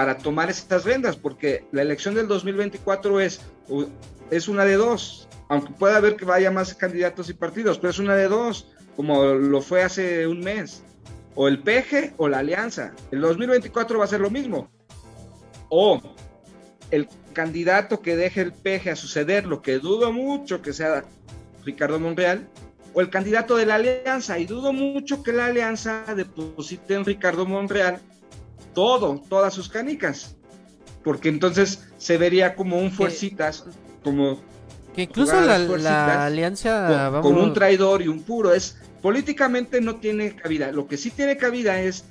para 0.00 0.16
tomar 0.16 0.48
estas 0.48 0.86
vendas, 0.86 1.14
porque 1.14 1.66
la 1.72 1.82
elección 1.82 2.14
del 2.14 2.26
2024 2.26 3.20
es, 3.20 3.42
es 4.30 4.48
una 4.48 4.64
de 4.64 4.76
dos, 4.76 5.28
aunque 5.50 5.74
pueda 5.74 5.98
haber 5.98 6.16
que 6.16 6.24
vaya 6.24 6.50
más 6.50 6.74
candidatos 6.74 7.28
y 7.28 7.34
partidos, 7.34 7.76
pero 7.76 7.90
es 7.90 7.98
una 7.98 8.16
de 8.16 8.26
dos, 8.26 8.72
como 8.96 9.34
lo 9.34 9.60
fue 9.60 9.82
hace 9.82 10.26
un 10.26 10.40
mes, 10.40 10.82
o 11.34 11.48
el 11.48 11.58
PG 11.58 12.14
o 12.16 12.28
la 12.28 12.38
alianza. 12.38 12.94
El 13.10 13.20
2024 13.20 13.98
va 13.98 14.06
a 14.06 14.08
ser 14.08 14.20
lo 14.20 14.30
mismo. 14.30 14.70
O 15.68 16.00
el 16.90 17.06
candidato 17.34 18.00
que 18.00 18.16
deje 18.16 18.40
el 18.40 18.52
PG 18.54 18.92
a 18.92 18.96
suceder, 18.96 19.44
lo 19.44 19.60
que 19.60 19.80
dudo 19.80 20.14
mucho 20.14 20.62
que 20.62 20.72
sea 20.72 21.04
Ricardo 21.62 22.00
Monreal, 22.00 22.48
o 22.94 23.02
el 23.02 23.10
candidato 23.10 23.54
de 23.54 23.66
la 23.66 23.74
alianza, 23.74 24.38
y 24.38 24.46
dudo 24.46 24.72
mucho 24.72 25.22
que 25.22 25.34
la 25.34 25.44
alianza 25.44 26.06
deposite 26.16 26.94
en 26.94 27.04
Ricardo 27.04 27.44
Monreal 27.44 28.00
todo, 28.74 29.22
todas 29.28 29.54
sus 29.54 29.68
canicas. 29.68 30.36
Porque 31.02 31.28
entonces 31.28 31.88
se 31.98 32.18
vería 32.18 32.54
como 32.54 32.78
un 32.78 32.90
fuercitas, 32.90 33.64
como 34.04 34.38
que 34.94 35.02
incluso 35.02 35.40
la, 35.40 36.24
alianza 36.26 37.20
con, 37.22 37.38
un 37.38 37.52
traidor 37.54 38.02
y 38.02 38.08
un 38.08 38.22
puro 38.22 38.52
es 38.52 38.76
políticamente 39.00 39.80
no 39.80 39.96
tiene 39.96 40.34
cabida. 40.34 40.72
Lo 40.72 40.86
que 40.86 40.96
sí 40.96 41.10
tiene 41.10 41.36
cabida 41.36 41.80
es 41.80 42.04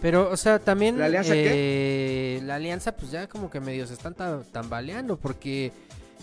pero, 0.00 0.30
o 0.30 0.36
sea, 0.36 0.58
también 0.58 0.98
la 0.98 1.06
alianza, 1.06 1.32
eh, 1.34 2.40
la 2.44 2.56
alianza 2.56 2.94
pues 2.94 3.10
ya 3.10 3.26
como 3.28 3.50
que 3.50 3.60
medio 3.60 3.86
se 3.86 3.94
están 3.94 4.14
tambaleando 4.52 5.16
porque 5.16 5.72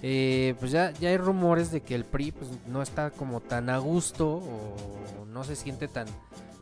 eh, 0.02 0.56
pues 0.60 0.72
ya, 0.72 0.92
ya 0.92 1.10
hay 1.10 1.18
rumores 1.18 1.72
de 1.72 1.82
que 1.82 1.96
el 1.96 2.06
PRI 2.06 2.32
pues 2.32 2.52
no 2.68 2.82
está 2.82 3.10
como 3.10 3.42
tan 3.42 3.70
a 3.70 3.80
gusto 3.80 4.28
o 4.28 5.26
no 5.26 5.44
se 5.44 5.56
siente 5.56 5.88
tan 5.88 6.08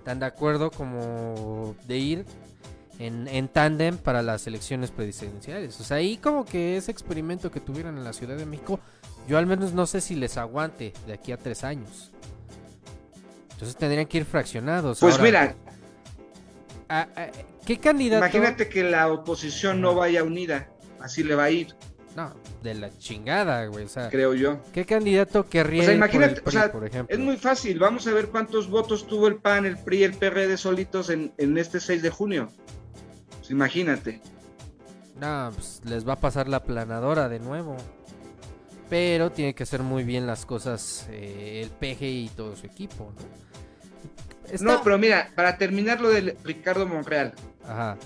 tan 0.03 0.19
de 0.19 0.25
acuerdo 0.25 0.71
como 0.71 1.75
de 1.87 1.97
ir 1.97 2.25
en, 2.99 3.27
en 3.27 3.47
tándem 3.47 3.97
para 3.97 4.21
las 4.21 4.45
elecciones 4.47 4.91
presidenciales. 4.91 5.79
O 5.79 5.83
sea, 5.83 5.97
ahí 5.97 6.17
como 6.17 6.45
que 6.45 6.77
ese 6.77 6.91
experimento 6.91 7.51
que 7.51 7.59
tuvieron 7.59 7.97
en 7.97 8.03
la 8.03 8.13
Ciudad 8.13 8.37
de 8.37 8.45
México, 8.45 8.79
yo 9.27 9.37
al 9.37 9.45
menos 9.45 9.73
no 9.73 9.85
sé 9.85 10.01
si 10.01 10.15
les 10.15 10.37
aguante 10.37 10.93
de 11.07 11.13
aquí 11.13 11.31
a 11.31 11.37
tres 11.37 11.63
años. 11.63 12.11
Entonces 13.53 13.77
tendrían 13.77 14.07
que 14.07 14.17
ir 14.17 14.25
fraccionados. 14.25 14.99
Pues 14.99 15.19
mira, 15.21 15.55
¿qué 17.65 17.77
candidato? 17.77 18.25
Imagínate 18.25 18.67
que 18.67 18.83
la 18.83 19.11
oposición 19.11 19.81
no 19.81 19.93
vaya 19.93 20.23
unida, 20.23 20.67
así 20.99 21.23
le 21.23 21.35
va 21.35 21.43
a 21.43 21.51
ir. 21.51 21.75
No, 22.15 22.33
de 22.61 22.75
la 22.75 22.95
chingada, 22.97 23.65
güey. 23.65 23.85
O 23.85 23.89
sea, 23.89 24.09
creo 24.09 24.33
yo. 24.33 24.61
¿Qué 24.73 24.85
candidato 24.85 25.47
querría? 25.47 25.81
O 25.81 25.85
sea, 25.85 25.93
imagínate, 25.93 26.41
o 26.45 26.51
sea, 26.51 26.71
es 27.07 27.19
muy 27.19 27.37
fácil. 27.37 27.79
Vamos 27.79 28.07
a 28.07 28.13
ver 28.13 28.27
cuántos 28.27 28.69
votos 28.69 29.07
tuvo 29.07 29.27
el 29.27 29.35
PAN, 29.35 29.65
el 29.65 29.77
PRI, 29.77 30.03
el 30.03 30.13
PRD 30.13 30.57
solitos 30.57 31.09
en, 31.09 31.33
este 31.57 31.79
6 31.79 32.01
de 32.01 32.09
junio. 32.09 32.49
Pues 33.39 33.51
imagínate. 33.51 34.21
No, 35.19 35.51
pues 35.53 35.81
les 35.85 36.07
va 36.07 36.13
a 36.13 36.19
pasar 36.19 36.47
la 36.47 36.63
planadora 36.63 37.29
de 37.29 37.39
nuevo. 37.39 37.77
Pero 38.89 39.31
tiene 39.31 39.55
que 39.55 39.63
hacer 39.63 39.81
muy 39.83 40.03
bien 40.03 40.27
las 40.27 40.45
cosas 40.45 41.07
eh, 41.09 41.61
el 41.63 41.69
PG 41.69 42.03
y 42.03 42.31
todo 42.35 42.55
su 42.55 42.65
equipo, 42.65 43.13
¿no? 43.15 43.41
No, 44.59 44.83
pero 44.83 44.97
mira, 44.97 45.29
para 45.33 45.57
terminar 45.57 46.01
lo 46.01 46.09
de 46.09 46.35
Ricardo 46.43 46.85
Monreal. 46.85 47.33
Ajá. 47.65 47.97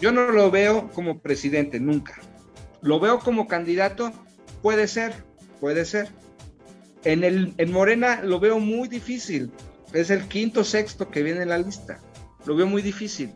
Yo 0.00 0.10
no 0.10 0.32
lo 0.32 0.50
veo 0.50 0.90
como 0.92 1.20
presidente, 1.20 1.78
nunca. 1.78 2.20
¿Lo 2.86 3.00
veo 3.00 3.18
como 3.18 3.48
candidato? 3.48 4.12
Puede 4.62 4.86
ser, 4.86 5.12
puede 5.60 5.84
ser. 5.84 6.08
En, 7.02 7.24
el, 7.24 7.52
en 7.58 7.72
Morena 7.72 8.22
lo 8.22 8.38
veo 8.38 8.60
muy 8.60 8.86
difícil. 8.86 9.50
Es 9.92 10.10
el 10.10 10.28
quinto, 10.28 10.62
sexto 10.62 11.10
que 11.10 11.24
viene 11.24 11.42
en 11.42 11.48
la 11.48 11.58
lista. 11.58 11.98
Lo 12.44 12.54
veo 12.54 12.68
muy 12.68 12.82
difícil. 12.82 13.34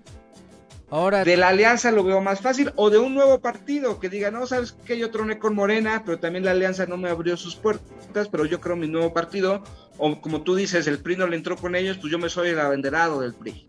Ahora, 0.89 1.25
de 1.25 1.37
la 1.37 1.49
alianza 1.49 1.91
lo 1.91 2.05
veo 2.05 2.21
más 2.21 2.41
fácil, 2.41 2.73
o 2.77 2.91
de 2.91 2.99
un 2.99 3.15
nuevo 3.15 3.41
partido 3.41 3.99
que 3.99 4.09
diga, 4.09 4.31
no, 4.31 4.47
sabes 4.47 4.71
que 4.73 4.97
yo 4.97 5.11
troné 5.11 5.41
con 5.41 5.57
Morena, 5.57 6.03
pero 6.05 6.21
también 6.21 6.45
la 6.45 6.53
alianza 6.53 6.87
no 6.87 6.97
me 6.97 7.09
abrió 7.09 7.37
sus 7.37 7.57
puertas, 7.57 8.29
pero 8.29 8.45
yo 8.45 8.61
creo 8.61 8.77
mi 8.77 8.89
nuevo 8.89 9.13
partido, 9.13 9.65
o 9.99 10.21
como 10.21 10.43
tú 10.43 10.55
dices, 10.55 10.87
el 10.87 11.01
PRI 11.01 11.17
no 11.17 11.27
le 11.27 11.37
entró 11.37 11.57
con 11.57 11.75
ellos, 11.75 11.99
pues 11.99 12.13
yo 12.13 12.19
me 12.21 12.29
soy 12.29 12.51
el 12.51 12.61
abanderado 12.61 13.21
del 13.21 13.35
PRI. 13.35 13.67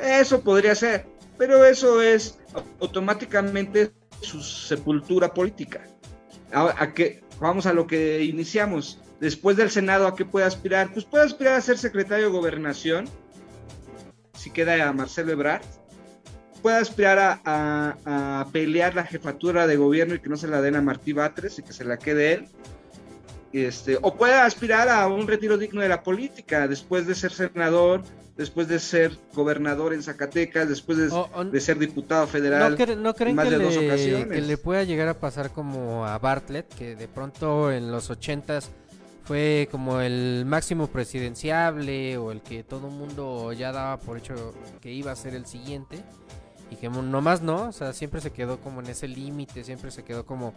Eso 0.00 0.42
podría 0.42 0.76
ser, 0.76 1.06
pero 1.38 1.64
eso 1.64 2.02
es 2.02 2.38
automáticamente 2.80 3.92
su 4.22 4.40
sepultura 4.42 5.32
política. 5.34 5.82
A, 6.52 6.92
que, 6.92 7.22
vamos 7.40 7.66
a 7.66 7.72
lo 7.72 7.86
que 7.86 8.22
iniciamos. 8.24 9.00
Después 9.20 9.56
del 9.56 9.70
Senado, 9.70 10.06
¿a 10.06 10.16
qué 10.16 10.24
puede 10.24 10.46
aspirar? 10.46 10.92
Pues 10.92 11.04
puede 11.04 11.24
aspirar 11.24 11.54
a 11.54 11.60
ser 11.60 11.78
secretario 11.78 12.26
de 12.26 12.32
gobernación, 12.32 13.08
si 14.34 14.50
queda 14.50 14.88
a 14.88 14.92
Marcelo 14.92 15.32
Ebrard. 15.32 15.62
Puede 16.60 16.76
aspirar 16.76 17.40
a, 17.44 18.46
pelear 18.52 18.94
la 18.94 19.04
jefatura 19.04 19.66
de 19.66 19.76
gobierno 19.76 20.14
y 20.14 20.20
que 20.20 20.28
no 20.28 20.36
se 20.36 20.48
la 20.48 20.60
den 20.60 20.76
a 20.76 20.82
Martí 20.82 21.12
Batres 21.12 21.58
y 21.58 21.62
que 21.62 21.72
se 21.72 21.84
la 21.84 21.96
quede 21.96 22.34
él. 22.34 22.48
Este, 23.52 23.98
o 24.00 24.14
puede 24.14 24.34
aspirar 24.34 24.88
a 24.88 25.06
un 25.08 25.26
retiro 25.26 25.58
digno 25.58 25.82
de 25.82 25.88
la 25.88 26.02
política 26.02 26.68
después 26.68 27.06
de 27.06 27.14
ser 27.14 27.32
senador, 27.32 28.02
después 28.36 28.68
de 28.68 28.78
ser 28.78 29.18
gobernador 29.34 29.92
en 29.92 30.02
Zacatecas, 30.02 30.68
después 30.68 30.98
de, 30.98 31.60
ser 31.60 31.78
diputado 31.78 32.26
federal. 32.26 32.76
¿No, 33.02 33.14
creen 33.14 33.36
que, 33.36 33.50
le, 33.50 34.28
que 34.28 34.40
le 34.40 34.56
pueda 34.56 34.84
llegar 34.84 35.08
a 35.08 35.14
pasar 35.14 35.50
como 35.50 36.06
a 36.06 36.18
Bartlett, 36.18 36.72
que 36.74 36.96
de 36.96 37.08
pronto 37.08 37.70
en 37.70 37.90
los 37.92 38.10
ochentas 38.10 38.70
fue 39.24 39.68
como 39.70 40.00
el 40.00 40.44
máximo 40.46 40.88
presidenciable 40.88 42.18
o 42.18 42.32
el 42.32 42.40
que 42.40 42.64
todo 42.64 42.88
el 42.88 42.94
mundo 42.94 43.52
ya 43.52 43.70
daba 43.72 43.98
por 43.98 44.18
hecho 44.18 44.54
que 44.80 44.92
iba 44.92 45.12
a 45.12 45.16
ser 45.16 45.34
el 45.34 45.46
siguiente? 45.46 46.02
Y 46.70 46.76
que 46.76 46.88
nomás 46.88 47.42
no, 47.42 47.68
o 47.68 47.72
sea, 47.72 47.92
siempre 47.92 48.22
se 48.22 48.30
quedó 48.30 48.58
como 48.58 48.80
en 48.80 48.86
ese 48.86 49.06
límite, 49.06 49.62
siempre 49.62 49.90
se 49.90 50.04
quedó 50.04 50.24
como 50.24 50.54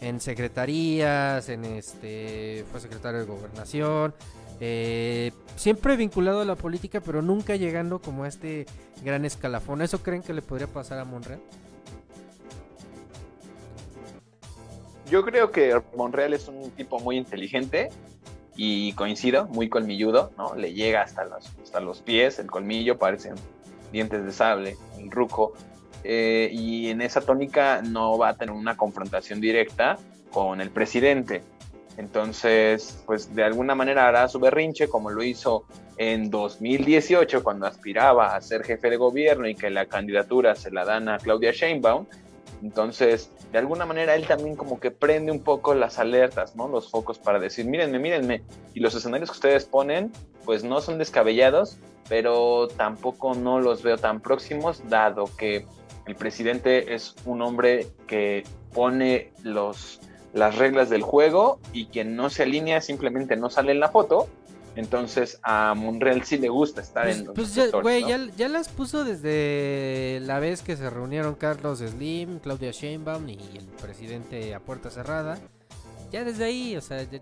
en 0.00 0.18
secretarías, 0.18 1.50
en 1.50 1.66
este, 1.66 2.64
fue 2.70 2.80
secretario 2.80 3.20
de 3.20 3.26
gobernación, 3.26 4.14
eh, 4.60 5.32
siempre 5.56 5.96
vinculado 5.96 6.40
a 6.40 6.44
la 6.44 6.56
política, 6.56 7.00
pero 7.00 7.22
nunca 7.22 7.56
llegando 7.56 8.00
como 8.00 8.24
a 8.24 8.28
este 8.28 8.66
gran 9.04 9.24
escalafón. 9.24 9.82
¿Eso 9.82 10.02
creen 10.02 10.22
que 10.22 10.32
le 10.32 10.42
podría 10.42 10.66
pasar 10.66 10.98
a 10.98 11.04
Monreal? 11.04 11.40
Yo 15.10 15.24
creo 15.24 15.50
que 15.50 15.80
Monreal 15.96 16.34
es 16.34 16.48
un 16.48 16.70
tipo 16.72 16.98
muy 17.00 17.16
inteligente 17.16 17.88
y 18.56 18.92
coincido, 18.92 19.46
muy 19.46 19.68
colmilludo, 19.68 20.32
¿no? 20.36 20.54
Le 20.54 20.74
llega 20.74 21.02
hasta 21.02 21.24
los, 21.24 21.50
hasta 21.62 21.80
los 21.80 22.00
pies, 22.00 22.38
el 22.38 22.46
colmillo, 22.48 22.98
parecen 22.98 23.34
dientes 23.92 24.24
de 24.24 24.32
sable, 24.32 24.76
el 24.98 25.10
ruco. 25.10 25.54
Eh, 26.04 26.50
y 26.52 26.88
en 26.88 27.00
esa 27.00 27.20
tónica 27.20 27.82
no 27.82 28.18
va 28.18 28.30
a 28.30 28.34
tener 28.34 28.54
una 28.54 28.76
confrontación 28.76 29.40
directa 29.40 29.98
con 30.30 30.60
el 30.60 30.70
presidente 30.70 31.42
Entonces, 31.98 33.02
pues 33.06 33.34
de 33.34 33.42
alguna 33.42 33.74
manera 33.74 34.06
hará 34.06 34.28
su 34.28 34.38
berrinche 34.38 34.88
como 34.88 35.10
lo 35.10 35.22
hizo 35.22 35.64
en 35.96 36.30
2018 36.30 37.42
cuando 37.42 37.66
aspiraba 37.66 38.36
a 38.36 38.40
ser 38.40 38.62
jefe 38.62 38.88
de 38.88 38.96
gobierno 38.96 39.48
y 39.48 39.56
que 39.56 39.68
la 39.68 39.86
candidatura 39.86 40.54
se 40.54 40.70
la 40.70 40.84
dan 40.84 41.08
a 41.08 41.18
Claudia 41.18 41.50
Sheinbaum. 41.50 42.06
Entonces, 42.62 43.32
de 43.50 43.58
alguna 43.58 43.84
manera 43.84 44.14
él 44.14 44.28
también 44.28 44.54
como 44.54 44.78
que 44.78 44.92
prende 44.92 45.32
un 45.32 45.42
poco 45.42 45.74
las 45.74 45.98
alertas, 45.98 46.54
¿no? 46.54 46.68
Los 46.68 46.88
focos 46.88 47.18
para 47.18 47.40
decir, 47.40 47.66
mírenme, 47.66 47.98
mírenme. 47.98 48.42
Y 48.74 48.80
los 48.80 48.94
escenarios 48.94 49.30
que 49.30 49.36
ustedes 49.36 49.64
ponen, 49.64 50.12
pues 50.44 50.62
no 50.62 50.80
son 50.80 50.98
descabellados, 50.98 51.78
pero 52.08 52.68
tampoco 52.68 53.34
no 53.34 53.58
los 53.58 53.82
veo 53.82 53.98
tan 53.98 54.20
próximos, 54.20 54.88
dado 54.88 55.24
que 55.36 55.66
el 56.06 56.14
presidente 56.14 56.94
es 56.94 57.16
un 57.24 57.42
hombre 57.42 57.88
que 58.06 58.44
pone 58.72 59.32
los, 59.42 60.00
las 60.32 60.56
reglas 60.56 60.90
del 60.90 61.02
juego 61.02 61.58
y 61.72 61.86
quien 61.86 62.16
no 62.16 62.30
se 62.30 62.42
alinea 62.44 62.80
simplemente 62.80 63.36
no 63.36 63.50
sale 63.50 63.72
en 63.72 63.80
la 63.80 63.88
foto. 63.88 64.28
Entonces 64.76 65.40
a 65.42 65.74
Monreal 65.74 66.22
sí 66.22 66.38
le 66.38 66.48
gusta 66.48 66.80
estar 66.82 67.04
Pues, 67.04 67.18
en 67.18 67.24
los 67.26 67.34
pues 67.34 67.54
ya, 67.54 67.66
güey, 67.80 68.02
¿no? 68.02 68.08
ya, 68.10 68.26
ya 68.36 68.48
las 68.48 68.68
puso 68.68 69.02
desde 69.04 70.20
la 70.22 70.38
vez 70.38 70.62
que 70.62 70.76
se 70.76 70.88
reunieron 70.88 71.34
Carlos 71.34 71.80
Slim, 71.80 72.38
Claudia 72.38 72.70
Sheinbaum 72.70 73.28
y 73.28 73.38
el 73.56 73.64
presidente 73.82 74.54
a 74.54 74.60
puerta 74.60 74.90
cerrada. 74.90 75.38
Ya 76.12 76.22
desde 76.24 76.44
ahí, 76.44 76.76
o 76.76 76.80
sea, 76.80 77.02
ya- 77.02 77.20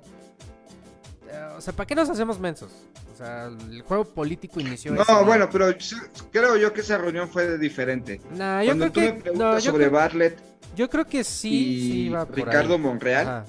o 1.56 1.60
sea, 1.60 1.72
¿para 1.72 1.86
qué 1.86 1.94
nos 1.94 2.08
hacemos 2.10 2.38
mensos? 2.38 2.70
O 3.12 3.16
sea, 3.16 3.46
el 3.46 3.82
juego 3.82 4.04
político 4.04 4.60
inició. 4.60 4.92
No, 4.92 5.24
bueno, 5.24 5.48
pero 5.50 5.70
yo- 5.70 5.96
creo 6.30 6.56
yo 6.56 6.72
que 6.72 6.80
esa 6.82 6.98
reunión 6.98 7.28
fue 7.28 7.58
diferente. 7.58 8.20
Nah, 8.32 8.62
yo 8.62 8.68
Cuando 8.68 8.92
creo 8.92 8.92
tú 8.92 9.00
me 9.14 9.20
preguntas 9.22 9.48
no, 9.54 9.58
yo, 9.58 9.70
sobre 9.72 9.84
creo, 9.86 9.98
Bartlett 9.98 10.38
yo 10.76 10.90
creo 10.90 11.06
que 11.06 11.24
sí, 11.24 11.48
y 11.54 11.92
sí 11.92 12.08
va 12.10 12.26
por 12.26 12.36
Ricardo 12.36 12.74
ahí. 12.74 12.80
Monreal, 12.80 13.26
Ajá. 13.26 13.44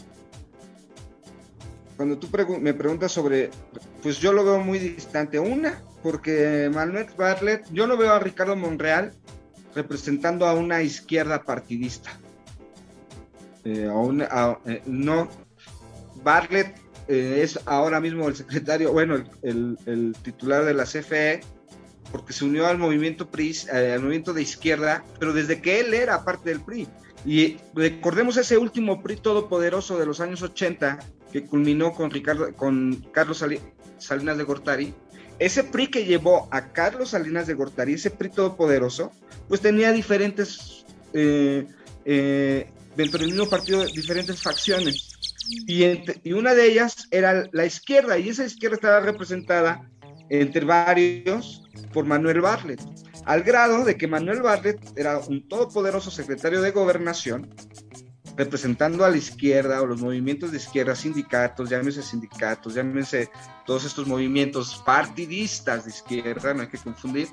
cuando 1.97 2.17
tú 2.17 2.27
pregu- 2.27 2.59
me 2.59 2.73
preguntas 2.73 3.11
sobre, 3.11 3.49
pues 4.03 4.19
yo 4.19 4.31
lo 4.31 4.43
veo 4.45 4.59
muy 4.59 4.79
distante. 4.79 5.39
Una, 5.39 5.81
porque 6.03 6.69
Manuel 6.73 7.07
Bartlett, 7.17 7.65
yo 7.71 7.87
no 7.87 7.97
veo 7.97 8.13
a 8.13 8.19
Ricardo 8.19 8.55
Monreal 8.55 9.13
representando 9.75 10.45
a 10.47 10.53
una 10.53 10.81
izquierda 10.81 11.43
partidista. 11.43 12.11
Eh, 13.65 13.85
a 13.89 13.93
una- 13.95 14.27
a- 14.31 14.59
eh, 14.65 14.81
no, 14.85 15.27
Bartlett 16.23 16.75
eh, 17.07 17.41
es 17.43 17.59
ahora 17.65 17.99
mismo 17.99 18.27
el 18.27 18.35
secretario, 18.35 18.91
bueno, 18.91 19.15
el, 19.41 19.77
el- 19.85 20.15
titular 20.21 20.65
de 20.65 20.73
la 20.73 20.83
CFE, 20.85 21.41
porque 22.11 22.33
se 22.33 22.45
unió 22.45 22.67
al 22.67 22.77
movimiento 22.77 23.29
PRI, 23.29 23.55
eh, 23.73 23.91
al 23.93 23.99
movimiento 24.01 24.33
de 24.33 24.41
izquierda, 24.41 25.03
pero 25.19 25.33
desde 25.33 25.61
que 25.61 25.79
él 25.79 25.93
era 25.93 26.23
parte 26.23 26.49
del 26.49 26.61
PRI. 26.61 26.87
Y 27.25 27.57
recordemos 27.73 28.37
ese 28.37 28.57
último 28.57 29.01
PRI 29.03 29.17
todopoderoso 29.17 29.97
de 29.97 30.05
los 30.05 30.21
años 30.21 30.41
80, 30.41 30.99
que 31.33 31.43
culminó 31.45 31.93
con, 31.93 32.09
Ricardo, 32.11 32.53
con 32.55 32.95
Carlos 33.11 33.39
Sali- 33.39 33.59
Salinas 33.97 34.37
de 34.37 34.43
Gortari. 34.43 34.93
Ese 35.39 35.63
PRI 35.65 35.87
que 35.87 36.05
llevó 36.05 36.47
a 36.51 36.71
Carlos 36.71 37.09
Salinas 37.09 37.45
de 37.47 37.53
Gortari, 37.55 37.93
ese 37.93 38.11
PRI 38.11 38.29
todopoderoso, 38.29 39.11
pues 39.49 39.59
tenía 39.61 39.91
diferentes, 39.91 40.85
eh, 41.13 41.67
dentro 42.95 43.19
del 43.19 43.29
mismo 43.31 43.49
partido, 43.49 43.83
diferentes 43.85 44.41
facciones. 44.41 45.16
Y, 45.47 45.83
entre- 45.83 46.19
y 46.23 46.33
una 46.33 46.53
de 46.53 46.65
ellas 46.65 47.07
era 47.11 47.45
la 47.51 47.65
izquierda, 47.65 48.17
y 48.17 48.29
esa 48.29 48.45
izquierda 48.45 48.75
estaba 48.75 48.99
representada 48.99 49.89
entre 50.29 50.65
varios 50.65 51.63
por 51.93 52.05
Manuel 52.05 52.41
Bartlett, 52.41 52.81
al 53.25 53.43
grado 53.43 53.85
de 53.85 53.97
que 53.97 54.07
Manuel 54.07 54.41
Bartlett 54.41 54.79
era 54.97 55.19
un 55.19 55.47
todopoderoso 55.47 56.11
secretario 56.11 56.61
de 56.61 56.71
gobernación, 56.71 57.53
representando 58.35 59.03
a 59.03 59.09
la 59.09 59.17
izquierda 59.17 59.81
o 59.81 59.87
los 59.87 60.01
movimientos 60.01 60.51
de 60.51 60.57
izquierda, 60.57 60.95
sindicatos, 60.95 61.69
llámese 61.69 62.03
sindicatos, 62.03 62.75
llámese 62.75 63.29
todos 63.65 63.85
estos 63.85 64.05
movimientos 64.05 64.81
partidistas 64.85 65.85
de 65.85 65.91
izquierda, 65.91 66.53
no 66.53 66.61
hay 66.61 66.67
que 66.67 66.77
confundir, 66.77 67.29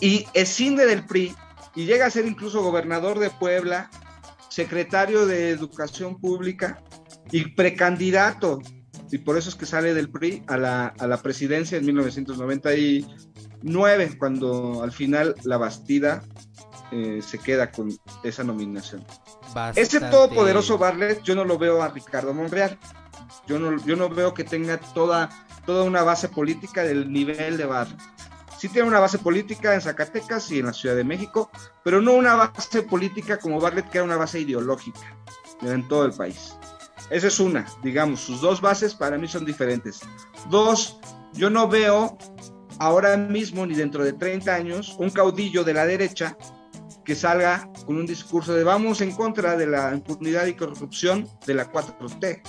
y 0.00 0.26
escinde 0.34 0.86
del 0.86 1.04
PRI 1.04 1.34
y 1.74 1.84
llega 1.84 2.06
a 2.06 2.10
ser 2.10 2.26
incluso 2.26 2.62
gobernador 2.62 3.18
de 3.18 3.30
Puebla, 3.30 3.90
secretario 4.48 5.26
de 5.26 5.50
Educación 5.50 6.18
Pública 6.20 6.80
y 7.30 7.54
precandidato, 7.54 8.60
y 9.10 9.18
por 9.18 9.36
eso 9.38 9.48
es 9.48 9.54
que 9.54 9.66
sale 9.66 9.94
del 9.94 10.10
PRI 10.10 10.42
a 10.46 10.56
la, 10.56 10.86
a 10.86 11.06
la 11.06 11.18
presidencia 11.18 11.78
en 11.78 11.86
1999, 11.86 14.16
cuando 14.18 14.82
al 14.82 14.90
final 14.92 15.34
la 15.44 15.56
Bastida 15.56 16.22
eh, 16.92 17.20
se 17.26 17.38
queda 17.38 17.72
con 17.72 17.90
esa 18.22 18.44
nominación. 18.44 19.04
Ese 19.74 19.98
Bastante. 19.98 20.10
todopoderoso 20.10 20.76
Bartlett, 20.78 21.22
yo 21.22 21.34
no 21.34 21.44
lo 21.44 21.58
veo 21.58 21.82
a 21.82 21.88
Ricardo 21.88 22.34
Monreal. 22.34 22.78
Yo 23.46 23.58
no, 23.58 23.76
yo 23.84 23.96
no 23.96 24.08
veo 24.08 24.32
que 24.32 24.44
tenga 24.44 24.78
toda, 24.78 25.28
toda 25.66 25.84
una 25.84 26.02
base 26.02 26.28
política 26.28 26.84
del 26.84 27.12
nivel 27.12 27.56
de 27.56 27.66
Bartlett. 27.66 28.00
Sí 28.58 28.68
tiene 28.68 28.88
una 28.88 29.00
base 29.00 29.18
política 29.18 29.74
en 29.74 29.80
Zacatecas 29.80 30.50
y 30.50 30.60
en 30.60 30.66
la 30.66 30.72
Ciudad 30.72 30.96
de 30.96 31.04
México, 31.04 31.50
pero 31.82 32.00
no 32.00 32.12
una 32.12 32.36
base 32.36 32.82
política 32.82 33.38
como 33.38 33.60
Bartlett, 33.60 33.90
que 33.90 33.98
era 33.98 34.04
una 34.04 34.16
base 34.16 34.40
ideológica 34.40 35.16
en 35.62 35.86
todo 35.88 36.06
el 36.06 36.12
país. 36.12 36.54
Esa 37.10 37.26
es 37.26 37.38
una, 37.38 37.66
digamos, 37.82 38.20
sus 38.20 38.40
dos 38.40 38.60
bases 38.60 38.94
para 38.94 39.18
mí 39.18 39.28
son 39.28 39.44
diferentes. 39.44 40.00
Dos, 40.50 40.98
yo 41.34 41.50
no 41.50 41.68
veo 41.68 42.16
ahora 42.78 43.16
mismo 43.16 43.66
ni 43.66 43.74
dentro 43.74 44.04
de 44.04 44.12
30 44.12 44.54
años 44.54 44.96
un 44.98 45.10
caudillo 45.10 45.64
de 45.64 45.74
la 45.74 45.86
derecha 45.86 46.36
que 47.04 47.14
salga 47.14 47.70
con 47.86 47.96
un 47.96 48.06
discurso 48.06 48.54
de 48.54 48.64
vamos 48.64 49.00
en 49.00 49.12
contra 49.12 49.56
de 49.56 49.66
la 49.66 49.92
impunidad 49.92 50.46
y 50.46 50.54
corrupción 50.54 51.28
de 51.46 51.54
la 51.54 51.70
4T 51.70 52.40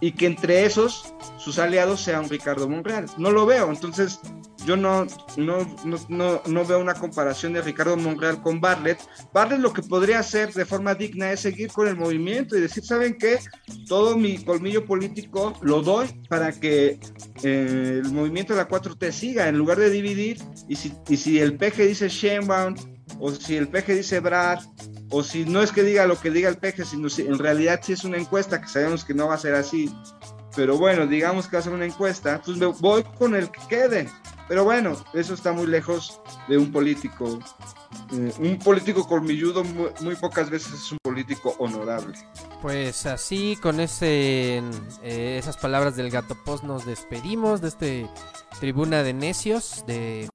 y 0.00 0.12
que 0.12 0.26
entre 0.26 0.64
esos 0.64 1.14
sus 1.38 1.58
aliados 1.58 2.00
sean 2.00 2.28
Ricardo 2.28 2.68
Monreal. 2.68 3.06
No 3.16 3.30
lo 3.30 3.46
veo, 3.46 3.70
entonces 3.70 4.20
yo 4.68 4.76
no, 4.76 5.06
no, 5.38 5.66
no, 6.10 6.42
no, 6.46 6.64
veo 6.66 6.78
una 6.78 6.92
comparación 6.92 7.54
de 7.54 7.62
Ricardo 7.62 7.96
Monreal 7.96 8.42
con 8.42 8.60
Bartlett. 8.60 8.98
Bartlett 9.32 9.62
lo 9.62 9.72
que 9.72 9.80
podría 9.80 10.18
hacer 10.18 10.52
de 10.52 10.66
forma 10.66 10.94
digna 10.94 11.32
es 11.32 11.40
seguir 11.40 11.72
con 11.72 11.88
el 11.88 11.96
movimiento 11.96 12.54
y 12.54 12.60
decir, 12.60 12.84
¿saben 12.84 13.16
qué? 13.16 13.38
Todo 13.86 14.18
mi 14.18 14.44
colmillo 14.44 14.84
político 14.84 15.54
lo 15.62 15.80
doy 15.80 16.08
para 16.28 16.52
que 16.52 17.00
eh, 17.42 18.00
el 18.04 18.12
movimiento 18.12 18.52
de 18.52 18.58
la 18.58 18.68
4T 18.68 19.10
siga, 19.10 19.48
en 19.48 19.56
lugar 19.56 19.78
de 19.78 19.88
dividir, 19.88 20.36
y 20.68 20.76
si, 20.76 20.92
y 21.08 21.16
si 21.16 21.40
el 21.40 21.56
PG 21.56 21.86
dice 21.86 22.10
Sheinbaum, 22.10 22.74
o 23.20 23.32
si 23.32 23.56
el 23.56 23.68
PG 23.68 23.86
dice 23.94 24.20
Brad, 24.20 24.58
o 25.08 25.22
si 25.22 25.46
no 25.46 25.62
es 25.62 25.72
que 25.72 25.82
diga 25.82 26.06
lo 26.06 26.20
que 26.20 26.30
diga 26.30 26.50
el 26.50 26.58
PG, 26.58 26.84
sino 26.84 27.08
si 27.08 27.22
en 27.22 27.38
realidad 27.38 27.80
si 27.82 27.94
es 27.94 28.04
una 28.04 28.18
encuesta, 28.18 28.60
que 28.60 28.68
sabemos 28.68 29.02
que 29.02 29.14
no 29.14 29.28
va 29.28 29.34
a 29.34 29.38
ser 29.38 29.54
así, 29.54 29.90
pero 30.54 30.76
bueno, 30.76 31.06
digamos 31.06 31.48
que 31.48 31.62
ser 31.62 31.72
una 31.72 31.86
encuesta, 31.86 32.42
pues 32.44 32.58
voy 32.80 33.02
con 33.18 33.34
el 33.34 33.50
que 33.50 33.60
quede. 33.66 34.08
Pero 34.48 34.64
bueno, 34.64 34.96
eso 35.12 35.34
está 35.34 35.52
muy 35.52 35.66
lejos 35.66 36.20
de 36.48 36.56
un 36.56 36.72
político. 36.72 37.38
Eh, 38.12 38.32
un 38.38 38.58
político 38.58 39.06
colmilludo 39.06 39.62
muy, 39.62 39.90
muy, 40.00 40.16
pocas 40.16 40.48
veces 40.48 40.72
es 40.72 40.92
un 40.92 40.98
político 41.02 41.54
honorable. 41.58 42.14
Pues 42.62 43.04
así, 43.04 43.56
con 43.60 43.78
ese, 43.78 44.62
eh, 45.02 45.36
esas 45.38 45.58
palabras 45.58 45.96
del 45.96 46.10
gato 46.10 46.34
post 46.44 46.64
nos 46.64 46.86
despedimos 46.86 47.60
de 47.60 47.68
este 47.68 48.10
tribuna 48.58 49.02
de 49.02 49.12
necios 49.12 49.84
de. 49.86 50.28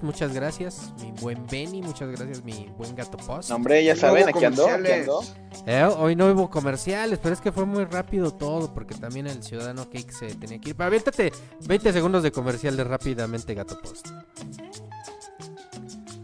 Muchas 0.00 0.32
gracias, 0.32 0.94
mi 1.02 1.12
buen 1.20 1.46
Benny. 1.48 1.82
Muchas 1.82 2.08
gracias, 2.08 2.42
mi 2.42 2.72
buen 2.78 2.96
gato 2.96 3.18
post. 3.18 3.50
No, 3.50 3.56
hombre, 3.56 3.84
ya 3.84 3.94
saben, 3.94 4.26
aquí 4.26 4.42
ando, 4.42 4.66
aquí 4.66 4.90
ando. 4.90 5.22
Eh, 5.66 5.84
hoy 5.98 6.16
no 6.16 6.32
hubo 6.32 6.48
comerciales, 6.48 7.18
pero 7.22 7.34
es 7.34 7.42
que 7.42 7.52
fue 7.52 7.66
muy 7.66 7.84
rápido 7.84 8.30
todo, 8.30 8.72
porque 8.72 8.94
también 8.94 9.26
el 9.26 9.42
ciudadano 9.42 9.84
Cake 9.90 10.10
se 10.10 10.34
tenía 10.34 10.58
que 10.62 10.70
ir. 10.70 10.76
Pero 10.76 10.86
aviéntate 10.86 11.30
20 11.66 11.92
segundos 11.92 12.22
de 12.22 12.32
comercial 12.32 12.74
de 12.74 12.84
rápidamente, 12.84 13.52
Gato 13.52 13.78
Post. 13.82 14.08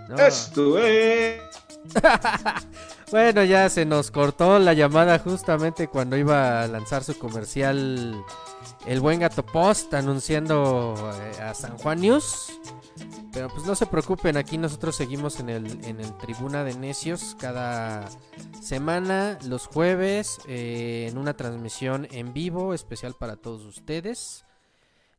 No. 0.09 0.17
Esto 0.17 0.79
es. 0.87 1.43
bueno, 3.11 3.45
ya 3.45 3.69
se 3.69 3.85
nos 3.85 4.11
cortó 4.11 4.59
la 4.61 4.73
llamada 4.73 5.19
justamente 5.19 5.89
cuando 5.89 6.17
iba 6.17 6.63
a 6.63 6.69
lanzar 6.69 7.05
su 7.05 7.19
comercial 7.19 8.25
el 8.87 9.01
buen 9.01 9.21
Gato 9.21 9.45
Post 9.45 9.93
anunciando 9.93 10.95
eh, 11.37 11.43
a 11.43 11.53
San 11.53 11.77
Juan 11.77 12.01
News. 12.01 12.51
Pero 13.33 13.49
pues 13.49 13.67
no 13.67 13.75
se 13.75 13.87
preocupen, 13.87 14.37
aquí 14.37 14.59
nosotros 14.59 14.95
seguimos 14.95 15.41
en 15.41 15.49
el, 15.49 15.85
en 15.85 16.01
el 16.01 16.17
Tribuna 16.19 16.65
de 16.65 16.75
Necios 16.75 17.35
cada 17.41 18.07
semana, 18.61 19.39
los 19.47 19.67
jueves, 19.67 20.39
eh, 20.47 21.09
en 21.11 21.17
una 21.17 21.35
transmisión 21.35 22.07
en 22.11 22.35
vivo 22.35 22.75
especial 22.75 23.15
para 23.19 23.37
todos 23.37 23.65
ustedes. 23.65 24.45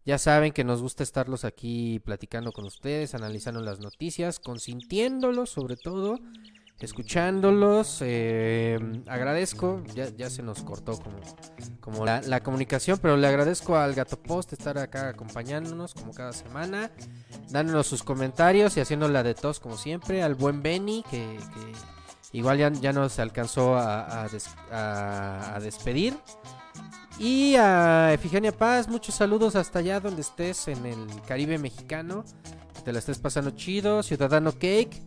Ya 0.06 0.18
saben 0.20 0.52
que 0.52 0.64
nos 0.64 0.82
gusta 0.82 1.02
estarlos 1.02 1.44
aquí 1.44 2.00
platicando 2.04 2.52
con 2.52 2.66
ustedes, 2.66 3.16
analizando 3.16 3.62
las 3.62 3.80
noticias, 3.80 4.40
consintiéndolos 4.40 5.50
sobre 5.50 5.78
todo, 5.78 6.20
escuchándolos. 6.84 8.00
Eh, 8.02 8.78
agradezco, 9.08 9.82
ya, 9.96 10.30
se 10.30 10.44
nos 10.44 10.62
cortó 10.64 11.00
como, 11.80 12.06
la, 12.06 12.44
comunicación, 12.44 13.00
pero 13.02 13.16
le 13.18 13.28
agradezco 13.28 13.78
al 13.78 13.94
Gato 13.94 14.18
Post 14.18 14.54
estar 14.54 14.78
acá 14.78 15.10
acompañándonos 15.10 15.94
como 15.94 16.14
cada 16.14 16.34
semana, 16.34 16.92
dándonos 17.50 17.88
sus 17.88 18.04
comentarios 18.04 18.76
y 18.78 18.82
haciendo 18.82 19.08
la 19.08 19.24
de 19.24 19.34
tos 19.34 19.60
como 19.60 19.78
siempre. 19.78 20.22
Al 20.24 20.36
buen 20.36 20.62
Benny, 20.62 21.04
que, 21.10 21.40
igual 22.34 22.58
ya, 22.58 22.72
ya 22.72 22.92
nos 22.92 23.18
alcanzó 23.20 23.76
a, 23.76 24.24
a, 24.24 24.28
des, 24.28 24.48
a, 24.72 25.56
a 25.56 25.60
despedir. 25.62 26.16
Y 27.18 27.56
a 27.56 28.12
Efigenia 28.12 28.52
Paz, 28.52 28.88
muchos 28.88 29.16
saludos 29.16 29.56
hasta 29.56 29.80
allá 29.80 30.00
donde 30.00 30.22
estés 30.22 30.68
en 30.68 30.86
el 30.86 31.22
Caribe 31.28 31.58
mexicano. 31.58 32.26
Te 32.84 32.92
la 32.92 33.00
estés 33.00 33.20
pasando 33.20 33.52
chido. 33.52 34.04
Ciudadano 34.04 34.52
Cake. 34.52 35.02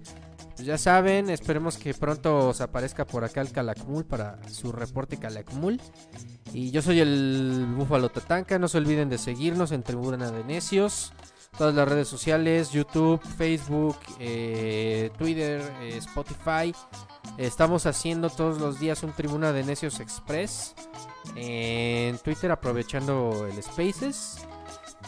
Pues 0.57 0.66
ya 0.66 0.78
saben, 0.78 1.28
esperemos 1.28 1.77
que 1.77 1.93
pronto 1.93 2.49
os 2.49 2.62
aparezca 2.62 3.07
por 3.07 3.24
acá 3.24 3.43
el 3.43 3.53
Calakmul 3.53 4.07
para 4.07 4.39
su 4.49 4.73
reporte 4.73 5.19
Calakmul. 5.19 5.78
Y 6.55 6.70
yo 6.70 6.81
soy 6.81 7.01
el 7.01 7.66
Búfalo 7.77 8.09
Tatanka. 8.09 8.59
No 8.59 8.66
se 8.66 8.78
olviden 8.78 9.11
de 9.11 9.19
seguirnos 9.19 9.70
en 9.70 9.83
Tribuna 9.83 10.31
de 10.31 10.45
Necios. 10.45 11.12
Todas 11.59 11.74
las 11.74 11.87
redes 11.87 12.09
sociales, 12.09 12.70
YouTube, 12.70 13.20
Facebook, 13.37 13.99
eh, 14.19 15.11
Twitter, 15.19 15.61
eh, 15.83 15.99
Spotify. 15.99 16.74
Estamos 17.37 17.85
haciendo 17.85 18.31
todos 18.31 18.59
los 18.59 18.81
días 18.81 19.03
un 19.03 19.12
Tribuna 19.12 19.53
de 19.53 19.62
Necios 19.62 20.01
Express. 20.01 20.74
En 21.35 22.16
Twitter 22.19 22.51
aprovechando 22.51 23.47
el 23.47 23.62
Spaces. 23.62 24.39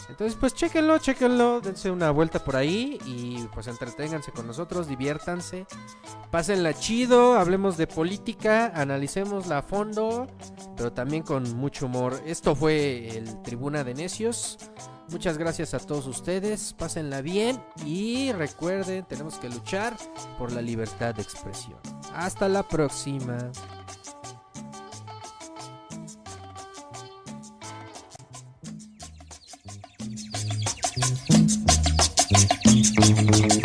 Entonces, 0.09 0.35
pues 0.39 0.53
chéquenlo, 0.53 0.97
chéquenlo, 0.97 1.61
dense 1.61 1.91
una 1.91 2.11
vuelta 2.11 2.43
por 2.43 2.55
ahí 2.55 2.99
y 3.05 3.47
pues 3.53 3.67
entreténganse 3.67 4.31
con 4.31 4.47
nosotros, 4.47 4.87
diviértanse, 4.87 5.67
pásenla 6.31 6.73
chido, 6.73 7.35
hablemos 7.35 7.77
de 7.77 7.87
política, 7.87 8.71
analicémosla 8.75 9.59
a 9.59 9.61
fondo, 9.61 10.27
pero 10.75 10.91
también 10.91 11.23
con 11.23 11.55
mucho 11.55 11.85
humor. 11.85 12.19
Esto 12.25 12.55
fue 12.55 13.15
el 13.15 13.41
Tribuna 13.43 13.83
de 13.83 13.93
Necios. 13.93 14.57
Muchas 15.09 15.37
gracias 15.37 15.73
a 15.73 15.79
todos 15.79 16.05
ustedes, 16.05 16.73
pásenla 16.73 17.21
bien 17.21 17.59
y 17.85 18.31
recuerden, 18.31 19.05
tenemos 19.05 19.35
que 19.39 19.49
luchar 19.49 19.97
por 20.37 20.51
la 20.51 20.61
libertad 20.61 21.15
de 21.15 21.23
expresión. 21.23 21.79
Hasta 22.13 22.47
la 22.47 22.61
próxima. 22.63 23.51
Thank 31.01 31.55
you. 33.53 33.58